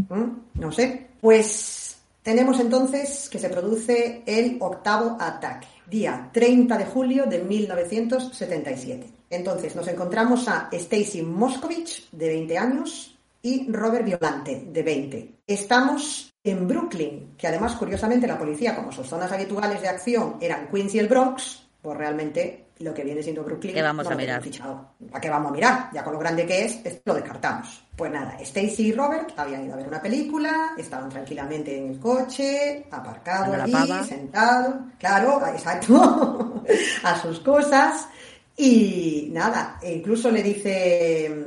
no 0.54 0.72
sé. 0.72 1.08
Pues 1.20 2.00
tenemos 2.22 2.58
entonces 2.60 3.28
que 3.28 3.38
se 3.38 3.48
produce 3.48 4.22
el 4.24 4.56
octavo 4.60 5.16
ataque, 5.20 5.66
día 5.86 6.30
30 6.32 6.78
de 6.78 6.86
julio 6.86 7.26
de 7.26 7.40
1977. 7.40 9.10
Entonces 9.28 9.74
nos 9.74 9.88
encontramos 9.88 10.48
a 10.48 10.68
Stacy 10.70 11.22
Moscovich, 11.22 12.10
de 12.10 12.28
20 12.28 12.58
años, 12.58 13.11
y 13.42 13.70
Robert 13.70 14.04
Violante, 14.04 14.68
de 14.68 14.82
20. 14.82 15.34
Estamos 15.46 16.32
en 16.44 16.66
Brooklyn, 16.66 17.34
que 17.36 17.48
además, 17.48 17.74
curiosamente, 17.74 18.26
la 18.26 18.38
policía, 18.38 18.74
como 18.74 18.92
sus 18.92 19.06
zonas 19.06 19.30
habituales 19.32 19.80
de 19.80 19.88
acción 19.88 20.36
eran 20.40 20.68
Queens 20.68 20.94
y 20.94 20.98
el 21.00 21.08
Bronx, 21.08 21.68
pues 21.82 21.98
realmente 21.98 22.66
lo 22.78 22.94
que 22.94 23.04
viene 23.04 23.22
siendo 23.22 23.44
Brooklyn. 23.44 23.74
¿Qué 23.74 23.82
vamos 23.82 24.06
a 24.06 24.14
mirar? 24.14 24.42
¿A 25.12 25.20
qué 25.20 25.28
vamos 25.28 25.50
a 25.50 25.54
mirar? 25.54 25.90
Ya 25.92 26.02
con 26.02 26.12
lo 26.12 26.18
grande 26.18 26.46
que 26.46 26.64
es, 26.64 26.80
esto 26.84 27.02
lo 27.06 27.14
descartamos. 27.14 27.84
Pues 27.96 28.10
nada, 28.10 28.36
Stacy 28.40 28.88
y 28.88 28.92
Robert 28.92 29.32
habían 29.36 29.64
ido 29.64 29.74
a 29.74 29.76
ver 29.76 29.88
una 29.88 30.02
película, 30.02 30.74
estaban 30.76 31.08
tranquilamente 31.08 31.76
en 31.76 31.92
el 31.92 31.98
coche, 32.00 32.86
aparcado 32.90 33.54
allí, 33.54 34.04
sentado, 34.04 34.86
claro, 34.98 35.44
exacto, 35.46 36.64
a 37.04 37.20
sus 37.20 37.40
cosas. 37.40 38.08
Y 38.56 39.28
nada, 39.32 39.78
e 39.80 39.94
incluso 39.94 40.30
le 40.30 40.42
dice 40.42 41.44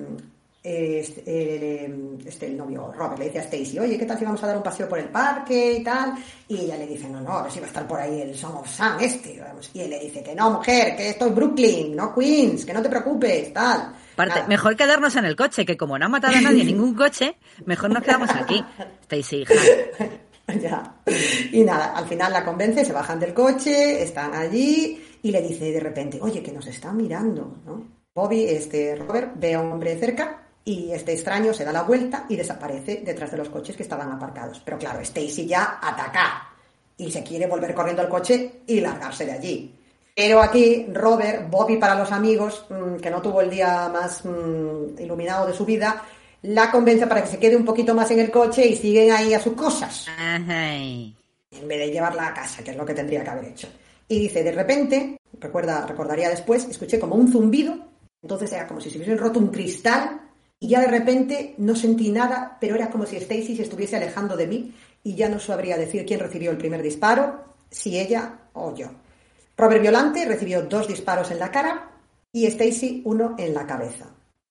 este, 0.66 1.86
este, 2.26 2.48
el 2.48 2.58
novio 2.58 2.92
Robert 2.92 3.20
le 3.20 3.26
dice 3.26 3.38
a 3.38 3.44
Stacy, 3.44 3.78
oye, 3.78 4.00
¿qué 4.00 4.06
tal 4.06 4.18
si 4.18 4.26
vamos 4.26 4.44
a 4.44 4.48
dar 4.48 4.58
un 4.58 4.64
paseo 4.64 4.90
por 4.90 4.98
el 4.98 5.10
parque 5.10 5.74
y 5.74 5.84
tal? 5.84 6.16
Y 6.48 6.62
ella 6.62 6.76
le 6.76 6.88
dice, 6.88 7.08
no, 7.08 7.22
no, 7.22 7.38
a 7.38 7.52
si 7.52 7.60
va 7.60 7.66
a 7.66 7.68
estar 7.68 7.88
por 7.88 8.00
ahí 8.00 8.22
el 8.22 8.36
Son 8.36 8.56
of 8.56 8.68
Sam 8.68 8.98
este. 9.00 9.40
Y 9.76 9.82
él 9.82 9.92
le 9.92 10.00
dice 10.00 10.24
que 10.24 10.34
no, 10.34 10.50
mujer, 10.50 10.96
que 10.96 11.10
esto 11.10 11.28
es 11.28 11.36
Brooklyn, 11.36 11.96
no 11.96 12.16
Queens, 12.16 12.66
que 12.66 12.74
no 12.74 12.82
te 12.82 12.90
preocupes, 12.90 13.54
tal. 13.54 13.94
Parte, 14.16 14.42
mejor 14.48 14.76
quedarnos 14.76 15.16
en 15.18 15.26
el 15.26 15.36
coche, 15.36 15.68
que 15.68 15.78
como 15.78 16.00
no 16.00 16.08
ha 16.08 16.10
matado 16.10 16.36
a 16.36 16.42
nadie 16.42 16.64
ningún 16.66 16.96
coche, 16.96 17.38
mejor 17.66 17.92
nos 17.92 18.02
quedamos 18.02 18.32
aquí. 18.32 18.66
Stacy, 19.04 19.42
hija. 19.42 19.54
ya. 20.60 20.96
Y 21.52 21.64
nada, 21.64 21.96
al 21.96 22.08
final 22.08 22.34
la 22.34 22.44
convence, 22.44 22.84
se 22.84 22.92
bajan 22.92 23.20
del 23.20 23.36
coche, 23.36 24.02
están 24.02 24.34
allí 24.34 25.00
y 25.22 25.30
le 25.30 25.44
dice 25.44 25.72
de 25.72 25.80
repente, 25.80 26.18
oye, 26.20 26.42
que 26.42 26.52
nos 26.52 26.66
están 26.66 26.98
mirando, 26.98 27.58
¿no? 27.64 27.88
Bobby, 28.16 28.46
este 28.46 28.96
Robert, 28.96 29.34
ve 29.36 29.54
a 29.54 29.60
un 29.60 29.74
hombre 29.74 29.96
cerca 30.00 30.45
y 30.68 30.92
este 30.92 31.14
extraño 31.14 31.54
se 31.54 31.64
da 31.64 31.72
la 31.72 31.84
vuelta 31.84 32.26
y 32.28 32.36
desaparece 32.36 33.04
detrás 33.06 33.30
de 33.32 33.38
los 33.38 33.50
coches 33.50 33.78
que 33.78 33.84
estaban 33.84 34.12
aparcados. 34.12 34.60
Pero 34.66 34.80
claro, 34.80 35.00
Stacy 35.00 35.46
ya 35.46 35.80
ataca 35.80 36.50
y 36.98 37.12
se 37.12 37.24
quiere 37.24 37.46
volver 37.46 37.76
corriendo 37.76 38.02
al 38.02 38.10
coche 38.10 38.62
y 38.66 38.80
largarse 38.82 39.28
de 39.28 39.32
allí. 39.32 39.76
Pero 40.16 40.42
aquí 40.42 40.88
Robert, 40.92 41.50
Bobby 41.52 41.78
para 41.78 41.94
los 41.94 42.12
amigos, 42.12 42.66
mm, 42.70 42.96
que 42.96 43.12
no 43.12 43.22
tuvo 43.22 43.42
el 43.42 43.50
día 43.50 43.90
más 43.90 44.26
mm, 44.26 45.00
iluminado 45.00 45.46
de 45.46 45.54
su 45.54 45.66
vida, 45.66 46.04
la 46.42 46.72
convence 46.72 47.06
para 47.06 47.22
que 47.22 47.30
se 47.30 47.38
quede 47.38 47.56
un 47.56 47.66
poquito 47.66 47.94
más 47.94 48.10
en 48.10 48.20
el 48.20 48.32
coche 48.32 48.66
y 48.66 48.76
siguen 48.76 49.12
ahí 49.12 49.34
a 49.36 49.40
sus 49.40 49.54
cosas. 49.54 50.08
En 51.52 51.68
vez 51.68 51.80
de 51.80 51.92
llevarla 51.92 52.28
a 52.28 52.34
casa, 52.34 52.64
que 52.64 52.72
es 52.72 52.78
lo 52.78 52.86
que 52.86 52.94
tendría 52.94 53.24
que 53.24 53.30
haber 53.30 53.46
hecho. 53.46 53.68
Y 54.08 54.20
dice, 54.20 54.44
de 54.44 54.52
repente, 54.52 55.18
recuerda, 55.40 55.86
recordaría 55.86 56.30
después, 56.30 56.66
escuché 56.66 57.00
como 57.00 57.16
un 57.16 57.32
zumbido, 57.32 57.76
entonces 58.22 58.52
era 58.52 58.68
como 58.68 58.82
si 58.82 58.90
se 58.90 58.98
hubiesen 58.98 59.18
roto 59.18 59.40
un 59.40 59.50
cristal 59.50 60.25
y 60.60 60.70
ya 60.70 60.80
de 60.82 60.88
repente 60.88 61.56
no 61.58 61.76
sentí 61.76 62.10
nada, 62.12 62.58
pero 62.60 62.76
era 62.76 62.90
como 62.90 63.06
si 63.06 63.18
Stacy 63.18 63.56
se 63.56 63.64
estuviese 63.64 63.96
alejando 63.96 64.38
de 64.38 64.48
mí 64.48 64.74
y 65.04 65.16
ya 65.16 65.30
no 65.30 65.40
sabría 65.40 65.78
decir 65.78 66.06
quién 66.06 66.20
recibió 66.20 66.52
el 66.52 66.58
primer 66.58 66.82
disparo, 66.82 67.44
si 67.70 68.00
ella 68.00 68.40
o 68.54 68.74
yo. 68.76 68.88
Robert 69.58 69.82
Violante 69.82 70.26
recibió 70.26 70.64
dos 70.64 70.88
disparos 70.88 71.32
en 71.32 71.40
la 71.40 71.52
cara 71.52 71.92
y 72.32 72.46
Stacy 72.46 73.02
uno 73.06 73.36
en 73.38 73.54
la 73.54 73.66
cabeza. 73.66 74.08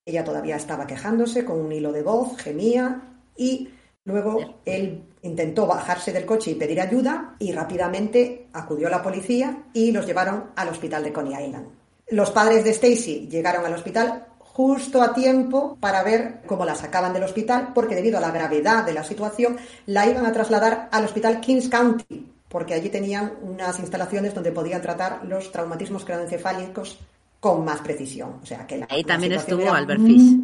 Ella 0.07 0.25
todavía 0.25 0.57
estaba 0.57 0.87
quejándose 0.87 1.45
con 1.45 1.59
un 1.59 1.73
hilo 1.73 1.93
de 1.93 2.03
voz, 2.03 2.37
gemía 2.37 3.03
y 3.37 3.71
luego 4.05 4.61
él 4.65 5.03
intentó 5.23 5.67
bajarse 5.67 6.13
del 6.13 6.27
coche 6.27 6.51
y 6.51 6.55
pedir 6.55 6.81
ayuda 6.81 7.37
y 7.39 7.53
rápidamente 7.53 8.49
acudió 8.53 8.89
la 8.89 9.03
policía 9.03 9.65
y 9.73 9.93
los 9.93 10.07
llevaron 10.07 10.51
al 10.57 10.69
hospital 10.69 11.03
de 11.03 11.13
Coney 11.13 11.47
Island. 11.47 11.69
Los 12.09 12.31
padres 12.31 12.65
de 12.65 12.71
Stacy 12.71 13.29
llegaron 13.31 13.65
al 13.65 13.73
hospital 13.73 14.27
justo 14.55 15.03
a 15.03 15.13
tiempo 15.13 15.77
para 15.81 16.05
ver 16.05 16.43
cómo 16.47 16.65
la 16.65 16.77
sacaban 16.77 17.13
del 17.13 17.25
hospital, 17.25 17.73
porque 17.75 17.97
debido 17.97 18.19
a 18.19 18.21
la 18.21 18.31
gravedad 18.31 18.87
de 18.87 18.95
la 18.95 19.03
situación 19.03 19.57
la 19.87 20.07
iban 20.07 20.25
a 20.27 20.33
trasladar 20.33 20.89
al 20.93 21.05
hospital 21.05 21.41
Kings 21.41 21.69
County, 21.69 22.25
porque 22.49 22.75
allí 22.75 22.89
tenían 22.89 23.33
unas 23.43 23.81
instalaciones 23.81 24.33
donde 24.33 24.53
podían 24.53 24.81
tratar 24.81 25.25
los 25.25 25.51
traumatismos 25.51 26.05
craneoencefálicos 26.05 27.01
con 27.41 27.65
más 27.65 27.81
precisión. 27.81 28.39
O 28.43 28.47
sea 28.47 28.65
que 28.65 28.87
Ahí 28.89 29.03
también 29.03 29.33
estuvo 29.33 29.73
Albert 29.73 30.01
Fish. 30.01 30.37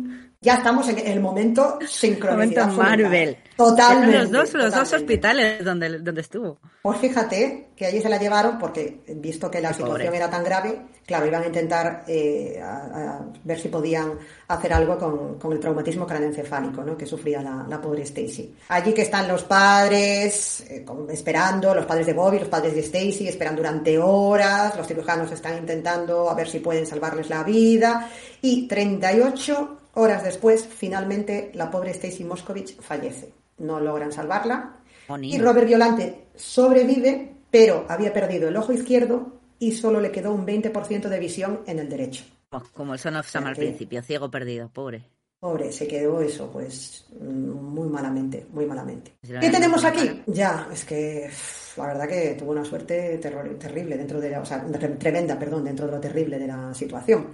Ya 0.42 0.54
estamos 0.54 0.88
en 0.88 1.06
el 1.06 1.20
momento 1.20 1.78
sincronizado. 1.86 2.68
Momento 2.68 2.82
Marvel. 2.82 3.36
Totalmente. 3.54 4.18
Los 4.20 4.30
dos, 4.30 4.54
los 4.54 4.74
dos 4.74 4.90
hospitales 4.94 5.62
donde, 5.62 5.98
donde 5.98 6.22
estuvo. 6.22 6.56
Pues 6.80 6.98
fíjate 6.98 7.68
que 7.76 7.84
allí 7.84 8.00
se 8.00 8.08
la 8.08 8.16
llevaron 8.16 8.58
porque, 8.58 9.02
visto 9.16 9.50
que 9.50 9.60
la 9.60 9.74
situación 9.74 10.14
era 10.14 10.30
tan 10.30 10.42
grave, 10.42 10.80
claro, 11.04 11.26
iban 11.26 11.42
a 11.42 11.46
intentar 11.46 12.04
eh, 12.08 12.58
a, 12.58 13.20
ver 13.44 13.60
si 13.60 13.68
podían 13.68 14.18
hacer 14.48 14.72
algo 14.72 14.96
con, 14.96 15.38
con 15.38 15.52
el 15.52 15.60
traumatismo 15.60 16.06
craneoencefálico 16.06 16.82
¿no? 16.84 16.96
que 16.96 17.04
sufría 17.04 17.42
la, 17.42 17.66
la 17.68 17.78
pobre 17.78 18.04
Stacy. 18.04 18.56
Allí 18.70 18.94
que 18.94 19.02
están 19.02 19.28
los 19.28 19.42
padres 19.42 20.64
eh, 20.70 20.86
esperando, 21.10 21.74
los 21.74 21.84
padres 21.84 22.06
de 22.06 22.14
Bobby, 22.14 22.38
los 22.38 22.48
padres 22.48 22.74
de 22.74 22.80
Stacy, 22.80 23.28
esperan 23.28 23.56
durante 23.56 23.98
horas, 23.98 24.74
los 24.74 24.86
cirujanos 24.86 25.30
están 25.32 25.58
intentando 25.58 26.30
a 26.30 26.34
ver 26.34 26.48
si 26.48 26.60
pueden 26.60 26.86
salvarles 26.86 27.28
la 27.28 27.44
vida 27.44 28.08
y 28.40 28.66
38 28.66 29.79
horas 29.94 30.24
después, 30.24 30.66
finalmente, 30.66 31.50
la 31.54 31.70
pobre 31.70 31.90
Stacy 31.90 32.24
Moscovich 32.24 32.80
fallece. 32.80 33.32
No 33.58 33.80
logran 33.80 34.12
salvarla. 34.12 34.76
y 35.20 35.38
Robert 35.38 35.66
Violante 35.66 36.26
sobrevive, 36.34 37.34
pero 37.50 37.86
había 37.88 38.12
perdido 38.12 38.48
el 38.48 38.56
ojo 38.56 38.72
izquierdo 38.72 39.40
y 39.58 39.72
solo 39.72 40.00
le 40.00 40.10
quedó 40.10 40.32
un 40.32 40.46
20% 40.46 41.08
de 41.08 41.18
visión 41.18 41.60
en 41.66 41.78
el 41.78 41.88
derecho. 41.88 42.24
Oh, 42.50 42.62
como 42.72 42.94
el 42.94 42.98
Son 42.98 43.16
of 43.16 43.28
Sam 43.28 43.46
al 43.46 43.56
principio, 43.56 44.02
ciego 44.02 44.30
perdido, 44.30 44.68
pobre. 44.68 45.04
Pobre, 45.38 45.72
se 45.72 45.86
quedó 45.86 46.20
eso, 46.20 46.50
pues 46.50 47.06
mm, 47.18 47.24
muy 47.24 47.88
malamente, 47.88 48.46
muy 48.52 48.66
malamente. 48.66 49.14
¿Qué 49.22 49.48
tenemos 49.48 49.82
aquí? 49.84 50.22
Ya, 50.26 50.68
es 50.70 50.84
que 50.84 51.30
la 51.76 51.86
verdad 51.86 52.08
que 52.08 52.36
tuvo 52.38 52.50
una 52.50 52.64
suerte 52.64 53.18
terrible 53.18 53.96
dentro 53.96 54.20
de 54.20 54.30
la, 54.30 54.40
o 54.40 54.44
sea, 54.44 54.62
tremenda, 54.98 55.38
perdón, 55.38 55.64
dentro 55.64 55.86
de 55.86 55.92
lo 55.92 56.00
terrible 56.00 56.38
de 56.38 56.46
la 56.46 56.74
situación. 56.74 57.28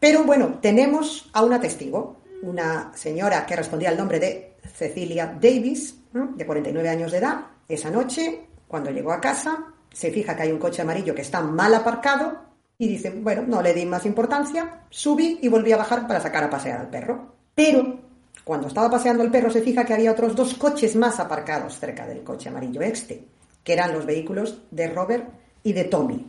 Pero 0.00 0.24
bueno, 0.24 0.58
tenemos 0.60 1.30
a 1.34 1.44
una 1.44 1.60
testigo, 1.60 2.16
una 2.42 2.90
señora 2.94 3.44
que 3.44 3.54
respondía 3.54 3.90
al 3.90 3.98
nombre 3.98 4.18
de 4.18 4.56
Cecilia 4.74 5.38
Davis, 5.40 5.96
de 6.12 6.46
49 6.46 6.88
años 6.88 7.12
de 7.12 7.18
edad. 7.18 7.40
Esa 7.68 7.90
noche, 7.90 8.46
cuando 8.66 8.90
llegó 8.90 9.12
a 9.12 9.20
casa, 9.20 9.66
se 9.92 10.10
fija 10.10 10.34
que 10.34 10.42
hay 10.42 10.52
un 10.52 10.58
coche 10.58 10.82
amarillo 10.82 11.14
que 11.14 11.20
está 11.22 11.42
mal 11.42 11.74
aparcado 11.74 12.50
y 12.78 12.88
dice, 12.88 13.10
bueno, 13.10 13.42
no 13.46 13.60
le 13.60 13.74
di 13.74 13.84
más 13.84 14.06
importancia, 14.06 14.84
subí 14.88 15.38
y 15.42 15.48
volví 15.48 15.70
a 15.72 15.76
bajar 15.76 16.06
para 16.06 16.20
sacar 16.20 16.44
a 16.44 16.50
pasear 16.50 16.80
al 16.80 16.88
perro. 16.88 17.34
Pero 17.54 18.00
cuando 18.42 18.68
estaba 18.68 18.90
paseando 18.90 19.22
el 19.22 19.30
perro 19.30 19.50
se 19.50 19.60
fija 19.60 19.84
que 19.84 19.92
había 19.92 20.12
otros 20.12 20.34
dos 20.34 20.54
coches 20.54 20.96
más 20.96 21.20
aparcados 21.20 21.78
cerca 21.78 22.06
del 22.06 22.24
coche 22.24 22.48
amarillo 22.48 22.80
este, 22.80 23.26
que 23.62 23.74
eran 23.74 23.92
los 23.92 24.06
vehículos 24.06 24.62
de 24.70 24.88
Robert 24.88 25.28
y 25.62 25.72
de 25.72 25.84
Tommy, 25.84 26.26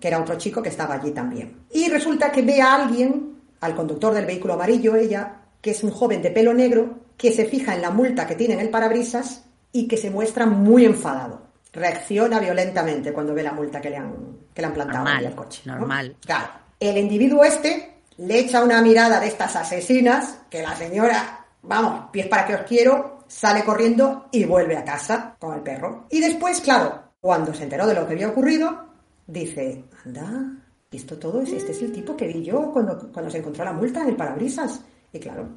que 0.00 0.08
era 0.08 0.20
otro 0.20 0.36
chico 0.36 0.62
que 0.62 0.70
estaba 0.70 0.94
allí 0.94 1.10
también. 1.10 1.64
Y 1.70 1.88
resulta 1.88 2.32
que 2.32 2.42
ve 2.42 2.60
a 2.62 2.74
alguien, 2.74 3.36
al 3.60 3.74
conductor 3.74 4.14
del 4.14 4.26
vehículo 4.26 4.54
amarillo, 4.54 4.96
ella, 4.96 5.36
que 5.60 5.72
es 5.72 5.84
un 5.84 5.90
joven 5.90 6.22
de 6.22 6.30
pelo 6.30 6.54
negro, 6.54 6.98
que 7.16 7.32
se 7.32 7.44
fija 7.44 7.74
en 7.74 7.82
la 7.82 7.90
multa 7.90 8.26
que 8.26 8.34
tiene 8.34 8.54
en 8.54 8.60
el 8.60 8.70
parabrisas 8.70 9.44
y 9.72 9.86
que 9.86 9.96
se 9.96 10.10
muestra 10.10 10.46
muy 10.46 10.84
enfadado. 10.84 11.42
Reacciona 11.72 12.40
violentamente 12.40 13.12
cuando 13.12 13.34
ve 13.34 13.42
la 13.42 13.52
multa 13.52 13.80
que 13.80 13.90
le 13.90 13.98
han, 13.98 14.14
que 14.54 14.62
le 14.62 14.66
han 14.66 14.74
plantado 14.74 15.08
en 15.08 15.26
el 15.26 15.34
coche. 15.34 15.62
Normal. 15.66 16.16
Claro. 16.24 16.48
El 16.80 16.96
individuo 16.96 17.44
este 17.44 17.98
le 18.16 18.38
echa 18.38 18.64
una 18.64 18.80
mirada 18.82 19.20
de 19.20 19.28
estas 19.28 19.54
asesinas 19.56 20.38
que 20.48 20.62
la 20.62 20.74
señora, 20.74 21.44
vamos, 21.62 22.10
pies 22.10 22.26
para 22.26 22.46
que 22.46 22.54
os 22.54 22.62
quiero, 22.62 23.24
sale 23.28 23.64
corriendo 23.64 24.28
y 24.32 24.44
vuelve 24.44 24.76
a 24.76 24.84
casa 24.84 25.36
con 25.38 25.54
el 25.54 25.60
perro. 25.60 26.06
Y 26.10 26.20
después, 26.20 26.60
claro, 26.60 27.09
cuando 27.20 27.52
se 27.52 27.64
enteró 27.64 27.86
de 27.86 27.94
lo 27.94 28.06
que 28.06 28.14
había 28.14 28.30
ocurrido, 28.30 28.86
dice, 29.26 29.84
anda, 30.04 30.56
esto 30.90 31.18
todo 31.18 31.42
es, 31.42 31.52
este 31.52 31.72
es 31.72 31.82
el 31.82 31.92
tipo 31.92 32.16
que 32.16 32.26
vi 32.26 32.42
yo 32.42 32.72
cuando, 32.72 33.10
cuando 33.12 33.30
se 33.30 33.38
encontró 33.38 33.64
la 33.64 33.72
multa 33.72 34.02
en 34.02 34.08
el 34.08 34.16
parabrisas. 34.16 34.82
Y 35.12 35.18
claro, 35.18 35.48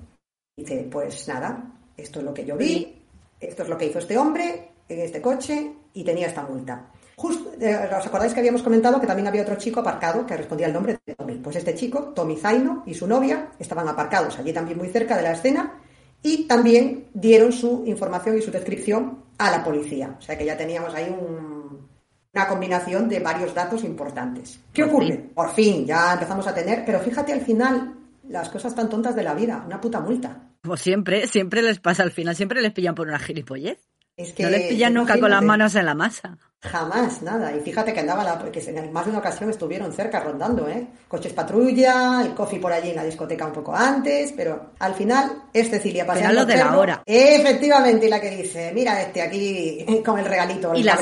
dice, 0.55 0.87
pues 0.91 1.27
nada, 1.27 1.71
esto 1.95 2.19
es 2.19 2.25
lo 2.25 2.33
que 2.33 2.45
yo 2.45 2.57
vi, 2.57 3.01
esto 3.39 3.63
es 3.63 3.69
lo 3.69 3.77
que 3.77 3.87
hizo 3.87 3.99
este 3.99 4.17
hombre 4.17 4.69
en 4.87 4.99
este 4.99 5.21
coche 5.21 5.71
y 5.93 6.03
tenía 6.03 6.27
esta 6.27 6.43
multa. 6.43 6.91
Justo, 7.15 7.53
eh, 7.59 7.89
¿Os 7.97 8.05
acordáis 8.05 8.33
que 8.33 8.39
habíamos 8.39 8.63
comentado 8.63 8.99
que 8.99 9.07
también 9.07 9.27
había 9.27 9.43
otro 9.43 9.55
chico 9.55 9.79
aparcado 9.79 10.25
que 10.25 10.35
respondía 10.35 10.67
al 10.67 10.73
nombre 10.73 10.99
de 11.05 11.15
Tommy? 11.15 11.35
Pues 11.35 11.55
este 11.55 11.75
chico, 11.75 12.11
Tommy 12.15 12.35
Zaino, 12.37 12.83
y 12.85 12.93
su 12.93 13.07
novia 13.07 13.51
estaban 13.59 13.87
aparcados 13.87 14.37
allí 14.39 14.51
también 14.51 14.77
muy 14.77 14.89
cerca 14.89 15.15
de 15.15 15.23
la 15.23 15.33
escena 15.33 15.79
y 16.23 16.47
también 16.47 17.07
dieron 17.13 17.51
su 17.51 17.83
información 17.85 18.37
y 18.37 18.41
su 18.41 18.49
descripción 18.49 19.22
a 19.37 19.51
la 19.51 19.63
policía. 19.63 20.15
O 20.17 20.21
sea 20.21 20.37
que 20.37 20.45
ya 20.45 20.57
teníamos 20.57 20.93
ahí 20.93 21.09
una 22.33 22.47
combinación 22.47 23.07
de 23.09 23.19
varios 23.19 23.53
datos 23.53 23.83
importantes. 23.83 24.59
¿Qué 24.71 24.83
ocurre? 24.83 25.31
Por 25.33 25.51
fin, 25.51 25.85
ya 25.85 26.13
empezamos 26.13 26.47
a 26.47 26.53
tener, 26.53 26.83
pero 26.85 26.99
fíjate 26.99 27.33
al 27.33 27.41
final 27.41 27.95
las 28.27 28.49
cosas 28.49 28.75
tan 28.75 28.89
tontas 28.89 29.15
de 29.15 29.23
la 29.23 29.33
vida, 29.33 29.63
una 29.65 29.79
puta 29.79 29.99
multa. 29.99 30.49
Como 30.63 30.77
siempre, 30.77 31.27
siempre 31.27 31.61
les 31.61 31.79
pasa 31.79 32.03
al 32.03 32.11
final, 32.11 32.35
siempre 32.35 32.61
les 32.61 32.71
pillan 32.71 32.95
por 32.95 33.07
una 33.07 33.19
gilipollez. 33.19 33.79
No 34.15 34.49
le 34.49 34.59
pillan 34.69 34.93
nunca 34.93 35.19
con 35.19 35.31
las 35.31 35.41
manos 35.41 35.73
en 35.75 35.85
la 35.85 35.95
masa. 35.95 36.37
Jamás, 36.61 37.21
nada. 37.21 37.53
Y 37.55 37.59
fíjate 37.59 37.93
que 37.93 37.99
andaba 37.99 38.23
la, 38.23 38.39
que 38.51 38.59
en 38.59 38.93
más 38.93 39.03
de 39.03 39.09
una 39.09 39.19
ocasión 39.19 39.49
estuvieron 39.49 39.91
cerca 39.91 40.21
rondando, 40.21 40.69
¿eh? 40.69 40.87
Coches 41.07 41.33
patrulla, 41.33 42.21
el 42.21 42.33
coffee 42.33 42.59
por 42.59 42.71
allí 42.71 42.91
en 42.91 42.95
la 42.95 43.03
discoteca 43.03 43.45
un 43.45 43.51
poco 43.51 43.75
antes, 43.75 44.31
pero 44.31 44.71
al 44.79 44.93
final 44.93 45.43
es 45.51 45.69
Cecilia 45.69 46.05
paseando. 46.05 46.41
lo 46.41 46.45
de 46.45 46.55
la 46.55 46.77
hora. 46.77 47.03
Efectivamente, 47.05 48.05
y 48.05 48.09
la 48.09 48.21
que 48.21 48.29
dice, 48.29 48.71
mira 48.73 49.01
este 49.01 49.21
aquí 49.21 49.85
con 50.05 50.19
el 50.19 50.25
regalito. 50.25 50.73
y, 50.73 50.83
la 50.83 50.97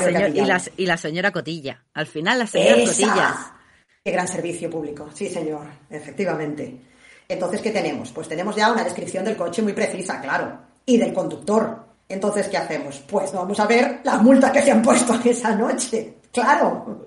y, 0.76 0.86
la, 0.86 0.96
señora 0.96 1.30
Cotilla. 1.30 1.84
Al 1.94 2.06
final 2.06 2.40
la 2.40 2.46
señora 2.46 2.84
Cotilla. 2.84 3.56
Qué 4.02 4.10
gran 4.10 4.26
servicio 4.26 4.68
público. 4.68 5.10
Sí, 5.14 5.28
señor. 5.28 5.66
Efectivamente. 5.88 6.80
Entonces, 7.28 7.60
¿qué 7.60 7.70
tenemos? 7.70 8.10
Pues 8.10 8.26
tenemos 8.26 8.56
ya 8.56 8.72
una 8.72 8.82
descripción 8.82 9.24
del 9.24 9.36
coche 9.36 9.62
muy 9.62 9.74
precisa, 9.74 10.20
claro. 10.20 10.58
Y 10.84 10.96
del 10.96 11.12
conductor 11.12 11.91
entonces, 12.12 12.48
¿qué 12.48 12.58
hacemos? 12.58 13.02
Pues 13.08 13.32
vamos 13.32 13.58
a 13.58 13.66
ver 13.66 14.00
las 14.04 14.22
multas 14.22 14.50
que 14.50 14.62
se 14.62 14.70
han 14.70 14.82
puesto 14.82 15.18
esa 15.24 15.54
noche. 15.54 16.18
Claro, 16.32 17.06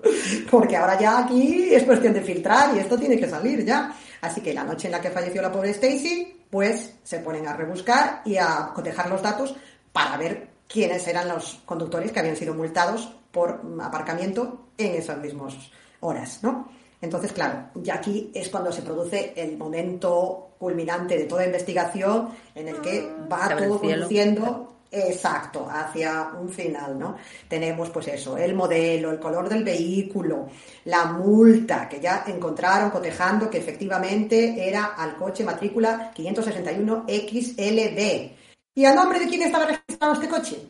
porque 0.50 0.76
ahora 0.76 0.98
ya 0.98 1.18
aquí 1.18 1.68
es 1.74 1.82
cuestión 1.82 2.12
de 2.12 2.22
filtrar 2.22 2.74
y 2.74 2.78
esto 2.78 2.96
tiene 2.96 3.18
que 3.18 3.28
salir 3.28 3.64
ya. 3.64 3.94
Así 4.20 4.40
que 4.40 4.54
la 4.54 4.64
noche 4.64 4.88
en 4.88 4.92
la 4.92 5.00
que 5.00 5.10
falleció 5.10 5.42
la 5.42 5.52
pobre 5.52 5.70
Stacy, 5.70 6.44
pues 6.50 6.94
se 7.02 7.18
ponen 7.18 7.46
a 7.46 7.52
rebuscar 7.52 8.22
y 8.24 8.36
a 8.36 8.70
cotejar 8.74 9.08
los 9.08 9.22
datos 9.22 9.54
para 9.92 10.16
ver 10.16 10.48
quiénes 10.68 11.06
eran 11.08 11.28
los 11.28 11.62
conductores 11.64 12.12
que 12.12 12.20
habían 12.20 12.36
sido 12.36 12.54
multados 12.54 13.12
por 13.30 13.60
aparcamiento 13.80 14.68
en 14.78 14.94
esas 14.94 15.18
mismas 15.18 15.54
horas, 16.00 16.40
¿no? 16.42 16.68
Entonces, 17.00 17.32
claro, 17.32 17.68
ya 17.74 17.94
aquí 17.94 18.30
es 18.34 18.48
cuando 18.48 18.72
se 18.72 18.82
produce 18.82 19.32
el 19.36 19.56
momento 19.58 20.50
culminante 20.58 21.18
de 21.18 21.24
toda 21.24 21.44
investigación 21.44 22.30
en 22.54 22.68
el 22.68 22.80
que 22.80 23.08
va 23.30 23.56
todo 23.56 23.78
conduciendo 23.80 24.75
Exacto, 24.90 25.68
hacia 25.68 26.30
un 26.40 26.48
final, 26.48 26.98
¿no? 26.98 27.16
Tenemos 27.48 27.90
pues 27.90 28.08
eso, 28.08 28.38
el 28.38 28.54
modelo, 28.54 29.10
el 29.10 29.18
color 29.18 29.46
del 29.48 29.64
vehículo, 29.64 30.46
la 30.84 31.06
multa 31.06 31.88
que 31.88 31.98
ya 32.00 32.22
encontraron 32.26 32.90
cotejando 32.90 33.48
que 33.50 33.58
efectivamente 33.58 34.68
era 34.68 34.94
al 34.96 35.16
coche 35.16 35.42
matrícula 35.44 36.12
561XLB. 36.14 38.30
¿Y 38.74 38.84
a 38.84 38.94
nombre 38.94 39.18
de 39.18 39.26
quién 39.26 39.42
estaba 39.42 39.66
registrado 39.66 40.12
este 40.14 40.28
coche? 40.28 40.68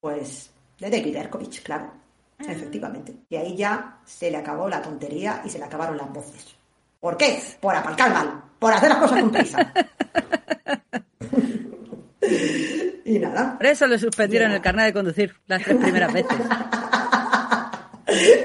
Pues 0.00 0.48
de 0.78 0.88
David 0.88 1.16
Erkovich, 1.16 1.62
claro, 1.62 1.92
ah. 2.38 2.44
efectivamente. 2.48 3.14
Y 3.28 3.36
ahí 3.36 3.54
ya 3.56 3.98
se 4.04 4.30
le 4.30 4.38
acabó 4.38 4.68
la 4.68 4.80
tontería 4.80 5.42
y 5.44 5.50
se 5.50 5.58
le 5.58 5.64
acabaron 5.64 5.98
las 5.98 6.10
voces. 6.12 6.54
¿Por 6.98 7.16
qué? 7.16 7.40
Por 7.60 7.74
aparcar 7.74 8.12
mal, 8.12 8.42
por 8.58 8.72
hacer 8.72 8.88
las 8.88 8.98
cosas 8.98 9.20
con 9.20 9.30
prisa. 9.30 9.72
Y 13.10 13.18
nada. 13.18 13.56
Por 13.56 13.66
eso 13.66 13.88
le 13.88 13.98
suspendieron 13.98 14.52
el 14.52 14.60
carnet 14.60 14.86
de 14.86 14.92
conducir 14.92 15.34
las 15.48 15.62
tres 15.62 15.76
primeras 15.76 16.12
veces. 16.12 16.38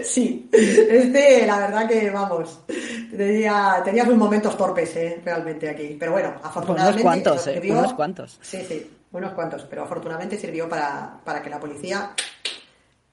Sí, 0.03 0.47
este, 0.53 1.47
la 1.47 1.57
verdad 1.57 1.87
que, 1.87 2.11
vamos, 2.11 2.61
tenía, 3.09 3.81
tenía 3.83 4.05
sus 4.05 4.15
momentos 4.15 4.55
torpes, 4.55 4.95
eh, 4.95 5.19
realmente 5.25 5.67
aquí. 5.67 5.97
Pero 5.99 6.11
bueno, 6.11 6.35
afortunadamente. 6.43 7.01
Unos 7.01 7.23
cuantos, 7.23 7.47
eh, 7.47 7.61
unos 7.71 7.93
cuantos. 7.95 8.39
Sí, 8.43 8.63
sí, 8.67 8.87
unos 9.11 9.33
cuantos. 9.33 9.63
Pero 9.63 9.85
afortunadamente 9.85 10.37
sirvió 10.37 10.69
para, 10.69 11.19
para 11.25 11.41
que 11.41 11.49
la 11.49 11.59
policía 11.59 12.11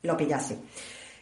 lo 0.03 0.15
pillase. 0.15 0.59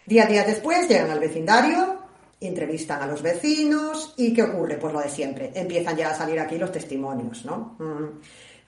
Días, 0.05 0.29
días 0.29 0.49
después 0.49 0.89
llegan 0.89 1.13
al 1.13 1.21
vecindario, 1.21 2.01
entrevistan 2.41 3.01
a 3.01 3.07
los 3.07 3.23
vecinos 3.23 4.15
y 4.17 4.35
¿qué 4.35 4.43
ocurre? 4.43 4.79
Pues 4.79 4.93
lo 4.93 4.99
de 4.99 5.11
siempre. 5.11 5.53
Empiezan 5.55 5.97
ya 5.97 6.11
a 6.11 6.15
salir 6.15 6.41
aquí 6.41 6.59
los 6.59 6.73
testimonios, 6.73 7.45
¿no? 7.45 7.77
Mm. 7.79 8.21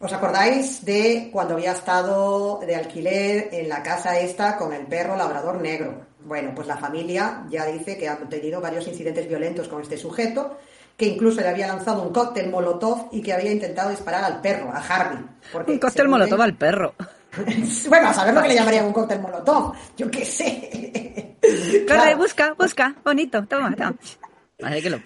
¿Os 0.02 0.12
acordáis 0.12 0.84
de 0.84 1.30
cuando 1.30 1.54
había 1.54 1.70
estado 1.70 2.58
de 2.66 2.74
alquiler 2.74 3.50
en 3.52 3.68
la 3.68 3.84
casa 3.84 4.18
esta 4.18 4.56
con 4.56 4.72
el 4.72 4.84
perro 4.86 5.16
labrador 5.16 5.60
negro? 5.60 5.94
Bueno, 6.24 6.50
pues 6.56 6.66
la 6.66 6.76
familia 6.76 7.44
ya 7.48 7.66
dice 7.66 7.96
que 7.96 8.08
ha 8.08 8.16
tenido 8.16 8.60
varios 8.60 8.88
incidentes 8.88 9.28
violentos 9.28 9.68
con 9.68 9.80
este 9.80 9.96
sujeto, 9.96 10.58
que 10.96 11.06
incluso 11.06 11.40
le 11.40 11.50
había 11.50 11.68
lanzado 11.68 12.02
un 12.02 12.12
cóctel 12.12 12.50
molotov 12.50 13.10
y 13.12 13.22
que 13.22 13.32
había 13.32 13.52
intentado 13.52 13.90
disparar 13.90 14.24
al 14.24 14.40
perro, 14.40 14.72
a 14.72 14.78
Harvey. 14.78 15.24
un 15.68 15.78
cóctel 15.78 16.08
molotov 16.08 16.42
al 16.42 16.56
perro. 16.56 16.94
bueno, 17.88 18.08
a 18.08 18.12
saber 18.12 18.34
lo 18.34 18.42
que 18.42 18.48
le 18.48 18.54
llamarían 18.56 18.86
un 18.86 18.92
cóctel 18.92 19.20
molotov, 19.20 19.72
yo 19.96 20.10
qué 20.10 20.24
sé. 20.24 21.38
Corre, 21.86 22.16
busca, 22.16 22.54
busca, 22.58 22.92
bonito, 23.04 23.46
toma, 23.46 23.72
toma. 23.76 23.94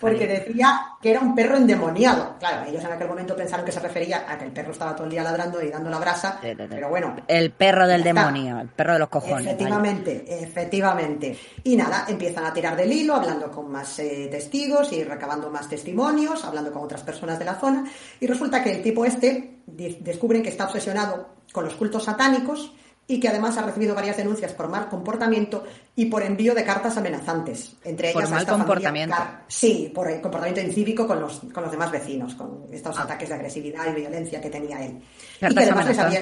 Porque 0.00 0.26
decía 0.26 0.80
que 1.00 1.10
era 1.10 1.20
un 1.20 1.34
perro 1.34 1.56
endemoniado. 1.56 2.36
Claro, 2.38 2.68
ellos 2.68 2.84
en 2.84 2.92
aquel 2.92 3.08
momento 3.08 3.36
pensaron 3.36 3.64
que 3.64 3.72
se 3.72 3.80
refería 3.80 4.24
a 4.28 4.38
que 4.38 4.44
el 4.44 4.52
perro 4.52 4.72
estaba 4.72 4.94
todo 4.94 5.04
el 5.04 5.10
día 5.10 5.22
ladrando 5.22 5.62
y 5.62 5.70
dando 5.70 5.90
la 5.90 5.98
brasa, 5.98 6.38
pero 6.40 6.88
bueno. 6.88 7.16
El 7.26 7.50
perro 7.52 7.86
del 7.86 8.02
demonio, 8.02 8.60
el 8.60 8.68
perro 8.68 8.94
de 8.94 8.98
los 9.00 9.08
cojones. 9.08 9.46
Efectivamente, 9.46 10.24
efectivamente. 10.28 11.38
Y 11.64 11.76
nada, 11.76 12.04
empiezan 12.08 12.44
a 12.44 12.52
tirar 12.52 12.76
del 12.76 12.92
hilo, 12.92 13.14
hablando 13.14 13.50
con 13.50 13.70
más 13.70 13.98
eh, 13.98 14.28
testigos 14.30 14.92
y 14.92 15.04
recabando 15.04 15.50
más 15.50 15.68
testimonios, 15.68 16.44
hablando 16.44 16.72
con 16.72 16.82
otras 16.82 17.02
personas 17.02 17.38
de 17.38 17.44
la 17.44 17.54
zona, 17.54 17.84
y 18.20 18.26
resulta 18.26 18.62
que 18.62 18.72
el 18.72 18.82
tipo 18.82 19.04
este 19.04 19.56
descubren 19.66 20.42
que 20.42 20.50
está 20.50 20.64
obsesionado 20.64 21.28
con 21.52 21.64
los 21.64 21.74
cultos 21.74 22.04
satánicos 22.04 22.72
y 23.08 23.20
que 23.20 23.28
además 23.28 23.56
ha 23.56 23.62
recibido 23.62 23.94
varias 23.94 24.16
denuncias 24.16 24.52
por 24.52 24.68
mal 24.68 24.88
comportamiento 24.88 25.64
y 25.94 26.06
por 26.06 26.22
envío 26.22 26.54
de 26.54 26.64
cartas 26.64 26.96
amenazantes, 26.96 27.76
entre 27.84 28.10
ellas 28.10 28.22
por 28.22 28.30
mal 28.30 28.46
comportamiento. 28.46 29.16
sí, 29.46 29.90
por 29.94 30.10
el 30.10 30.20
comportamiento 30.20 30.60
incívico 30.60 31.06
con 31.06 31.20
los, 31.20 31.40
con 31.52 31.62
los 31.62 31.70
demás 31.70 31.90
vecinos, 31.90 32.34
con 32.34 32.64
estos 32.72 32.98
ah. 32.98 33.02
ataques 33.02 33.28
de 33.28 33.34
agresividad 33.36 33.86
y 33.86 34.00
violencia 34.00 34.40
que 34.40 34.50
tenía 34.50 34.84
él. 34.84 35.00
y 35.40 35.54
que 35.54 35.62
además 35.62 35.86
les 35.86 35.98
había, 35.98 36.20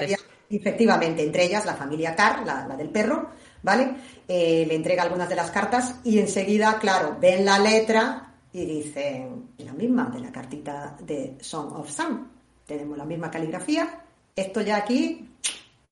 efectivamente, 0.49 1.23
entre 1.23 1.45
ellas 1.45 1.65
la 1.65 1.73
familia 1.73 2.15
Carr, 2.15 2.45
la, 2.45 2.75
del 2.77 2.89
perro, 2.89 3.29
¿vale? 3.63 3.95
Eh, 4.27 4.65
le 4.67 4.75
entrega 4.75 5.03
algunas 5.03 5.29
de 5.29 5.35
las 5.35 5.49
cartas 5.49 5.95
y 6.03 6.19
enseguida, 6.19 6.77
claro, 6.79 7.17
ven 7.19 7.45
la 7.45 7.57
letra 7.57 8.31
y 8.53 8.65
dicen 8.65 9.49
la 9.57 9.73
misma 9.73 10.09
de 10.13 10.19
la 10.19 10.31
cartita 10.31 10.95
de 11.01 11.35
Song 11.41 11.73
of 11.73 11.89
Sam. 11.89 12.29
Tenemos 12.65 12.97
la 12.97 13.05
misma 13.05 13.29
caligrafía. 13.29 14.01
Esto 14.35 14.61
ya 14.61 14.77
aquí 14.77 15.34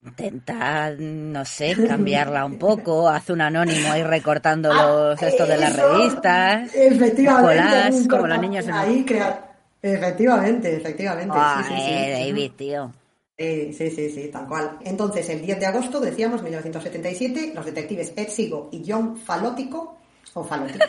Intenta, 0.06 0.92
no 0.98 1.46
sé, 1.46 1.76
cambiarla 1.88 2.46
un 2.46 2.60
poco, 2.60 3.08
haz 3.08 3.30
un 3.30 3.40
anónimo 3.40 3.90
ahí 3.90 4.04
recortando 4.04 4.70
ah, 4.72 5.14
los 5.14 5.22
estos 5.22 5.48
de 5.48 5.58
las 5.58 5.76
revistas. 5.76 6.76
Efectivamente. 6.76 8.08
como 8.10 8.28
los 8.28 8.40
niños 8.40 8.68
ahí 8.68 9.06
crear. 9.06 9.54
Efectivamente, 9.82 10.76
efectivamente. 10.76 11.38
sí, 11.58 11.64
sí, 11.68 11.82
sí, 11.82 12.12
David, 12.12 12.52
tío. 12.58 12.92
Sí, 13.38 13.74
sí, 13.74 13.90
sí, 13.90 14.10
sí, 14.10 14.30
tal 14.32 14.48
cual. 14.48 14.78
Entonces, 14.86 15.28
el 15.30 15.42
10 15.42 15.60
de 15.60 15.66
agosto, 15.66 16.00
decíamos, 16.00 16.44
1977, 16.44 17.52
los 17.56 17.66
detectives 17.66 18.14
Ed 18.16 18.30
Sigo 18.30 18.70
y 18.72 18.84
John 18.88 19.18
Falótico, 19.18 19.98
o 20.34 20.44
Falótico, 20.44 20.86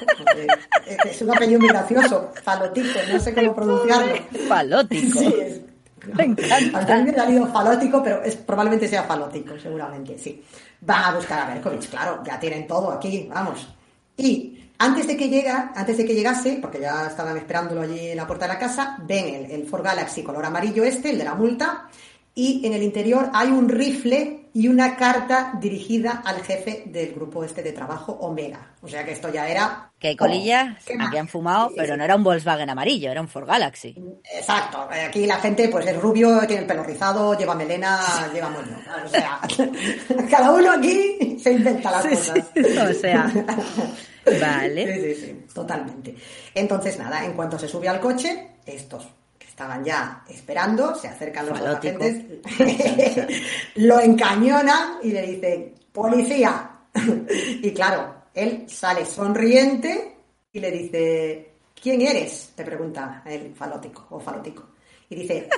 es 1.05 1.23
un 1.23 1.35
apellido 1.35 1.61
muy 1.61 1.69
gracioso, 1.69 2.33
Falótico, 2.43 2.99
no 3.13 3.19
sé 3.19 3.35
cómo 3.35 3.55
pronunciarlo. 3.57 4.15
Falótico. 4.49 5.19
Sí, 5.19 5.35
es, 5.41 5.61
me 6.15 6.25
encanta. 6.25 6.79
Al 6.79 7.15
salido 7.15 7.47
falótico, 7.47 8.03
pero 8.03 8.23
es, 8.23 8.37
probablemente 8.37 8.89
sea 8.89 9.05
falótico, 9.05 9.59
seguramente, 9.59 10.19
sí. 10.19 10.43
Van 10.81 11.05
a 11.05 11.15
buscar 11.17 11.41
a 11.41 11.55
Berkovich, 11.55 11.89
claro, 11.89 12.23
ya 12.25 12.39
tienen 12.39 12.67
todo 12.67 12.91
aquí, 12.91 13.29
vamos. 13.33 13.69
Y 14.17 14.59
antes 14.79 15.07
de 15.07 15.17
que 15.17 15.29
llega, 15.29 15.73
antes 15.75 15.97
de 15.97 16.05
que 16.05 16.15
llegase, 16.15 16.59
porque 16.61 16.81
ya 16.81 17.07
estaban 17.07 17.37
esperándolo 17.37 17.83
allí 17.83 18.11
en 18.11 18.17
la 18.17 18.27
puerta 18.27 18.47
de 18.47 18.53
la 18.55 18.59
casa, 18.59 18.99
ven 19.03 19.35
el, 19.35 19.51
el 19.51 19.67
Ford 19.67 19.83
Galaxy 19.83 20.23
color 20.23 20.45
amarillo 20.45 20.85
este, 20.85 21.11
el 21.11 21.19
de 21.19 21.25
la 21.25 21.35
multa, 21.35 21.89
y 22.35 22.67
en 22.67 22.73
el 22.73 22.83
interior 22.83 23.31
hay 23.33 23.49
un 23.49 23.69
rifle 23.69 24.44
y 24.55 24.69
una 24.69 24.97
carta 24.97 25.53
dirigida 25.61 26.23
al 26.25 26.41
jefe 26.43 26.85
del 26.87 27.13
grupo 27.13 27.43
este 27.43 27.61
de 27.61 27.73
trabajo, 27.73 28.13
Omega. 28.13 28.75
O 28.83 28.89
sea 28.89 29.05
que 29.05 29.11
esto 29.11 29.29
ya 29.29 29.49
era... 29.49 29.91
Que 29.99 30.17
colillas 30.17 30.77
habían 31.01 31.27
fumado, 31.27 31.73
pero 31.75 31.97
no 31.97 32.05
era 32.05 32.15
un 32.15 32.23
Volkswagen 32.23 32.71
amarillo, 32.71 33.11
era 33.11 33.21
un 33.21 33.27
Ford 33.27 33.47
Galaxy. 33.47 33.97
Exacto. 34.33 34.89
Aquí 34.91 35.27
la 35.27 35.37
gente 35.37 35.69
pues 35.69 35.87
es 35.87 36.01
rubio, 36.01 36.39
tiene 36.47 36.63
el 36.63 36.69
pelo 36.69 36.85
rizado, 36.85 37.37
lleva 37.37 37.57
melena, 37.57 37.99
lleva 38.33 38.49
moño. 38.49 38.79
O 39.05 39.09
sea, 39.09 39.41
cada 40.31 40.53
uno 40.53 40.71
aquí 40.71 41.37
se 41.43 41.53
inventa 41.53 41.91
las 41.91 42.07
cosas. 42.07 42.39
o 42.91 42.95
sea... 42.95 43.33
Vale. 44.41 44.95
Sí, 44.95 45.15
sí, 45.15 45.27
sí, 45.27 45.47
totalmente. 45.53 46.15
Entonces, 46.55 46.99
nada, 46.99 47.27
en 47.27 47.35
cuanto 47.35 47.59
se 47.59 47.69
sube 47.69 47.89
al 47.89 48.01
coche, 48.01 48.53
estos 48.65 49.07
estaban 49.55 49.85
ya 49.85 50.25
esperando, 50.29 50.97
se 50.97 51.07
acercan 51.07 51.49
los 51.49 51.61
agentes, 51.61 52.25
lo 53.77 54.01
encañonan 54.01 54.99
y 55.01 55.13
le 55.13 55.23
dicen, 55.23 55.75
policía. 55.93 56.71
y 57.63 57.73
claro, 57.73 58.25
él 58.35 58.69
sale 58.69 59.07
sonriente 59.07 60.17
y 60.53 60.59
le 60.59 60.73
dice, 60.73 61.53
¿quién 61.81 62.01
eres? 62.01 62.51
Te 62.57 62.65
pregunta 62.65 63.23
el 63.27 63.55
falótico 63.55 64.09
o 64.11 64.19
falótico. 64.19 64.71
Y 65.09 65.15
dice, 65.15 65.49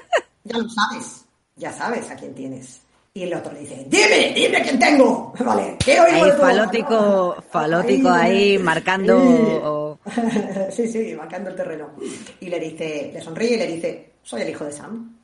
ya 0.45 0.59
lo 0.59 0.69
sabes, 0.69 1.25
ya 1.57 1.73
sabes 1.73 2.11
a 2.11 2.17
quién 2.17 2.35
tienes. 2.35 2.83
Y 3.17 3.23
el 3.23 3.33
otro 3.33 3.51
le 3.51 3.61
dice, 3.61 3.83
dime, 3.89 4.35
dime 4.35 4.61
quién 4.61 4.79
tengo. 4.79 5.33
Vale, 5.41 5.79
¿qué 5.83 5.99
oigo 5.99 6.37
falótico, 6.37 7.43
falótico 7.51 8.11
ahí, 8.11 8.59
marcando. 8.59 9.99
Sí. 10.71 10.87
sí, 10.87 11.15
marcando 11.17 11.49
el 11.49 11.57
terreno. 11.57 11.93
Y 12.41 12.49
le 12.51 12.61
dice, 12.61 13.11
le 13.15 13.21
sonríe 13.23 13.55
y 13.55 13.59
le 13.59 13.67
dice, 13.69 14.11
soy 14.23 14.43
el 14.43 14.51
hijo 14.51 14.67
de 14.67 14.73
Sam. 14.73 15.17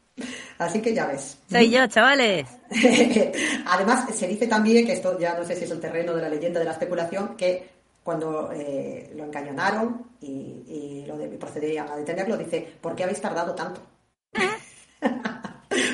Así 0.56 0.80
que 0.80 0.94
ya 0.94 1.06
ves. 1.06 1.36
Soy 1.50 1.70
yo, 1.70 1.86
chavales. 1.86 2.48
Además, 3.66 4.06
se 4.14 4.26
dice 4.26 4.46
también 4.46 4.86
que 4.86 4.94
esto 4.94 5.18
ya 5.18 5.36
no 5.38 5.44
sé 5.44 5.54
si 5.54 5.64
es 5.64 5.70
el 5.70 5.80
terreno 5.80 6.14
de 6.14 6.22
la 6.22 6.30
leyenda 6.30 6.60
de 6.60 6.64
la 6.64 6.72
especulación, 6.72 7.36
que 7.36 7.68
cuando 8.02 8.50
eh, 8.52 9.12
lo 9.14 9.26
encañonaron 9.26 10.06
y, 10.22 11.04
lo 11.06 11.18
de, 11.18 11.28
procederían 11.28 11.90
a 11.90 11.96
detenerlo, 11.96 12.38
dice, 12.38 12.66
¿por 12.80 12.96
qué 12.96 13.04
habéis 13.04 13.20
tardado 13.20 13.54
tanto? 13.54 13.82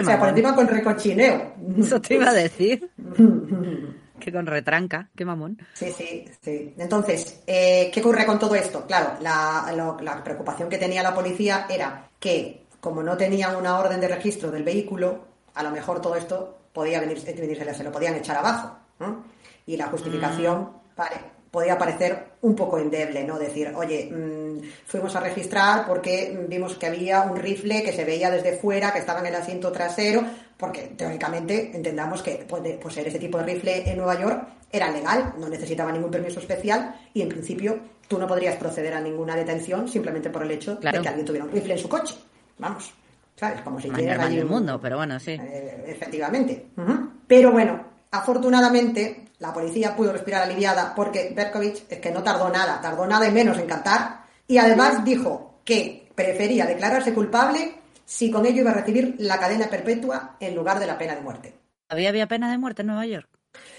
O 0.01 0.05
sea, 0.05 0.19
por 0.19 0.29
encima 0.29 0.55
con 0.55 0.69
recochineo. 0.69 1.55
Eso 1.79 2.01
te 2.01 2.15
iba 2.15 2.31
a 2.31 2.35
decir. 2.35 2.91
que 4.19 4.33
con 4.33 4.47
retranca, 4.47 5.09
qué 5.17 5.25
mamón. 5.25 5.59
Sí, 5.75 5.93
sí, 5.97 6.25
sí. 6.43 6.75
Entonces, 6.79 7.41
eh, 7.47 7.91
¿qué 7.93 8.01
ocurre 8.01 8.27
con 8.27 8.39
todo 8.39 8.55
esto? 8.55 8.85
Claro, 8.87 9.13
la, 9.21 9.73
la 10.03 10.25
preocupación 10.25 10.69
que 10.69 10.79
tenía 10.79 11.03
la 11.03 11.15
policía 11.15 11.67
era 11.71 12.09
que, 12.19 12.67
como 12.81 13.03
no 13.03 13.17
tenían 13.17 13.57
una 13.57 13.79
orden 13.79 14.01
de 14.01 14.09
registro 14.09 14.51
del 14.51 14.65
vehículo, 14.65 15.25
a 15.55 15.63
lo 15.63 15.71
mejor 15.71 16.01
todo 16.01 16.17
esto 16.17 16.59
podía 16.73 17.01
venir, 17.01 17.19
se 17.21 17.85
lo 17.85 17.93
podían 17.93 18.15
echar 18.15 18.37
abajo. 18.37 18.77
Y 19.67 19.77
la 19.77 19.87
justificación, 19.87 20.63
mm. 20.63 20.97
vale, 20.97 21.17
podía 21.51 21.79
parecer 21.79 22.29
un 22.43 22.55
poco 22.55 22.79
endeble, 22.79 23.25
¿no? 23.25 23.39
Decir, 23.39 23.73
oye, 23.75 24.11
mm, 24.11 24.61
fuimos 24.87 25.15
a 25.17 25.21
registrar 25.21 25.87
porque 25.87 26.39
vimos 26.49 26.75
que 26.75 26.87
había 26.87 27.23
un 27.23 27.37
rifle 27.37 27.83
que 27.83 27.93
se 27.93 28.05
veía 28.05 28.31
desde 28.31 28.59
fuera, 28.59 28.93
que 28.93 28.99
estaba 28.99 29.21
en 29.21 29.27
el 29.27 29.35
asiento 29.35 29.73
trasero, 29.73 30.23
porque 30.57 30.93
teóricamente 30.97 31.71
entendamos 31.75 32.23
que 32.23 32.47
poseer 32.49 32.79
pues, 32.81 32.97
ese 32.99 33.19
tipo 33.19 33.39
de 33.39 33.45
rifle 33.45 33.91
en 33.91 33.97
Nueva 33.97 34.21
York 34.21 34.49
era 34.71 34.91
legal, 34.91 35.35
no 35.39 35.49
necesitaba 35.49 35.93
ningún 35.93 36.11
permiso 36.11 36.41
especial 36.41 36.95
y 37.15 37.23
en 37.23 37.29
principio 37.29 37.79
tú 38.07 38.19
no 38.19 38.27
podrías 38.27 38.57
proceder 38.57 38.95
a 38.95 39.01
ninguna 39.01 39.35
detención 39.35 39.89
simplemente 39.89 40.31
por 40.31 40.43
el 40.43 40.51
hecho 40.51 40.77
de 40.77 40.91
que 40.91 41.09
alguien 41.09 41.25
tuviera 41.25 41.45
un 41.45 41.53
rifle 41.53 41.75
en 41.75 41.79
su 41.79 41.89
coche. 41.89 42.15
Vamos, 42.59 42.93
¿sabes? 43.37 43.61
Como 43.63 43.81
si 43.81 43.89
quiera 43.89 44.25
allí 44.25 44.39
el 44.39 44.47
mundo, 44.47 44.79
pero 44.81 44.97
bueno, 44.97 45.19
sí. 45.21 45.33
Eh, 45.33 45.85
efectivamente. 45.87 46.67
Pero 47.27 47.53
bueno, 47.53 47.83
afortunadamente 48.11 49.28
la 49.39 49.53
policía 49.53 49.95
pudo 49.95 50.13
respirar 50.13 50.43
aliviada 50.43 50.95
porque 50.95 51.33
Berkovich 51.35 51.85
es 51.89 51.99
que 51.99 52.11
no 52.11 52.23
tardó 52.23 52.49
nada, 52.51 52.81
tardó 52.81 53.07
nada 53.07 53.29
y 53.29 53.33
menos 53.33 53.59
en 53.59 53.67
cantar 53.67 54.25
y 54.47 54.59
además 54.59 55.05
dijo 55.05 55.61
que 55.65 56.11
prefería 56.15 56.67
declararse 56.67 57.15
culpable 57.15 57.75
si 58.05 58.31
con 58.31 58.47
ello 58.47 58.63
iba 58.63 58.71
a 58.71 58.75
recibir 58.75 59.15
la 59.19 59.39
cadena 59.39 59.69
perpetua 59.69 60.37
en 60.41 60.55
lugar 60.55 60.81
de 60.81 60.87
la 60.87 60.97
pena 60.97 61.15
de 61.15 61.21
muerte. 61.21 61.55
¿Había, 61.89 62.09
había 62.09 62.27
pena 62.27 62.51
de 62.51 62.59
muerte 62.59 62.83
en 62.83 62.89
Nueva 62.89 63.07
York? 63.07 63.29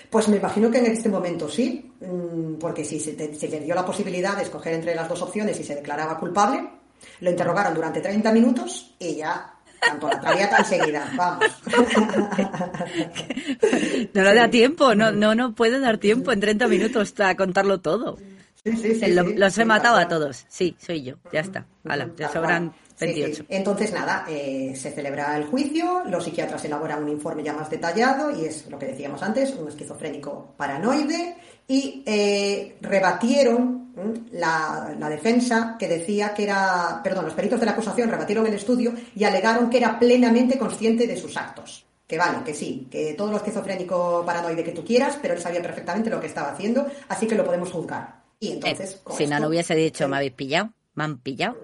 Pues 0.09 0.27
me 0.27 0.37
imagino 0.37 0.71
que 0.71 0.79
en 0.79 0.87
este 0.87 1.09
momento 1.09 1.47
sí, 1.47 1.93
mm, 1.99 2.55
porque 2.55 2.83
si 2.83 2.99
se, 2.99 3.15
le 3.15 3.59
dio 3.59 3.75
la 3.75 3.85
posibilidad 3.85 4.35
de 4.35 4.43
escoger 4.43 4.73
entre 4.73 4.95
las 4.95 5.07
dos 5.07 5.21
opciones 5.21 5.59
y 5.59 5.63
se 5.63 5.75
declaraba 5.75 6.19
culpable, 6.19 6.67
lo 7.21 7.29
interrogaron 7.29 7.73
durante 7.73 8.01
30 8.01 8.31
minutos 8.31 8.95
y 8.99 9.15
ya 9.15 9.58
traía 10.21 10.49
tan 10.49 10.65
seguida, 10.65 11.09
vamos. 11.15 11.45
No 14.13 14.23
le 14.23 14.33
da 14.33 14.49
tiempo, 14.49 14.95
no, 14.95 15.11
no, 15.11 15.35
no 15.35 15.53
puede 15.53 15.79
dar 15.79 15.97
tiempo 15.97 16.31
en 16.31 16.39
30 16.39 16.67
minutos 16.67 17.13
a 17.19 17.35
contarlo 17.35 17.79
todo. 17.79 18.17
Sí, 18.63 18.75
sí, 18.75 18.95
sí, 18.95 19.13
los 19.13 19.57
he 19.57 19.65
matado 19.65 19.97
a 19.97 20.07
todos. 20.07 20.45
Sí, 20.49 20.75
soy 20.79 21.03
yo. 21.03 21.15
Ya 21.31 21.41
está. 21.41 21.65
Hala, 21.85 22.07
te 22.07 22.27
sobran 22.27 22.73
28. 22.99 23.45
Entonces, 23.47 23.93
nada, 23.93 24.25
eh, 24.27 24.73
se 24.75 24.91
celebra 24.91 25.37
el 25.37 25.45
juicio, 25.45 26.03
los 26.05 26.23
psiquiatras 26.23 26.63
elaboran 26.65 27.03
un 27.03 27.09
informe 27.09 27.43
ya 27.43 27.53
más 27.53 27.69
detallado 27.69 28.37
y 28.37 28.45
es 28.45 28.69
lo 28.69 28.77
que 28.77 28.87
decíamos 28.87 29.23
antes, 29.23 29.55
un 29.55 29.69
esquizofrénico 29.69 30.53
paranoide 30.57 31.37
y 31.69 32.01
eh, 32.03 32.77
rebatieron 32.81 33.93
la, 34.31 34.95
la, 34.97 35.07
defensa 35.07 35.75
que 35.77 35.87
decía 35.87 36.33
que 36.33 36.43
era, 36.43 36.99
perdón, 37.03 37.25
los 37.25 37.35
peritos 37.35 37.59
de 37.59 37.67
la 37.67 37.73
acusación 37.73 38.09
rebatieron 38.09 38.47
el 38.47 38.55
estudio 38.55 38.93
y 39.15 39.23
alegaron 39.23 39.69
que 39.69 39.77
era 39.77 39.99
plenamente 39.99 40.57
consciente 40.57 41.05
de 41.05 41.15
sus 41.15 41.37
actos. 41.37 41.85
Que 42.07 42.17
vale, 42.17 42.39
que 42.43 42.55
sí, 42.55 42.87
que 42.89 43.13
todo 43.13 43.29
lo 43.29 43.37
esquizofrénico 43.37 44.23
paranoide 44.25 44.63
que 44.63 44.71
tú 44.71 44.83
quieras, 44.83 45.19
pero 45.21 45.35
él 45.35 45.39
sabía 45.39 45.61
perfectamente 45.61 46.09
lo 46.09 46.19
que 46.19 46.25
estaba 46.25 46.49
haciendo, 46.49 46.87
así 47.07 47.27
que 47.27 47.35
lo 47.35 47.45
podemos 47.45 47.71
juzgar. 47.71 48.23
Y 48.39 48.53
entonces. 48.53 48.95
Eh, 49.07 49.13
si 49.15 49.27
no, 49.27 49.39
no 49.39 49.47
hubiese 49.47 49.75
dicho, 49.75 50.07
me 50.07 50.17
habéis 50.17 50.33
pillado. 50.33 50.71
¿Me 50.99 51.05
han 51.05 51.17
pillado? 51.19 51.55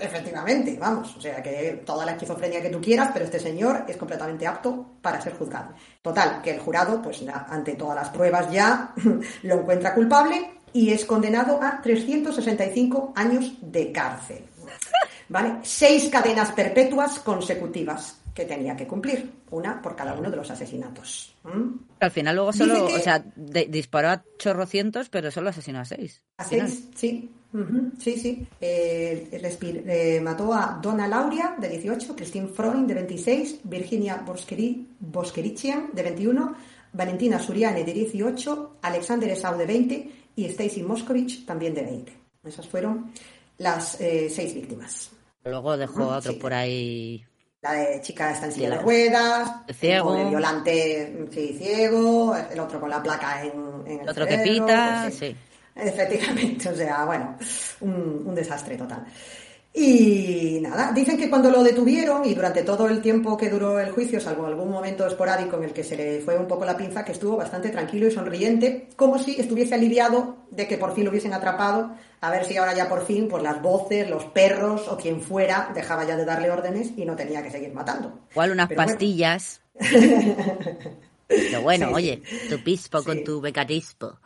Efectivamente, 0.00 0.76
vamos. 0.76 1.16
O 1.16 1.20
sea, 1.20 1.40
que 1.40 1.84
toda 1.86 2.04
la 2.04 2.12
esquizofrenia 2.12 2.60
que 2.60 2.68
tú 2.68 2.80
quieras, 2.80 3.10
pero 3.12 3.24
este 3.24 3.38
señor 3.38 3.84
es 3.86 3.96
completamente 3.96 4.44
apto 4.44 4.98
para 5.00 5.20
ser 5.20 5.34
juzgado. 5.34 5.72
Total, 6.02 6.42
que 6.42 6.50
el 6.50 6.58
jurado, 6.58 7.00
pues 7.00 7.24
ante 7.48 7.76
todas 7.76 7.94
las 7.94 8.08
pruebas 8.08 8.50
ya, 8.50 8.92
lo 9.44 9.60
encuentra 9.60 9.94
culpable 9.94 10.50
y 10.72 10.90
es 10.90 11.04
condenado 11.04 11.62
a 11.62 11.80
365 11.80 13.12
años 13.14 13.52
de 13.60 13.92
cárcel. 13.92 14.44
¿Vale? 15.28 15.58
Seis 15.62 16.08
cadenas 16.10 16.50
perpetuas 16.50 17.20
consecutivas 17.20 18.15
que 18.36 18.44
tenía 18.44 18.76
que 18.76 18.86
cumplir, 18.86 19.32
una 19.50 19.80
por 19.80 19.96
cada 19.96 20.12
uno 20.12 20.30
de 20.30 20.36
los 20.36 20.50
asesinatos. 20.50 21.34
Al 22.00 22.10
final 22.10 22.36
luego 22.36 22.52
solo, 22.52 22.84
o 22.84 22.98
sea, 22.98 23.24
disparó 23.34 24.10
a 24.10 24.22
chorrocientos, 24.36 25.08
pero 25.08 25.30
solo 25.30 25.48
asesinó 25.48 25.80
a 25.80 25.86
seis. 25.86 26.22
A 26.36 26.44
seis, 26.44 26.90
sí. 26.94 27.30
Sí, 27.98 28.18
sí. 28.18 28.46
Eh, 28.60 29.30
eh, 29.32 30.20
mató 30.22 30.52
a 30.52 30.78
Donna 30.82 31.08
Lauria, 31.08 31.56
de 31.58 31.70
18, 31.70 32.14
Christine 32.14 32.48
Freund, 32.48 32.86
de 32.86 32.94
26, 32.94 33.60
Virginia 33.64 34.22
Boskerichian, 35.00 35.88
de 35.94 36.02
21, 36.02 36.54
Valentina 36.92 37.38
Suriane, 37.38 37.84
de 37.84 37.94
18, 37.94 38.76
Alexander 38.82 39.30
Esau, 39.30 39.56
de 39.56 39.64
20 39.64 40.10
y 40.36 40.44
Stacy 40.44 40.82
Moscovich, 40.82 41.46
también 41.46 41.72
de 41.72 41.82
20. 41.82 42.12
Esas 42.44 42.68
fueron 42.68 43.10
las 43.56 43.98
eh, 43.98 44.28
seis 44.28 44.54
víctimas. 44.54 45.10
Luego 45.42 45.78
dejó 45.78 46.12
a 46.12 46.18
otro 46.18 46.38
por 46.38 46.52
ahí 46.52 47.24
la 47.66 47.72
de 47.72 48.00
chica 48.00 48.32
está 48.32 48.46
en 48.46 48.52
silla 48.52 48.70
de 48.70 48.78
ruedas, 48.78 49.50
ciego. 49.74 50.16
el 50.16 50.28
violante 50.28 51.26
sí, 51.32 51.56
ciego, 51.58 52.36
el 52.36 52.60
otro 52.60 52.80
con 52.80 52.90
la 52.90 53.02
placa 53.02 53.42
en, 53.42 53.52
en 53.86 54.00
el 54.00 54.08
otro 54.08 54.26
que 54.26 54.38
pita, 54.38 55.00
pues 55.04 55.18
sí. 55.18 55.36
Efectivamente, 55.74 56.70
o 56.70 56.74
sea, 56.74 57.04
bueno, 57.04 57.36
un, 57.80 58.34
desastre 58.34 58.76
total. 58.76 59.04
Y 59.78 60.58
nada, 60.62 60.90
dicen 60.90 61.18
que 61.18 61.28
cuando 61.28 61.50
lo 61.50 61.62
detuvieron 61.62 62.24
y 62.24 62.32
durante 62.32 62.62
todo 62.62 62.88
el 62.88 63.02
tiempo 63.02 63.36
que 63.36 63.50
duró 63.50 63.78
el 63.78 63.90
juicio, 63.90 64.18
salvo 64.18 64.46
algún 64.46 64.70
momento 64.70 65.06
esporádico 65.06 65.58
en 65.58 65.64
el 65.64 65.74
que 65.74 65.84
se 65.84 65.98
le 65.98 66.20
fue 66.20 66.38
un 66.38 66.48
poco 66.48 66.64
la 66.64 66.78
pinza, 66.78 67.04
que 67.04 67.12
estuvo 67.12 67.36
bastante 67.36 67.68
tranquilo 67.68 68.06
y 68.06 68.10
sonriente, 68.10 68.88
como 68.96 69.18
si 69.18 69.38
estuviese 69.38 69.74
aliviado 69.74 70.38
de 70.50 70.66
que 70.66 70.78
por 70.78 70.94
fin 70.94 71.04
lo 71.04 71.10
hubiesen 71.10 71.34
atrapado, 71.34 71.90
a 72.22 72.30
ver 72.30 72.46
si 72.46 72.56
ahora 72.56 72.74
ya 72.74 72.88
por 72.88 73.04
fin, 73.04 73.28
pues 73.28 73.42
las 73.42 73.60
voces, 73.60 74.08
los 74.08 74.24
perros 74.24 74.88
o 74.88 74.96
quien 74.96 75.20
fuera 75.20 75.70
dejaba 75.74 76.06
ya 76.06 76.16
de 76.16 76.24
darle 76.24 76.50
órdenes 76.50 76.92
y 76.96 77.04
no 77.04 77.14
tenía 77.14 77.42
que 77.42 77.50
seguir 77.50 77.74
matando. 77.74 78.20
Igual 78.30 78.52
unas 78.52 78.72
pastillas. 78.72 79.60
Pero 81.28 81.60
bueno, 81.60 81.90
oye, 81.92 82.22
tu 82.48 82.64
pispo 82.64 83.02
con 83.02 83.22
tu 83.24 83.42
becatispo. 83.42 84.20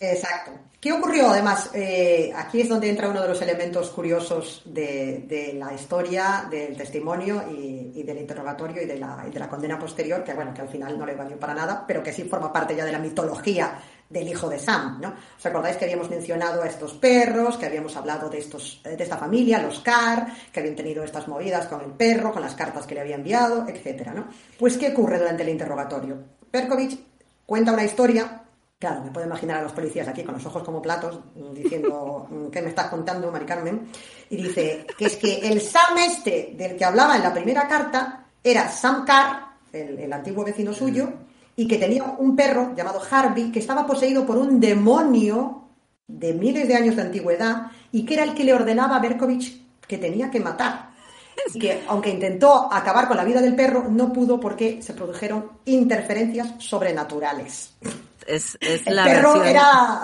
Exacto. 0.00 0.52
¿Qué 0.84 0.92
ocurrió? 0.92 1.30
Además, 1.30 1.70
eh, 1.72 2.30
aquí 2.36 2.60
es 2.60 2.68
donde 2.68 2.90
entra 2.90 3.08
uno 3.08 3.22
de 3.22 3.28
los 3.28 3.40
elementos 3.40 3.88
curiosos 3.88 4.60
de, 4.66 5.54
la 5.58 5.72
historia, 5.72 6.46
del 6.50 6.76
testimonio 6.76 7.42
y, 7.50 8.02
del 8.02 8.18
interrogatorio 8.18 8.82
y 8.82 8.84
de, 8.84 8.98
la, 8.98 9.48
condena 9.48 9.78
posterior, 9.78 10.22
que 10.22 10.34
bueno, 10.34 10.52
que 10.52 10.60
al 10.60 10.68
final 10.68 10.98
no 10.98 11.06
le 11.06 11.14
valió 11.14 11.40
para 11.40 11.54
nada, 11.54 11.84
pero 11.86 12.02
que 12.02 12.12
sí 12.12 12.24
forma 12.24 12.52
parte 12.52 12.76
ya 12.76 12.84
de 12.84 12.92
la 12.92 12.98
mitología 12.98 13.80
del 14.10 14.28
hijo 14.28 14.50
de 14.50 14.58
Sam, 14.58 15.00
¿no? 15.00 15.14
¿Os 15.38 15.46
acordáis 15.46 15.78
que 15.78 15.86
habíamos 15.86 16.10
mencionado 16.10 16.62
a 16.62 16.66
estos 16.66 16.92
perros, 16.92 17.56
que 17.56 17.64
habíamos 17.64 17.96
hablado 17.96 18.28
de 18.28 18.38
estos, 18.38 18.82
de 18.84 19.02
esta 19.02 19.16
familia, 19.16 19.62
los 19.62 19.80
Carr, 19.80 20.26
que 20.52 20.60
habían 20.60 20.76
tenido 20.76 21.02
estas 21.02 21.26
movidas 21.28 21.66
con 21.66 21.80
el 21.80 21.92
perro, 21.92 22.30
con 22.30 22.42
las 22.42 22.54
cartas 22.54 22.86
que 22.86 22.94
le 22.94 23.00
había 23.00 23.14
enviado, 23.14 23.66
etcétera, 23.66 24.12
¿no? 24.12 24.26
Pues, 24.58 24.76
¿qué 24.76 24.90
ocurre 24.90 25.18
durante 25.18 25.42
el 25.44 25.48
interrogatorio? 25.48 26.18
Perkovich 26.50 27.00
cuenta 27.46 27.72
una 27.72 27.84
historia 27.84 28.43
Claro, 28.78 29.02
me 29.02 29.10
puedo 29.10 29.26
imaginar 29.26 29.58
a 29.58 29.62
los 29.62 29.72
policías 29.72 30.08
aquí 30.08 30.22
con 30.22 30.34
los 30.34 30.44
ojos 30.46 30.62
como 30.62 30.82
platos 30.82 31.18
diciendo, 31.54 32.28
¿qué 32.52 32.60
me 32.60 32.68
estás 32.68 32.88
contando, 32.88 33.30
Mari 33.30 33.46
Carmen? 33.46 33.88
Y 34.28 34.36
dice 34.36 34.86
que 34.98 35.06
es 35.06 35.16
que 35.16 35.38
el 35.38 35.60
Sam 35.60 35.98
este 35.98 36.54
del 36.56 36.76
que 36.76 36.84
hablaba 36.84 37.16
en 37.16 37.22
la 37.22 37.32
primera 37.32 37.66
carta 37.66 38.26
era 38.42 38.68
Sam 38.68 39.04
Carr, 39.06 39.54
el, 39.72 40.12
antiguo 40.12 40.44
vecino 40.44 40.72
suyo, 40.72 41.08
y 41.56 41.66
que 41.66 41.78
tenía 41.78 42.04
un 42.18 42.36
perro 42.36 42.74
llamado 42.76 43.00
Harvey 43.10 43.50
que 43.50 43.60
estaba 43.60 43.86
poseído 43.86 44.26
por 44.26 44.36
un 44.36 44.60
demonio 44.60 45.68
de 46.06 46.34
miles 46.34 46.68
de 46.68 46.74
años 46.74 46.96
de 46.96 47.02
antigüedad 47.02 47.70
y 47.90 48.04
que 48.04 48.14
era 48.14 48.24
el 48.24 48.34
que 48.34 48.44
le 48.44 48.52
ordenaba 48.52 48.96
a 48.96 49.00
Berkovich 49.00 49.62
que 49.86 49.98
tenía 49.98 50.30
que 50.30 50.40
matar. 50.40 50.90
Y 51.54 51.58
que 51.58 51.82
aunque 51.88 52.10
intentó 52.10 52.72
acabar 52.72 53.08
con 53.08 53.16
la 53.16 53.24
vida 53.24 53.40
del 53.40 53.56
perro, 53.56 53.86
no 53.88 54.12
pudo 54.12 54.38
porque 54.38 54.82
se 54.82 54.94
produjeron 54.94 55.52
interferencias 55.64 56.54
sobrenaturales 56.58 57.74
es, 58.26 58.58
la 58.86 59.04
versión, 59.04 59.46
era... 59.46 60.00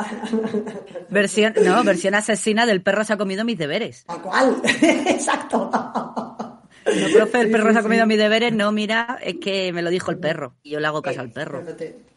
versión. 1.11 1.55
No, 1.63 1.83
versión 1.85 2.15
asesina 2.15 2.67
del 2.67 2.83
perro 2.83 3.05
se 3.05 3.13
ha 3.13 3.17
comido 3.17 3.45
mis 3.45 3.59
deberes. 3.59 4.05
¿A 4.09 4.19
cuál? 4.19 4.61
Exacto. 4.65 5.71
No, 5.73 7.09
profe, 7.15 7.41
el 7.41 7.51
perro 7.51 7.73
se 7.73 7.79
ha 7.79 7.83
comido 7.83 8.07
mis 8.07 8.19
deberes. 8.19 8.53
No, 8.53 8.73
mira, 8.73 9.19
es 9.23 9.37
que 9.41 9.73
me 9.73 9.83
lo 9.83 9.91
dijo 9.91 10.11
el 10.11 10.19
perro. 10.19 10.55
Y 10.63 10.71
yo 10.71 10.81
le 10.81 10.87
hago 10.87 11.03
caso 11.03 11.21
al 11.21 11.31
perro. 11.31 11.63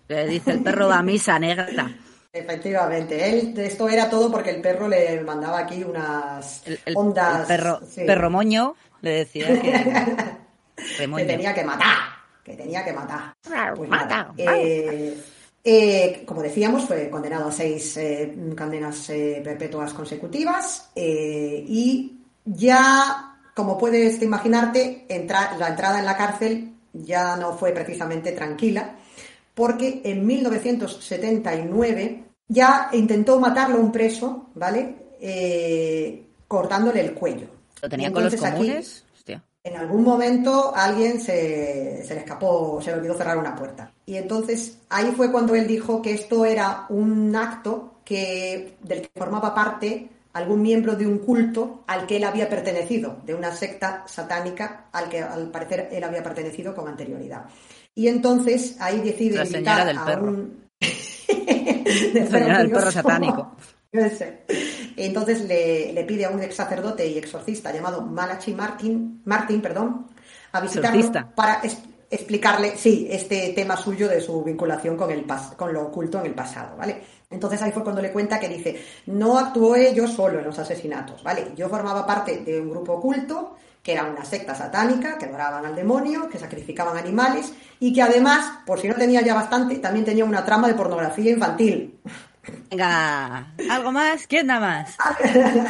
Le 0.08 0.28
dice 0.28 0.52
el 0.52 0.64
perro 0.64 0.88
va 0.88 1.00
a 1.00 1.04
misa 1.04 1.40
negra. 1.40 1.90
Efectivamente, 2.32 3.30
él, 3.30 3.54
esto 3.58 3.88
era 3.88 4.10
todo 4.10 4.32
porque 4.32 4.50
el 4.50 4.60
perro 4.60 4.88
le 4.88 5.22
mandaba 5.22 5.60
aquí 5.60 5.84
unas 5.84 6.64
ondas. 6.96 7.48
perro, 7.48 7.80
perro 7.96 8.32
moño, 8.32 8.76
le 9.02 9.12
decía 9.12 9.48
que. 9.62 10.44
que 11.16 11.26
tenía 11.26 11.54
que 11.54 11.64
matar, 11.64 11.98
que 12.44 12.56
tenía 12.56 12.84
que 12.84 12.94
matar. 12.94 13.36
Pues 13.76 13.90
eh, 14.38 15.24
eh, 15.64 16.24
como 16.26 16.42
decíamos, 16.42 16.86
fue 16.86 17.10
condenado 17.10 17.48
a 17.48 17.52
seis 17.52 17.96
eh, 17.98 18.36
condenas 18.58 19.08
perpetuas 19.44 19.94
consecutivas 19.94 20.90
y 20.96 22.20
ya, 22.46 23.38
como 23.56 23.78
puedes 23.78 24.22
imaginarte, 24.22 25.06
la 25.10 25.68
entrada 25.70 26.00
en 26.00 26.06
la 26.06 26.18
cárcel 26.18 26.74
ya 26.94 27.38
no 27.38 27.54
fue 27.54 27.72
precisamente 27.72 28.34
tranquila, 28.34 28.98
porque 29.54 30.02
en 30.04 30.26
1979 30.26 32.24
ya 32.48 32.90
intentó 32.92 33.40
matarlo 33.40 33.80
un 33.80 33.92
preso, 33.92 34.50
¿vale? 34.56 34.96
cortándole 36.48 37.00
el 37.00 37.14
cuello. 37.14 37.48
¿Lo 37.82 37.90
tenía 37.90 38.12
con 38.12 38.26
los 38.26 38.36
comunes? 38.36 39.03
En 39.64 39.78
algún 39.78 40.04
momento 40.04 40.74
alguien 40.76 41.22
se, 41.22 42.04
le 42.08 42.18
escapó, 42.18 42.82
se 42.82 42.92
le 42.92 42.98
olvidó 42.98 43.16
cerrar 43.16 43.38
una 43.38 43.56
puerta. 43.56 43.92
Y 44.06 44.16
entonces 44.16 44.80
ahí 44.90 45.14
fue 45.16 45.32
cuando 45.32 45.56
él 45.56 45.68
dijo 45.68 46.02
que 46.02 46.14
esto 46.14 46.46
era 46.46 46.86
un 46.90 47.34
acto 47.36 47.96
que, 48.04 48.76
del 48.82 49.02
que 49.02 49.10
formaba 49.16 49.56
parte 49.56 50.10
algún 50.34 50.62
miembro 50.62 50.96
de 50.96 51.08
un 51.08 51.20
culto 51.20 51.84
al 51.88 52.06
que 52.06 52.18
él 52.18 52.24
había 52.24 52.50
pertenecido, 52.50 53.18
de 53.26 53.36
una 53.36 53.56
secta 53.56 54.04
satánica 54.08 54.88
al 54.92 55.08
que 55.08 55.22
al 55.22 55.50
parecer 55.50 55.90
él 55.92 56.04
había 56.04 56.24
pertenecido 56.24 56.76
con 56.76 56.88
anterioridad. 56.88 57.46
Y 57.96 58.08
entonces 58.08 58.76
ahí 58.80 59.00
decide 59.00 59.38
La 59.38 59.46
señora 59.46 59.86
del 59.86 60.00
perro. 60.00 60.36
La 62.14 62.26
señora 62.26 62.58
del 62.58 62.72
perro 62.72 62.92
satánico. 62.92 63.56
Entonces 64.98 65.42
le, 65.42 66.04
pide 66.08 66.26
a 66.26 66.30
un 66.30 66.42
ex 66.42 66.56
sacerdote 66.56 67.08
y 67.08 67.18
exorcista 67.18 67.72
llamado 67.72 68.02
Malachi 68.02 68.54
Martin, 68.54 69.22
Martin 69.26 69.62
perdón, 69.62 70.08
a 70.52 70.60
visitarlo 70.60 71.12
para 71.36 71.62
explicarle, 72.10 72.76
sí, 72.76 73.08
este 73.10 73.54
tema 73.56 73.78
suyo 73.78 74.08
de 74.08 74.22
su 74.22 74.44
vinculación 74.44 74.98
con, 74.98 75.12
el 75.12 75.26
con 75.58 75.74
lo 75.74 75.84
oculto 75.84 76.20
en 76.20 76.28
el 76.28 76.34
pasado, 76.34 76.76
¿vale? 76.78 77.02
Entonces 77.30 77.62
ahí 77.62 77.72
fue 77.72 77.84
cuando 77.84 78.02
le 78.02 78.12
cuenta 78.12 78.40
que 78.40 78.50
dice, 78.50 78.80
no 79.08 79.38
actué 79.38 79.94
yo 79.94 80.08
solo 80.08 80.40
en 80.40 80.46
los 80.46 80.58
asesinatos, 80.60 81.24
¿vale? 81.24 81.52
Yo 81.56 81.70
formaba 81.70 82.06
parte 82.06 82.38
de 82.38 82.62
un 82.62 82.70
grupo 82.70 82.94
oculto, 82.94 83.56
que 83.82 83.94
era 83.94 84.06
una 84.06 84.24
secta 84.24 84.56
satánica, 84.56 85.18
que 85.18 85.26
adoraban 85.26 85.66
al 85.66 85.76
demonio, 85.76 86.30
que 86.30 86.40
sacrificaban 86.40 86.98
animales 86.98 87.54
y 87.80 87.92
que 87.92 88.02
además, 88.02 88.60
por 88.66 88.80
si 88.80 88.88
no 88.88 88.96
tenía 88.96 89.22
ya 89.22 89.34
bastante, 89.34 89.78
también 89.80 90.06
tenía 90.06 90.26
una 90.26 90.46
trama 90.46 90.68
de 90.68 90.76
pornografía 90.76 91.32
infantil. 91.32 92.00
Venga, 92.70 93.54
¿algo 93.70 93.92
más? 93.92 94.28
¿Quién 94.28 94.48
da 94.48 94.60
más? 94.60 94.98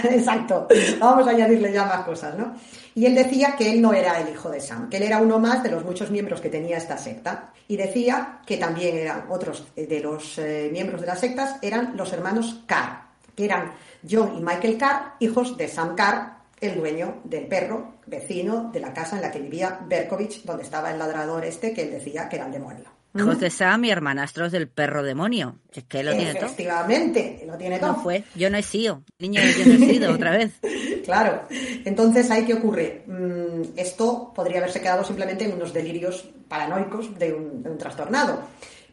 Exacto, 0.10 0.68
vamos 1.00 1.28
a 1.28 1.32
añadirle 1.32 1.72
ya 1.72 1.86
más 1.86 2.06
cosas, 2.06 2.36
¿no? 2.38 2.56
Y 2.96 3.06
él 3.06 3.16
decía 3.16 3.56
que 3.56 3.72
él 3.72 3.82
no 3.82 3.94
era 3.94 4.20
el 4.22 4.30
hijo 4.30 4.50
de 4.50 4.60
Sam, 4.60 4.90
que 4.90 4.98
él 4.98 5.04
era 5.04 5.20
uno 5.20 5.40
más 5.40 5.64
de 5.64 5.70
los 5.70 5.84
muchos 5.84 6.12
miembros 6.12 6.42
que 6.42 6.50
tenía 6.50 6.78
esta 6.78 6.98
secta. 6.98 7.52
Y 7.68 7.78
decía 7.78 8.40
que 8.46 8.58
también 8.58 8.98
eran 8.98 9.26
otros 9.30 9.66
de 9.76 10.00
los 10.00 10.38
eh, 10.38 10.70
miembros 10.72 11.02
de 11.02 11.08
las 11.08 11.20
sectas, 11.20 11.58
eran 11.62 11.96
los 11.96 12.12
hermanos 12.14 12.64
Carr, 12.66 13.08
que 13.36 13.46
eran 13.46 13.72
John 14.10 14.36
y 14.38 14.42
Michael 14.42 14.78
Carr, 14.78 15.14
hijos 15.20 15.58
de 15.58 15.68
Sam 15.68 15.96
Carr, 15.96 16.38
el 16.60 16.76
dueño 16.76 17.22
del 17.24 17.48
perro, 17.48 17.96
vecino 18.06 18.70
de 18.72 18.80
la 18.80 18.94
casa 18.94 19.16
en 19.16 19.22
la 19.22 19.32
que 19.32 19.40
vivía 19.40 19.80
Berkovich, 19.86 20.44
donde 20.44 20.64
estaba 20.64 20.92
el 20.92 21.00
ladrador 21.00 21.44
este 21.46 21.74
que 21.74 21.84
él 21.84 21.92
decía 21.92 22.30
que 22.30 22.38
era 22.38 22.46
el 22.46 22.52
demonio. 22.52 23.03
Hijos 23.16 23.40
de 23.40 23.50
Sam 23.52 23.86
y 23.86 23.92
hermanastros 23.92 24.52
del 24.52 24.68
perro 24.68 25.04
demonio. 25.04 25.60
Es 25.72 25.84
que 25.84 26.02
lo 26.02 26.14
tiene 26.14 26.34
todo. 26.34 26.46
Efectivamente, 26.46 27.44
lo 27.46 27.56
tiene 27.58 27.78
todo. 27.78 27.94
No 27.94 28.02
fue, 28.02 28.24
yo 28.34 28.50
no 28.50 28.58
he 28.58 28.64
sido. 28.64 29.04
Niño, 29.20 29.40
yo 29.42 29.66
no 29.66 29.74
he 29.74 29.78
sido 29.78 30.14
otra 30.14 30.32
vez. 30.32 30.54
claro. 31.06 31.44
Entonces, 31.86 32.32
¿ahí 32.32 32.46
qué 32.46 32.56
ocurre? 32.56 33.04
Mm, 33.06 33.78
esto 33.78 34.32
podría 34.34 34.58
haberse 34.58 34.82
quedado 34.82 35.04
simplemente 35.04 35.46
en 35.46 35.54
unos 35.54 35.74
delirios 35.74 36.28
paranoicos 36.48 37.18
de 37.20 37.34
un, 37.34 37.78
trastornado. 37.78 38.48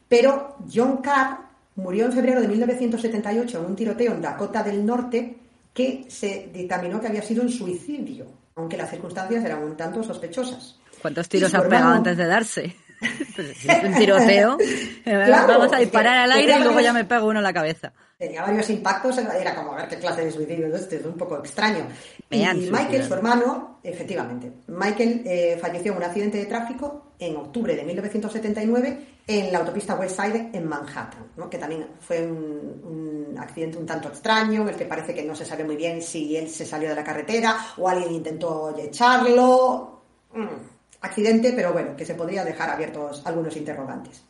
Pero 0.07 0.57
John 0.73 0.99
Carr 0.99 1.39
murió 1.77 2.07
en 2.07 2.13
febrero 2.13 2.43
de 2.43 2.49
1978 2.49 3.59
en 3.59 3.65
un 3.65 3.77
tiroteo 3.77 4.13
en 4.13 4.21
Dakota 4.21 4.63
del 4.63 4.85
Norte 4.85 5.37
que 5.73 6.05
se 6.09 6.51
dictaminó 6.53 7.01
que 7.01 7.07
había 7.07 7.23
sido 7.23 7.43
un 7.43 7.51
suicidio, 7.51 8.27
aunque 8.57 8.77
las 8.77 8.91
circunstancias 8.91 9.45
eran 9.45 9.63
un 9.63 9.77
tanto 9.77 10.03
sospechosas. 10.03 10.79
¿Cuántos 11.01 11.29
tiros 11.29 11.55
ha 11.55 11.63
pegado 11.63 11.93
antes 11.93 12.17
de 12.19 12.27
darse? 12.27 12.77
un 13.85 13.95
tiroteo, 13.95 14.59
vamos 15.07 15.73
a 15.73 15.79
disparar 15.79 16.19
al 16.19 16.33
aire 16.33 16.57
y 16.59 16.63
luego 16.63 16.81
ya 16.81 16.93
me 16.93 17.05
pego 17.05 17.29
uno 17.29 17.39
en 17.39 17.45
la 17.45 17.53
cabeza. 17.53 17.93
Tenía 18.19 18.43
varios 18.43 18.69
impactos, 18.69 19.17
era 19.17 19.55
como 19.55 19.73
a 19.73 19.77
ver 19.77 19.89
qué 19.89 19.97
clase 19.97 20.27
de 20.27 20.31
suicidio 20.31 20.67
es 20.67 20.83
este, 20.83 20.97
es 20.97 21.07
un 21.07 21.15
poco 21.15 21.39
extraño. 21.39 21.87
y 22.31 22.45
Michael, 22.71 23.05
su 23.05 23.15
hermano, 23.15 23.79
efectivamente, 23.83 24.53
Michael 24.67 25.23
eh, 25.25 25.59
falleció 25.59 25.93
en 25.93 25.99
un 25.99 26.05
accidente 26.05 26.37
de 26.37 26.45
tráfico 26.45 27.13
en 27.19 27.37
octubre 27.37 27.75
de 27.75 27.83
1979 27.83 29.07
en 29.27 29.53
la 29.53 29.61
autopista 29.61 29.95
West 29.95 30.21
Side 30.21 30.51
en 30.53 30.69
Manhattan, 30.69 31.27
que 31.51 31.57
también 31.57 31.87
fue 32.01 32.27
un, 32.27 33.35
accidente 33.39 33.79
un 33.79 33.87
tanto 33.87 34.09
extraño, 34.09 34.63
en 34.63 34.69
el 34.69 34.77
que 34.77 34.85
parece 34.85 35.15
que 35.15 35.23
no 35.23 35.35
se 35.35 35.47
sabe 35.47 35.65
muy 35.65 35.77
bien 35.77 36.03
si 36.03 36.37
él 36.37 36.51
se 36.51 36.67
salió 36.67 36.91
de 36.91 36.97
la 36.97 37.05
carretera 37.05 37.57
o 37.79 37.89
alguien 37.89 38.13
intentó 38.13 38.77
echarlo. 38.77 40.03
Mm 40.35 40.80
accidente, 41.01 41.53
pero 41.55 41.73
bueno, 41.73 41.97
que 41.97 42.05
se 42.05 42.15
podría 42.15 42.45
dejar 42.45 42.71
abiertos 42.71 43.23
algunos 43.25 43.57
interrogantes. 43.57 44.23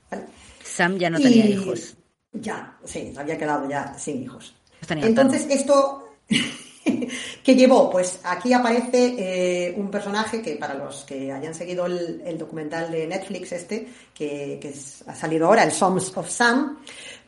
Sam 0.63 0.99
ya 0.99 1.11
no 1.11 1.19
tenía 1.19 1.47
hijos. 1.47 1.97
Ya, 2.33 2.77
sí, 2.85 3.13
había 3.17 3.37
quedado 3.37 3.69
ya 3.69 3.95
sin 3.99 4.23
hijos. 4.23 4.55
Entonces, 4.89 5.47
esto 5.51 6.09
que 7.45 7.55
llevó, 7.55 7.91
pues 7.91 8.21
aquí 8.25 8.53
aparece 8.53 9.15
eh, 9.19 9.75
un 9.77 9.91
personaje 9.91 10.41
que 10.41 10.57
para 10.57 10.75
los 10.75 11.05
que 11.05 11.33
hayan 11.33 11.55
seguido 11.55 11.87
el, 11.87 12.39
documental 12.39 12.91
de 12.91 13.07
Netflix 13.07 13.53
este, 13.53 13.89
que, 14.15 14.73
ha 15.07 15.15
salido 15.15 15.47
ahora, 15.47 15.65
el 15.65 15.73
Songs 15.73 16.17
of 16.17 16.29
Sam, 16.29 16.79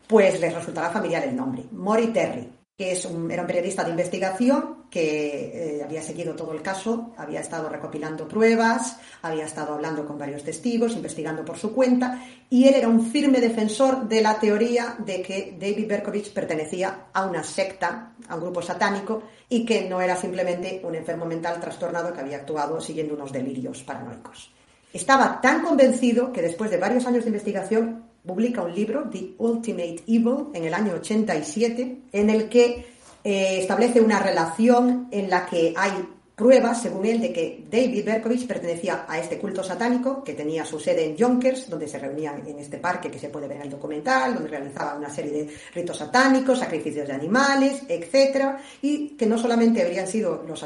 pues 0.06 0.40
les 0.40 0.54
resultará 0.54 0.90
familiar 0.90 1.24
el 1.24 1.34
nombre, 1.34 1.64
Mori 1.72 2.08
Terry 2.08 2.61
que 2.76 2.92
era 2.92 3.42
un 3.42 3.46
periodista 3.46 3.84
de 3.84 3.90
investigación 3.90 4.82
que 4.90 5.78
eh, 5.78 5.82
había 5.82 6.02
seguido 6.02 6.34
todo 6.34 6.52
el 6.52 6.60
caso, 6.60 7.14
había 7.16 7.40
estado 7.40 7.68
recopilando 7.68 8.28
pruebas, 8.28 8.98
había 9.22 9.46
estado 9.46 9.74
hablando 9.74 10.06
con 10.06 10.18
varios 10.18 10.42
testigos, 10.42 10.94
investigando 10.94 11.44
por 11.44 11.58
su 11.58 11.72
cuenta, 11.72 12.22
y 12.50 12.68
él 12.68 12.74
era 12.74 12.88
un 12.88 13.06
firme 13.06 13.40
defensor 13.40 14.06
de 14.06 14.20
la 14.20 14.38
teoría 14.38 14.96
de 14.98 15.22
que 15.22 15.56
David 15.58 15.88
Berkovich 15.88 16.32
pertenecía 16.32 17.06
a 17.12 17.24
una 17.24 17.42
secta, 17.42 18.14
a 18.28 18.34
un 18.34 18.42
grupo 18.42 18.60
satánico, 18.60 19.22
y 19.48 19.64
que 19.64 19.88
no 19.88 20.00
era 20.00 20.16
simplemente 20.16 20.82
un 20.84 20.94
enfermo 20.94 21.24
mental 21.24 21.60
trastornado 21.60 22.12
que 22.12 22.20
había 22.20 22.38
actuado 22.38 22.80
siguiendo 22.80 23.14
unos 23.14 23.32
delirios 23.32 23.82
paranoicos. 23.82 24.52
Estaba 24.92 25.40
tan 25.40 25.62
convencido 25.62 26.32
que 26.32 26.42
después 26.42 26.70
de 26.70 26.76
varios 26.76 27.06
años 27.06 27.24
de 27.24 27.30
investigación 27.30 28.11
publica 28.24 28.62
un 28.62 28.74
libro, 28.74 29.08
The 29.10 29.34
Ultimate 29.38 30.02
Evil, 30.06 30.48
en 30.54 30.64
el 30.64 30.74
año 30.74 30.94
87, 30.94 31.98
en 32.12 32.30
el 32.30 32.48
que 32.48 32.86
eh, 33.24 33.58
establece 33.60 34.00
una 34.00 34.18
relación 34.18 35.08
en 35.10 35.30
la 35.30 35.46
que 35.46 35.74
hay 35.76 35.92
pruebas, 36.34 36.82
según 36.82 37.04
él, 37.06 37.20
de 37.20 37.32
que 37.32 37.64
David 37.70 38.04
Berkovich 38.04 38.46
pertenecía 38.46 39.04
a 39.06 39.18
este 39.18 39.38
culto 39.38 39.62
satánico 39.62 40.24
que 40.24 40.34
tenía 40.34 40.64
su 40.64 40.80
sede 40.80 41.04
en 41.04 41.16
Yonkers, 41.16 41.68
donde 41.68 41.86
se 41.86 41.98
reunían 41.98 42.46
en 42.46 42.58
este 42.58 42.78
parque 42.78 43.10
que 43.10 43.18
se 43.18 43.28
puede 43.28 43.48
ver 43.48 43.58
en 43.58 43.64
el 43.64 43.70
documental, 43.70 44.34
donde 44.34 44.48
realizaban 44.48 44.98
una 44.98 45.10
serie 45.10 45.32
de 45.32 45.56
ritos 45.74 45.98
satánicos, 45.98 46.58
sacrificios 46.58 47.06
de 47.06 47.14
animales, 47.14 47.82
etcétera, 47.86 48.58
y 48.80 49.10
que 49.10 49.26
no 49.26 49.36
solamente 49.36 49.82
habrían 49.82 50.06
sido 50.06 50.42
los 50.46 50.62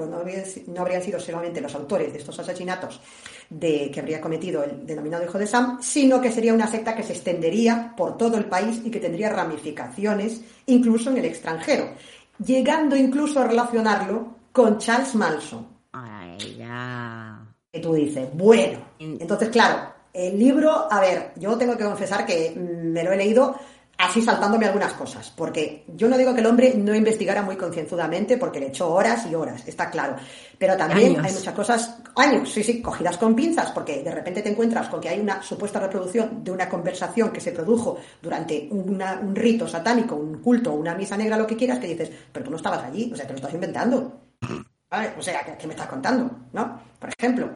no 0.00 0.80
habrían 0.80 1.02
sido 1.02 1.18
solamente 1.18 1.60
los 1.60 1.74
autores 1.74 2.12
de 2.12 2.18
estos 2.18 2.38
asesinatos 2.38 3.00
de, 3.48 3.90
que 3.92 4.00
habría 4.00 4.20
cometido 4.20 4.62
el 4.62 4.86
denominado 4.86 5.24
hijo 5.24 5.38
de 5.38 5.46
Sam, 5.46 5.78
sino 5.82 6.20
que 6.20 6.30
sería 6.30 6.54
una 6.54 6.68
secta 6.68 6.94
que 6.94 7.02
se 7.02 7.12
extendería 7.12 7.94
por 7.96 8.16
todo 8.16 8.36
el 8.36 8.44
país 8.44 8.80
y 8.84 8.90
que 8.90 9.00
tendría 9.00 9.30
ramificaciones 9.30 10.40
incluso 10.66 11.10
en 11.10 11.18
el 11.18 11.24
extranjero, 11.24 11.90
llegando 12.38 12.96
incluso 12.96 13.40
a 13.40 13.48
relacionarlo 13.48 14.39
con 14.52 14.78
Charles 14.78 15.14
Manson. 15.14 15.66
Ay, 15.92 16.56
ya. 16.58 17.46
Que 17.72 17.80
tú 17.80 17.94
dices, 17.94 18.28
bueno. 18.32 18.78
Entonces, 18.98 19.48
claro, 19.48 19.92
el 20.12 20.38
libro, 20.38 20.88
a 20.90 21.00
ver, 21.00 21.32
yo 21.36 21.56
tengo 21.56 21.76
que 21.76 21.84
confesar 21.84 22.26
que 22.26 22.52
me 22.56 23.04
lo 23.04 23.12
he 23.12 23.16
leído 23.16 23.56
así 24.00 24.22
saltándome 24.22 24.66
algunas 24.66 24.94
cosas, 24.94 25.30
porque 25.36 25.84
yo 25.94 26.08
no 26.08 26.16
digo 26.16 26.34
que 26.34 26.40
el 26.40 26.46
hombre 26.46 26.72
no 26.74 26.94
investigara 26.94 27.42
muy 27.42 27.56
concienzudamente, 27.56 28.38
porque 28.38 28.58
le 28.58 28.68
echó 28.68 28.92
horas 28.92 29.26
y 29.30 29.34
horas, 29.34 29.62
está 29.66 29.90
claro, 29.90 30.16
pero 30.58 30.76
también 30.76 31.22
hay 31.22 31.32
muchas 31.32 31.54
cosas, 31.54 31.98
años, 32.16 32.50
sí, 32.50 32.62
sí, 32.62 32.80
cogidas 32.80 33.18
con 33.18 33.34
pinzas, 33.34 33.70
porque 33.72 34.02
de 34.02 34.10
repente 34.10 34.42
te 34.42 34.50
encuentras 34.50 34.88
con 34.88 35.00
que 35.00 35.10
hay 35.10 35.20
una 35.20 35.42
supuesta 35.42 35.80
reproducción 35.80 36.42
de 36.42 36.50
una 36.50 36.68
conversación 36.68 37.30
que 37.30 37.40
se 37.40 37.52
produjo 37.52 37.98
durante 38.22 38.68
un 38.70 39.34
rito 39.34 39.68
satánico, 39.68 40.14
un 40.16 40.38
culto, 40.38 40.72
una 40.72 40.94
misa 40.94 41.16
negra, 41.16 41.36
lo 41.36 41.46
que 41.46 41.56
quieras, 41.56 41.78
que 41.78 41.88
dices, 41.88 42.10
pero 42.32 42.46
tú 42.46 42.50
no 42.50 42.56
estabas 42.56 42.84
allí, 42.84 43.10
o 43.12 43.16
sea, 43.16 43.26
te 43.26 43.32
lo 43.32 43.36
estás 43.36 43.54
inventando. 43.54 44.29
O 44.42 45.22
sea, 45.22 45.56
¿qué, 45.56 45.66
me 45.66 45.74
estás 45.74 45.88
contando? 45.88 46.30
¿No? 46.52 46.80
Por 46.98 47.10
ejemplo. 47.16 47.50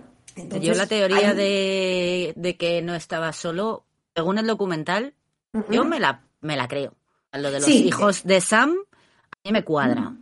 yo 0.60 0.74
la 0.74 0.86
teoría 0.86 1.34
de, 1.34 2.32
de, 2.36 2.56
que 2.56 2.80
no 2.82 2.94
estaba 2.94 3.32
solo, 3.32 3.84
según 4.14 4.38
el 4.38 4.46
documental, 4.46 5.14
yo 5.70 5.84
me 5.84 5.98
la 6.00 6.22
me 6.44 6.56
la 6.56 6.68
creo. 6.68 6.94
Lo 7.32 7.50
de 7.50 7.58
los 7.58 7.68
hijos 7.68 8.22
de 8.22 8.40
Sam, 8.40 8.76
a 9.32 9.36
mí 9.44 9.50
me 9.50 9.64
cuadra. 9.64 10.14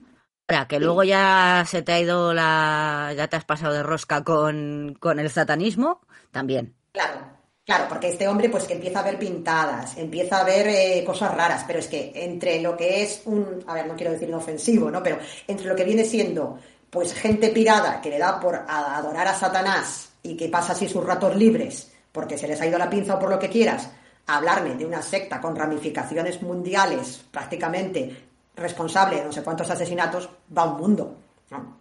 Ahora, 0.49 0.67
que 0.67 0.81
luego 0.81 1.05
ya 1.05 1.65
se 1.67 1.83
te 1.83 1.93
ha 1.93 2.01
ido 2.01 2.33
la. 2.33 3.13
ya 3.17 3.29
te 3.29 3.37
has 3.37 3.45
pasado 3.45 3.75
de 3.75 3.83
rosca 3.83 4.25
con, 4.25 4.97
con 4.99 5.19
el 5.19 5.29
satanismo, 5.29 6.01
también. 6.31 6.75
Claro. 6.93 7.32
Claro, 7.65 7.87
porque 7.89 8.09
este 8.09 8.27
hombre 8.27 8.49
pues 8.49 8.65
que 8.65 8.75
empieza 8.75 9.01
a 9.01 9.05
ver 9.05 9.19
pintadas, 9.19 9.97
empieza 9.97 10.41
a 10.41 10.45
ver 10.45 10.67
eh, 10.67 11.05
cosas 11.07 11.33
raras, 11.33 11.63
pero 11.65 11.79
es 11.79 11.87
que 11.87 12.11
entre 12.15 12.61
lo 12.61 12.77
que 12.77 13.05
es 13.05 13.23
un, 13.25 13.63
a 13.67 13.75
ver, 13.75 13.87
no 13.87 13.95
quiero 13.95 14.13
decir 14.13 14.29
inofensivo, 14.29 14.91
¿no? 14.91 15.01
Pero 15.01 15.19
entre 15.47 15.69
lo 15.69 15.77
que 15.77 15.85
viene 15.85 16.05
siendo 16.05 16.59
pues 16.91 17.15
gente 17.15 17.51
pirada 17.51 18.01
que 18.01 18.11
le 18.11 18.19
da 18.19 18.39
por 18.41 18.55
adorar 18.55 19.29
a 19.29 19.35
Satanás 19.35 20.11
y 20.23 20.37
que 20.37 20.49
pasa 20.49 20.73
así 20.73 20.89
sus 20.89 21.05
ratos 21.05 21.37
libres 21.37 21.93
porque 22.13 22.37
se 22.37 22.47
les 22.47 22.61
ha 22.61 22.67
ido 22.67 22.79
la 22.79 22.91
pinza 22.91 23.15
o 23.15 23.19
por 23.19 23.31
lo 23.31 23.39
que 23.39 23.49
quieras, 23.49 23.91
hablarme 24.27 24.75
de 24.77 24.85
una 24.85 25.03
secta 25.03 25.41
con 25.41 25.57
ramificaciones 25.57 26.43
mundiales 26.43 27.25
prácticamente 27.31 28.29
responsable 28.55 29.17
de 29.17 29.25
no 29.25 29.33
sé 29.33 29.43
cuántos 29.43 29.71
asesinatos, 29.71 30.29
va 30.57 30.65
un 30.65 30.81
mundo, 30.81 31.17
¿no? 31.51 31.79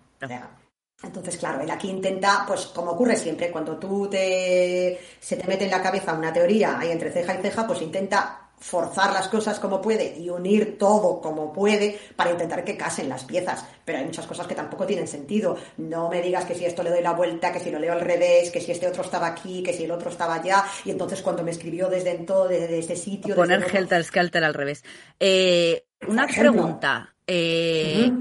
Entonces, 1.03 1.37
claro, 1.37 1.61
él 1.61 1.71
aquí 1.71 1.89
intenta, 1.89 2.43
pues 2.47 2.67
como 2.67 2.91
ocurre 2.91 3.15
siempre, 3.15 3.49
cuando 3.49 3.77
tú 3.77 4.07
te, 4.07 4.99
se 5.19 5.35
te 5.35 5.47
mete 5.47 5.65
en 5.65 5.71
la 5.71 5.81
cabeza 5.81 6.13
una 6.13 6.31
teoría 6.31 6.77
ahí 6.79 6.91
entre 6.91 7.11
ceja 7.11 7.33
y 7.33 7.41
ceja, 7.41 7.65
pues 7.65 7.81
intenta 7.81 8.41
forzar 8.61 9.11
las 9.11 9.27
cosas 9.27 9.59
como 9.59 9.81
puede 9.81 10.15
y 10.19 10.29
unir 10.29 10.77
todo 10.77 11.19
como 11.19 11.51
puede 11.51 11.99
para 12.15 12.29
intentar 12.29 12.63
que 12.63 12.77
casen 12.77 13.09
las 13.09 13.23
piezas. 13.23 13.65
Pero 13.83 13.97
hay 13.97 14.05
muchas 14.05 14.27
cosas 14.27 14.45
que 14.45 14.53
tampoco 14.53 14.85
tienen 14.85 15.07
sentido. 15.07 15.57
No 15.77 16.09
me 16.09 16.21
digas 16.21 16.45
que 16.45 16.53
si 16.53 16.65
esto 16.65 16.83
le 16.83 16.91
doy 16.91 17.01
la 17.01 17.13
vuelta, 17.13 17.51
que 17.51 17.59
si 17.59 17.71
lo 17.71 17.79
leo 17.79 17.93
al 17.93 18.01
revés, 18.01 18.51
que 18.51 18.61
si 18.61 18.71
este 18.71 18.87
otro 18.87 19.01
estaba 19.01 19.27
aquí, 19.27 19.63
que 19.63 19.73
si 19.73 19.85
el 19.85 19.91
otro 19.91 20.11
estaba 20.11 20.35
allá. 20.35 20.63
Y 20.85 20.91
entonces 20.91 21.23
cuando 21.23 21.43
me 21.43 21.51
escribió 21.51 21.89
desde 21.89 22.11
en 22.11 22.25
todo, 22.27 22.47
desde 22.47 22.77
este 22.77 22.95
sitio... 22.95 23.35
Poner 23.35 23.65
Helter 23.73 24.03
Skelter 24.03 24.43
al 24.43 24.53
revés. 24.53 24.83
Eh, 25.19 25.83
una 26.07 26.27
pregunta. 26.27 27.15
Eh, 27.25 28.11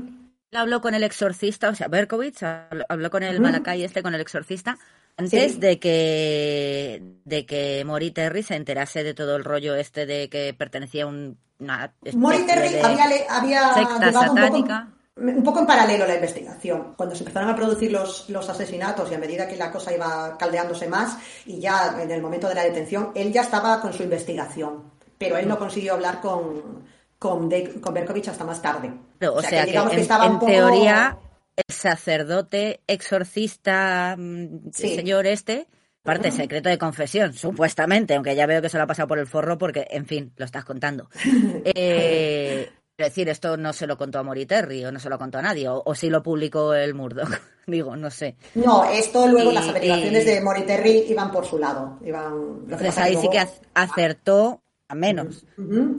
habló 0.52 0.80
con 0.80 0.94
el 0.94 1.02
exorcista, 1.02 1.68
o 1.68 1.74
sea, 1.74 1.88
Berkovitz 1.88 2.42
habló 2.42 3.10
con 3.10 3.22
el 3.22 3.40
Malakai 3.40 3.84
este, 3.84 4.02
con 4.02 4.14
el 4.14 4.20
exorcista, 4.20 4.78
antes 5.16 5.60
de 5.60 5.78
que 5.78 7.02
de 7.24 7.46
que 7.46 7.84
Mori 7.84 8.10
Terry 8.10 8.42
se 8.42 8.56
enterase 8.56 9.04
de 9.04 9.14
todo 9.14 9.36
el 9.36 9.44
rollo 9.44 9.74
este 9.74 10.06
de 10.06 10.28
que 10.28 10.54
pertenecía 10.54 11.04
a 11.04 11.06
un, 11.08 11.38
una 11.58 11.92
Mori 12.14 12.46
Terry 12.46 12.78
había, 12.78 13.06
había 13.28 13.74
secta 13.74 14.12
satánica. 14.12 14.88
Un 15.16 15.42
poco, 15.42 15.58
en 15.58 15.66
paralelo 15.66 16.04
a 16.04 16.08
la 16.08 16.14
investigación. 16.14 16.94
Cuando 16.96 17.14
se 17.14 17.22
empezaron 17.24 17.50
a 17.50 17.56
producir 17.56 17.92
los, 17.92 18.30
los 18.30 18.48
asesinatos 18.48 19.10
y 19.10 19.14
a 19.14 19.18
medida 19.18 19.46
que 19.46 19.56
la 19.56 19.70
cosa 19.70 19.92
iba 19.92 20.38
caldeándose 20.38 20.88
más 20.88 21.18
y 21.44 21.60
ya 21.60 22.00
en 22.00 22.10
el 22.10 22.22
momento 22.22 22.48
de 22.48 22.54
la 22.54 22.62
detención, 22.62 23.10
él 23.14 23.30
ya 23.30 23.42
estaba 23.42 23.82
con 23.82 23.92
su 23.92 24.02
investigación, 24.02 24.84
pero 25.18 25.36
él 25.36 25.46
no 25.46 25.58
consiguió 25.58 25.92
hablar 25.92 26.22
con 26.22 26.86
con, 27.20 27.50
con 27.80 27.94
Berkovich 27.94 28.28
hasta 28.28 28.44
más 28.44 28.60
tarde. 28.62 28.90
o, 29.30 29.42
sea, 29.42 29.66
que, 29.66 29.76
en, 29.76 30.38
teoría 30.40 31.18
el 31.54 31.74
sacerdote 31.74 32.80
exorcista 32.86 34.16
mm, 34.18 34.70
señor 34.72 35.26
este 35.26 35.68
parte 36.02 36.30
secreto 36.30 36.70
de 36.70 36.78
confesión, 36.78 37.34
supuestamente, 37.34 38.14
aunque 38.14 38.34
ya 38.34 38.46
veo 38.46 38.62
que 38.62 38.70
se 38.70 38.78
lo 38.78 38.84
ha 38.84 38.86
pasado 38.86 39.06
por 39.06 39.18
el 39.18 39.26
forro 39.26 39.58
porque, 39.58 39.86
en 39.90 40.06
fin, 40.06 40.32
lo 40.36 40.44
estás 40.44 40.64
contando. 40.64 41.08
Eh, 41.62 42.70
es 42.96 43.06
decir, 43.06 43.28
esto 43.28 43.56
no 43.56 43.72
se 43.72 43.86
lo 43.86 43.96
contó 43.96 44.18
a 44.18 44.22
Moriterri 44.22 44.84
o 44.84 44.92
no 44.92 44.98
se 44.98 45.08
lo 45.08 45.18
contó 45.18 45.38
a 45.38 45.42
nadie, 45.42 45.68
o, 45.68 45.94
si 45.94 46.08
lo 46.08 46.22
publicó 46.22 46.74
el 46.74 46.94
Murdoch, 46.94 47.30
digo, 47.66 47.96
no 47.96 48.10
sé. 48.10 48.36
No, 48.54 48.84
esto 48.84 49.26
luego 49.28 49.52
las 49.52 49.68
averiguaciones 49.68 50.24
de 50.24 50.40
Moriterri 50.40 51.04
iban 51.08 51.30
por 51.30 51.46
su 51.46 51.58
lado. 51.58 51.98
Iban, 52.02 52.60
entonces 52.64 52.96
ahí 52.96 53.16
sí 53.16 53.28
que 53.28 53.46
acertó 53.74 54.62
a 54.90 54.94
menos. 54.96 55.46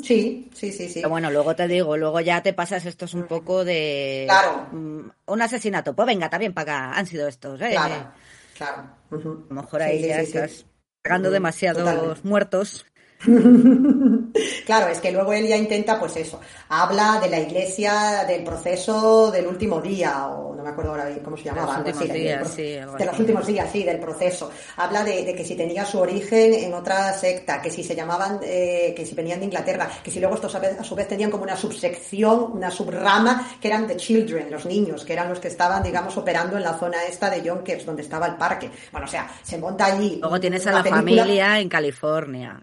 Sí, 0.04 0.50
sí, 0.54 0.72
sí, 0.74 0.90
sí. 0.90 0.96
Pero 0.96 1.10
bueno, 1.10 1.32
luego 1.32 1.56
te 1.56 1.66
digo, 1.66 1.96
luego 1.96 2.20
ya 2.20 2.44
te 2.44 2.52
pasas 2.52 2.86
esto 2.86 3.06
es 3.06 3.14
un 3.14 3.24
poco 3.24 3.64
de... 3.64 4.26
Claro. 4.28 4.68
Mm, 4.74 5.10
un 5.28 5.42
asesinato. 5.42 5.96
Pues 5.96 6.06
venga, 6.06 6.30
también 6.30 6.54
para 6.54 6.90
acá. 6.90 7.00
Han 7.00 7.08
sido 7.08 7.26
estos, 7.30 7.62
¿eh? 7.62 7.70
Claro, 7.72 8.12
claro. 8.58 8.82
A 9.10 9.16
lo 9.16 9.48
mejor 9.50 9.82
ahí 9.82 10.06
ya 10.06 10.20
estás 10.20 10.66
pagando 11.02 11.32
demasiados 11.32 12.26
muertos 12.26 12.86
claro, 14.66 14.88
es 14.88 15.00
que 15.00 15.12
luego 15.12 15.34
él 15.34 15.48
ya 15.48 15.58
intenta, 15.58 16.00
pues 16.00 16.18
eso, 16.18 16.40
habla 16.70 17.20
de 17.22 17.30
la 17.30 17.40
iglesia, 17.40 18.26
del 18.28 18.44
proceso 18.44 19.32
del 19.32 19.48
último 19.48 19.80
día, 19.82 20.28
o 20.28 20.56
no 20.56 20.64
me 20.64 20.70
acuerdo 20.70 20.92
ahora 20.92 21.10
cómo 21.24 21.38
se 21.38 21.44
llamaba, 21.44 21.82
de 21.82 21.92
los 21.92 22.02
últimos 22.02 22.14
días, 22.14 22.52
sí, 22.56 22.64
de 22.64 23.06
los 23.06 23.20
últimos 23.20 23.48
días, 23.48 23.70
sí, 23.72 23.84
del 23.84 24.00
proceso. 24.00 24.52
Habla 24.78 25.04
de, 25.04 25.34
que 25.36 25.46
si 25.46 25.56
tenía 25.56 25.86
su 25.86 26.00
origen 26.00 26.54
en 26.54 26.74
otra 26.74 27.14
secta, 27.14 27.62
que 27.62 27.70
si 27.70 27.84
se 27.84 27.96
llamaban, 27.96 28.40
eh, 28.44 28.94
que 28.96 29.06
si 29.06 29.14
venían 29.14 29.40
de 29.40 29.46
Inglaterra, 29.46 29.90
que 30.04 30.10
si 30.10 30.20
luego 30.20 30.36
estos 30.36 30.56
a, 30.56 30.84
su 30.84 30.96
vez 30.96 31.08
tenían 31.08 31.30
como 31.30 31.44
una 31.44 31.56
subsección, 31.56 32.52
una 32.54 32.72
subrama, 32.72 33.48
que 33.62 33.68
eran 33.68 33.88
the 33.88 33.98
children, 33.98 34.50
los 34.50 34.66
niños, 34.66 35.06
que 35.06 35.14
eran 35.14 35.30
los 35.30 35.40
que 35.40 35.48
estaban, 35.48 35.84
digamos, 35.84 36.18
operando 36.18 36.58
en 36.58 36.64
la 36.64 36.74
zona 36.74 37.04
esta 37.06 37.30
de 37.30 37.42
Yonkers, 37.42 37.86
donde 37.86 38.02
estaba 38.02 38.26
el 38.28 38.36
parque. 38.36 38.70
Bueno, 38.92 39.06
o 39.06 39.10
sea, 39.10 39.30
se 39.44 39.58
monta 39.58 39.86
allí. 39.86 40.18
Luego 40.20 40.40
tienes 40.40 40.66
a 40.66 40.72
la 40.72 40.84
familia 40.84 41.60
en 41.60 41.70
California. 41.70 42.62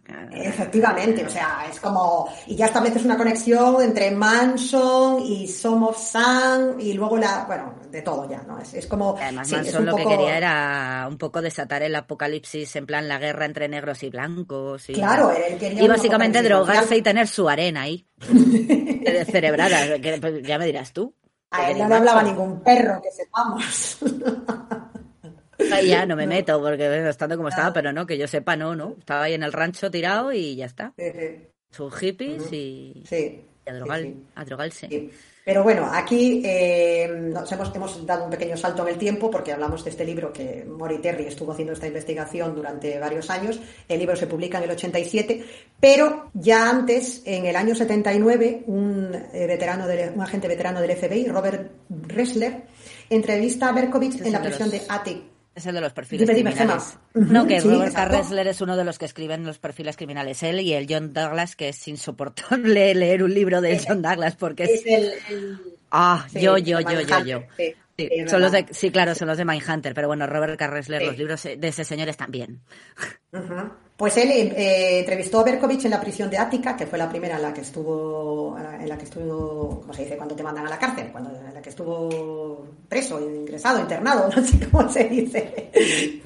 Efectivamente, 0.48 1.24
o 1.24 1.30
sea, 1.30 1.66
es 1.70 1.78
como. 1.78 2.28
Y 2.46 2.56
ya 2.56 2.66
estableces 2.66 3.04
una 3.04 3.16
conexión 3.16 3.82
entre 3.82 4.10
Manson 4.10 5.22
y 5.22 5.46
Som 5.46 5.82
of 5.84 5.98
Sun 5.98 6.80
y 6.80 6.94
luego 6.94 7.16
la. 7.16 7.44
Bueno, 7.46 7.74
de 7.90 8.02
todo 8.02 8.28
ya, 8.28 8.42
¿no? 8.46 8.58
Es, 8.58 8.74
es 8.74 8.86
como. 8.86 9.16
Además, 9.20 9.50
Manson 9.52 9.84
lo 9.84 9.94
que 9.94 10.04
quería 10.06 10.36
era 10.36 11.06
un 11.08 11.18
poco 11.18 11.42
desatar 11.42 11.82
el 11.82 11.94
apocalipsis, 11.94 12.74
en 12.76 12.86
plan 12.86 13.08
la 13.08 13.18
guerra 13.18 13.44
entre 13.44 13.68
negros 13.68 14.02
y 14.02 14.10
blancos. 14.10 14.88
Y, 14.88 14.94
claro, 14.94 15.30
él 15.30 15.58
quería. 15.58 15.82
Y 15.82 15.88
básicamente 15.88 16.42
drogarse 16.42 16.96
y 16.96 17.02
tener 17.02 17.28
su 17.28 17.48
arena 17.48 17.82
ahí. 17.82 18.06
cerebrada, 19.30 19.96
pues, 20.20 20.42
ya 20.42 20.58
me 20.58 20.66
dirás 20.66 20.92
tú. 20.92 21.14
A 21.50 21.70
él 21.70 21.78
no 21.78 21.88
le 21.88 21.94
hablaba 21.94 22.22
ningún 22.22 22.60
perro, 22.62 23.00
que 23.02 23.10
sepamos. 23.10 23.98
ya 25.84 26.06
no 26.06 26.16
me 26.16 26.26
meto 26.26 26.60
porque 26.60 27.08
estando 27.08 27.36
como 27.36 27.48
estaba, 27.48 27.72
pero 27.72 27.92
no, 27.92 28.06
que 28.06 28.18
yo 28.18 28.26
sepa, 28.26 28.56
no, 28.56 28.74
¿no? 28.74 28.96
Estaba 28.98 29.24
ahí 29.24 29.34
en 29.34 29.42
el 29.42 29.52
rancho 29.52 29.90
tirado 29.90 30.32
y 30.32 30.56
ya 30.56 30.66
está. 30.66 30.94
Sus 31.70 31.94
hippies 31.96 32.52
y, 32.52 33.04
a, 34.34 34.44
drogarse. 34.44 35.10
Pero 35.44 35.62
bueno, 35.62 35.88
aquí 35.90 36.42
eh, 36.44 37.08
nos 37.10 37.50
hemos, 37.52 37.74
hemos, 37.74 38.06
dado 38.06 38.24
un 38.24 38.30
pequeño 38.30 38.56
salto 38.56 38.82
en 38.82 38.94
el 38.94 38.98
tiempo 38.98 39.30
porque 39.30 39.52
hablamos 39.52 39.82
de 39.82 39.90
este 39.90 40.04
libro 40.04 40.30
que 40.30 40.64
Mori 40.64 40.98
Terry 40.98 41.24
estuvo 41.24 41.52
haciendo 41.52 41.72
esta 41.72 41.86
investigación 41.86 42.54
durante 42.54 42.98
varios 42.98 43.30
años. 43.30 43.58
El 43.88 43.98
libro 43.98 44.14
se 44.14 44.26
publica 44.26 44.58
en 44.58 44.64
el 44.64 44.70
87, 44.72 45.44
pero 45.80 46.30
ya 46.34 46.68
antes, 46.68 47.22
en 47.24 47.46
el 47.46 47.56
año 47.56 47.74
79, 47.74 48.64
un, 48.66 49.14
eh, 49.14 49.46
veterano 49.46 49.86
un 50.14 50.20
agente 50.20 50.48
veterano 50.48 50.82
del 50.82 50.94
FBI, 50.94 51.28
Robert 51.28 51.72
Ressler, 51.88 52.64
entrevista 53.08 53.70
a 53.70 53.72
Berkovich 53.72 54.20
en 54.20 54.32
la 54.32 54.42
prisión 54.42 54.70
de 54.70 54.82
Attic 54.86 55.37
es 55.58 55.66
el 55.66 55.74
de 55.74 55.80
los 55.80 55.92
perfiles 55.92 56.28
criminales. 56.28 56.98
No, 57.14 57.46
que 57.46 57.60
Robert 57.60 57.94
Ressler 57.94 58.48
es 58.48 58.60
uno 58.60 58.76
de 58.76 58.84
los 58.84 58.98
que 58.98 59.04
escriben 59.04 59.44
los 59.44 59.58
perfiles 59.58 59.96
criminales. 59.96 60.42
Él 60.42 60.60
y 60.60 60.72
el 60.72 60.86
John 60.88 61.12
Douglas, 61.12 61.54
que 61.54 61.68
es 61.68 61.88
insoportable 61.88 62.94
leer 62.94 63.22
un 63.22 63.32
libro 63.32 63.60
de 63.60 63.80
John 63.86 64.02
Douglas 64.02 64.36
porque 64.36 64.64
es... 64.64 64.86
el, 64.86 65.12
Ah, 65.90 66.26
yo, 66.34 66.58
yo, 66.58 66.80
yo, 66.80 67.00
yo, 67.00 67.24
yo. 67.24 67.42
Sí. 67.56 67.74
son 68.28 68.42
los 68.42 68.52
de, 68.52 68.66
sí, 68.70 68.90
claro, 68.90 69.14
son 69.14 69.28
los 69.28 69.38
de 69.38 69.44
Mindhunter, 69.44 69.94
pero 69.94 70.06
bueno, 70.06 70.26
Robert 70.26 70.58
Carresler, 70.58 71.02
los 71.02 71.16
libros 71.16 71.42
de 71.42 71.58
ese 71.62 71.84
señor 71.84 72.08
están 72.08 72.30
bien. 72.30 72.60
Pues 73.98 74.16
él 74.16 74.30
eh, 74.30 75.00
entrevistó 75.00 75.40
a 75.40 75.42
Berkovich 75.42 75.84
en 75.86 75.90
la 75.90 76.00
prisión 76.00 76.30
de 76.30 76.38
Ática, 76.38 76.76
que 76.76 76.86
fue 76.86 76.98
la 76.98 77.08
primera 77.08 77.34
en 77.34 77.42
la 77.42 77.52
que 77.52 77.62
estuvo, 77.62 78.56
en 78.56 78.88
la 78.88 78.96
que 78.96 79.04
estuvo, 79.04 79.80
¿cómo 79.80 79.92
se 79.92 80.04
dice? 80.04 80.16
Cuando 80.16 80.36
te 80.36 80.42
mandan 80.44 80.68
a 80.68 80.70
la 80.70 80.78
cárcel, 80.78 81.08
cuando 81.10 81.30
en 81.36 81.52
la 81.52 81.60
que 81.60 81.70
estuvo 81.70 82.64
preso, 82.88 83.18
ingresado, 83.18 83.80
internado, 83.80 84.30
no 84.36 84.46
sé 84.46 84.70
cómo 84.70 84.88
se 84.88 85.02
dice. 85.02 85.68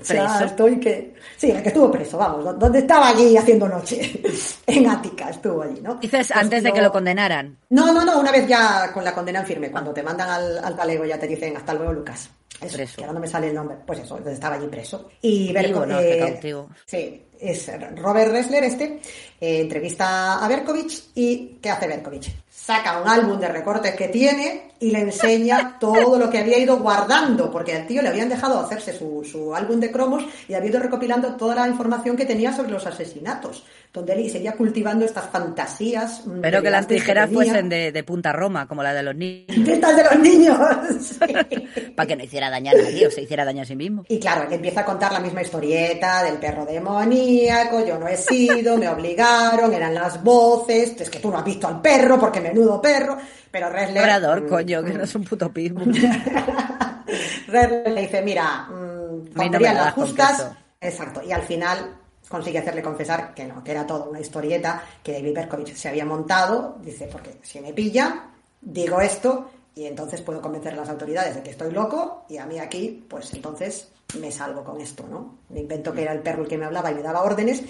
Preso. 0.07 0.45
estoy 0.45 0.79
que, 0.81 1.15
sí, 1.39 1.49
en 1.49 1.55
la 1.55 1.63
que 1.63 1.69
estuvo 1.71 1.91
preso, 1.91 2.19
vamos, 2.19 2.59
donde 2.59 2.81
estaba 2.81 3.09
allí 3.09 3.39
haciendo 3.39 3.67
noche, 3.67 4.21
en 4.67 4.91
Ática 4.91 5.31
estuvo 5.31 5.63
allí, 5.63 5.81
¿no? 5.81 5.95
Dices 5.95 6.27
pues 6.29 6.39
antes 6.39 6.63
de 6.63 6.75
que 6.75 6.83
lo 6.83 6.93
condenaran. 6.93 7.57
No, 7.71 7.91
no, 7.91 8.05
no, 8.05 8.21
una 8.21 8.33
vez 8.33 8.47
ya 8.47 8.93
con 8.93 9.03
la 9.03 9.15
condena 9.15 9.41
en 9.41 9.47
firme, 9.47 9.71
cuando 9.71 9.95
te 9.95 10.03
mandan 10.03 10.29
al, 10.29 10.59
al 10.59 11.09
ya 11.09 11.19
te 11.19 11.27
dicen 11.27 11.57
hasta 11.57 11.73
luego, 11.73 11.95
Lucas. 11.95 12.29
Eso, 12.67 12.77
preso. 12.77 12.97
que 12.97 13.03
ahora 13.03 13.15
no 13.15 13.21
me 13.21 13.29
sale 13.29 13.49
el 13.49 13.55
nombre. 13.55 13.77
Pues 13.87 14.01
eso, 14.01 14.19
estaba 14.19 14.57
allí 14.57 14.67
preso. 14.67 15.11
Y 15.21 15.53
Berkovich. 15.53 16.45
No, 16.45 16.69
sí, 16.87 17.23
es 17.39 17.71
Robert 17.97 18.31
Ressler 18.31 18.65
este, 18.65 19.01
eh, 19.41 19.61
entrevista 19.61 20.45
a 20.45 20.49
Berkovich 20.49 21.11
y 21.15 21.59
¿qué 21.61 21.71
hace 21.71 21.87
Berkovich? 21.87 22.42
Saca 22.65 23.03
un 23.03 23.09
álbum 23.09 23.41
de 23.41 23.49
recortes 23.49 23.97
que 23.97 24.07
tiene 24.07 24.71
y 24.79 24.93
le 24.93 25.01
enseña 25.01 25.79
todo 25.81 26.17
lo 26.17 26.31
que 26.31 26.39
había 26.39 26.59
ido 26.59 26.79
guardando, 26.79 27.51
porque 27.51 27.75
al 27.75 27.89
tío 27.89 28.03
le 28.03 28.09
habían 28.09 28.29
dejado 28.29 28.61
hacerse 28.61 28.97
su, 28.97 29.25
su 29.25 29.53
álbum 29.53 29.81
de 29.81 29.91
cromos 29.91 30.25
y 30.49 30.55
había 30.55 30.71
ido 30.71 30.79
recopilando 30.79 31.35
toda 31.35 31.57
la 31.57 31.67
información 31.67 32.17
que 32.17 32.25
tenía 32.25 32.53
sobre 32.53 32.71
los 32.71 32.87
asesinatos, 32.87 33.65
donde 33.93 34.13
él 34.13 34.31
seguía 34.31 34.53
cultivando 34.53 35.05
estas 35.05 35.29
fantasías. 35.29 36.23
Pero 36.41 36.63
que 36.63 36.71
las 36.71 36.87
tijeras 36.87 37.31
fuesen 37.31 37.69
de, 37.69 38.05
punta 38.05 38.33
Roma, 38.33 38.69
como 38.69 38.85
la 38.85 38.95
de 38.95 39.03
los 39.03 39.17
niños. 39.17 39.47
Estas 39.69 39.97
de 39.97 40.05
los 40.05 40.19
niños. 40.21 40.59
Para 41.97 42.07
que 42.07 42.17
no 42.17 42.25
hiciera 42.25 42.49
daño 42.49 42.71
a 42.71 42.75
nadie 42.75 43.07
o 43.07 43.11
se 43.11 43.23
hiciera 43.23 43.45
daño 43.45 43.63
a 43.63 43.65
sí 43.65 43.75
mismo. 43.75 44.05
Y 44.09 44.19
claro, 44.19 44.45
él 44.47 44.53
empieza 44.53 44.83
a 44.83 44.85
contar 44.85 45.13
la 45.13 45.21
misma 45.21 45.43
historieta 45.43 46.23
del 46.23 46.37
perro 46.37 46.65
demoníaco, 46.65 47.85
yo 47.85 47.99
no 47.99 48.07
he 48.07 48.17
sido, 48.17 48.77
me 48.77 48.89
obligaron, 48.89 49.73
eran 49.73 49.95
las 49.95 50.23
voces, 50.23 51.01
es 51.01 51.11
que 51.11 51.19
tú 51.19 51.31
no 51.31 51.39
has 51.39 51.45
visto 51.45 51.67
al 51.67 51.81
perro 51.81 52.19
porque 52.19 52.52
menudo 52.53 52.81
perro, 52.81 53.19
pero 53.51 53.69
Ressler... 53.69 54.07
Labrador, 54.07 54.47
coño, 54.49 54.83
que 54.83 54.95
no 54.95 55.05
es 55.05 55.15
un 55.15 55.25
puto 55.25 55.53
pitbull. 55.53 55.93
Le 57.49 58.01
dice, 58.03 58.23
mira, 58.23 58.69
mmm, 58.69 59.35
no 59.35 59.61
me 59.61 59.75
las 59.75 59.95
justas... 59.95 60.51
Exacto, 60.81 61.23
y 61.23 61.31
al 61.31 61.43
final 61.43 61.97
consigue 62.29 62.59
hacerle 62.59 62.83
confesar 62.83 63.35
que 63.35 63.45
no, 63.45 63.63
que 63.63 63.71
era 63.71 63.87
todo 63.87 64.11
una 64.11 64.21
historieta 64.21 64.83
que 65.03 65.13
David 65.13 65.35
Berkovich 65.35 65.75
se 65.75 65.89
había 65.89 66.05
montado, 66.05 66.79
dice, 66.81 67.07
porque 67.07 67.39
si 67.43 67.61
me 67.61 67.73
pilla, 67.73 68.31
digo 68.61 69.01
esto 69.01 69.51
y 69.75 69.85
entonces 69.85 70.21
puedo 70.23 70.41
convencer 70.41 70.73
a 70.73 70.77
las 70.77 70.89
autoridades 70.89 71.35
de 71.35 71.43
que 71.43 71.51
estoy 71.51 71.73
loco 71.73 72.25
y 72.29 72.39
a 72.39 72.47
mí 72.47 72.59
aquí, 72.59 73.05
pues 73.09 73.33
entonces 73.35 73.89
me 74.19 74.31
salvo 74.31 74.65
con 74.65 74.81
esto, 74.81 75.07
¿no? 75.09 75.39
Me 75.51 75.61
invento 75.61 75.93
que 75.93 76.03
era 76.03 76.13
el 76.13 76.21
perro 76.21 76.43
el 76.43 76.49
que 76.49 76.59
me 76.59 76.65
hablaba 76.65 76.91
y 76.91 76.95
me 76.95 77.03
daba 77.03 77.23
órdenes 77.23 77.63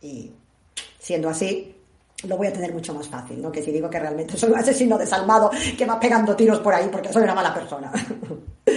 y 0.00 0.32
siendo 0.98 1.28
así, 1.28 1.74
lo 2.24 2.36
voy 2.36 2.46
a 2.46 2.52
tener 2.52 2.72
mucho 2.72 2.94
más 2.94 3.08
fácil, 3.08 3.40
¿no? 3.40 3.50
Que 3.50 3.62
si 3.62 3.70
digo 3.72 3.88
que 3.90 3.98
realmente 3.98 4.36
soy 4.36 4.50
un 4.50 4.58
asesino 4.58 4.98
desalmado 4.98 5.50
que 5.76 5.86
va 5.86 5.98
pegando 5.98 6.36
tiros 6.36 6.60
por 6.60 6.74
ahí 6.74 6.88
porque 6.90 7.12
soy 7.12 7.22
una 7.22 7.34
mala 7.34 7.54
persona. 7.54 7.92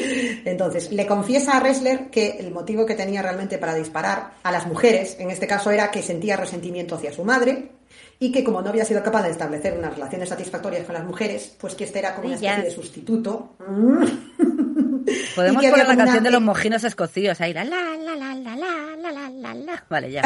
Entonces, 0.45 0.91
le 0.91 1.05
confiesa 1.05 1.57
a 1.57 1.59
Ressler 1.59 2.09
que 2.09 2.37
el 2.39 2.51
motivo 2.51 2.85
que 2.85 2.95
tenía 2.95 3.21
realmente 3.21 3.57
para 3.57 3.75
disparar 3.75 4.31
a 4.43 4.51
las 4.51 4.67
mujeres, 4.67 5.17
en 5.19 5.29
este 5.31 5.47
caso, 5.47 5.71
era 5.71 5.91
que 5.91 6.01
sentía 6.01 6.37
resentimiento 6.37 6.95
hacia 6.95 7.11
su 7.11 7.23
madre 7.23 7.71
y 8.19 8.31
que 8.31 8.43
como 8.43 8.61
no 8.61 8.69
había 8.69 8.85
sido 8.85 9.03
capaz 9.03 9.23
de 9.23 9.31
establecer 9.31 9.77
unas 9.77 9.93
relaciones 9.93 10.29
satisfactorias 10.29 10.85
con 10.85 10.95
las 10.95 11.03
mujeres, 11.03 11.55
pues 11.59 11.75
que 11.75 11.83
este 11.83 11.99
era 11.99 12.15
como 12.15 12.27
una 12.27 12.35
especie 12.35 12.63
de 12.63 12.71
sustituto. 12.71 13.55
Podemos 15.35 15.63
poner 15.63 15.87
la 15.87 15.97
canción 15.97 16.23
de 16.23 16.31
los 16.31 16.41
mojinos 16.41 16.83
escocíos 16.83 17.39
ahí, 17.41 17.53
la 17.53 17.63
la 17.63 17.95
la 17.97 18.15
la 18.15 18.35
la 18.35 18.55
la 18.55 18.97
la 18.97 19.11
la 19.11 19.29
la 19.29 19.53
la. 19.53 19.85
Vale, 19.89 20.11
ya. 20.11 20.23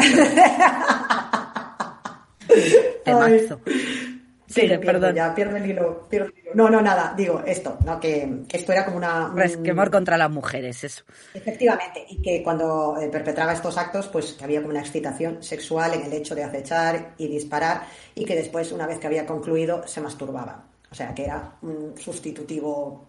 Temazo. 3.04 3.60
Sí, 3.66 4.62
Sí, 4.62 4.66
le 4.66 4.80
pierdo, 4.80 4.98
perdón. 5.00 5.14
ya 5.14 5.32
pierdo 5.32 5.56
el 5.58 5.70
hilo, 5.70 6.08
pierdo 6.08 6.26
el 6.26 6.38
hilo. 6.38 6.50
No, 6.54 6.68
no, 6.68 6.82
nada, 6.82 7.14
digo 7.16 7.40
esto, 7.46 7.78
¿no? 7.84 8.00
que, 8.00 8.42
que 8.48 8.56
esto 8.56 8.72
era 8.72 8.84
como 8.84 8.96
una... 8.96 9.26
un- 9.28 9.36
Resquemor 9.36 9.92
contra 9.92 10.18
las 10.18 10.28
mujeres, 10.28 10.82
eso. 10.82 11.04
Efectivamente, 11.32 12.04
y 12.08 12.20
que 12.20 12.42
cuando 12.42 12.96
eh, 13.00 13.08
perpetraba 13.08 13.52
estos 13.52 13.78
actos, 13.78 14.08
pues 14.08 14.32
que 14.32 14.42
había 14.42 14.60
como 14.60 14.70
una 14.72 14.80
excitación 14.80 15.40
sexual 15.40 15.94
en 15.94 16.02
el 16.06 16.12
hecho 16.14 16.34
de 16.34 16.42
acechar 16.42 17.14
y 17.16 17.28
disparar, 17.28 17.86
y 18.16 18.24
que 18.24 18.34
después, 18.34 18.72
una 18.72 18.88
vez 18.88 18.98
que 18.98 19.06
había 19.06 19.24
concluido, 19.24 19.86
se 19.86 20.00
masturbaba. 20.00 20.64
O 20.90 20.94
sea, 20.96 21.14
que 21.14 21.26
era 21.26 21.52
un 21.62 21.94
sustitutivo 21.96 23.06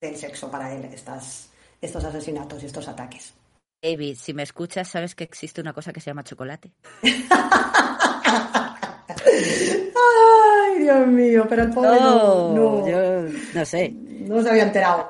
del 0.00 0.16
sexo 0.16 0.50
para 0.50 0.74
él, 0.74 0.84
estas, 0.92 1.48
estos 1.80 2.02
asesinatos 2.04 2.60
y 2.60 2.66
estos 2.66 2.88
ataques. 2.88 3.32
David, 3.80 4.16
si 4.20 4.34
me 4.34 4.42
escuchas, 4.42 4.88
sabes 4.88 5.14
que 5.14 5.22
existe 5.22 5.60
una 5.60 5.72
cosa 5.72 5.92
que 5.92 6.00
se 6.00 6.10
llama 6.10 6.24
chocolate. 6.24 6.72
Ay, 9.94 10.82
Dios 10.82 11.06
mío, 11.06 11.46
pero 11.48 11.62
el 11.64 11.70
pobre 11.70 11.90
no, 12.00 12.52
no, 12.54 12.88
yo 12.88 13.28
no 13.54 13.64
sé. 13.64 13.90
no 13.90 14.42
se 14.42 14.50
había 14.50 14.64
enterado. 14.64 15.08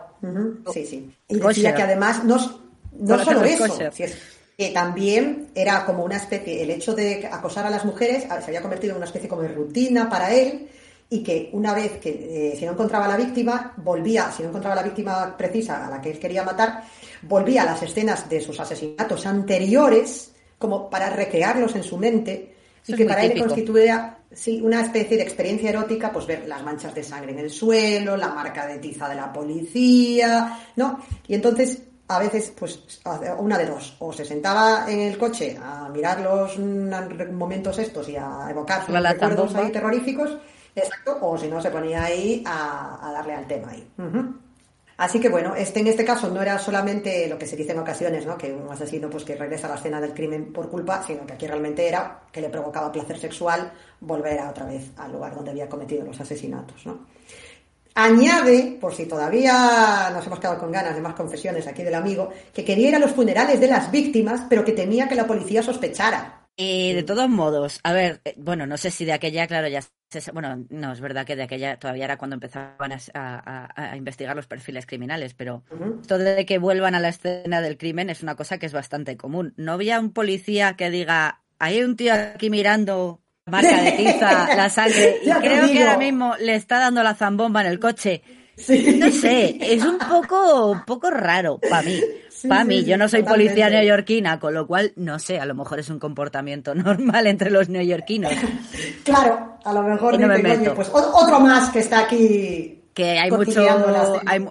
Sí, 0.72 0.86
sí. 0.86 1.14
Y 1.28 1.34
decía 1.48 1.70
que 1.76 1.82
además 1.82 2.24
no, 2.24 2.36
no 2.98 3.16
solo 3.24 3.40
eso, 3.44 3.64
si 3.92 4.02
es- 4.04 4.18
que 4.56 4.68
también 4.68 5.48
era 5.54 5.84
como 5.84 6.04
una 6.04 6.16
especie, 6.16 6.62
el 6.62 6.70
hecho 6.70 6.94
de 6.94 7.26
acosar 7.30 7.66
a 7.66 7.70
las 7.70 7.84
mujeres 7.84 8.24
se 8.24 8.32
había 8.32 8.60
convertido 8.62 8.92
en 8.92 8.98
una 8.98 9.06
especie 9.06 9.28
como 9.28 9.42
de 9.42 9.48
rutina 9.48 10.08
para 10.10 10.32
él 10.32 10.68
y 11.08 11.22
que 11.22 11.50
una 11.52 11.74
vez 11.74 11.98
que 11.98 12.10
eh, 12.52 12.56
si 12.56 12.64
no 12.66 12.72
encontraba 12.72 13.06
a 13.06 13.08
la 13.08 13.16
víctima, 13.16 13.72
volvía, 13.78 14.30
si 14.30 14.42
no 14.42 14.50
encontraba 14.50 14.74
a 14.74 14.82
la 14.82 14.88
víctima 14.88 15.36
precisa 15.36 15.86
a 15.86 15.90
la 15.90 16.00
que 16.00 16.10
él 16.12 16.18
quería 16.18 16.42
matar, 16.44 16.84
volvía 17.22 17.62
a 17.62 17.66
las 17.66 17.82
escenas 17.82 18.28
de 18.28 18.40
sus 18.40 18.60
asesinatos 18.60 19.26
anteriores 19.26 20.32
como 20.58 20.88
para 20.88 21.10
recrearlos 21.10 21.74
en 21.74 21.82
su 21.82 21.96
mente 21.96 22.51
Eso 22.82 22.94
y 22.94 22.96
que 22.96 23.04
para 23.04 23.24
él 23.24 23.38
constituía 23.38 24.18
sí, 24.32 24.60
una 24.62 24.80
especie 24.80 25.16
de 25.16 25.22
experiencia 25.22 25.70
erótica, 25.70 26.12
pues 26.12 26.26
ver 26.26 26.46
las 26.46 26.62
manchas 26.62 26.94
de 26.94 27.02
sangre 27.04 27.32
en 27.32 27.38
el 27.38 27.50
suelo, 27.50 28.16
la 28.16 28.28
marca 28.28 28.66
de 28.66 28.78
tiza 28.78 29.08
de 29.08 29.14
la 29.14 29.32
policía, 29.32 30.58
¿no? 30.76 31.00
Y 31.28 31.34
entonces, 31.34 31.82
a 32.08 32.18
veces, 32.18 32.52
pues, 32.58 33.00
una 33.38 33.58
de 33.58 33.66
dos, 33.66 33.96
o 34.00 34.12
se 34.12 34.24
sentaba 34.24 34.86
en 34.88 35.00
el 35.00 35.18
coche 35.18 35.56
a 35.62 35.88
mirar 35.88 36.20
los 36.20 36.58
momentos 36.58 37.78
estos 37.78 38.08
y 38.08 38.16
a 38.16 38.48
evocar 38.50 38.84
sus 38.84 38.94
La 38.94 39.12
recuerdos 39.12 39.54
ahí 39.54 39.70
terroríficos, 39.70 40.36
exacto, 40.74 41.18
o 41.22 41.38
si 41.38 41.48
no, 41.48 41.60
se 41.60 41.70
ponía 41.70 42.04
ahí 42.04 42.42
a, 42.46 43.08
a 43.08 43.12
darle 43.12 43.34
al 43.34 43.46
tema 43.46 43.70
ahí. 43.70 43.88
Así 45.02 45.18
que 45.18 45.28
bueno, 45.28 45.56
este 45.56 45.80
en 45.80 45.88
este 45.88 46.04
caso 46.04 46.30
no 46.30 46.40
era 46.40 46.60
solamente 46.60 47.26
lo 47.26 47.36
que 47.36 47.44
se 47.44 47.56
dice 47.56 47.72
en 47.72 47.80
ocasiones, 47.80 48.24
¿no? 48.24 48.38
Que 48.38 48.52
un 48.52 48.70
asesino 48.70 49.10
pues 49.10 49.24
que 49.24 49.34
regresa 49.34 49.66
a 49.66 49.70
la 49.70 49.74
escena 49.74 50.00
del 50.00 50.14
crimen 50.14 50.52
por 50.52 50.70
culpa, 50.70 51.02
sino 51.04 51.26
que 51.26 51.32
aquí 51.32 51.44
realmente 51.44 51.88
era 51.88 52.20
que 52.30 52.40
le 52.40 52.48
provocaba 52.48 52.92
placer 52.92 53.18
sexual 53.18 53.72
volver 53.98 54.38
a 54.38 54.50
otra 54.50 54.64
vez 54.64 54.92
al 54.96 55.10
lugar 55.10 55.34
donde 55.34 55.50
había 55.50 55.68
cometido 55.68 56.04
los 56.04 56.20
asesinatos, 56.20 56.86
¿no? 56.86 57.00
Añade, 57.96 58.78
por 58.80 58.94
si 58.94 59.06
todavía 59.06 60.08
nos 60.14 60.24
hemos 60.24 60.38
quedado 60.38 60.60
con 60.60 60.70
ganas 60.70 60.94
de 60.94 61.00
más 61.00 61.14
confesiones 61.14 61.66
aquí 61.66 61.82
del 61.82 61.96
amigo, 61.96 62.30
que 62.54 62.64
quería 62.64 62.90
ir 62.90 62.94
a 62.94 63.00
los 63.00 63.10
funerales 63.10 63.58
de 63.58 63.66
las 63.66 63.90
víctimas, 63.90 64.42
pero 64.48 64.64
que 64.64 64.70
temía 64.70 65.08
que 65.08 65.16
la 65.16 65.26
policía 65.26 65.64
sospechara. 65.64 66.46
Y 66.56 66.92
de 66.92 67.02
todos 67.02 67.28
modos, 67.28 67.80
a 67.82 67.92
ver, 67.92 68.20
eh, 68.24 68.34
bueno, 68.36 68.68
no 68.68 68.76
sé 68.76 68.92
si 68.92 69.04
de 69.04 69.14
aquella, 69.14 69.48
claro, 69.48 69.66
ya 69.66 69.82
bueno, 70.32 70.64
no, 70.70 70.92
es 70.92 71.00
verdad 71.00 71.24
que 71.26 71.36
de 71.36 71.42
aquella 71.44 71.78
todavía 71.78 72.04
era 72.04 72.16
cuando 72.16 72.34
empezaban 72.34 72.92
a, 72.92 72.98
a- 73.14 73.90
a 73.92 73.96
investigar 73.96 74.34
los 74.36 74.46
perfiles 74.46 74.86
criminales, 74.86 75.34
pero 75.34 75.62
esto 76.00 76.18
de 76.18 76.44
que 76.46 76.58
vuelvan 76.58 76.94
a 76.94 77.00
la 77.00 77.08
escena 77.08 77.60
del 77.60 77.76
crimen 77.78 78.10
es 78.10 78.22
una 78.22 78.34
cosa 78.36 78.58
que 78.58 78.66
es 78.66 78.72
bastante 78.72 79.16
común. 79.16 79.54
¿No 79.56 79.72
había 79.72 79.98
un 80.00 80.12
policía 80.12 80.74
que 80.74 80.90
diga, 80.90 81.40
hay 81.58 81.82
un 81.82 81.96
tío 81.96 82.12
aquí 82.14 82.50
mirando 82.50 83.20
marca 83.46 83.82
de 83.82 83.92
tiza, 83.92 84.54
la 84.56 84.68
sangre, 84.68 85.16
y 85.24 85.30
creo 85.30 85.66
que 85.66 85.80
ahora 85.80 85.98
mismo 85.98 86.34
le 86.40 86.54
está 86.54 86.78
dando 86.78 87.02
la 87.02 87.14
zambomba 87.14 87.60
en 87.62 87.66
el 87.68 87.78
coche? 87.80 88.22
Sí. 88.56 88.96
No 88.98 89.10
sé, 89.10 89.56
es 89.60 89.82
un 89.82 89.98
poco, 89.98 90.70
un 90.72 90.84
poco 90.84 91.10
raro 91.10 91.58
para 91.58 91.82
mí. 91.82 91.98
Sí, 92.30 92.48
para 92.48 92.64
mí, 92.64 92.80
sí, 92.80 92.84
yo 92.86 92.96
no 92.98 93.08
soy 93.08 93.22
policía 93.22 93.70
neoyorquina, 93.70 94.38
con 94.38 94.52
lo 94.52 94.66
cual, 94.66 94.92
no 94.96 95.18
sé, 95.18 95.38
a 95.40 95.46
lo 95.46 95.54
mejor 95.54 95.78
es 95.78 95.88
un 95.90 95.98
comportamiento 95.98 96.74
normal 96.74 97.26
entre 97.26 97.50
los 97.50 97.68
neoyorquinos. 97.68 98.32
Claro, 99.04 99.51
a 99.64 99.72
lo 99.72 99.82
mejor 99.82 100.18
no 100.18 100.26
me 100.28 100.36
dicen, 100.36 100.50
"Oye, 100.50 100.58
meto". 100.60 100.74
pues 100.74 100.90
otro 100.92 101.40
más 101.40 101.70
que 101.70 101.80
está 101.80 102.00
aquí. 102.00 102.82
Que 102.94 103.18
hay 103.18 103.30
mucho, 103.30 103.64
hay, 104.26 104.46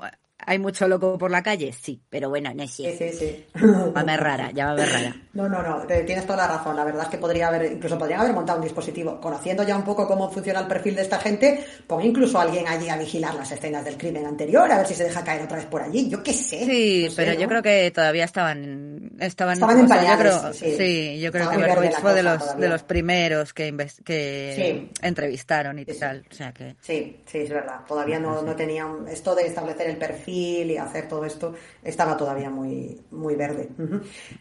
hay 0.46 0.60
mucho 0.60 0.88
loco 0.88 1.18
por 1.18 1.32
la 1.32 1.42
calle, 1.44 1.72
sí, 1.74 2.02
pero 2.10 2.30
bueno, 2.30 2.52
no 2.54 2.68
Sí, 2.68 2.84
sé. 2.86 3.12
sí, 3.12 3.18
sí. 3.18 3.46
Llámame 3.56 4.18
rara, 4.18 4.52
llámame 4.52 4.86
rara. 4.86 5.16
No, 5.34 5.48
no, 5.48 5.62
no, 5.62 5.78
te- 5.88 6.04
tienes 6.04 6.26
toda 6.26 6.38
la 6.48 6.58
razón. 6.58 6.76
La 6.76 6.84
verdad 6.84 7.04
es 7.04 7.10
que 7.10 7.18
podría 7.18 7.48
haber, 7.48 7.72
incluso 7.72 7.98
podrían 7.98 8.22
haber 8.22 8.34
montado 8.34 8.58
un 8.60 8.64
dispositivo. 8.64 9.20
Conociendo 9.22 9.64
ya 9.64 9.76
un 9.78 9.84
poco 9.84 10.08
cómo 10.08 10.30
funciona 10.30 10.60
el 10.60 10.68
perfil 10.68 10.96
de 10.96 11.04
esta 11.04 11.20
gente, 11.20 11.66
pon 11.88 12.04
incluso 12.04 12.38
a 12.40 12.44
alguien 12.44 12.68
allí 12.68 12.90
a 12.90 12.98
vigilar 12.98 13.34
las 13.36 13.52
escenas 13.52 13.86
del 13.86 13.98
crimen 13.98 14.26
anterior, 14.26 14.70
a 14.72 14.78
ver 14.78 14.88
si 14.88 14.94
se 14.94 15.04
deja 15.06 15.24
caer 15.24 15.44
otra 15.44 15.58
vez 15.58 15.66
por 15.68 15.82
allí. 15.82 16.10
Yo 16.10 16.22
qué 16.24 16.34
sé. 16.34 16.66
Sí, 16.66 17.04
no 17.06 17.10
sé, 17.12 17.16
pero 17.16 17.34
¿no? 17.34 17.40
yo 17.40 17.48
creo 17.48 17.62
que 17.62 17.92
todavía 17.92 18.26
estaban 18.26 19.12
estaban, 19.20 19.54
Estaban 19.54 19.80
en 19.80 19.88
sea, 19.88 20.16
yo 20.16 20.20
creo, 20.20 20.54
sí. 20.54 20.76
sí, 20.78 21.20
yo 21.22 21.32
creo 21.32 21.44
Estaba 21.44 21.62
que 21.62 21.68
Berkowitz 21.68 21.98
fue 22.00 22.14
de 22.14 22.24
los 22.24 22.40
todavía. 22.40 22.62
de 22.66 22.70
los 22.70 22.84
primeros 22.84 23.54
que 23.54 23.72
que 24.04 24.54
Sí. 24.56 25.06
entrevistaron 25.06 25.80
y 25.80 25.86
Sí, 25.86 25.94
sí. 25.94 26.00
tal, 26.00 26.26
o 26.30 26.34
sea 26.34 26.52
que 26.54 26.76
Sí, 26.82 27.22
sí, 27.26 27.38
es 27.40 27.50
verdad. 27.50 27.82
Todavía 27.88 28.20
no, 28.20 28.42
no 28.42 28.56
tenían 28.56 29.08
esto 29.08 29.36
de 29.36 29.48
establecer 29.48 29.90
el 29.90 29.98
perfil 29.98 30.31
y 30.32 30.78
hacer 30.78 31.08
todo 31.08 31.26
esto, 31.26 31.54
estaba 31.84 32.16
todavía 32.16 32.50
muy, 32.50 33.02
muy 33.12 33.36
verde. 33.36 33.70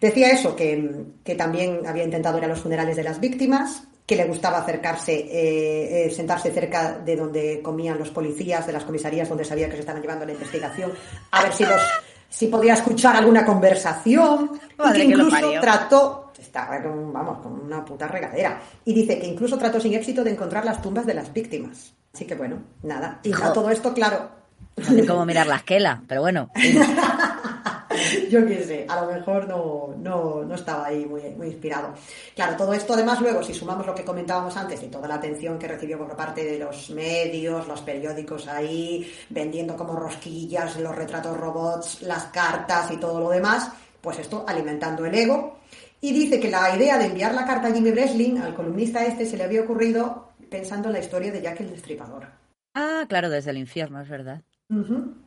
Decía 0.01 0.31
eso, 0.31 0.55
que, 0.55 1.07
que 1.25 1.35
también 1.35 1.87
había 1.87 2.05
intentado 2.05 2.39
ir 2.39 2.45
a 2.45 2.49
los 2.49 2.61
funerales 2.61 2.97
de 2.97 3.03
las 3.03 3.19
víctimas, 3.19 3.85
que 4.07 4.17
le 4.17 4.25
gustaba 4.25 4.59
acercarse, 4.59 5.13
eh, 5.13 6.07
eh, 6.07 6.11
sentarse 6.11 6.51
cerca 6.51 6.99
de 6.99 7.15
donde 7.15 7.61
comían 7.63 7.99
los 7.99 8.11
policías, 8.11 8.67
de 8.67 8.73
las 8.73 8.85
comisarías 8.85 9.29
donde 9.29 9.45
sabía 9.45 9.67
que 9.69 9.75
se 9.75 9.81
estaban 9.81 10.03
llevando 10.03 10.27
la 10.27 10.33
investigación, 10.33 10.93
a 11.31 11.43
ver 11.43 11.53
si 11.53 11.65
los 11.65 11.81
si 12.29 12.47
podía 12.47 12.75
escuchar 12.75 13.17
alguna 13.17 13.45
conversación, 13.45 14.53
y 14.79 14.93
que 14.93 15.05
incluso 15.05 15.61
trató, 15.61 16.33
estaba 16.39 16.81
con, 16.81 17.13
vamos, 17.13 17.39
con 17.39 17.61
una 17.61 17.85
puta 17.85 18.07
regadera, 18.07 18.61
y 18.85 18.95
dice 18.95 19.19
que 19.19 19.27
incluso 19.27 19.59
trató 19.59 19.81
sin 19.81 19.95
éxito 19.95 20.23
de 20.23 20.31
encontrar 20.31 20.65
las 20.65 20.81
tumbas 20.81 21.05
de 21.07 21.15
las 21.15 21.33
víctimas. 21.33 21.93
Así 22.15 22.25
que 22.25 22.35
bueno, 22.35 22.59
nada. 22.83 23.21
Y 23.25 23.33
a 23.33 23.53
todo 23.53 23.71
esto, 23.71 23.93
claro, 23.93 24.40
no 24.77 24.85
sé 24.85 25.07
cómo 25.07 25.27
mirar 25.27 25.47
la 25.47 25.57
esquela, 25.57 26.03
pero 26.07 26.23
bueno, 26.23 26.51
yo 28.31 28.47
qué 28.47 28.63
sé, 28.63 28.87
a 28.89 29.01
lo 29.01 29.13
mejor 29.13 29.49
no, 29.49 29.95
no, 29.99 30.43
no 30.45 30.55
estaba 30.55 30.87
ahí 30.87 31.05
muy, 31.05 31.23
muy 31.37 31.49
inspirado. 31.49 31.95
Claro, 32.35 32.57
todo 32.57 32.73
esto 32.73 32.95
además 32.95 33.21
luego, 33.21 33.43
si 33.43 33.53
sumamos 33.53 33.87
lo 33.87 33.95
que 33.95 34.05
comentábamos 34.05 34.57
antes 34.57 34.83
y 34.83 34.89
toda 34.89 35.09
la 35.09 35.17
atención 35.17 35.59
que 35.59 35.69
recibió 35.69 35.99
por 35.99 36.17
parte 36.17 36.45
de 36.45 36.59
los 36.59 36.91
medios, 36.91 37.67
los 37.67 37.81
periódicos 37.83 38.49
ahí, 38.49 39.13
vendiendo 39.29 39.77
como 39.77 39.97
rosquillas 39.97 40.79
los 40.79 40.95
retratos 40.95 41.37
robots, 41.37 42.03
las 42.03 42.25
cartas 42.27 42.91
y 42.91 42.97
todo 42.97 43.21
lo 43.21 43.31
demás, 43.31 43.71
pues 44.01 44.19
esto 44.19 44.45
alimentando 44.47 45.05
el 45.05 45.15
ego. 45.15 45.59
Y 46.01 46.13
dice 46.13 46.41
que 46.41 46.51
la 46.51 46.75
idea 46.75 46.97
de 46.97 47.07
enviar 47.07 47.35
la 47.35 47.45
carta 47.45 47.69
a 47.69 47.73
Jimmy 47.73 47.91
Breslin, 47.91 48.39
al 48.39 48.55
columnista 48.55 49.05
este, 49.05 49.27
se 49.27 49.37
le 49.37 49.45
había 49.45 49.63
ocurrido 49.63 50.31
pensando 50.49 50.89
en 50.89 50.95
la 50.95 51.01
historia 51.01 51.31
de 51.31 51.43
Jack 51.43 51.61
el 51.61 51.71
Destripador. 51.71 52.27
ah, 52.75 53.05
claro, 53.07 53.29
desde 53.29 53.51
el 53.51 53.59
infierno, 53.59 54.01
es 54.01 54.09
verdad. 54.09 54.43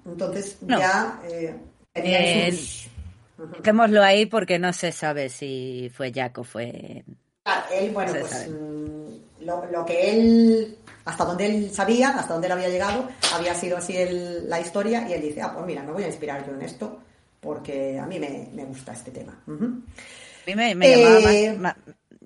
Entonces 0.06 0.58
No. 0.62 0.80
ya 0.80 1.22
eh, 1.26 1.56
Eh, 1.96 2.52
sus-. 2.52 2.90
Dejémoslo 3.58 4.02
ahí 4.02 4.26
porque 4.26 4.58
no 4.60 4.74
se 4.74 4.92
sabe 4.92 5.30
si 5.30 5.92
fue 5.94 6.12
Jack 6.12 6.38
o 6.38 6.44
fue 6.44 7.04
Ah, 7.46 7.66
él, 7.74 7.92
bueno, 7.92 8.14
pues 8.22 8.48
mm, 8.50 9.44
lo, 9.46 9.86
que 9.86 10.12
él, 10.12 10.78
hasta 11.04 11.26
donde 11.26 11.46
él 11.46 11.72
sabía, 11.72 12.10
hasta 12.18 12.32
donde 12.32 12.48
él 12.48 12.54
había 12.54 12.70
llegado, 12.70 13.10
había 13.34 13.54
sido 13.54 13.76
así 13.76 13.98
la 14.48 14.62
historia 14.62 15.08
y 15.10 15.14
él 15.14 15.22
dice, 15.22 15.42
ah, 15.42 15.52
pues 15.54 15.66
mira, 15.66 15.84
me 15.84 15.92
voy 15.92 16.04
a 16.04 16.08
inspirar 16.08 16.48
yo 16.48 16.54
en 16.54 16.62
esto 16.62 17.00
porque 17.42 18.00
a 18.00 18.06
mí 18.06 18.18
me, 18.18 18.66
gusta 18.66 18.94
este 18.94 19.12
tema. 19.12 19.38
A 19.46 19.52
mí 19.52 20.56
me, 20.56 20.90
llamaba 20.90 21.36
eh, 21.36 21.54
más, 21.58 21.76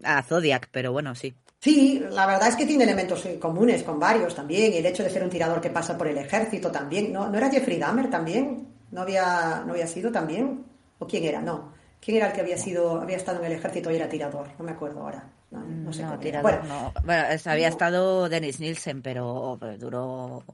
a 0.04 0.22
Zodiac, 0.22 0.70
pero 0.72 0.92
bueno, 0.92 1.16
sí. 1.16 1.34
Sí, 1.68 2.02
la 2.12 2.26
verdad 2.26 2.48
es 2.48 2.56
que 2.56 2.66
tiene 2.66 2.86
elementos 2.86 3.28
comunes 3.42 3.84
con 3.84 4.00
varios 4.00 4.34
también. 4.34 4.72
El 4.74 4.86
hecho 4.86 5.04
de 5.04 5.10
ser 5.10 5.22
un 5.22 5.30
tirador 5.30 5.60
que 5.60 5.70
pasa 5.70 5.98
por 5.98 6.08
el 6.08 6.18
ejército 6.18 6.72
también. 6.72 7.12
¿No, 7.12 7.28
¿no 7.28 7.38
era 7.38 7.52
Jeffrey 7.52 7.78
Dahmer 7.78 8.10
también? 8.10 8.70
¿No 8.90 9.02
había, 9.02 9.64
¿No 9.66 9.74
había 9.74 9.86
sido 9.86 10.10
también? 10.10 10.64
¿O 10.98 11.06
quién 11.06 11.26
era? 11.26 11.42
No. 11.42 11.74
¿Quién 12.00 12.16
era 12.16 12.28
el 12.28 12.32
que 12.34 12.40
había 12.40 12.58
sido, 12.58 13.02
había 13.02 13.18
estado 13.18 13.40
en 13.40 13.48
el 13.48 13.52
ejército 13.52 13.92
y 13.92 13.98
era 13.98 14.08
tirador? 14.08 14.48
No 14.58 14.64
me 14.64 14.72
acuerdo 14.72 15.02
ahora. 15.02 15.30
No, 15.52 15.92
sé 15.92 16.06
tirador, 16.22 16.62
bueno, 16.62 16.94
Bueno, 17.04 17.24
había 17.46 17.68
estado 17.68 18.30
Dennis 18.30 18.62
Nielsen, 18.62 19.02
pero, 19.02 19.60
duró 19.78 20.46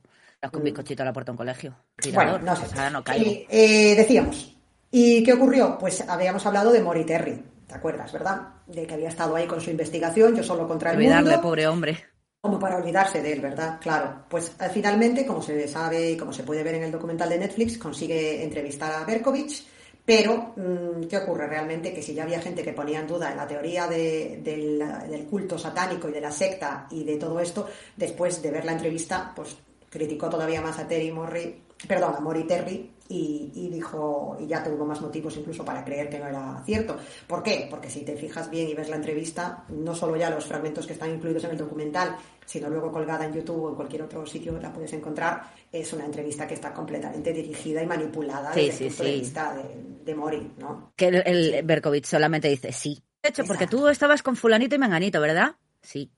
con 0.42 0.62
un 0.62 0.64
bizcochito 0.64 1.04
a 1.04 1.06
la 1.06 1.14
puerta 1.14 1.32
de 1.32 1.34
un 1.34 1.38
colegio. 1.38 1.76
Tirador, 1.96 2.40
bueno, 2.42 2.56
no 2.56 2.56
sé. 2.56 2.90
no 2.92 3.04
eh, 3.50 3.96
decíamos, 3.96 4.58
¿y 4.90 5.24
qué 5.24 5.34
ocurrió? 5.34 5.78
Pues 5.78 6.02
habíamos 6.10 6.44
hablado 6.48 6.72
de 6.72 6.82
Mori 6.82 7.06
Terry, 7.06 7.44
¿te 7.74 7.80
acuerdas, 7.80 8.14
verdad? 8.14 8.42
De 8.68 8.86
que 8.86 8.94
había 8.94 9.10
estado 9.10 9.36
ahí 9.36 9.48
con 9.48 9.60
su 9.60 9.72
investigación, 9.72 10.36
yo 10.36 10.44
solo 10.44 10.68
contra 10.68 10.92
el 10.92 10.98
Olvidarle, 10.98 11.40
pobre 11.40 11.68
hombre. 11.68 11.98
Como 12.40 12.60
para 12.60 12.78
olvidarse 12.78 13.22
de 13.22 13.34
él, 13.34 13.42
¿verdad? 13.42 13.80
Claro. 13.82 14.26
Pues 14.30 14.52
eh, 14.60 14.70
finalmente, 14.72 15.26
como 15.26 15.42
se 15.42 15.68
sabe 15.68 16.12
y 16.12 16.18
como 16.18 16.32
se 16.32 16.44
puede 16.44 16.62
ver 16.62 16.76
en 16.76 16.84
el 16.84 16.92
documental 16.92 17.30
de 17.30 17.40
Netflix, 17.40 17.78
consigue 17.78 18.44
entrevistar 18.44 18.92
a 18.92 19.06
Berkovich 19.06 19.66
pero, 20.06 20.54
mm, 20.58 21.08
¿qué 21.10 21.18
ocurre 21.18 21.48
realmente? 21.48 21.94
Que 21.94 22.02
si 22.02 22.14
ya 22.14 22.24
había 22.24 22.42
gente 22.42 22.64
que 22.64 22.74
ponía 22.74 23.00
en 23.00 23.08
duda 23.08 23.32
en 23.32 23.38
la 23.38 23.48
teoría 23.48 23.88
del, 23.88 25.28
culto 25.30 25.58
satánico 25.58 26.10
y 26.10 26.12
de 26.12 26.22
la 26.22 26.32
secta 26.32 26.88
y 26.92 27.04
de 27.04 27.16
todo 27.16 27.40
esto, 27.40 27.68
después 27.96 28.42
de 28.42 28.52
ver 28.52 28.66
la 28.66 28.74
entrevista, 28.74 29.32
pues 29.34 29.56
criticó 29.90 30.30
todavía 30.30 30.62
más 30.62 30.78
a 30.80 30.88
Terry 30.88 31.12
Morri, 31.12 31.62
perdón, 31.88 32.16
a 32.18 32.20
Mori 32.20 32.44
Terry 32.44 32.92
y, 33.14 33.70
dijo, 33.70 34.38
y 34.40 34.48
ya 34.48 34.64
tuvo 34.64 34.86
más 34.86 35.00
motivos 35.02 35.36
incluso 35.38 35.64
para 35.64 35.84
creer 35.84 36.10
que 36.10 36.20
no 36.20 36.28
era 36.28 36.62
cierto. 36.66 36.98
¿Por 37.28 37.44
qué? 37.44 37.68
Porque 37.70 37.90
si 37.90 38.02
te 38.02 38.16
fijas 38.16 38.50
bien 38.50 38.68
y 38.68 38.74
ves 38.74 38.90
la 38.90 38.96
entrevista, 38.96 39.66
no 39.70 39.94
solo 39.94 40.16
ya 40.16 40.30
los 40.30 40.46
fragmentos 40.46 40.88
que 40.88 40.94
están 40.94 41.12
incluidos 41.12 41.44
en 41.44 41.52
el 41.52 41.58
documental, 41.58 42.16
sino 42.46 42.70
luego 42.70 42.92
colgada 42.92 43.26
en 43.26 43.34
YouTube 43.34 43.64
o 43.64 43.70
en 43.70 43.76
cualquier 43.76 44.04
otro 44.04 44.26
sitio 44.26 44.58
la 44.60 44.74
puedes 44.74 44.94
encontrar, 44.94 45.44
es 45.72 45.94
una 45.94 46.06
entrevista 46.06 46.48
que 46.48 46.56
está 46.56 46.74
completamente 46.74 47.32
dirigida 47.32 47.84
y 47.84 47.88
manipulada 47.88 48.52
desde 48.52 48.86
el 48.86 48.90
punto 48.90 49.04
de 49.04 49.12
vista 49.12 49.56
de, 50.04 50.16
Mori, 50.16 50.52
¿no? 50.58 50.94
Que 50.96 51.08
el, 51.08 51.24
el 51.26 51.64
Berkovich 51.64 52.06
solamente 52.06 52.48
dice 52.48 52.72
sí. 52.72 53.04
De 53.22 53.30
hecho, 53.30 53.46
porque 53.46 53.68
tú 53.68 53.88
estabas 53.88 54.22
con 54.22 54.36
fulanito 54.36 54.76
y 54.76 54.80
menganito, 54.80 55.22
¿verdad? 55.22 55.56
Sí. 55.82 56.12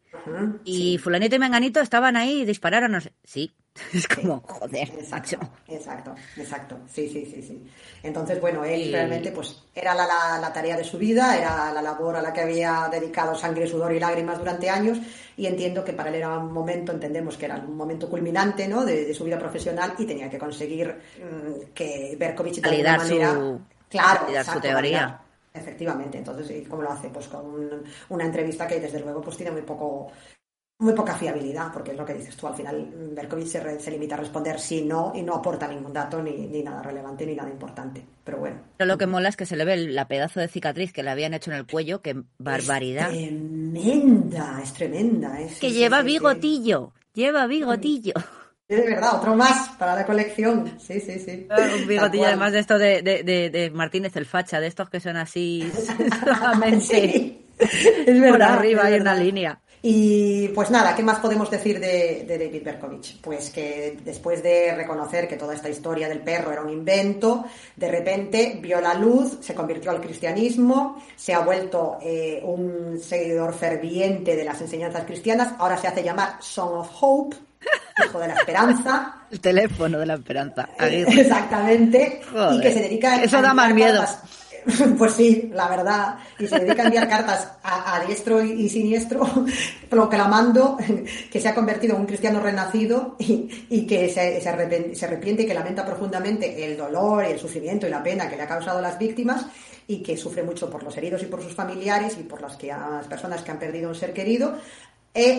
Y 0.63 0.97
fulanito 0.97 1.35
y 1.35 1.39
menganito 1.39 1.79
estaban 1.79 2.15
ahí 2.15 2.41
y 2.41 2.45
dispararon, 2.45 2.91
no 2.91 3.01
sé. 3.01 3.13
Sí. 3.23 3.51
Es 3.93 4.07
como, 4.07 4.41
joder, 4.47 4.89
exacto, 4.97 5.37
exacto, 5.67 6.15
exacto, 6.37 6.77
sí, 6.87 7.09
sí, 7.09 7.25
sí, 7.25 7.41
sí. 7.41 7.67
Entonces, 8.03 8.39
bueno, 8.39 8.63
él 8.63 8.89
realmente, 8.91 9.31
pues, 9.31 9.63
era 9.73 9.93
la, 9.93 10.39
la, 10.39 10.53
tarea 10.53 10.77
de 10.77 10.83
su 10.85 10.97
vida, 10.97 11.37
era 11.37 11.73
la 11.73 11.81
labor 11.81 12.15
a 12.15 12.21
la 12.21 12.31
que 12.31 12.39
había 12.39 12.87
dedicado 12.89 13.35
sangre, 13.35 13.67
sudor 13.67 13.91
y 13.91 13.99
lágrimas 13.99 14.39
durante 14.39 14.69
años, 14.69 14.97
y 15.35 15.45
entiendo 15.45 15.83
que 15.83 15.91
para 15.91 16.09
él 16.09 16.15
era 16.15 16.37
un 16.37 16.53
momento, 16.53 16.93
entendemos 16.93 17.35
que 17.35 17.45
era 17.45 17.57
un 17.57 17.75
momento 17.75 18.09
culminante, 18.09 18.65
¿no?, 18.67 18.85
de, 18.85 19.13
su 19.13 19.25
vida 19.25 19.37
profesional, 19.37 19.93
y 19.97 20.05
tenía 20.05 20.29
que 20.29 20.37
conseguir 20.37 20.87
mm, 20.87 21.73
que 21.73 22.15
Berkovich 22.17 22.61
de 22.61 22.69
alguna 22.69 22.97
manera... 22.97 23.33
Su, 23.33 23.61
claro, 23.89 24.27
su 24.53 24.59
teoría. 24.61 25.24
Efectivamente, 25.55 26.17
entonces, 26.17 26.67
¿cómo 26.67 26.81
lo 26.81 26.91
hace? 26.91 27.09
Pues 27.09 27.27
con 27.27 27.83
una 28.09 28.25
entrevista 28.25 28.67
que 28.67 28.79
desde 28.79 28.99
luego 28.99 29.21
pues 29.21 29.37
tiene 29.37 29.51
muy 29.51 29.61
poco 29.61 30.11
muy 30.77 30.93
poca 30.93 31.15
fiabilidad, 31.15 31.71
porque 31.71 31.91
es 31.91 31.97
lo 31.97 32.05
que 32.05 32.13
dices 32.13 32.35
tú, 32.35 32.47
al 32.47 32.55
final 32.55 32.91
Berkovich 33.13 33.47
se, 33.47 33.91
limita 33.91 34.15
a 34.15 34.17
responder 34.17 34.59
sí, 34.59 34.83
no, 34.83 35.13
y 35.15 35.21
no 35.21 35.35
aporta 35.35 35.69
ningún 35.69 35.93
dato, 35.93 36.21
ni, 36.21 36.61
nada 36.63 36.81
relevante, 36.81 37.25
ni 37.25 37.33
nada 37.33 37.49
importante. 37.49 38.05
Pero 38.23 38.39
bueno. 38.39 38.57
Pero 38.75 38.87
lo 38.87 38.97
que 38.97 39.07
mola 39.07 39.29
es 39.29 39.37
que 39.37 39.45
se 39.45 39.55
le 39.55 39.63
ve 39.63 39.77
la 39.77 40.09
pedazo 40.09 40.41
de 40.41 40.49
cicatriz 40.49 40.91
que 40.91 41.01
le 41.01 41.11
habían 41.11 41.33
hecho 41.33 41.51
en 41.51 41.57
el 41.57 41.65
cuello, 41.65 42.01
qué 42.01 42.21
barbaridad. 42.37 43.09
Es 43.13 43.29
tremenda, 43.29 44.59
es 44.61 44.73
tremenda. 44.73 45.39
Es, 45.39 45.59
que 45.59 45.71
lleva 45.71 46.01
bigotillo, 46.01 46.91
lleva 47.13 47.47
bigotillo. 47.47 48.13
Es 48.67 48.77
de 48.77 48.89
verdad, 48.89 49.15
otro 49.15 49.35
más 49.35 49.69
para 49.77 49.93
la 49.95 50.05
colección. 50.05 50.79
Sí, 50.79 50.99
sí, 50.99 51.19
sí. 51.19 51.45
Ah, 51.51 51.67
un 51.79 51.87
bigotillo 51.87 52.25
además 52.25 52.51
de 52.51 52.59
esto 52.59 52.79
de, 52.79 53.03
de, 53.03 53.23
de, 53.23 53.69
Martínez 53.69 54.15
el 54.15 54.25
Facha, 54.25 54.59
de 54.59 54.67
estos 54.67 54.89
que 54.89 54.99
son 54.99 55.17
así 55.17 55.71
solamente. 56.23 57.45
Es 57.59 58.19
verdad. 58.19 58.31
Por 58.31 58.41
arriba 58.41 58.85
hay 58.85 58.99
una 58.99 59.13
línea. 59.13 59.59
Y 59.83 60.47
pues 60.47 60.71
nada, 60.71 60.95
¿qué 60.95 61.03
más 61.03 61.19
podemos 61.19 61.51
decir 61.51 61.79
de, 61.79 62.25
David 62.27 62.63
Berkovich? 62.63 63.21
Pues 63.21 63.51
que 63.51 63.99
después 64.03 64.41
de 64.41 64.73
reconocer 64.73 65.27
que 65.27 65.37
toda 65.37 65.53
esta 65.53 65.69
historia 65.69 66.09
del 66.09 66.21
perro 66.21 66.51
era 66.51 66.63
un 66.63 66.71
invento, 66.71 67.45
de 67.75 67.91
repente 67.91 68.57
vio 68.59 68.81
la 68.81 68.95
luz, 68.95 69.37
se 69.41 69.53
convirtió 69.53 69.91
al 69.91 70.01
cristianismo, 70.01 71.03
se 71.15 71.35
ha 71.35 71.41
vuelto 71.41 71.99
eh, 72.01 72.41
un 72.43 72.97
seguidor 72.99 73.53
ferviente 73.53 74.35
de 74.35 74.43
las 74.43 74.59
enseñanzas 74.59 75.03
cristianas, 75.03 75.53
ahora 75.59 75.77
se 75.77 75.87
hace 75.87 76.03
llamar 76.03 76.37
Song 76.39 76.79
of 76.79 76.89
Hope, 76.99 77.35
hijo 78.05 78.19
de 78.19 78.27
la 78.27 78.33
esperanza. 78.35 79.15
El 79.31 79.39
teléfono 79.39 79.99
de 79.99 80.05
la 80.05 80.15
esperanza. 80.15 80.69
Exactamente. 80.79 82.21
Y 82.53 82.61
que 82.61 82.73
se 82.73 82.81
dedica 82.81 83.21
Eso 83.23 83.41
da 83.41 83.53
más 83.53 83.73
miedo. 83.73 84.03
Pues 84.97 85.13
sí, 85.13 85.51
la 85.53 85.67
verdad. 85.67 86.15
Y 86.39 86.47
se 86.47 86.59
dedica 86.59 86.83
a 86.83 86.85
enviar 86.85 87.07
cartas 87.07 87.51
a, 87.63 88.03
diestro 88.05 88.43
y, 88.43 88.67
siniestro, 88.69 89.27
proclamando 89.89 90.77
que 91.31 91.39
se 91.39 91.47
ha 91.47 91.55
convertido 91.55 91.95
en 91.95 92.01
un 92.01 92.07
cristiano 92.07 92.39
renacido 92.39 93.15
y, 93.19 93.85
que 93.85 94.09
se, 94.09 94.41
se, 94.41 94.49
arrepiente, 94.49 95.43
y 95.43 95.45
que 95.45 95.53
lamenta 95.53 95.85
profundamente 95.85 96.65
el 96.65 96.77
dolor 96.77 97.25
y 97.25 97.33
el 97.33 97.39
sufrimiento 97.39 97.87
y 97.87 97.89
la 97.89 98.03
pena 98.03 98.29
que 98.29 98.35
le 98.35 98.43
ha 98.43 98.47
causado 98.47 98.79
a 98.79 98.81
las 98.81 98.97
víctimas 98.97 99.45
y 99.87 100.01
que 100.01 100.17
sufre 100.17 100.41
mucho 100.41 100.69
por 100.69 100.83
los 100.83 100.97
heridos 100.97 101.21
y 101.21 101.27
por 101.27 101.43
sus 101.43 101.53
familiares 101.53 102.17
y 102.19 102.23
por 102.23 102.41
las, 102.41 102.57
que, 102.57 102.67
las 102.67 103.05
personas 103.07 103.43
que 103.43 103.51
han 103.51 103.59
perdido 103.59 103.89
un 103.89 103.95
ser 103.95 104.13
querido, 104.13 104.57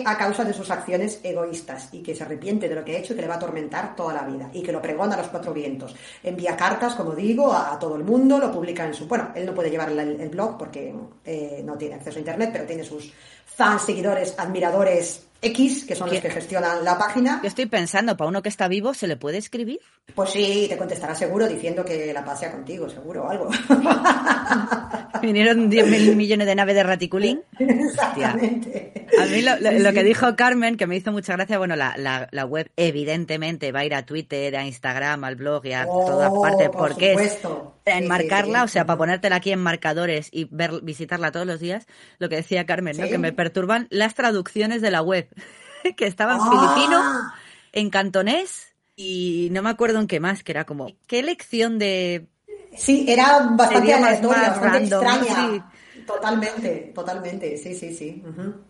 a 0.05 0.17
causa 0.17 0.43
de 0.43 0.53
sus 0.53 0.71
acciones 0.71 1.19
egoístas 1.21 1.89
y 1.91 2.01
que 2.01 2.15
se 2.15 2.23
arrepiente 2.23 2.67
de 2.67 2.73
lo 2.73 2.83
que 2.83 2.95
ha 2.95 2.99
hecho 2.99 3.13
y 3.13 3.15
que 3.15 3.21
le 3.21 3.27
va 3.27 3.35
a 3.35 3.37
atormentar 3.37 3.95
toda 3.95 4.11
la 4.11 4.23
vida 4.23 4.49
y 4.51 4.63
que 4.63 4.71
lo 4.71 4.81
pregona 4.81 5.13
a 5.13 5.17
los 5.17 5.27
cuatro 5.27 5.53
vientos. 5.53 5.95
Envía 6.23 6.57
cartas, 6.57 6.95
como 6.95 7.13
digo, 7.13 7.53
a, 7.53 7.77
todo 7.77 7.95
el 7.95 8.03
mundo, 8.03 8.39
lo 8.39 8.51
publica 8.51 8.85
en 8.85 8.95
su... 8.95 9.07
Bueno, 9.07 9.31
él 9.35 9.45
no 9.45 9.53
puede 9.53 9.69
llevar 9.69 9.91
el, 9.91 10.29
blog 10.29 10.57
porque 10.57 10.95
eh, 11.23 11.61
no 11.63 11.77
tiene 11.77 11.95
acceso 11.95 12.17
a 12.17 12.19
Internet, 12.19 12.49
pero 12.51 12.65
tiene 12.65 12.83
sus 12.83 13.13
fans, 13.45 13.83
seguidores, 13.83 14.33
admiradores 14.37 15.26
X, 15.41 15.85
que 15.85 15.95
son 15.95 16.09
los 16.09 16.19
que 16.19 16.29
gestionan 16.29 16.83
la 16.83 16.97
página. 16.97 17.39
Yo 17.43 17.47
estoy 17.47 17.67
pensando, 17.67 18.17
para 18.17 18.29
uno 18.29 18.41
que 18.41 18.49
está 18.49 18.67
vivo, 18.67 18.93
¿se 18.93 19.07
le 19.07 19.17
puede 19.17 19.37
escribir? 19.37 19.79
Pues 20.15 20.31
sí, 20.31 20.65
te 20.69 20.77
contestará 20.77 21.13
seguro 21.15 21.47
diciendo 21.47 21.85
que 21.85 22.11
la 22.13 22.25
pasea 22.25 22.51
contigo, 22.51 22.89
seguro, 22.89 23.25
o 23.25 23.29
algo. 23.29 23.49
Vinieron 25.21 25.69
10.000 25.69 26.15
millones 26.15 26.47
de 26.47 26.55
naves 26.55 26.75
de 26.75 26.83
raticulín. 26.83 27.43
Exactamente. 27.59 29.07
A 29.19 29.25
mí 29.25 29.41
lo, 29.41 29.93
que 29.93 30.03
dijo 30.03 30.35
Carmen, 30.35 30.77
que 30.77 30.87
me 30.87 30.95
hizo 30.95 31.11
mucha 31.11 31.33
gracia, 31.33 31.57
bueno, 31.57 31.75
la, 31.75 31.95
la, 31.97 32.45
web 32.45 32.71
evidentemente 32.75 33.71
va 33.71 33.79
a 33.79 33.85
ir 33.85 33.95
a 33.95 34.05
Twitter, 34.05 34.55
a 34.55 34.65
Instagram, 34.65 35.23
al 35.23 35.35
blog 35.35 35.65
y 35.65 35.73
a 35.73 35.85
todas 35.85 36.31
oh, 36.33 36.41
partes, 36.41 36.69
porque 36.69 37.13
es 37.13 37.39
enmarcarla, 37.91 38.63
o 38.63 38.67
sea, 38.67 38.85
para 38.85 38.97
ponértela 38.97 39.37
aquí 39.37 39.51
en 39.51 39.59
marcadores 39.59 40.29
y 40.31 40.45
ver, 40.51 40.81
visitarla 40.81 41.31
todos 41.31 41.47
los 41.47 41.59
días, 41.59 41.87
lo 42.19 42.29
que 42.29 42.37
decía 42.37 42.65
Carmen, 42.65 42.97
¿no? 42.97 43.07
Que 43.07 43.17
me 43.17 43.31
perturban 43.31 43.87
las 43.89 44.13
traducciones 44.15 44.81
de 44.81 44.91
la 44.91 45.01
web. 45.01 45.29
que 45.95 46.05
estaba 46.05 46.33
en 46.33 46.41
filipino, 46.41 46.99
ah. 47.01 47.33
en 47.71 47.89
cantonés 47.89 48.75
y 48.95 49.49
no 49.51 49.61
me 49.61 49.69
acuerdo 49.69 49.99
en 49.99 50.07
qué 50.07 50.19
más, 50.19 50.43
que 50.43 50.51
era 50.51 50.65
como, 50.65 50.87
¿qué 51.07 51.23
lección 51.23 51.77
de... 51.77 52.27
Sí, 52.75 53.05
era 53.07 53.39
bastante 53.51 53.93
aleatoria, 53.93 54.49
bastante 54.49 54.77
extraña. 54.83 55.71
Totalmente, 56.07 56.93
totalmente, 56.95 57.57
sí, 57.57 57.75
sí, 57.75 57.93
sí. 57.93 58.23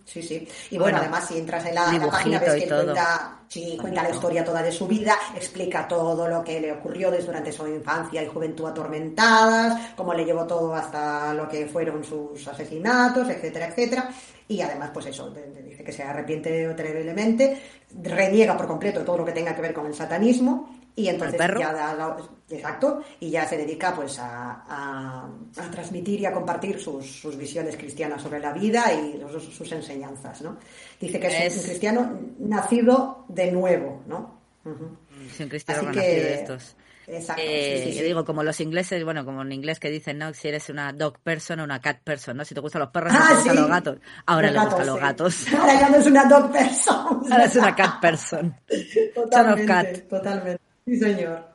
Sí, 0.04 0.24
sí. 0.24 0.48
Y 0.72 0.78
bueno, 0.80 0.98
además, 0.98 1.28
si 1.28 1.38
entras 1.38 1.64
en 1.68 1.76
la, 1.76 1.86
página, 2.10 2.40
ves 2.40 2.64
que 2.64 2.68
cuenta, 2.68 3.42
sí, 3.48 3.78
cuenta 3.80 4.02
la 4.02 4.10
historia 4.10 4.44
toda 4.44 4.64
de 4.64 4.72
su 4.72 4.88
vida, 4.88 5.16
explica 5.36 5.88
todo 5.88 6.28
lo 6.28 6.44
que 6.44 6.60
le 6.60 6.72
ocurrió 6.72 7.12
desde 7.12 7.28
durante 7.28 7.52
su 7.52 7.68
infancia 7.68 8.24
y 8.24 8.28
juventud 8.28 8.66
atormentadas, 8.66 9.94
cómo 9.96 10.16
le 10.16 10.26
llevó 10.26 10.48
todo 10.48 10.74
hasta 10.74 11.32
lo 11.36 11.48
que 11.48 11.68
fueron 11.68 12.04
sus 12.04 12.48
asesinatos, 12.48 13.30
etcétera, 13.30 13.68
etcétera. 13.68 14.10
Y 14.48 14.60
además, 14.62 14.90
pues 14.92 15.06
eso, 15.06 15.30
dice 15.30 15.84
que 15.84 15.92
se 15.92 16.02
arrepiente 16.02 16.74
terriblemente, 16.74 17.62
reniega 18.02 18.58
por 18.58 18.66
completo 18.66 19.02
todo 19.02 19.20
lo 19.20 19.26
que 19.26 19.32
tenga 19.32 19.56
que 19.56 19.62
ver 19.62 19.74
con 19.74 19.86
el 19.86 19.94
satanismo 19.94 20.77
y 20.98 21.08
entonces 21.10 21.40
ya 21.60 21.72
da, 21.72 22.18
exacto 22.50 23.04
y 23.20 23.30
ya 23.30 23.48
se 23.48 23.56
dedica 23.56 23.94
pues 23.96 24.18
a, 24.20 25.30
transmitir 25.72 26.20
y 26.22 26.26
a 26.26 26.34
compartir 26.34 26.80
sus, 26.80 27.38
visiones 27.38 27.78
cristianas 27.78 28.22
sobre 28.22 28.40
la 28.40 28.52
vida 28.52 28.92
y 28.92 29.22
sus 29.40 29.72
enseñanzas 29.72 30.42
no 30.42 30.58
dice 31.00 31.20
que 31.20 31.28
es, 31.28 31.56
un 31.56 31.64
cristiano 31.64 32.20
nacido 32.40 33.26
de 33.30 33.52
nuevo 33.52 34.02
no 34.08 34.40
un 34.66 35.50
cristiano 35.50 35.84
nacido 35.84 36.04
de 36.04 36.34
estos 36.34 36.76
Exacto. 37.10 37.42
Eh, 37.42 37.84
sí, 37.86 37.92
sí, 37.94 38.00
yo 38.00 38.04
digo, 38.04 38.26
como 38.26 38.44
los 38.44 38.60
ingleses, 38.60 39.02
bueno, 39.06 39.24
como 39.24 39.42
en 39.42 39.54
inglés 39.54 39.80
que 39.80 39.90
dicen, 39.90 40.18
¿no? 40.18 40.34
Si 40.34 40.50
eres 40.50 40.70
una 40.70 40.92
dog 40.92 41.20
person 41.20 41.62
o 41.62 41.64
una 41.64 41.80
cat 41.80 42.02
person, 42.04 42.36
¿no? 42.36 42.44
Si 42.44 42.54
te 42.54 42.60
gustan 42.60 42.82
los 42.82 42.90
perros 42.90 43.14
Ah, 43.16 43.28
te 43.30 43.36
gustan 43.36 43.56
sí. 43.56 43.62
los 43.62 43.70
gatos. 43.70 43.98
Ahora 44.26 44.52
Los 44.52 44.64
le 44.64 44.70
gustan 44.70 44.88
los 44.88 45.00
gatos. 45.00 45.54
Ahora 45.58 45.80
ya 45.80 45.90
no 45.90 45.98
es 45.98 46.06
una 46.06 46.26
dog 46.26 46.52
person. 46.52 47.32
Ahora 47.32 47.46
es 47.46 47.56
una 47.56 47.74
cat 47.74 48.02
person. 48.02 48.56
Totalmente, 49.16 49.66
cat. 49.66 50.10
totalmente. 50.10 50.67
Sí, 50.88 50.98
señor. 50.98 51.50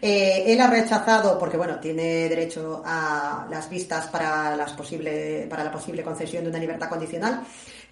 Eh, 0.00 0.44
él 0.46 0.60
ha 0.60 0.66
rechazado, 0.66 1.38
porque 1.38 1.58
bueno, 1.58 1.78
tiene 1.78 2.28
derecho 2.28 2.82
a 2.84 3.46
las 3.50 3.68
vistas 3.68 4.06
para, 4.08 4.56
las 4.56 4.72
posible, 4.72 5.46
para 5.48 5.62
la 5.62 5.70
posible 5.70 6.02
concesión 6.02 6.42
de 6.42 6.50
una 6.50 6.58
libertad 6.58 6.88
condicional. 6.88 7.44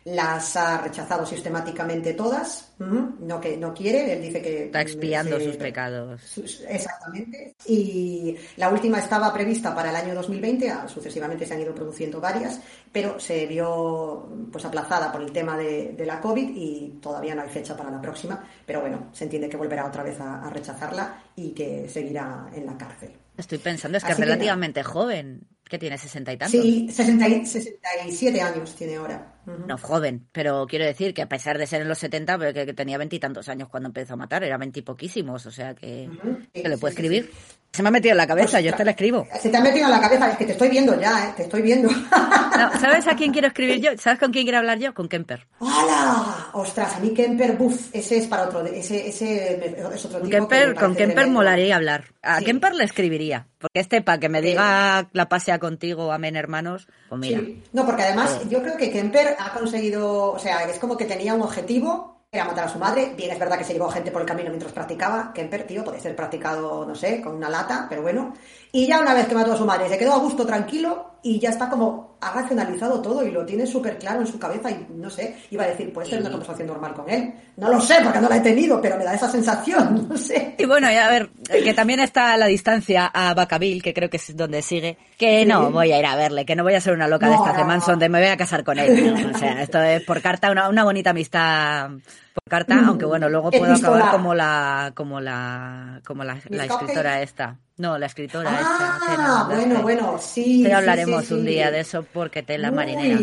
Las 0.04 0.56
ha 0.56 0.78
rechazado 0.80 1.26
sistemáticamente 1.26 2.14
todas. 2.14 2.72
No 2.78 3.38
que 3.40 3.56
no 3.58 3.74
quiere. 3.74 4.14
Él 4.14 4.22
dice 4.22 4.40
que 4.40 4.64
Está 4.64 4.80
expiando 4.80 5.38
se- 5.38 5.44
sus 5.44 5.56
pecados. 5.56 6.20
sus- 6.22 6.62
Exactamente. 6.66 7.54
Y 7.66 8.34
la 8.56 8.70
última 8.70 8.98
estaba 8.98 9.32
prevista 9.32 9.74
para 9.74 9.90
el 9.90 9.96
año 9.96 10.14
2020, 10.14 10.70
ah, 10.70 10.88
sucesivamente 10.88 11.44
se 11.44 11.52
han 11.54 11.60
ido 11.60 11.74
produciendo 11.74 12.20
varias, 12.20 12.58
pero 12.90 13.20
se 13.20 13.44
vio 13.46 14.26
pues 14.50 14.64
aplazada 14.64 15.12
por 15.12 15.20
el 15.20 15.32
tema 15.32 15.58
de, 15.58 15.92
de 15.92 16.06
la 16.06 16.20
COVID 16.20 16.48
y 16.56 16.98
todavía 17.02 17.34
no 17.34 17.42
hay 17.42 17.50
fecha 17.50 17.76
para 17.76 17.90
la 17.90 18.00
próxima. 18.00 18.42
Pero 18.64 18.80
bueno, 18.80 19.08
se 19.12 19.24
entiende 19.24 19.50
que 19.50 19.58
volverá 19.58 19.84
otra 19.86 20.02
vez 20.02 20.18
a, 20.20 20.42
a 20.46 20.48
rechazarla 20.50 21.22
y 21.36 21.50
que 21.50 21.88
seguirá 21.90 22.48
en 22.54 22.64
la 22.64 22.78
cárcel. 22.78 23.12
Estoy 23.36 23.58
pensando, 23.58 23.98
es 23.98 24.04
que 24.04 24.12
Así 24.12 24.22
es 24.22 24.26
que 24.26 24.32
relativamente 24.32 24.82
joven. 24.82 25.46
¿Qué 25.64 25.78
tiene? 25.78 25.96
¿60 25.96 26.32
y 26.34 26.36
tantos? 26.36 26.50
Sí, 26.50 26.88
60 26.90 27.28
y- 27.28 27.46
67 27.46 28.40
años 28.40 28.74
tiene 28.74 28.96
ahora. 28.96 29.34
No, 29.66 29.78
joven, 29.78 30.26
pero 30.32 30.66
quiero 30.66 30.84
decir 30.84 31.14
que 31.14 31.22
a 31.22 31.28
pesar 31.28 31.58
de 31.58 31.66
ser 31.66 31.82
en 31.82 31.88
los 31.88 31.98
70, 31.98 32.38
pero 32.38 32.52
que, 32.52 32.66
que 32.66 32.74
tenía 32.74 32.98
veintitantos 32.98 33.48
años 33.48 33.68
cuando 33.68 33.88
empezó 33.88 34.14
a 34.14 34.16
matar, 34.16 34.44
era 34.44 34.56
veintipoquísimos, 34.58 35.46
o 35.46 35.50
sea 35.50 35.74
que, 35.74 36.08
sí, 36.52 36.62
que 36.62 36.68
le 36.68 36.78
puede 36.78 36.92
sí, 36.92 36.96
escribir. 36.96 37.30
Se 37.72 37.82
me 37.82 37.88
ha 37.88 37.92
metido 37.92 38.12
en 38.12 38.16
la 38.18 38.26
cabeza, 38.26 38.58
Pues, 38.58 38.64
yo 38.64 38.74
te 38.74 38.84
la 38.84 38.90
escribo. 38.90 39.28
Se 39.40 39.48
te 39.48 39.56
ha 39.56 39.60
metido 39.60 39.84
en 39.86 39.92
la 39.92 40.00
cabeza, 40.00 40.30
es 40.30 40.36
que 40.36 40.44
te 40.44 40.52
estoy 40.52 40.68
viendo 40.70 41.00
ya, 41.00 41.28
¿eh? 41.28 41.32
te 41.36 41.42
estoy 41.44 41.62
viendo. 41.62 41.88
No, 41.88 42.80
¿Sabes 42.80 43.06
a 43.06 43.14
quién 43.14 43.32
quiero 43.32 43.46
escribir 43.48 43.80
yo? 43.80 43.90
¿Sabes 43.96 44.18
con 44.18 44.32
quién 44.32 44.44
quiero 44.44 44.58
hablar 44.58 44.78
yo? 44.78 44.92
Con 44.92 45.08
Kemper. 45.08 45.46
¡Hala! 45.60 46.50
Ostras, 46.52 46.96
a 46.96 47.00
mí 47.00 47.14
Kemper, 47.14 47.56
buf, 47.56 47.88
ese 47.92 48.18
es 48.18 48.26
para 48.26 48.44
otro, 48.44 48.64
ese, 48.66 49.08
ese 49.08 49.76
es 49.94 50.04
otro 50.04 50.18
tipo 50.20 50.30
Kemper, 50.30 50.74
con 50.74 50.96
Kemper 50.96 51.28
molaría 51.28 51.76
hablar. 51.76 52.06
A. 52.22 52.40
Kemper 52.40 52.74
le 52.74 52.84
escribiría. 52.84 53.46
Porque 53.60 53.80
este, 53.80 54.00
para 54.00 54.18
que 54.18 54.30
me 54.30 54.40
diga 54.40 55.10
la 55.12 55.28
pasea 55.28 55.58
contigo, 55.58 56.12
amén 56.12 56.34
hermanos, 56.34 56.88
pues 57.10 57.20
mira. 57.20 57.40
Sí. 57.40 57.62
No, 57.72 57.84
porque 57.84 58.02
además 58.02 58.40
yo 58.48 58.62
creo 58.62 58.76
que 58.78 58.90
Kemper 58.90 59.36
ha 59.38 59.52
conseguido, 59.52 60.32
o 60.32 60.38
sea, 60.38 60.64
es 60.64 60.78
como 60.78 60.96
que 60.96 61.04
tenía 61.04 61.34
un 61.34 61.42
objetivo, 61.42 62.24
era 62.32 62.44
matar 62.44 62.64
a 62.64 62.68
su 62.68 62.78
madre. 62.78 63.12
Bien, 63.16 63.30
es 63.30 63.38
verdad 63.38 63.58
que 63.58 63.64
se 63.64 63.74
llevó 63.74 63.90
gente 63.90 64.10
por 64.10 64.22
el 64.22 64.26
camino 64.26 64.48
mientras 64.48 64.72
practicaba. 64.72 65.32
Kemper, 65.34 65.66
tío, 65.66 65.84
puede 65.84 66.00
ser 66.00 66.16
practicado, 66.16 66.86
no 66.86 66.94
sé, 66.94 67.20
con 67.20 67.34
una 67.34 67.50
lata, 67.50 67.86
pero 67.88 68.00
bueno. 68.00 68.32
Y 68.72 68.86
ya 68.86 69.00
una 69.00 69.12
vez 69.12 69.26
que 69.26 69.34
mató 69.34 69.52
a 69.52 69.58
su 69.58 69.66
madre, 69.66 69.88
se 69.88 69.98
quedó 69.98 70.14
a 70.14 70.18
gusto, 70.20 70.46
tranquilo, 70.46 71.16
y 71.22 71.38
ya 71.38 71.50
está 71.50 71.68
como, 71.68 72.09
ha 72.20 72.32
racionalizado 72.32 73.00
todo 73.00 73.26
y 73.26 73.30
lo 73.30 73.44
tiene 73.46 73.66
súper 73.66 73.98
claro 73.98 74.20
en 74.20 74.26
su 74.26 74.38
cabeza 74.38 74.70
y 74.70 74.86
no 74.94 75.08
sé, 75.08 75.36
iba 75.50 75.64
a 75.64 75.68
decir, 75.68 75.92
puedes 75.92 76.10
tener 76.10 76.22
una 76.22 76.30
conversación 76.32 76.68
normal 76.68 76.94
con 76.94 77.08
él. 77.08 77.32
No 77.56 77.70
lo 77.70 77.80
sé, 77.80 77.96
porque 78.02 78.20
no 78.20 78.28
la 78.28 78.36
he 78.36 78.40
tenido, 78.40 78.80
pero 78.80 78.96
me 78.96 79.04
da 79.04 79.14
esa 79.14 79.30
sensación, 79.30 80.06
no 80.10 80.16
sé. 80.16 80.54
Y 80.58 80.66
bueno, 80.66 80.90
y 80.90 80.96
a 80.96 81.08
ver, 81.08 81.30
que 81.48 81.74
también 81.74 82.00
está 82.00 82.32
a 82.34 82.36
la 82.36 82.46
distancia 82.46 83.06
a 83.06 83.34
Bacaville, 83.34 83.82
que 83.82 83.94
creo 83.94 84.10
que 84.10 84.18
es 84.18 84.36
donde 84.36 84.62
sigue, 84.62 84.98
que 85.16 85.46
no 85.46 85.70
voy 85.70 85.92
a 85.92 85.98
ir 85.98 86.06
a 86.06 86.16
verle, 86.16 86.44
que 86.44 86.56
no 86.56 86.62
voy 86.62 86.74
a 86.74 86.80
ser 86.80 86.94
una 86.94 87.08
loca 87.08 87.26
de 87.26 87.36
No, 87.36 87.38
estas 87.38 87.56
de 87.56 87.62
no, 87.62 87.68
Manson, 87.68 87.94
no. 87.94 88.00
de 88.00 88.08
me 88.08 88.20
voy 88.20 88.28
a 88.28 88.36
casar 88.36 88.64
con 88.64 88.78
él. 88.78 89.30
O 89.34 89.38
sea, 89.38 89.62
esto 89.62 89.80
es 89.82 90.02
por 90.04 90.20
carta, 90.20 90.50
una, 90.50 90.68
una 90.68 90.84
bonita 90.84 91.10
amistad 91.10 91.90
por 92.34 92.44
carta, 92.48 92.76
Mm, 92.76 92.88
aunque 92.88 93.04
bueno, 93.04 93.28
luego 93.28 93.50
puedo 93.50 93.74
acabar 93.74 94.10
como 94.12 94.34
la, 94.34 94.92
como 94.94 95.20
la, 95.20 96.00
como 96.06 96.24
la, 96.24 96.34
escritora 96.36 97.22
esta. 97.22 97.56
No, 97.80 97.96
la 97.96 98.06
escritora 98.06 98.50
esta. 98.50 98.98
Ah, 99.00 99.46
nos 99.48 99.56
bueno, 99.56 99.82
bueno, 99.82 100.18
sí. 100.20 100.60
Pero 100.62 100.76
sí, 100.76 100.80
hablaremos 100.80 101.24
sí, 101.24 101.32
un 101.32 101.40
sí. 101.40 101.46
día 101.46 101.70
de 101.70 101.80
eso 101.80 102.04
porque 102.12 102.42
te 102.42 102.58
la 102.58 102.68
Uy, 102.68 102.76
marinera. 102.76 103.18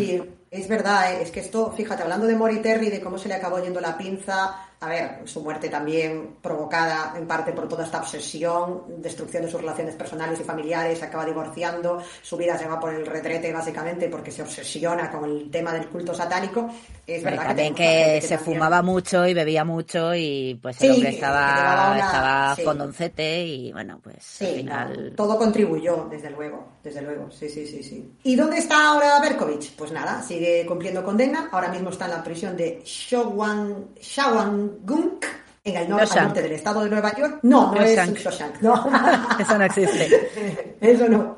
Es 0.50 0.66
verdad, 0.68 1.12
eh, 1.12 1.22
es 1.22 1.30
que 1.30 1.40
esto, 1.40 1.72
fíjate, 1.76 2.02
hablando 2.02 2.26
de 2.26 2.34
Mori 2.34 2.60
Terry, 2.60 2.88
de 2.90 3.00
cómo 3.00 3.18
se 3.18 3.28
le 3.28 3.34
acabó 3.34 3.58
yendo 3.62 3.80
la 3.80 3.98
pinza, 3.98 4.64
a 4.80 4.88
ver, 4.88 5.22
su 5.24 5.42
muerte 5.42 5.68
también 5.68 6.36
provocada 6.40 7.12
en 7.16 7.26
parte 7.26 7.52
por 7.52 7.68
toda 7.68 7.84
esta 7.84 7.98
obsesión, 7.98 8.84
destrucción 8.98 9.42
de 9.44 9.50
sus 9.50 9.60
relaciones 9.60 9.96
personales 9.96 10.38
y 10.40 10.44
familiares, 10.44 11.00
se 11.00 11.04
acaba 11.04 11.26
divorciando, 11.26 12.00
su 12.22 12.36
vida 12.36 12.56
se 12.56 12.66
va 12.68 12.78
por 12.78 12.94
el 12.94 13.04
retrete 13.04 13.52
básicamente 13.52 14.08
porque 14.08 14.30
se 14.30 14.40
obsesiona 14.42 15.10
con 15.10 15.24
el 15.24 15.50
tema 15.50 15.72
del 15.72 15.88
culto 15.88 16.14
satánico. 16.14 16.70
Es 17.06 17.22
verdad 17.24 17.46
también 17.48 17.74
tenemos 17.74 17.80
a 17.80 17.82
que 17.82 18.04
gente 18.12 18.20
se 18.28 18.36
también- 18.36 18.56
fumaba 18.60 18.82
mucho 18.82 19.26
y 19.26 19.34
bebía 19.34 19.64
mucho 19.64 20.14
y 20.14 20.58
pues 20.62 20.76
el 20.80 20.86
Sí, 20.88 20.94
hombre 20.94 21.08
que 21.10 21.14
estaba, 21.16 21.90
una- 21.90 21.98
estaba 22.06 22.54
sí. 22.56 22.62
fondoncete 22.62 23.44
y 23.44 23.72
bueno, 23.72 23.98
pues 24.02 24.16
al 24.42 24.46
Sí, 24.48 24.54
final... 24.58 25.12
todo 25.16 25.36
contribuyó, 25.38 26.06
desde 26.08 26.30
luego, 26.30 26.68
desde 26.84 27.02
luego, 27.02 27.30
sí, 27.32 27.48
sí, 27.48 27.66
sí, 27.66 27.82
sí. 27.82 28.12
¿Y 28.22 28.36
dónde 28.36 28.58
está 28.58 28.90
ahora 28.92 29.18
Berkovich? 29.20 29.74
Pues 29.74 29.90
nada, 29.90 30.22
sigue 30.38 30.66
cumpliendo 30.66 31.02
condena, 31.02 31.48
ahora 31.50 31.68
mismo 31.68 31.90
está 31.90 32.04
en 32.04 32.12
la 32.12 32.22
prisión 32.22 32.56
de 32.56 32.80
Shawan, 32.84 33.94
Shawangunk, 34.00 35.26
en 35.64 35.76
el 35.76 35.92
al 35.92 36.08
norte 36.08 36.42
del 36.42 36.52
estado 36.52 36.82
de 36.82 36.90
Nueva 36.90 37.14
York. 37.16 37.40
No, 37.42 37.72
no 37.74 37.80
es 37.82 37.96
Shawshank, 37.96 38.62
no. 38.62 38.74
Eso 39.38 39.58
no 39.58 39.64
existe. 39.64 40.76
Eso 40.80 41.08
no. 41.08 41.34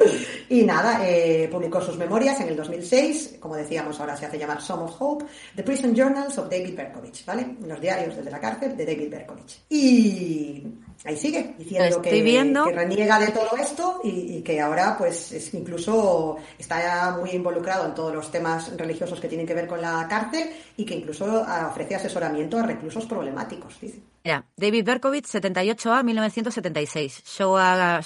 Y 0.49 0.63
nada, 0.63 1.01
eh, 1.03 1.49
publicó 1.51 1.81
sus 1.81 1.97
memorias 1.97 2.41
en 2.41 2.49
el 2.49 2.57
2006, 2.57 3.39
como 3.41 3.57
decíamos, 3.57 3.99
ahora 3.99 4.17
se 4.17 4.27
hace 4.27 4.39
llamar 4.39 4.61
Some 4.61 4.85
of 4.85 4.95
Hope, 5.01 5.25
The 5.57 5.63
Prison 5.63 5.95
Journals 5.95 6.37
of 6.39 6.51
David 6.51 6.77
Berkovich, 6.77 7.25
¿vale? 7.25 7.57
Los 7.67 7.81
diarios 7.81 8.17
desde 8.17 8.31
la 8.31 8.39
cárcel 8.39 8.77
de 8.77 8.85
David 8.85 9.11
Berkovich. 9.11 9.63
Y 9.71 10.63
ahí 11.05 11.17
sigue, 11.17 11.55
diciendo 11.59 12.03
que, 12.03 12.23
viendo. 12.23 12.65
que 12.65 12.73
reniega 12.73 13.19
de 13.19 13.29
todo 13.29 13.57
esto 13.57 14.01
y, 14.05 14.37
y 14.37 14.43
que 14.43 14.61
ahora 14.61 14.97
pues 14.99 15.33
es 15.33 15.53
incluso 15.55 16.37
está 16.59 17.17
muy 17.19 17.31
involucrado 17.31 17.87
en 17.87 17.95
todos 17.95 18.15
los 18.15 18.31
temas 18.31 18.77
religiosos 18.77 19.21
que 19.21 19.29
tienen 19.29 19.47
que 19.47 19.55
ver 19.55 19.67
con 19.67 19.81
la 19.81 20.07
cárcel 20.09 20.51
y 20.77 20.85
que 20.85 20.95
incluso 20.95 21.45
ah, 21.47 21.69
ofrece 21.71 21.95
asesoramiento 21.95 22.59
a 22.59 22.63
reclusos 22.63 23.07
problemáticos, 23.07 23.81
dice. 23.81 24.01
Mira, 24.23 24.45
David 24.57 24.85
Berkovich, 24.85 25.25
78A, 25.27 26.03
1976. 26.05 27.23
Show, 27.25 27.57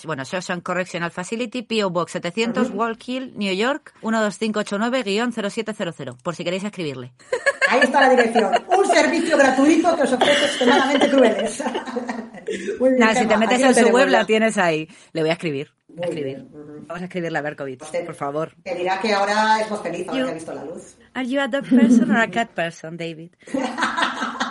bueno, 0.04 0.22
Shawshank 0.24 0.62
Correctional 0.62 1.10
Facility, 1.10 1.62
P.O. 1.62 1.90
Box 1.90 2.12
700, 2.12 2.70
Wall 2.70 2.96
Hill, 3.04 3.32
New 3.36 3.52
York, 3.54 3.92
12589-0700, 4.02 6.16
por 6.22 6.36
si 6.36 6.44
queréis 6.44 6.62
escribirle. 6.64 7.12
Ahí 7.68 7.80
está 7.82 8.00
la 8.02 8.10
dirección. 8.10 8.52
Un 8.68 8.86
servicio 8.86 9.36
gratuito 9.38 9.96
que 9.96 10.02
os 10.02 10.12
ofrece 10.12 10.44
extremadamente 10.44 11.10
crueles. 11.10 11.64
Muy 12.78 12.90
bien, 12.90 13.00
Nada, 13.00 13.14
si 13.14 13.26
te 13.26 13.36
metes 13.38 13.60
en 13.60 13.74
su 13.74 13.88
web 13.88 14.08
la 14.08 14.26
tienes 14.26 14.58
ahí. 14.58 14.86
Le 15.14 15.22
voy 15.22 15.30
a 15.30 15.32
escribir. 15.32 15.72
A 16.00 16.04
escribir. 16.06 16.44
Vamos 16.86 17.00
a 17.00 17.04
escribirle 17.06 17.38
a 17.38 17.42
Berkovich, 17.42 17.80
te- 17.90 18.02
por 18.04 18.14
favor. 18.14 18.52
Te 18.62 18.74
dirá 18.74 19.00
que 19.00 19.12
ahora 19.14 19.60
es 19.62 19.70
más 19.70 19.80
feliz 19.80 20.06
ahora 20.08 20.24
que 20.24 20.30
ha 20.30 20.34
visto 20.34 20.52
la 20.54 20.64
luz. 20.64 20.96
Are 21.14 21.26
you 21.26 21.40
a 21.40 21.48
dog 21.48 21.64
person 21.68 22.10
or 22.10 22.18
a 22.18 22.28
cat 22.30 22.50
person, 22.50 22.96
David? 22.98 23.30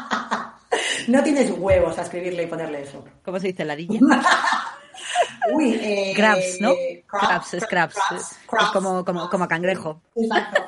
No 1.07 1.23
tienes 1.23 1.51
huevos 1.51 1.97
a 1.97 2.01
escribirle 2.03 2.43
y 2.43 2.47
ponerle 2.47 2.81
eso. 2.83 3.03
¿Cómo 3.23 3.39
se 3.39 3.47
dice 3.47 3.65
ladilla? 3.65 3.99
Uy, 5.53 5.77
eh, 5.81 6.13
Crabs, 6.15 6.57
¿no? 6.61 6.73
crabs, 7.07 7.27
Crabs, 7.27 7.53
es 7.55 7.65
crabs. 7.67 7.95
Es 8.15 8.37
crabs, 8.47 8.71
como, 8.71 9.03
como, 9.03 9.29
como 9.29 9.47
cangrejo. 9.47 10.01
Exacto. 10.15 10.63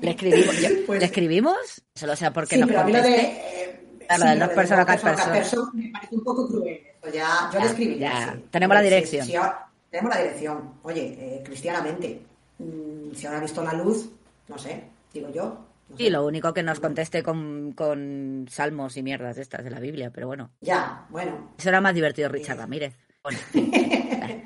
¿Le 0.00 0.10
escribimos? 0.10 0.60
yo- 0.60 0.68
Pues- 0.86 1.00
¿Le 1.00 1.06
escribimos? 1.06 1.82
Solo 1.94 2.14
sea 2.16 2.32
porque 2.32 2.56
Sí, 2.56 2.60
nos 2.60 2.68
pero 2.70 2.86
lo 2.86 3.02
de... 3.02 3.20
eh, 3.20 3.80
sí, 4.10 4.16
dos 4.18 4.28
del 4.28 4.50
person 4.50 4.76
dos 4.76 4.82
a 4.82 4.86
cat 4.86 5.00
person, 5.00 5.32
person. 5.32 5.70
me 5.74 5.90
parece 5.92 6.14
un 6.16 6.24
poco 6.24 6.46
cruel. 6.48 6.80
Eso 7.02 7.12
ya, 7.14 7.48
yo 7.52 7.58
Ya, 7.58 7.60
le 7.64 7.66
escribiría, 7.70 8.10
ya. 8.12 8.32
sí. 8.34 8.44
Tenemos 8.50 8.74
la 8.74 8.82
dirección. 8.82 9.28
ahora- 9.36 9.66
tenemos 9.90 10.14
la 10.14 10.22
dirección. 10.22 10.74
Oye, 10.82 11.16
eh, 11.18 11.42
cristianamente, 11.44 12.20
mm, 12.58 13.14
si 13.14 13.26
ahora 13.26 13.38
ha 13.38 13.42
visto 13.42 13.62
la 13.62 13.72
luz, 13.72 14.10
no 14.48 14.58
sé, 14.58 14.84
digo 15.12 15.30
yo. 15.30 15.58
Y 15.98 16.10
lo 16.10 16.24
único 16.26 16.52
que 16.54 16.62
nos 16.62 16.80
conteste 16.80 17.22
con, 17.22 17.72
con 17.72 18.46
salmos 18.50 18.96
y 18.96 19.02
mierdas 19.02 19.38
estas 19.38 19.64
de 19.64 19.70
la 19.70 19.80
Biblia, 19.80 20.10
pero 20.12 20.26
bueno. 20.26 20.50
Ya, 20.60 21.06
bueno. 21.10 21.52
Eso 21.58 21.68
era 21.68 21.80
más 21.80 21.94
divertido 21.94 22.28
Richard 22.28 22.58
Ramírez. 22.58 22.94
Bueno, 23.22 23.38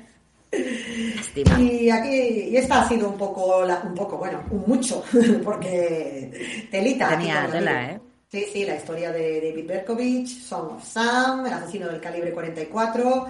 Lástima. 1.15 1.59
Y 1.59 1.89
aquí, 1.89 2.09
y 2.49 2.57
esta 2.57 2.81
ha 2.81 2.87
sido 2.87 3.09
un 3.09 3.17
poco, 3.17 3.63
la- 3.65 3.81
un 3.81 3.93
poco, 3.93 4.17
bueno, 4.17 4.41
un 4.49 4.63
mucho, 4.67 5.03
porque 5.43 6.67
telita. 6.71 7.09
Tenía 7.09 7.47
tela. 7.51 7.91
¿eh? 7.91 7.99
Sí, 8.29 8.45
sí, 8.51 8.65
la 8.65 8.75
historia 8.75 9.11
de 9.11 9.41
David 9.49 9.67
Berkovich, 9.67 10.27
Song 10.27 10.71
of 10.73 10.83
Sam, 10.85 11.45
el 11.45 11.53
asesino 11.53 11.87
del 11.87 11.99
calibre 12.01 12.31
44. 12.31 13.27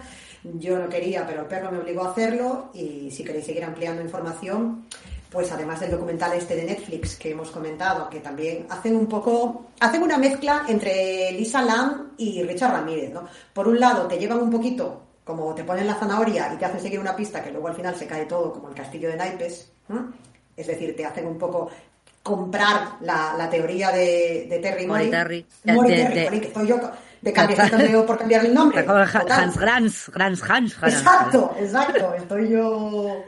Yo 0.60 0.78
no 0.80 0.88
quería, 0.90 1.26
pero 1.26 1.42
el 1.42 1.48
perro 1.48 1.72
me 1.72 1.80
obligó 1.80 2.04
a 2.06 2.12
hacerlo. 2.12 2.72
Y 2.74 3.10
si 3.12 3.24
queréis 3.24 3.46
seguir 3.46 3.64
ampliando 3.64 4.02
información, 4.02 4.86
pues 5.30 5.52
además 5.52 5.80
del 5.80 5.92
documental 5.92 6.34
este 6.34 6.56
de 6.56 6.64
Netflix 6.64 7.16
que 7.16 7.32
hemos 7.32 7.52
comentado, 7.52 8.10
que 8.10 8.20
también 8.20 8.66
hacen 8.70 8.96
un 8.96 9.08
poco, 9.08 9.68
hacen 9.80 10.02
una 10.02 10.18
mezcla 10.18 10.64
entre 10.68 11.32
Lisa 11.34 11.62
Lam 11.62 12.12
y 12.18 12.42
Richard 12.44 12.72
Ramírez, 12.72 13.14
¿no? 13.14 13.28
Por 13.54 13.68
un 13.68 13.80
lado, 13.80 14.08
te 14.08 14.18
llevan 14.18 14.40
un 14.40 14.52
poquito, 14.52 15.02
como 15.24 15.54
te 15.54 15.64
ponen 15.64 15.88
la 15.88 15.96
zanahoria 15.96 16.54
y 16.54 16.58
te 16.58 16.66
hacen 16.66 16.80
seguir 16.80 17.00
una 17.00 17.16
pista 17.16 17.44
que 17.44 17.52
luego 17.52 17.68
al 17.68 17.76
final 17.76 17.96
se 17.96 18.08
cae 18.08 18.26
todo, 18.26 18.54
como 18.54 18.70
el 18.70 18.76
castillo 18.76 19.10
de 19.10 19.18
naipes. 19.18 19.72
¿no? 19.90 20.14
Es 20.56 20.68
decir, 20.68 20.96
te 20.96 21.06
hacen 21.06 21.28
un 21.28 21.38
poco 21.38 21.70
comprar 22.24 22.98
la, 23.02 23.36
la 23.38 23.50
teoría 23.50 23.92
de, 23.92 24.48
de 24.50 24.60
Terry 24.60 24.86
Mori. 24.86 25.10
Terry. 25.10 25.46
Que 26.40 26.66
yo, 26.66 26.80
de 27.22 27.34
cambiar 27.34 28.06
por 28.06 28.18
cambiar 28.18 28.46
el 28.46 28.54
nombre. 28.54 28.86
Hans 28.88 29.58
Grans, 29.58 30.10
Grans, 30.10 30.44
Hans, 30.50 30.78
Exacto, 30.84 31.56
exacto. 31.60 32.14
Estoy 32.16 32.50
yo 32.50 33.24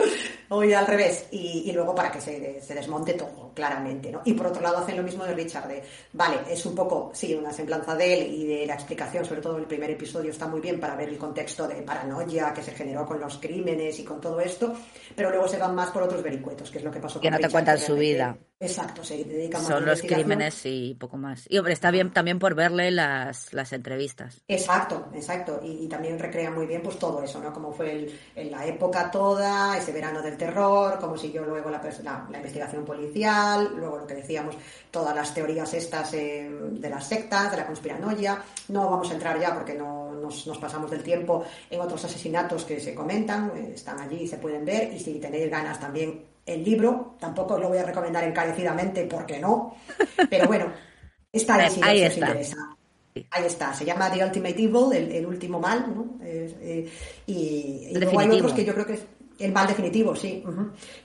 hoy 0.49 0.73
al 0.73 0.87
revés. 0.87 1.25
Y, 1.31 1.71
luego 1.71 1.95
para 1.95 2.11
que 2.11 2.19
se, 2.19 2.61
se, 2.61 2.75
desmonte 2.75 3.13
todo, 3.13 3.51
claramente, 3.53 4.11
¿no? 4.11 4.21
Y 4.25 4.33
por 4.33 4.47
otro 4.47 4.61
lado 4.61 4.79
hacen 4.79 4.97
lo 4.97 5.03
mismo 5.03 5.23
de 5.23 5.33
Richard, 5.33 5.67
de, 5.67 5.83
vale, 6.13 6.39
es 6.49 6.65
un 6.65 6.75
poco, 6.75 7.11
sí, 7.13 7.33
una 7.35 7.53
semblanza 7.53 7.95
de 7.95 8.13
él 8.13 8.33
y 8.33 8.45
de 8.45 8.65
la 8.65 8.73
explicación, 8.73 9.23
sobre 9.23 9.41
todo 9.41 9.57
el 9.57 9.65
primer 9.65 9.91
episodio 9.91 10.31
está 10.31 10.47
muy 10.47 10.59
bien 10.59 10.79
para 10.79 10.95
ver 10.95 11.09
el 11.09 11.17
contexto 11.17 11.67
de 11.67 11.75
paranoia 11.83 12.53
que 12.53 12.63
se 12.63 12.71
generó 12.71 13.05
con 13.05 13.19
los 13.19 13.37
crímenes 13.37 13.99
y 13.99 14.03
con 14.03 14.19
todo 14.19 14.39
esto, 14.41 14.73
pero 15.15 15.29
luego 15.29 15.47
se 15.47 15.57
van 15.57 15.75
más 15.75 15.91
por 15.91 16.03
otros 16.03 16.23
vericuetos, 16.23 16.69
que 16.71 16.79
es 16.79 16.83
lo 16.83 16.91
que 16.91 16.99
pasó 16.99 17.19
que 17.19 17.29
con 17.29 17.37
Que 17.37 17.41
no 17.41 17.47
te 17.47 17.51
cuentan 17.51 17.77
su 17.77 17.95
vida. 17.95 18.37
Exacto, 18.61 19.05
se 19.05 19.23
dedican 19.23 19.61
más 19.61 19.69
Son 19.69 19.85
los 19.85 20.01
crímenes 20.01 20.65
y 20.65 20.93
poco 20.95 21.15
más. 21.15 21.45
Y 21.49 21.57
hombre, 21.57 21.71
está 21.71 21.91
bien 21.91 22.11
también 22.11 22.39
por 22.39 22.55
verle 22.55 22.91
las, 22.91 23.53
las 23.53 23.71
entrevistas. 23.71 24.41
Exacto, 24.49 25.07
exacto. 25.13 25.61
Y, 25.63 25.87
también 25.87 26.19
recrea 26.19 26.51
muy 26.51 26.67
bien 26.67 26.81
pues 26.83 26.99
todo 26.99 27.23
eso, 27.23 27.39
¿no? 27.39 27.53
Como 27.53 27.71
fue 27.71 28.09
en 28.35 28.51
la 28.51 28.65
época 28.65 29.09
toda, 29.09 29.77
ese 29.77 29.93
verano 29.93 30.21
del 30.21 30.35
terror, 30.35 30.99
cómo 30.99 31.17
siguió 31.17 31.45
luego 31.45 31.69
la, 31.69 31.81
la, 32.03 32.37
investigación 32.37 32.83
policial, 32.83 33.71
luego 33.77 33.99
lo 33.99 34.05
que 34.05 34.15
decíamos, 34.15 34.55
todas 34.91 35.15
las 35.15 35.33
teorías 35.33 35.73
estas 35.73 36.13
eh, 36.13 36.49
de 36.49 36.89
las 36.89 37.07
sectas, 37.07 37.51
de 37.51 37.57
la 37.57 37.65
conspiranoia. 37.65 38.43
No 38.67 38.89
vamos 38.89 39.09
a 39.09 39.13
entrar 39.13 39.39
ya 39.39 39.53
porque 39.53 39.73
no 39.73 40.11
nos, 40.11 40.45
nos, 40.45 40.57
pasamos 40.57 40.91
del 40.91 41.01
tiempo 41.01 41.45
en 41.69 41.79
otros 41.79 42.03
asesinatos 42.03 42.65
que 42.65 42.81
se 42.81 42.93
comentan, 42.93 43.53
eh, 43.55 43.71
están 43.73 43.99
allí 44.01 44.23
y 44.23 44.27
se 44.27 44.37
pueden 44.37 44.65
ver. 44.65 44.93
Y 44.93 44.99
si 44.99 45.13
tenéis 45.17 45.49
ganas 45.49 45.79
también 45.79 46.27
el 46.49 46.63
libro, 46.63 47.15
tampoco 47.19 47.57
lo 47.57 47.69
voy 47.69 47.77
a 47.77 47.83
recomendar 47.83 48.23
encarecidamente 48.23 49.05
porque 49.05 49.39
no, 49.39 49.75
pero 50.29 50.47
bueno, 50.47 50.71
está 51.31 51.55
ahí 51.55 51.69
si 51.69 52.05
os 52.05 52.17
interesa. 52.17 52.75
Ahí 53.31 53.45
está, 53.45 53.73
se 53.73 53.85
llama 53.85 54.11
The 54.11 54.23
Ultimate 54.23 54.61
Evil, 54.61 55.11
el, 55.11 55.25
último 55.25 55.59
mal, 55.59 55.93
¿no? 55.93 56.19
Eh, 56.23 56.89
y, 57.25 57.89
luego 57.93 58.19
hay 58.19 58.29
otros 58.29 58.53
que 58.53 58.63
yo 58.63 58.73
creo 58.73 58.85
que 58.85 58.93
es 58.93 59.05
el 59.39 59.51
mal 59.51 59.67
definitivo, 59.67 60.15
sí. 60.15 60.43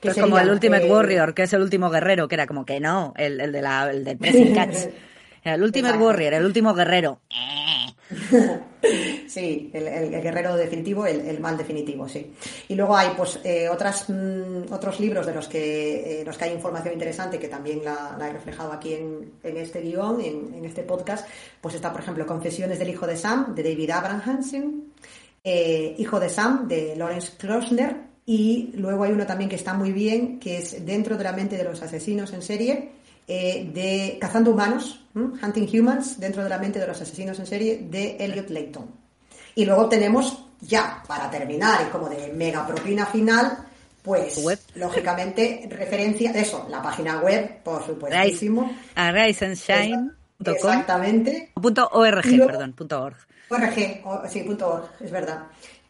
que 0.00 0.08
es 0.08 0.18
como 0.18 0.38
el 0.38 0.50
Ultimate 0.50 0.90
Warrior, 0.90 1.34
que 1.34 1.42
es 1.44 1.52
el 1.52 1.62
último 1.62 1.90
guerrero, 1.90 2.28
que 2.28 2.34
era 2.34 2.46
como 2.46 2.64
que 2.64 2.80
no, 2.80 3.14
el, 3.16 3.40
el 3.40 3.52
de 3.52 3.62
la, 3.62 3.90
el 3.90 4.04
de 4.04 4.16
El 5.44 5.62
Ultimate 5.62 5.98
Warrior, 5.98 6.34
el 6.34 6.44
último 6.44 6.72
guerrero. 6.72 7.20
sí, 9.28 9.70
el, 9.72 10.10
guerrero 10.10 10.56
definitivo, 10.56 11.06
el, 11.06 11.38
mal 11.40 11.56
definitivo, 11.56 12.08
sí. 12.08 12.32
Y 12.68 12.74
luego 12.74 12.96
hay 12.96 13.10
pues 13.16 13.40
eh, 13.44 13.68
otras, 13.68 14.08
mm, 14.08 14.72
otros 14.72 15.00
libros 15.00 15.26
de 15.26 15.34
los 15.34 15.48
que, 15.48 16.20
eh, 16.20 16.24
los 16.24 16.38
que 16.38 16.44
hay 16.44 16.52
información 16.52 16.94
interesante 16.94 17.38
que 17.38 17.48
también 17.48 17.84
la, 17.84 18.16
he 18.26 18.32
reflejado 18.32 18.72
aquí 18.72 18.94
en, 18.94 19.32
este 19.42 19.80
guion, 19.80 20.20
en, 20.20 20.64
este 20.64 20.82
podcast. 20.82 21.28
Pues 21.60 21.74
está, 21.74 21.92
por 21.92 22.00
ejemplo, 22.00 22.26
Confesiones 22.26 22.78
del 22.78 22.88
hijo 22.88 23.06
de 23.06 23.16
Sam, 23.16 23.54
de 23.54 23.62
David 23.62 23.90
Abrahamson, 23.90 24.92
eh, 25.42 25.94
Hijo 25.98 26.20
de 26.20 26.30
Sam, 26.30 26.68
de 26.68 26.96
Lawrence 26.96 27.32
Klossner, 27.36 27.96
y 28.26 28.72
luego 28.76 29.04
hay 29.04 29.12
uno 29.12 29.26
también 29.26 29.50
que 29.50 29.56
está 29.56 29.74
muy 29.74 29.92
bien, 29.92 30.38
que 30.38 30.58
es 30.58 30.86
Dentro 30.86 31.18
de 31.18 31.24
la 31.24 31.32
mente 31.32 31.58
de 31.58 31.64
los 31.64 31.82
asesinos 31.82 32.32
en 32.32 32.40
serie, 32.40 32.92
eh, 33.26 33.70
de 33.72 34.18
Cazando 34.20 34.50
Humanos, 34.50 35.00
Hunting 35.14 35.68
Humans, 35.72 36.20
dentro 36.20 36.42
de 36.42 36.48
la 36.48 36.58
mente 36.58 36.78
de 36.78 36.86
los 36.86 37.00
asesinos 37.00 37.38
en 37.38 37.46
serie, 37.46 37.86
de 37.90 38.16
Elliot 38.18 38.50
Layton. 38.50 38.90
Y 39.54 39.64
luego 39.64 39.88
tenemos, 39.88 40.44
ya, 40.60 41.02
para 41.06 41.30
terminar, 41.30 41.86
y 41.86 41.90
como 41.90 42.08
de 42.08 42.32
mega 42.32 42.66
propina 42.66 43.06
final, 43.06 43.58
pues, 44.02 44.44
lógicamente, 44.74 45.66
referencia 45.70 46.32
eso, 46.32 46.66
la 46.68 46.82
página 46.82 47.20
web, 47.20 47.62
por 47.62 47.86
supuestísimo. 47.86 48.70
A 48.94 49.10
riseandshine.com. 49.12 50.54
Exactamente. 50.54 51.52
Punto 51.54 51.88
.org, 51.92 52.22
perdón, 52.22 52.72
punto 52.74 53.02
.org. 53.02 53.16
.org, 53.48 54.28
sí, 54.28 54.42
punto 54.42 54.68
.org, 54.68 54.90
es 55.00 55.10
verdad. 55.10 55.44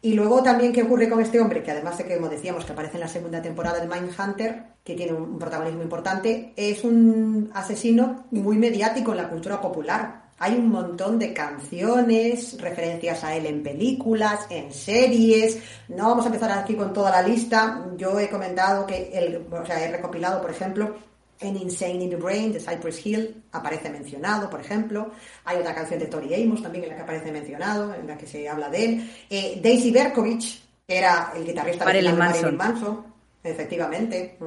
Y 0.05 0.13
luego 0.13 0.43
también, 0.43 0.71
¿qué 0.71 0.83
ocurre 0.83 1.09
con 1.09 1.19
este 1.19 1.39
hombre? 1.39 1.63
Que 1.63 1.71
además 1.71 1.97
de 1.97 2.05
que, 2.05 2.17
como 2.17 2.29
decíamos, 2.29 2.63
que 2.63 2.73
aparece 2.73 2.97
en 2.97 3.01
la 3.01 3.07
segunda 3.07 3.41
temporada 3.41 3.79
del 3.79 3.89
Mindhunter, 3.89 4.75
que 4.83 4.93
tiene 4.93 5.13
un 5.13 5.39
protagonismo 5.39 5.81
importante, 5.81 6.53
es 6.55 6.83
un 6.83 7.49
asesino 7.55 8.27
muy 8.29 8.55
mediático 8.59 9.13
en 9.13 9.17
la 9.17 9.27
cultura 9.27 9.59
popular. 9.59 10.29
Hay 10.37 10.53
un 10.53 10.69
montón 10.69 11.17
de 11.17 11.33
canciones, 11.33 12.61
referencias 12.61 13.23
a 13.23 13.35
él 13.35 13.47
en 13.47 13.63
películas, 13.63 14.45
en 14.51 14.71
series. 14.71 15.57
No 15.87 16.09
vamos 16.09 16.25
a 16.25 16.27
empezar 16.27 16.51
aquí 16.51 16.75
con 16.75 16.93
toda 16.93 17.09
la 17.09 17.23
lista. 17.23 17.87
Yo 17.97 18.19
he 18.19 18.29
comentado 18.29 18.85
que, 18.85 19.09
el, 19.11 19.47
o 19.51 19.65
sea, 19.65 19.83
he 19.83 19.91
recopilado, 19.91 20.39
por 20.39 20.51
ejemplo, 20.51 20.97
en 21.39 21.57
Insane 21.57 22.03
in 22.03 22.09
the 22.09 22.15
Brain 22.15 22.53
de 22.53 22.59
Cypress 22.59 23.05
Hill 23.05 23.43
aparece 23.51 23.89
mencionado, 23.89 24.49
por 24.49 24.61
ejemplo. 24.61 25.11
Hay 25.43 25.57
otra 25.57 25.75
canción 25.75 25.99
de 25.99 26.07
Tori 26.07 26.33
Amos 26.33 26.61
también 26.61 26.85
en 26.85 26.91
la 26.91 26.95
que 26.97 27.01
aparece 27.03 27.31
mencionado, 27.31 27.93
en 27.93 28.07
la 28.07 28.17
que 28.17 28.27
se 28.27 28.47
habla 28.47 28.69
de 28.69 28.85
él. 28.85 29.11
Eh, 29.29 29.59
Daisy 29.61 29.91
Berkovich, 29.91 30.61
que 30.87 30.97
era 30.97 31.33
el 31.35 31.45
guitarrista 31.45 31.85
de 31.85 32.01
Marilyn 32.01 32.57
Manson. 32.57 33.05
Efectivamente. 33.43 34.37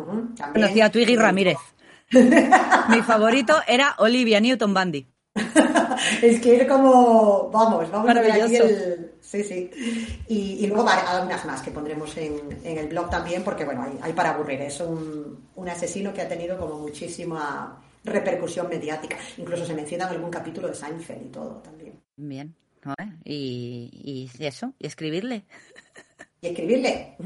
Conocía 0.53 0.87
a 0.87 0.91
Twiggy 0.91 1.17
Ramírez. 1.17 1.59
Mi 2.11 3.03
favorito 3.03 3.61
era 3.67 3.95
Olivia 3.99 4.41
Newton-Bundy. 4.41 5.07
es 6.23 6.41
que 6.41 6.57
es 6.57 6.69
como, 6.69 7.51
vamos, 7.51 7.91
vamos 7.91 8.11
a 8.11 8.21
ver 8.21 8.33
aquí 8.33 8.57
el... 8.57 9.13
Sí, 9.21 9.45
sí. 9.45 9.71
Y, 10.29 10.67
luego 10.67 10.89
algunas 10.89 11.45
más 11.45 11.61
que 11.61 11.71
pondremos 11.71 12.17
en, 12.17 12.61
el 12.65 12.89
blog 12.89 13.11
también, 13.11 13.45
porque 13.45 13.65
bueno, 13.65 13.87
hay, 14.01 14.13
para 14.13 14.31
aburrir. 14.31 14.63
Es 14.63 14.81
un, 14.81 15.49
un, 15.55 15.69
asesino 15.69 16.13
que 16.15 16.23
ha 16.23 16.29
tenido 16.29 16.59
como 16.59 16.79
muchísima 16.79 17.79
repercusión 18.05 18.69
mediática. 18.69 19.19
Incluso 19.37 19.67
se 19.67 19.75
menciona 19.75 20.05
en 20.05 20.15
algún 20.15 20.31
capítulo 20.31 20.69
de 20.69 20.75
Seinfeld 20.75 21.27
y 21.27 21.29
todo 21.29 21.57
también. 21.57 22.01
Bien. 22.17 22.55
Y, 23.25 24.31
y 24.39 24.45
eso, 24.45 24.73
y 24.79 24.87
escribirle 24.87 25.45
y 26.41 26.47
escribirle. 26.47 27.17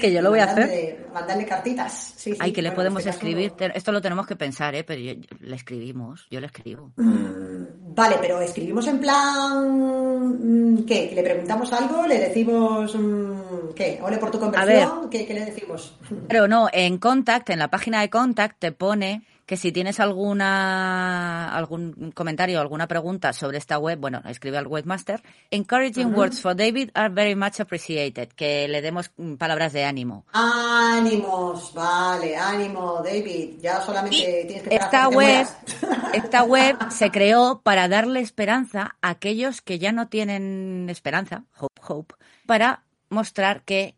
Que 0.00 0.12
yo 0.12 0.20
lo 0.20 0.30
voy 0.30 0.40
a 0.40 0.44
hacer. 0.44 1.06
Mandarle 1.12 1.44
cartitas. 1.46 2.14
Sí, 2.16 2.34
Ay, 2.38 2.52
que 2.52 2.62
le 2.62 2.72
podemos 2.72 3.04
escribir. 3.06 3.52
Esto 3.74 3.92
lo 3.92 4.00
tenemos 4.00 4.26
que 4.26 4.36
pensar, 4.36 4.74
¿eh? 4.74 4.84
Pero 4.84 5.20
le 5.40 5.56
escribimos, 5.56 6.26
yo 6.30 6.40
le 6.40 6.46
escribo. 6.46 6.92
Mm, 6.96 7.94
vale, 7.94 8.16
pero 8.20 8.40
escribimos 8.40 8.86
en 8.88 8.98
plan. 8.98 10.74
Mm, 10.74 10.84
¿Qué? 10.84 11.12
¿Le 11.14 11.22
preguntamos 11.22 11.72
algo? 11.72 12.06
¿Le 12.06 12.18
decimos. 12.18 12.94
Mm, 12.94 13.74
¿Qué? 13.76 14.00
¿Ole 14.02 14.18
por 14.18 14.30
tu 14.30 14.40
conversión? 14.40 15.08
¿Qué, 15.08 15.24
¿Qué 15.24 15.34
le 15.34 15.44
decimos? 15.44 15.96
Pero 16.28 16.48
no, 16.48 16.68
en 16.72 16.98
Contact, 16.98 17.50
en 17.50 17.60
la 17.60 17.68
página 17.68 18.00
de 18.00 18.10
Contact, 18.10 18.58
te 18.58 18.72
pone 18.72 19.22
que 19.46 19.56
si 19.56 19.72
tienes 19.72 20.00
alguna 20.00 21.54
algún 21.54 22.12
comentario 22.14 22.58
o 22.58 22.60
alguna 22.60 22.86
pregunta 22.86 23.32
sobre 23.32 23.58
esta 23.58 23.78
web, 23.78 23.98
bueno, 23.98 24.22
escribe 24.26 24.58
al 24.58 24.66
webmaster. 24.66 25.22
Encouraging 25.50 26.14
words 26.14 26.40
for 26.40 26.54
David 26.54 26.90
are 26.94 27.12
very 27.12 27.34
much 27.34 27.60
appreciated. 27.60 28.28
Que 28.28 28.68
le 28.68 28.82
demos 28.82 29.10
palabras 29.38 29.72
de 29.72 29.84
ánimo. 29.84 30.24
Ánimos, 30.32 31.74
vale, 31.74 32.36
ánimo, 32.36 33.02
David. 33.04 33.60
Ya 33.60 33.80
solamente 33.80 34.44
tienes 34.46 34.62
que 34.62 34.74
esta 34.74 35.08
web, 35.08 35.46
esta 36.14 36.44
web 36.44 36.76
se 36.90 37.10
creó 37.10 37.60
para 37.62 37.88
darle 37.88 38.20
esperanza 38.20 38.96
a 39.02 39.10
aquellos 39.10 39.60
que 39.60 39.78
ya 39.78 39.92
no 39.92 40.08
tienen 40.08 40.88
esperanza, 40.90 41.44
hope, 41.58 41.80
hope, 41.86 42.14
para 42.46 42.84
mostrar 43.08 43.62
que 43.62 43.96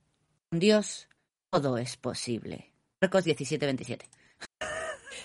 con 0.50 0.58
Dios 0.58 1.08
todo 1.50 1.78
es 1.78 1.96
posible. 1.96 2.72
Marcos 3.00 3.24
17, 3.24 3.66
27. 3.66 4.06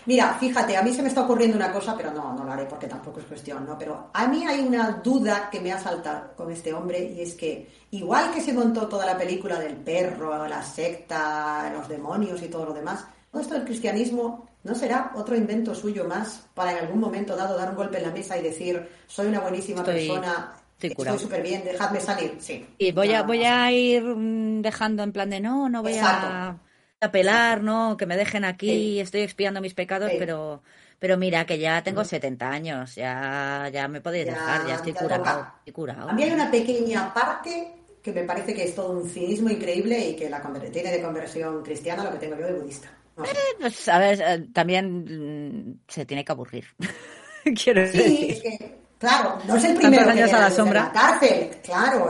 Mira, 0.05 0.33
fíjate, 0.39 0.75
a 0.77 0.81
mí 0.81 0.93
se 0.93 1.01
me 1.01 1.09
está 1.09 1.21
ocurriendo 1.21 1.57
una 1.57 1.71
cosa, 1.71 1.95
pero 1.95 2.11
no, 2.11 2.33
no 2.33 2.43
lo 2.43 2.51
haré 2.51 2.65
porque 2.65 2.87
tampoco 2.87 3.19
es 3.19 3.25
cuestión, 3.25 3.65
¿no? 3.65 3.77
Pero 3.77 4.09
a 4.13 4.27
mí 4.27 4.45
hay 4.45 4.61
una 4.61 5.01
duda 5.03 5.49
que 5.49 5.59
me 5.59 5.71
ha 5.71 5.79
saltado 5.79 6.35
con 6.35 6.51
este 6.51 6.73
hombre 6.73 6.99
y 7.03 7.21
es 7.21 7.33
que, 7.35 7.67
igual 7.91 8.31
que 8.31 8.41
se 8.41 8.53
montó 8.53 8.87
toda 8.87 9.05
la 9.05 9.17
película 9.17 9.59
del 9.59 9.75
perro, 9.75 10.47
la 10.47 10.63
secta, 10.63 11.71
los 11.73 11.87
demonios 11.87 12.41
y 12.41 12.47
todo 12.47 12.65
lo 12.65 12.73
demás, 12.73 13.05
todo 13.31 13.41
esto 13.41 13.53
del 13.53 13.65
cristianismo 13.65 14.47
no 14.63 14.75
será 14.75 15.11
otro 15.15 15.35
invento 15.35 15.75
suyo 15.75 16.05
más 16.05 16.47
para 16.53 16.71
en 16.71 16.79
algún 16.79 16.99
momento 16.99 17.35
dado 17.35 17.57
dar 17.57 17.69
un 17.69 17.75
golpe 17.75 17.97
en 17.97 18.03
la 18.03 18.11
mesa 18.11 18.37
y 18.37 18.41
decir, 18.41 18.87
soy 19.07 19.27
una 19.27 19.39
buenísima 19.39 19.83
persona, 19.83 20.55
Estoy 20.81 21.19
súper 21.19 21.43
bien, 21.43 21.63
dejadme 21.65 21.99
salir, 21.99 22.37
sí. 22.39 22.65
Y 22.77 22.93
voy 22.93 23.11
a, 23.11 23.23
voy 23.23 23.43
a 23.43 23.69
ir 23.69 24.01
mm, 24.01 24.61
dejando 24.61 25.03
en 25.03 25.11
plan 25.11 25.29
de 25.29 25.41
no, 25.41 25.67
no 25.67 25.81
voy 25.81 25.97
a 25.97 26.57
apelar, 27.01 27.63
¿no? 27.63 27.97
Que 27.97 28.05
me 28.05 28.17
dejen 28.17 28.45
aquí, 28.45 28.99
estoy 28.99 29.21
expiando 29.21 29.61
mis 29.61 29.73
pecados, 29.73 30.11
pero 30.17 30.61
pero 30.99 31.17
mira 31.17 31.45
que 31.45 31.57
ya 31.57 31.81
tengo 31.81 32.03
70 32.03 32.49
años, 32.49 32.95
ya, 32.95 33.69
ya 33.71 33.87
me 33.87 34.01
podéis 34.01 34.25
dejar, 34.25 34.67
ya 34.67 34.75
estoy 34.75 34.93
curado, 34.93 35.47
curado. 35.71 36.09
A 36.09 36.13
mí 36.13 36.23
hay 36.23 36.31
una 36.31 36.51
pequeña 36.51 37.13
parte 37.13 37.71
que 38.03 38.11
me 38.11 38.23
parece 38.23 38.53
que 38.53 38.65
es 38.65 38.75
todo 38.75 38.99
un 38.99 39.09
cinismo 39.09 39.49
increíble 39.49 40.09
y 40.09 40.15
que 40.15 40.29
la 40.29 40.41
tiene 40.71 40.91
de 40.91 41.01
conversión 41.01 41.63
cristiana 41.63 42.03
lo 42.03 42.11
que 42.11 42.17
tengo 42.17 42.37
yo 42.37 42.47
de 42.47 42.53
budista. 42.53 42.89
Eh, 43.17 43.55
pues, 43.59 43.87
a 43.87 43.99
ver, 43.99 44.21
eh, 44.21 44.47
también 44.53 45.69
mm, 45.69 45.79
se 45.87 46.05
tiene 46.05 46.23
que 46.23 46.31
aburrir. 46.31 46.65
Quiero 47.63 47.85
sí, 47.87 47.97
decir. 47.97 48.31
es 48.31 48.41
que 48.41 48.77
Claro, 48.99 49.37
no 49.47 49.55
es 49.55 49.63
el 49.63 49.77
primero 49.77 50.09
años 50.09 50.29
que 50.29 50.35
a 50.35 50.39
la 50.41 50.51
sombra. 50.51 50.83
la 50.83 50.91
cárcel, 50.91 51.49
claro, 51.63 52.09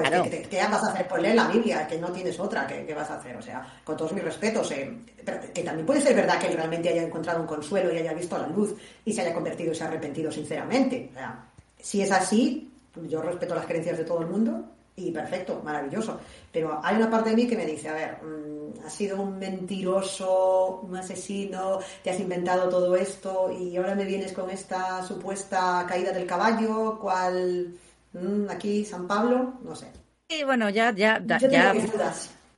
¿qué 0.49 0.57
vas 0.57 0.83
a 0.83 0.91
hacer? 0.91 1.21
Leer 1.21 1.35
la 1.35 1.47
Biblia, 1.47 1.87
que 1.87 1.99
no 1.99 2.11
tienes 2.11 2.39
otra, 2.39 2.65
¿qué, 2.65 2.93
vas 2.95 3.11
a 3.11 3.17
hacer? 3.17 3.37
O 3.37 3.41
sea, 3.43 3.63
con 3.83 3.95
todos 3.95 4.11
mis 4.13 4.23
respetos, 4.23 4.71
eh, 4.71 4.91
pero 5.23 5.39
que 5.53 5.61
también 5.61 5.85
puede 5.85 6.01
ser 6.01 6.15
verdad 6.15 6.39
que 6.39 6.47
él 6.47 6.53
realmente 6.55 6.89
haya 6.89 7.03
encontrado 7.03 7.41
un 7.41 7.45
consuelo 7.45 7.93
y 7.93 7.97
haya 7.97 8.13
visto 8.13 8.39
la 8.39 8.47
luz 8.47 8.73
y 9.05 9.13
se 9.13 9.21
haya 9.21 9.35
convertido 9.35 9.71
y 9.71 9.75
se 9.75 9.83
haya 9.83 9.91
arrepentido 9.91 10.31
sinceramente. 10.31 11.09
O 11.11 11.13
sea, 11.13 11.45
si 11.79 12.01
es 12.01 12.11
así, 12.11 12.73
yo 13.07 13.21
respeto 13.21 13.53
las 13.53 13.67
creencias 13.67 13.99
de 13.99 14.05
todo 14.05 14.21
el 14.21 14.27
mundo 14.27 14.65
y 14.99 15.11
perfecto, 15.11 15.61
maravilloso. 15.63 16.19
Pero 16.51 16.79
hay 16.83 16.95
una 16.97 17.09
parte 17.09 17.29
de 17.29 17.35
mí 17.35 17.47
que 17.47 17.55
me 17.55 17.65
dice, 17.65 17.89
a 17.89 17.93
ver, 17.93 18.17
mm, 18.21 18.85
has 18.85 18.93
sido 18.93 19.21
un 19.21 19.39
mentiroso, 19.39 20.81
un 20.83 20.95
asesino, 20.95 21.79
te 22.03 22.11
has 22.11 22.19
inventado 22.19 22.69
todo 22.69 22.95
esto 22.95 23.51
y 23.51 23.75
ahora 23.77 23.95
me 23.95 24.05
vienes 24.05 24.33
con 24.33 24.49
esta 24.49 25.03
supuesta 25.03 25.85
caída 25.87 26.11
del 26.11 26.27
caballo, 26.27 26.99
cual 26.99 27.75
mm, 28.13 28.49
aquí 28.49 28.85
San 28.85 29.07
Pablo, 29.07 29.59
no 29.63 29.75
sé. 29.75 29.87
Y 30.27 30.43
bueno, 30.43 30.69
ya, 30.69 30.93
ya, 30.93 31.21
ya, 31.25 31.39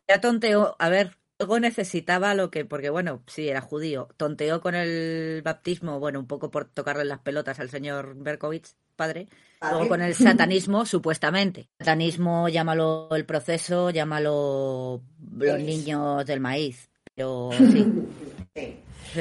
ya 0.07 0.19
tonteó, 0.19 0.75
a 0.77 0.89
ver, 0.89 1.15
luego 1.39 1.59
necesitaba 1.59 2.33
lo 2.33 2.51
que, 2.51 2.65
porque 2.65 2.89
bueno, 2.89 3.23
sí, 3.27 3.47
era 3.47 3.61
judío, 3.61 4.09
tonteó 4.17 4.61
con 4.61 4.75
el 4.75 5.41
bautismo, 5.41 5.99
bueno, 5.99 6.19
un 6.19 6.27
poco 6.27 6.51
por 6.51 6.65
tocarle 6.65 7.05
las 7.05 7.19
pelotas 7.19 7.59
al 7.59 7.69
señor 7.69 8.15
Berkovich, 8.15 8.75
padre, 8.95 9.27
luego 9.61 9.87
con 9.87 10.01
el 10.01 10.15
satanismo, 10.15 10.85
supuestamente. 10.87 11.69
Satanismo, 11.79 12.49
llámalo 12.49 13.09
el 13.11 13.25
proceso, 13.25 13.89
llámalo 13.89 15.01
los 15.37 15.59
niños 15.59 16.25
del 16.25 16.39
maíz, 16.39 16.89
pero 17.15 17.49
sí. 17.57 17.85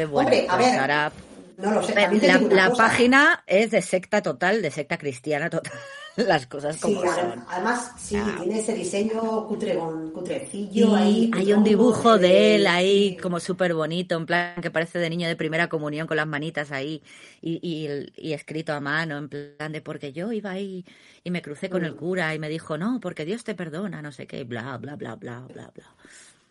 Bueno, 0.07 0.31
Hombre, 0.31 0.47
a 0.49 0.57
pues 0.57 1.30
no 1.61 1.73
lo 1.73 1.83
sé. 1.83 1.95
La, 1.95 2.39
la 2.39 2.73
página 2.73 3.45
es 3.47 3.71
de 3.71 3.83
secta 3.83 4.23
total, 4.23 4.63
de 4.63 4.71
secta 4.71 4.99
cristiana 4.99 5.51
total. 5.51 5.73
las 6.17 6.47
cosas 6.47 6.77
como 6.79 7.01
sí, 7.01 7.09
son. 7.09 7.45
Además, 7.49 7.93
sí, 7.99 8.19
tiene 8.39 8.59
ese 8.59 8.75
diseño 8.75 9.47
cutregón, 9.47 10.11
cutrecillo 10.11 10.95
ahí. 10.95 11.31
Hay 11.35 11.53
un 11.53 11.65
dibujo 11.65 12.19
de 12.19 12.57
él 12.57 12.67
ahí 12.67 13.17
como 13.17 13.41
súper 13.41 13.75
bonito, 13.75 14.17
en 14.17 14.27
plan 14.27 14.61
que 14.61 14.71
parece 14.71 14.99
de 14.99 15.11
niño 15.11 15.29
de 15.29 15.37
primera 15.37 15.69
comunión 15.69 16.07
con 16.07 16.17
las 16.17 16.27
manitas 16.27 16.73
ahí 16.73 17.03
y, 17.41 17.61
y, 17.63 18.07
y, 18.17 18.33
escrito 18.33 18.73
a 18.73 18.81
mano, 18.81 19.19
en 19.19 19.29
plan 19.29 19.73
de 19.73 19.81
porque 19.81 20.13
yo 20.13 20.33
iba 20.33 20.51
ahí 20.51 20.85
y 21.23 21.31
me 21.31 21.43
crucé 21.43 21.71
con 21.71 21.85
el 21.85 21.93
mm. 21.93 21.97
cura 21.97 22.35
y 22.35 22.39
me 22.39 22.49
dijo, 22.49 22.77
no, 22.77 23.01
porque 23.01 23.25
Dios 23.25 23.45
te 23.45 23.55
perdona, 23.55 24.03
no 24.03 24.13
sé 24.13 24.27
qué, 24.27 24.45
bla, 24.45 24.77
bla, 24.79 24.97
bla, 24.97 25.17
bla, 25.17 25.47
bla, 25.53 25.71
bla. 25.75 25.95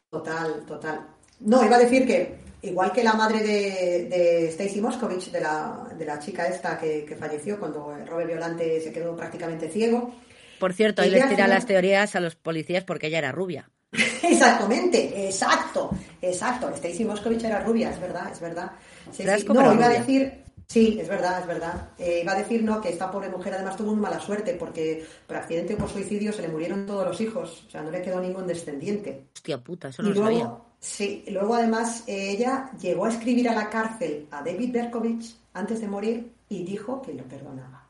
Total, 0.10 0.66
total. 0.66 1.19
No, 1.40 1.64
iba 1.66 1.76
a 1.76 1.80
decir 1.80 2.06
que, 2.06 2.36
igual 2.62 2.92
que 2.92 3.04
la 3.04 3.14
madre 3.14 3.40
de, 3.42 4.06
de 4.10 4.50
Stacy 4.50 4.82
Moscovich, 4.82 5.32
de 5.32 5.42
la, 5.42 5.88
de 5.98 6.06
la 6.06 6.20
chica 6.20 6.48
esta 6.48 6.78
que, 6.78 7.06
que, 7.06 7.16
falleció 7.16 7.60
cuando 7.60 7.96
Robert 8.06 8.28
Violante 8.28 8.82
se 8.82 8.92
quedó 8.92 9.16
prácticamente 9.16 9.70
ciego. 9.70 10.14
Por 10.60 10.74
cierto, 10.74 11.02
ahí 11.02 11.10
les 11.10 11.30
tira 11.30 11.48
las 11.48 11.66
teorías 11.66 12.16
a 12.16 12.20
los 12.20 12.36
policías 12.36 12.84
porque 12.84 13.08
ella 13.08 13.20
era 13.20 13.32
rubia. 13.32 13.70
Exactamente, 14.22 15.26
exacto, 15.26 15.90
exacto. 16.22 16.70
Stacy 16.76 17.06
Moscovich 17.06 17.44
era 17.44 17.62
rubia, 17.62 17.90
es 17.90 18.00
verdad, 18.00 18.32
es 18.32 18.40
verdad. 18.40 18.72
Sí, 19.12 19.24
sí. 19.24 19.48
No, 19.48 19.74
iba 19.74 19.86
a 19.86 19.90
decir, 19.90 20.44
Sí, 20.72 21.00
es 21.02 21.08
verdad, 21.08 21.40
es 21.40 21.48
verdad. 21.48 21.90
Eh, 21.98 22.20
iba 22.22 22.32
a 22.32 22.38
decir 22.38 22.64
no 22.64 22.80
que 22.80 22.90
esta 22.90 23.10
pobre 23.10 23.28
mujer 23.28 23.56
además 23.56 23.76
tuvo 23.76 23.92
una 23.92 24.04
mala 24.04 24.20
suerte 24.20 24.54
porque 24.54 25.04
por 25.26 25.38
accidente 25.38 25.74
o 25.74 25.78
por 25.78 25.90
suicidio 25.90 26.32
se 26.32 26.44
le 26.44 26.48
murieron 26.48 26.86
todos 26.86 27.08
los 27.08 27.20
hijos, 27.22 27.64
o 27.68 27.72
sea, 27.72 27.82
no 27.82 27.90
le 27.90 28.04
quedó 28.04 28.22
ningún 28.22 28.46
descendiente. 28.46 29.30
Hostia 29.34 29.58
puta, 29.58 29.88
eso 29.88 30.04
no 30.04 30.10
y 30.10 30.14
lo 30.14 30.22
luego, 30.22 30.40
sabía. 30.40 30.69
Sí, 30.80 31.26
luego 31.28 31.56
además 31.56 32.04
ella 32.08 32.72
llegó 32.80 33.06
a 33.06 33.10
escribir 33.10 33.50
a 33.50 33.56
la 33.56 33.70
cárcel 33.70 34.28
a 34.32 34.42
David 34.42 34.72
Berkovich 34.72 35.36
antes 35.54 35.82
de 35.82 35.88
morir 35.88 36.32
y 36.48 36.64
dijo 36.64 37.02
que 37.02 37.14
lo 37.14 37.24
perdonaba. 37.24 37.90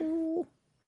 Uh, 0.00 0.44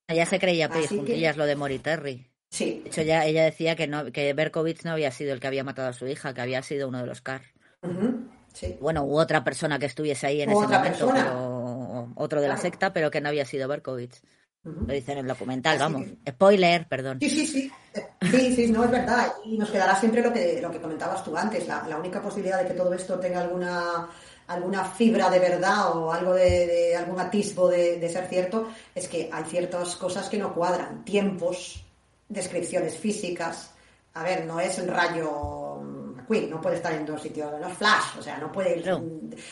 ella 0.09 0.27
se 0.27 0.39
creía 0.39 0.69
pedir 0.69 0.89
juntillas 0.89 1.35
que... 1.35 1.39
lo 1.39 1.47
de 1.47 1.57
Moriterry. 1.57 2.27
Sí. 2.49 2.81
De 2.83 2.89
hecho, 2.89 3.03
ya, 3.03 3.25
ella 3.27 3.45
decía 3.45 3.77
que, 3.77 3.87
no, 3.87 4.13
que 4.13 4.33
Berkovich 4.33 4.85
no 4.85 4.93
había 4.93 5.11
sido 5.11 5.33
el 5.33 5.41
que 5.41 5.47
había 5.47 5.65
matado 5.65 5.89
a 5.89 5.93
su 5.93 6.07
hija, 6.07 6.35
que 6.35 6.41
había 6.41 6.63
sido 6.63 6.89
uno 6.89 7.01
de 7.01 7.07
los 7.07 7.21
Carr. 7.21 7.43
Uh 7.83 7.89
-huh. 7.89 8.29
Sí. 8.53 8.77
Bueno, 8.81 9.05
u 9.05 9.19
otra 9.19 9.45
persona 9.45 9.79
que 9.79 9.87
estuviese 9.87 10.27
ahí 10.27 10.43
en 10.43 10.51
ese 10.51 10.65
otra 10.65 10.79
momento, 10.79 11.11
pero 11.13 12.13
otro 12.17 12.41
de 12.41 12.49
la 12.49 12.59
secta, 12.59 12.93
pero 12.93 13.11
que 13.11 13.21
no 13.21 13.29
había 13.29 13.47
sido 13.47 13.69
Berkovich. 13.69 14.21
Uh 14.65 14.69
-huh. 14.69 14.87
Lo 14.87 14.95
dice 14.95 15.13
en 15.13 15.19
el 15.19 15.27
documental, 15.27 15.75
Así 15.75 15.83
vamos. 15.83 16.09
Spoiler, 16.29 16.87
perdón. 16.87 17.19
Sí, 17.21 17.31
sí, 17.31 17.47
sí. 17.47 17.73
Sí, 18.31 18.55
sí, 18.55 18.73
no, 18.73 18.85
es 18.85 18.91
verdad. 18.91 19.33
Y 19.45 19.59
nos 19.59 19.71
quedará 19.71 19.95
siempre 19.97 20.23
lo 20.23 20.33
que, 20.33 20.61
lo 20.63 20.71
que 20.71 20.81
comentabas 20.81 21.23
tú 21.25 21.37
antes. 21.37 21.67
La, 21.67 21.87
la 21.89 21.99
única 21.99 22.23
posibilidad 22.23 22.63
de 22.63 22.69
que 22.69 22.75
todo 22.75 22.95
esto 22.95 23.19
tenga 23.19 23.41
alguna 23.41 24.09
alguna 24.47 24.85
fibra 24.85 25.31
de 25.31 25.39
verdad 25.39 25.97
o 25.97 26.13
algo 26.13 26.35
de, 26.35 26.67
de 26.67 26.97
algún 26.97 27.19
atisbo 27.21 27.69
de, 27.69 27.99
de, 27.99 28.09
ser 28.09 28.27
cierto 28.27 28.69
es 28.95 29.09
que 29.09 29.31
hay 29.33 29.45
ciertas 29.45 29.97
cosas 29.97 30.29
que 30.29 30.37
no 30.37 30.53
cuadran 30.55 31.05
tiempos 31.05 31.85
descripciones 32.29 32.97
físicas 32.99 33.71
a 34.15 34.23
ver 34.23 34.45
no 34.45 34.61
es 34.61 34.79
el 34.79 34.89
rayo 34.89 35.72
No 36.41 36.61
puede 36.61 36.77
estar 36.77 36.93
en 36.95 37.07
dos 37.07 37.23
sitios 37.23 37.51
no 37.61 37.69
es 37.69 37.77
Flash 37.77 38.19
o 38.19 38.23
sea 38.23 38.39
no 38.39 38.51
puede 38.51 38.83
No. 38.85 39.03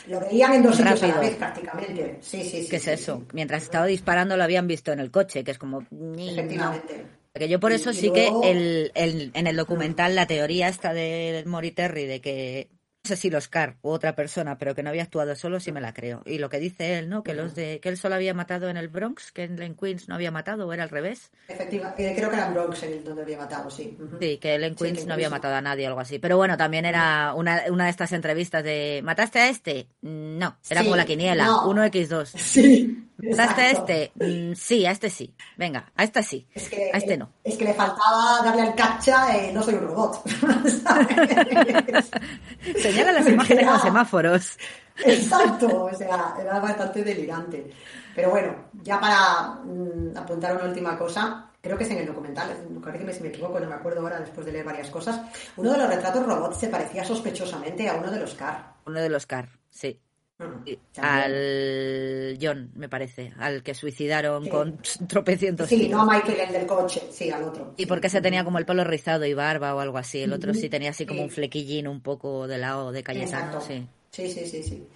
lo 0.07 0.19
veían 0.19 0.53
en 0.55 0.63
dos 0.63 0.75
sitios 0.75 1.01
a 1.01 1.05
Rápido. 1.07 1.21
la 1.21 1.27
vez 1.29 1.35
prácticamente 1.37 2.17
sí 2.21 2.43
sí 2.43 2.63
sí 2.63 2.69
¿Qué 2.69 2.75
es 2.77 2.87
eso? 2.87 3.23
Mientras 3.33 3.63
estaba 3.63 3.85
disparando 3.85 4.35
lo 4.37 4.43
habían 4.43 4.67
visto 4.67 4.91
en 4.91 4.99
el 4.99 5.11
coche, 5.11 5.43
que 5.43 5.51
es 5.51 5.57
como... 5.57 5.85
Efectivamente 6.17 7.05
Que 7.33 7.47
yo 7.47 7.59
por 7.59 7.71
Y- 7.71 7.75
eso 7.75 7.91
y 7.91 7.93
sí 7.93 8.07
luego- 8.09 8.41
que 8.41 8.51
el, 8.51 8.91
el- 8.95 9.31
en 9.33 9.47
el 9.47 9.55
documental 9.55 10.15
la 10.15 10.27
teoría 10.27 10.67
esta 10.67 10.93
de 10.93 11.43
Mori 11.47 11.71
Terry 11.71 12.05
de 12.05 12.19
que 12.21 12.67
sé 13.03 13.15
si 13.15 13.29
los 13.29 13.47
Carr 13.47 13.77
u 13.81 13.89
otra 13.89 14.15
persona, 14.15 14.57
pero 14.57 14.75
que 14.75 14.83
no 14.83 14.89
había 14.89 15.03
actuado 15.03 15.35
solo, 15.35 15.59
sí 15.59 15.71
me 15.71 15.81
la 15.81 15.93
creo. 15.93 16.21
Y 16.25 16.37
lo 16.37 16.49
que 16.49 16.59
dice 16.59 16.99
él, 16.99 17.09
¿no? 17.09 17.23
Que 17.23 17.33
los 17.33 17.55
de 17.55 17.79
que 17.79 17.89
él 17.89 17.97
solo 17.97 18.15
había 18.15 18.33
matado 18.33 18.69
en 18.69 18.77
el 18.77 18.89
Bronx, 18.89 19.31
que 19.31 19.43
en, 19.43 19.61
en 19.61 19.75
Queens 19.75 20.07
no 20.07 20.15
había 20.15 20.31
matado, 20.31 20.67
o 20.67 20.73
era 20.73 20.83
al 20.83 20.89
revés. 20.89 21.31
Efectiva, 21.47 21.95
eh, 21.97 22.13
creo 22.15 22.29
que 22.29 22.35
era 22.35 22.47
en 22.47 22.53
Bronx 22.53 22.83
el 22.83 23.03
donde 23.03 23.23
había 23.23 23.37
matado, 23.39 23.69
sí. 23.71 23.97
Sí, 24.19 24.37
que 24.37 24.55
él 24.55 24.63
en 24.63 24.77
Sí, 24.77 24.83
Queens 24.83 24.99
que 24.99 25.05
no 25.05 25.13
había 25.13 25.29
matado 25.29 25.55
a 25.55 25.61
nadie 25.61 25.87
algo 25.87 25.99
así. 25.99 26.19
Pero 26.19 26.37
bueno, 26.37 26.57
también 26.57 26.85
era 26.85 27.33
una, 27.33 27.63
una 27.69 27.85
de 27.85 27.89
estas 27.89 28.11
entrevistas 28.11 28.63
de 28.63 29.01
¿Mataste 29.03 29.39
a 29.39 29.49
este? 29.49 29.87
No, 30.01 30.57
era 30.69 30.81
Sí, 30.81 30.85
como 30.85 30.95
la 30.95 31.05
quiniela, 31.05 31.45
no. 31.45 31.65
1x2. 31.73 32.25
Sí. 32.37 33.07
¿Mataste 33.23 33.61
a 33.61 33.71
este? 33.71 34.11
Mm, 34.15 34.53
sí, 34.55 34.83
a 34.85 34.91
este 34.91 35.09
sí. 35.11 35.35
Venga, 35.55 35.91
a 35.95 36.03
este 36.03 36.23
sí. 36.23 36.47
Es 36.55 36.69
que, 36.69 36.89
A 36.91 36.97
este 36.97 37.17
no. 37.17 37.31
Es 37.43 37.55
que 37.55 37.65
le 37.65 37.73
faltaba 37.75 38.41
darle 38.43 38.63
al 38.63 38.73
captcha, 38.73 39.37
eh, 39.37 39.51
no 39.53 39.61
soy 39.61 39.75
un 39.75 39.81
robot. 39.81 40.23
Señala 42.91 43.11
las 43.13 43.27
imágenes 43.27 43.67
con 43.67 43.79
semáforos. 43.81 44.57
Exacto, 45.03 45.85
o 45.85 45.93
sea, 45.93 46.35
era 46.39 46.59
bastante 46.59 47.03
delirante. 47.03 47.71
Pero 48.15 48.29
bueno, 48.29 48.55
ya 48.83 48.99
para 48.99 49.59
mm, 49.63 50.17
apuntar 50.17 50.55
una 50.55 50.65
última 50.65 50.97
cosa, 50.97 51.49
creo 51.61 51.77
que 51.77 51.85
es 51.85 51.91
en 51.91 51.99
el 51.99 52.07
documental, 52.07 52.55
corrígeme 52.83 53.13
si 53.13 53.21
me 53.21 53.29
equivoco, 53.29 53.59
no 53.59 53.69
me 53.69 53.75
acuerdo 53.75 54.01
ahora 54.01 54.19
después 54.19 54.45
de 54.45 54.51
leer 54.51 54.65
varias 54.65 54.89
cosas. 54.89 55.21
Uno 55.57 55.71
de 55.71 55.77
los 55.77 55.87
retratos 55.87 56.25
robots 56.25 56.59
se 56.59 56.67
parecía 56.67 57.03
sospechosamente 57.03 57.87
a 57.87 57.95
uno 57.95 58.11
de 58.11 58.19
los 58.19 58.35
Carr. 58.35 58.73
Uno 58.85 58.99
de 58.99 59.09
los 59.09 59.25
Carr, 59.25 59.49
sí. 59.69 59.99
Mm, 60.41 60.63
Sí. 60.65 60.79
Al 60.97 62.37
John, 62.41 62.71
me 62.75 62.87
parece, 62.89 63.33
al 63.39 63.63
que 63.63 63.73
suicidaron 63.73 64.43
Sí. 64.43 64.49
con 64.49 64.77
tropecientos 65.07 65.69
Sí, 65.69 65.87
no 65.89 66.01
a 66.01 66.05
Michael, 66.05 66.39
el 66.47 66.53
del 66.53 66.65
coche, 66.65 67.01
sí, 67.11 67.29
al 67.29 67.43
otro. 67.43 67.73
Y 67.77 67.85
porque 67.85 68.09
se 68.09 68.21
tenía 68.21 68.43
como 68.43 68.57
el 68.57 68.65
pelo 68.65 68.83
rizado 68.83 69.25
y 69.25 69.33
barba 69.33 69.73
o 69.75 69.79
algo 69.79 69.97
así. 69.97 70.21
El 70.21 70.33
otro 70.33 70.53
sí 70.53 70.69
tenía 70.69 70.91
así 70.91 71.05
como 71.05 71.19
Sí. 71.21 71.23
un 71.25 71.29
flequillín 71.31 71.87
un 71.87 72.01
poco 72.01 72.47
de 72.47 72.57
lado 72.57 72.91
de 72.91 73.03
Cayetano, 73.03 73.59
sí. 73.61 73.87
Sí, 74.11 74.29
sí, 74.29 74.45
sí, 74.45 74.63
sí. 74.63 74.87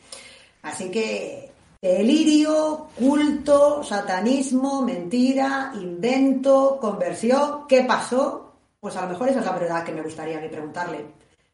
Así 0.63 0.89
que 0.91 1.51
delirio, 1.81 2.87
culto, 2.95 3.83
satanismo, 3.83 4.81
mentira, 4.81 5.71
invento, 5.75 6.77
conversión, 6.81 7.67
¿qué 7.67 7.83
pasó? 7.83 8.53
Pues 8.79 8.95
a 8.97 9.01
lo 9.03 9.09
mejor 9.09 9.29
esa 9.29 9.39
es 9.39 9.45
la 9.45 9.51
verdad 9.53 9.83
que 9.83 9.91
me 9.91 10.01
gustaría 10.01 10.37
a 10.37 10.41
mí 10.41 10.47
preguntarle. 10.49 11.05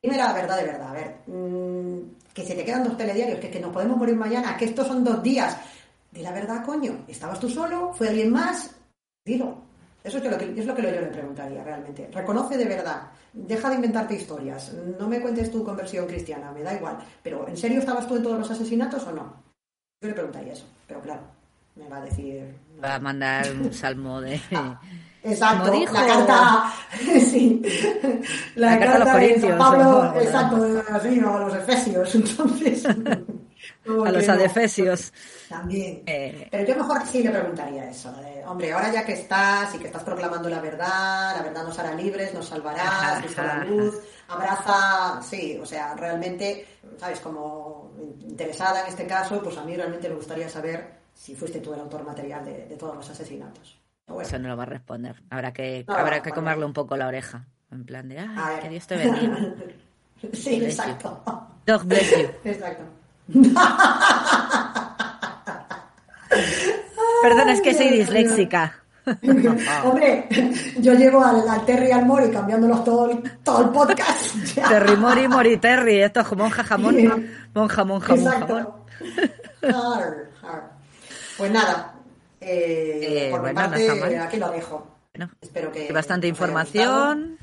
Dime 0.02 0.18
la 0.18 0.34
verdad 0.34 0.58
de 0.58 0.64
verdad, 0.64 0.90
a 0.90 0.94
ver, 0.94 1.16
mmm, 1.28 2.00
que 2.34 2.46
se 2.46 2.56
te 2.56 2.64
quedan 2.64 2.84
dos 2.84 2.98
telediarios, 2.98 3.40
que, 3.40 3.50
que 3.50 3.60
nos 3.60 3.74
podemos 3.74 3.98
morir 3.98 4.16
mañana, 4.16 4.58
que 4.58 4.66
estos 4.66 4.88
son 4.88 5.04
dos 5.04 5.22
días. 5.22 5.58
Di 6.12 6.22
la 6.22 6.32
verdad, 6.32 6.64
coño, 6.66 7.06
¿estabas 7.08 7.40
tú 7.40 7.50
solo? 7.50 7.94
¿Fue 7.94 8.10
alguien 8.10 8.32
más? 8.32 8.76
Dilo. 9.26 9.58
Eso 10.04 10.18
es 10.18 10.24
lo 10.24 10.38
que, 10.38 10.60
es 10.60 10.66
lo 10.66 10.74
que 10.74 10.82
yo 10.82 10.90
le 10.90 11.08
preguntaría 11.08 11.64
realmente. 11.64 12.10
Reconoce 12.12 12.58
de 12.58 12.66
verdad. 12.66 13.04
Deja 13.32 13.70
de 13.70 13.76
inventarte 13.76 14.16
historias. 14.16 14.74
No 15.00 15.08
me 15.08 15.22
cuentes 15.22 15.52
tu 15.52 15.64
conversión 15.64 16.08
cristiana, 16.08 16.52
me 16.52 16.64
da 16.64 16.74
igual. 16.74 16.98
Pero, 17.22 17.48
¿en 17.48 17.56
serio 17.56 17.80
estabas 17.80 18.08
tú 18.08 18.16
en 18.16 18.24
todos 18.24 18.40
los 18.40 18.50
asesinatos 18.50 19.06
o 19.06 19.12
no? 19.12 19.44
Yo 20.02 20.10
le 20.10 20.14
preguntaría 20.16 20.54
eso. 20.54 20.66
Pero 20.88 21.02
claro, 21.02 21.22
me 21.76 21.88
va 21.88 21.98
a 21.98 22.06
decir. 22.06 22.56
no. 22.76 22.82
Va 22.82 22.96
a 22.96 23.00
mandar 23.00 23.46
un 23.52 23.72
salmo 23.72 24.20
de... 24.22 24.42
Exacto, 25.24 25.72
dijo- 25.72 25.94
la 25.94 26.06
carta, 26.08 26.74
sí, 27.30 27.62
la, 28.56 28.72
La 28.72 28.80
carta 28.80 29.18
de 29.18 29.40
San 29.40 29.58
Pablo, 29.58 30.14
exacto, 30.20 30.84
así, 30.92 31.20
o 31.24 31.36
a 31.36 31.40
los 31.42 31.56
Efesios, 31.56 32.16
entonces. 32.16 32.84
A 33.86 34.12
los 34.12 34.28
adefesios. 34.30 35.12
También. 35.50 36.02
Eh, 36.06 36.48
Pero 36.50 36.66
yo 36.68 36.76
mejor 36.78 37.02
sí 37.06 37.22
le 37.24 37.30
preguntaría 37.30 37.90
eso. 37.90 38.12
de, 38.14 38.44
hombre, 38.46 38.72
ahora 38.74 38.92
ya 38.92 39.06
que 39.06 39.14
estás 39.14 39.74
y 39.76 39.78
que 39.80 39.88
estás 39.88 40.04
proclamando 40.04 40.50
la 40.50 40.60
verdad, 40.60 41.36
la 41.38 41.44
verdad 41.44 41.64
nos 41.64 41.78
hará 41.78 41.94
libres, 41.94 42.34
nos 42.34 42.48
salvará, 42.48 43.22
la 43.38 43.64
luz, 43.66 43.96
abraza, 44.28 45.22
sí, 45.22 45.60
o 45.62 45.66
sea, 45.66 45.94
realmente, 45.96 46.66
¿sabes? 47.00 47.20
Como 47.20 47.92
interesada 48.22 48.82
en 48.82 48.88
este 48.88 49.06
caso, 49.06 49.42
pues 49.44 49.58
a 49.58 49.64
mí 49.64 49.76
realmente 49.76 50.10
me 50.10 50.16
gustaría 50.16 50.50
saber 50.50 51.00
si 51.14 51.36
fuiste 51.36 51.60
tú 51.60 51.74
el 51.74 51.82
autor 51.82 52.04
material 52.04 52.44
de, 52.46 52.66
de 52.68 52.76
todos 52.78 52.96
los 52.96 53.10
asesinatos. 53.10 53.78
Bueno, 54.12 54.28
Eso 54.28 54.40
no 54.40 54.50
lo 54.50 54.58
va 54.58 54.64
a 54.64 54.68
responder. 54.68 55.16
Habrá 55.30 55.54
que, 55.54 55.86
No, 55.88 55.96
habrá 55.96 56.22
que 56.22 56.32
comerle 56.32 56.66
un 56.66 56.74
poco 56.74 56.98
la 56.98 57.08
oreja. 57.08 57.46
En 57.72 57.86
plan 57.86 58.08
de, 58.10 58.20
ay, 58.20 58.60
que 58.62 58.70
Dios 58.70 58.86
te 58.88 58.98
bendiga. 58.98 59.38
sí, 60.34 60.60
bless 60.60 60.78
you. 60.78 60.84
exacto. 60.84 61.24
Dog 61.66 61.84
bless 61.86 62.12
you. 62.12 62.28
Exacto. 62.44 62.84
Perdón, 67.22 67.50
es 67.50 67.62
que 67.62 67.74
soy 67.74 67.90
disléxica. 67.90 68.76
Hombre, 69.84 70.28
yo 70.80 70.94
llevo 70.94 71.24
al, 71.24 71.48
al 71.48 71.66
Terry 71.66 71.92
al 71.92 72.06
Mori 72.06 72.30
cambiándolos 72.30 72.84
todo 72.84 73.10
el, 73.10 73.24
todo 73.44 73.64
el 73.64 73.70
podcast. 73.70 74.36
Terry 74.54 74.96
Mori, 74.96 75.28
Mori 75.28 75.58
Terry, 75.58 76.02
esto 76.02 76.20
es 76.20 76.32
monja 76.34 76.64
jamón, 76.64 76.96
monja, 77.54 77.84
monja, 77.84 78.16
monja. 78.16 78.68
Pues 81.38 81.52
nada, 81.52 81.91
eh, 82.42 83.28
por 83.32 83.44
mi 83.44 83.54
parte, 83.54 84.20
aquí 84.20 84.38
lo 84.38 84.50
dejo. 84.52 84.88
Espero 85.42 85.72
que. 85.72 85.92
Bastante 85.92 86.28
información. 86.28 87.38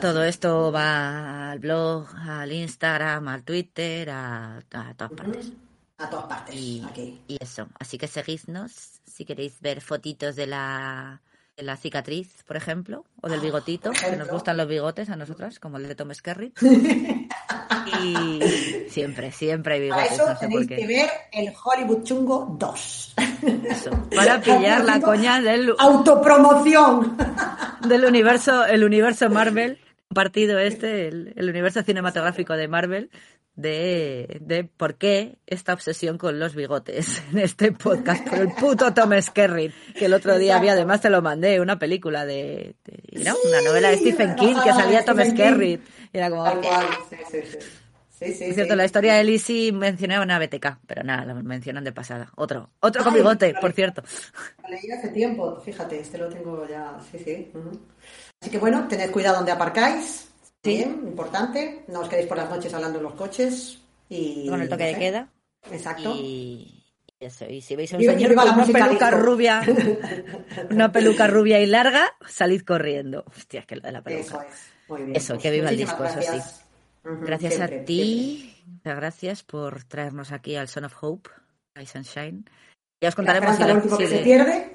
Todo 0.00 0.24
esto 0.24 0.72
va 0.72 1.50
al 1.50 1.58
blog, 1.58 2.08
al 2.16 2.50
Instagram, 2.52 3.28
al 3.28 3.42
Twitter, 3.42 4.08
a, 4.10 4.62
todas 4.70 5.12
partes. 5.12 5.52
A 5.98 6.08
todas 6.08 6.26
partes. 6.26 6.54
Y, 6.54 6.82
aquí. 6.88 7.22
y 7.28 7.36
eso. 7.40 7.68
Así 7.78 7.98
que 7.98 8.08
seguidnos 8.08 9.00
si 9.04 9.24
queréis 9.24 9.60
ver 9.60 9.80
fotitos 9.80 10.36
de 10.36 10.46
la, 10.46 11.22
de 11.56 11.62
la 11.62 11.76
cicatriz, 11.76 12.42
por 12.46 12.56
ejemplo, 12.56 13.04
o 13.22 13.28
del 13.28 13.40
ah, 13.40 13.42
bigotito, 13.42 13.90
que 13.92 14.16
nos 14.16 14.28
gustan 14.28 14.56
los 14.56 14.68
bigotes 14.68 15.08
a 15.08 15.16
nosotras, 15.16 15.58
como 15.58 15.78
el 15.78 15.88
de 15.88 15.94
Tom 15.94 16.12
Skerritt. 16.12 16.58
y 18.02 18.88
siempre, 18.90 19.32
siempre 19.32 19.74
hay 19.74 19.80
bigotes. 19.82 20.08
Para 20.08 20.32
eso 20.32 20.40
tenéis 20.40 20.68
que 20.68 20.86
ver 20.86 21.10
el 21.32 21.52
Hollywood 21.64 22.02
Chungo 22.04 22.56
2. 22.58 23.14
Eso, 23.70 23.90
para 24.14 24.40
pillar 24.40 24.84
la 24.84 25.00
coña 25.00 25.40
del... 25.40 25.72
Autopromoción. 25.78 27.16
Del 27.88 28.04
universo, 28.04 28.64
el 28.64 28.84
universo 28.84 29.28
Marvel, 29.30 29.78
partido 30.12 30.58
este, 30.58 31.08
el, 31.08 31.32
el 31.36 31.50
universo 31.50 31.82
cinematográfico 31.82 32.54
de 32.54 32.68
Marvel, 32.68 33.10
de, 33.56 34.38
de, 34.42 34.64
por 34.64 34.96
qué 34.96 35.38
esta 35.46 35.72
obsesión 35.72 36.18
con 36.18 36.38
los 36.38 36.54
bigotes 36.54 37.22
en 37.32 37.38
este 37.38 37.72
podcast 37.72 38.28
por 38.28 38.38
el 38.38 38.48
puto 38.52 38.92
Tom 38.92 39.10
Skerritt, 39.20 39.72
que 39.94 40.04
el 40.04 40.14
otro 40.14 40.38
día 40.38 40.58
había, 40.58 40.72
además 40.72 41.00
te 41.00 41.10
lo 41.10 41.22
mandé, 41.22 41.60
una 41.60 41.78
película 41.78 42.26
de, 42.26 42.76
una 43.12 43.62
novela 43.62 43.88
de 43.90 43.98
Stephen 43.98 44.36
King 44.36 44.56
que 44.62 44.70
salía 44.70 45.04
Tom 45.04 45.18
Skerritt. 45.18 45.80
Era 46.16 46.30
como... 46.30 46.46
Sí, 47.10 47.16
sí, 47.30 47.38
sí. 47.42 47.58
Sí, 48.18 48.32
sí, 48.32 48.44
es 48.44 48.54
cierto, 48.54 48.74
la 48.74 48.86
historia 48.86 49.12
de 49.12 49.24
Lizzie 49.24 49.72
mencionaba 49.72 50.24
una 50.24 50.38
BTK, 50.38 50.78
pero 50.86 51.02
nada, 51.02 51.26
lo 51.26 51.34
mencionan 51.42 51.84
de 51.84 51.92
pasada. 51.92 52.32
Otro, 52.36 52.70
otro 52.80 53.04
con 53.04 53.12
bigote, 53.12 53.54
por 53.60 53.72
cierto. 53.74 54.02
Lo 54.62 54.70
leí 54.70 54.90
hace 54.90 55.08
tiempo, 55.08 55.60
fíjate, 55.60 56.00
este 56.00 56.16
lo 56.16 56.30
tengo 56.30 56.66
ya, 56.66 56.96
sí, 57.12 57.18
sí. 57.18 57.52
Así 58.40 58.50
que 58.50 58.58
bueno, 58.58 58.88
tened 58.88 59.10
cuidado 59.10 59.36
donde 59.36 59.52
aparcáis, 59.52 60.26
Bien, 60.66 61.00
importante. 61.06 61.84
No 61.88 62.00
os 62.00 62.08
quedéis 62.08 62.26
por 62.26 62.36
las 62.36 62.50
noches 62.50 62.74
hablando 62.74 62.98
en 62.98 63.04
los 63.04 63.14
coches. 63.14 63.78
Y, 64.08 64.48
Con 64.48 64.60
el 64.60 64.68
toque 64.68 64.84
de 64.84 64.98
queda. 64.98 65.28
Exacto. 65.70 66.12
Y, 66.16 66.84
eso. 67.20 67.46
Y 67.48 67.60
si 67.60 67.76
veis 67.76 67.92
a 67.94 67.96
un 67.96 68.02
señor 68.02 68.34
con 68.34 68.48
una 68.48 68.66
peluca 68.66 69.10
rubia, 69.10 69.62
una 70.70 70.92
peluca 70.92 71.26
rubia 71.26 71.60
y 71.60 71.66
larga, 71.66 72.14
salid 72.28 72.62
corriendo. 72.62 73.24
Hostia, 73.26 73.60
es 73.60 73.66
que 73.66 73.76
lo 73.76 73.82
de 73.82 73.92
la 73.92 74.02
peluca. 74.02 74.22
Eso 74.22 74.42
es. 74.42 74.75
Muy 74.88 75.02
bien. 75.02 75.16
Eso, 75.16 75.38
que 75.38 75.50
viva 75.50 75.70
el 75.70 75.76
disco, 75.76 76.04
eso 76.04 76.20
sí. 76.20 76.40
gracias 77.04 77.60
a 77.60 77.68
ti. 77.84 78.54
Muchas 78.66 78.96
gracias 78.96 79.42
por 79.42 79.84
traernos 79.84 80.32
aquí 80.32 80.56
al 80.56 80.68
Son 80.68 80.84
of 80.84 80.94
Hope, 81.00 81.30
Ice 81.80 81.92
Sunshine. 81.92 82.44
Ya 83.00 83.08
os 83.08 83.14
contaremos 83.14 83.56
si, 83.56 83.64
le, 83.64 83.82
si 83.82 84.06
se 84.06 84.18
pierde. 84.18 84.72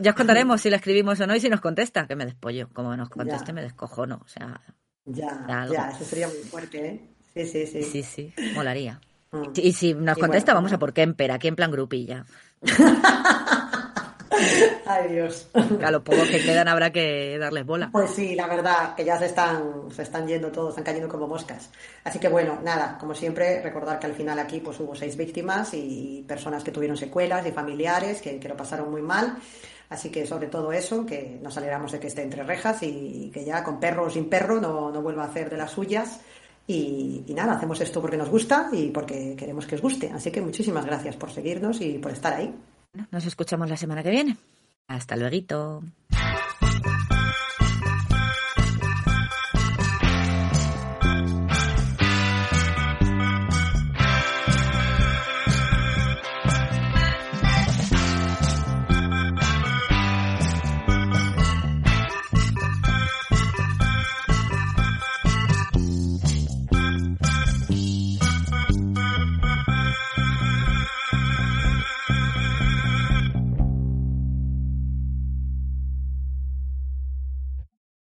Ya 0.00 0.10
os 0.10 0.16
contaremos 0.16 0.60
si 0.60 0.70
la 0.70 0.76
escribimos 0.76 1.20
o 1.20 1.26
no 1.26 1.34
y 1.34 1.40
si 1.40 1.48
nos 1.48 1.60
contesta, 1.60 2.06
que 2.06 2.16
me 2.16 2.24
despollo. 2.24 2.68
Como 2.72 2.96
nos 2.96 3.10
conteste, 3.10 3.52
me 3.52 3.62
descojono. 3.62 4.20
O 4.24 4.28
sea, 4.28 4.60
ya, 5.04 5.44
ya, 5.70 5.90
eso 5.90 6.04
sería 6.04 6.28
muy 6.28 6.38
fuerte, 6.38 6.86
¿eh? 6.86 7.00
Sí, 7.34 7.46
sí, 7.46 7.66
sí. 7.66 7.82
Sí, 7.82 8.02
sí, 8.02 8.34
molaría. 8.54 9.00
Mm. 9.32 9.50
Y 9.56 9.72
si 9.72 9.92
nos 9.94 10.16
contesta, 10.16 10.54
vamos 10.54 10.72
a 10.72 10.78
por 10.78 10.92
Kemper, 10.92 11.32
aquí 11.32 11.48
en 11.48 11.56
plan 11.56 11.70
grupilla. 11.70 12.24
Ay, 14.86 15.12
Dios. 15.12 15.48
A 15.82 15.90
los 15.90 16.02
pocos 16.02 16.28
que 16.28 16.42
quedan 16.42 16.68
habrá 16.68 16.90
que 16.90 17.38
darles 17.38 17.66
bola. 17.66 17.90
Pues 17.92 18.10
sí, 18.10 18.34
la 18.34 18.46
verdad, 18.46 18.94
que 18.94 19.04
ya 19.04 19.18
se 19.18 19.26
están, 19.26 19.90
se 19.90 20.02
están 20.02 20.26
yendo 20.26 20.50
todos, 20.50 20.70
están 20.70 20.84
cayendo 20.84 21.08
como 21.08 21.26
moscas. 21.26 21.70
Así 22.04 22.18
que 22.18 22.28
bueno, 22.28 22.58
nada, 22.62 22.96
como 22.98 23.14
siempre, 23.14 23.62
recordar 23.62 23.98
que 23.98 24.06
al 24.06 24.14
final 24.14 24.38
aquí 24.38 24.60
pues 24.60 24.78
hubo 24.80 24.94
seis 24.94 25.16
víctimas 25.16 25.74
y 25.74 26.24
personas 26.26 26.64
que 26.64 26.70
tuvieron 26.70 26.96
secuelas 26.96 27.46
y 27.46 27.52
familiares 27.52 28.20
que, 28.20 28.38
que 28.38 28.48
lo 28.48 28.56
pasaron 28.56 28.90
muy 28.90 29.02
mal. 29.02 29.36
Así 29.90 30.10
que 30.10 30.26
sobre 30.26 30.48
todo 30.48 30.72
eso, 30.72 31.04
que 31.04 31.38
nos 31.42 31.56
alegramos 31.56 31.92
de 31.92 32.00
que 32.00 32.08
esté 32.08 32.22
entre 32.22 32.42
rejas 32.42 32.82
y 32.82 33.30
que 33.32 33.44
ya 33.44 33.62
con 33.62 33.78
perro 33.78 34.06
o 34.06 34.10
sin 34.10 34.28
perro 34.28 34.60
no, 34.60 34.90
no 34.90 35.02
vuelva 35.02 35.24
a 35.24 35.26
hacer 35.26 35.50
de 35.50 35.56
las 35.56 35.72
suyas. 35.72 36.20
Y, 36.66 37.22
y, 37.26 37.34
nada, 37.34 37.52
hacemos 37.52 37.78
esto 37.80 38.00
porque 38.00 38.16
nos 38.16 38.30
gusta 38.30 38.70
y 38.72 38.88
porque 38.88 39.36
queremos 39.36 39.66
que 39.66 39.74
os 39.74 39.82
guste. 39.82 40.10
Así 40.10 40.30
que 40.30 40.40
muchísimas 40.40 40.86
gracias 40.86 41.14
por 41.16 41.30
seguirnos 41.30 41.80
y 41.80 41.98
por 41.98 42.12
estar 42.12 42.32
ahí. 42.34 42.54
Nos 43.10 43.26
escuchamos 43.26 43.68
la 43.68 43.76
semana 43.76 44.02
que 44.02 44.10
viene. 44.10 44.36
Hasta 44.86 45.16
luego. 45.16 45.82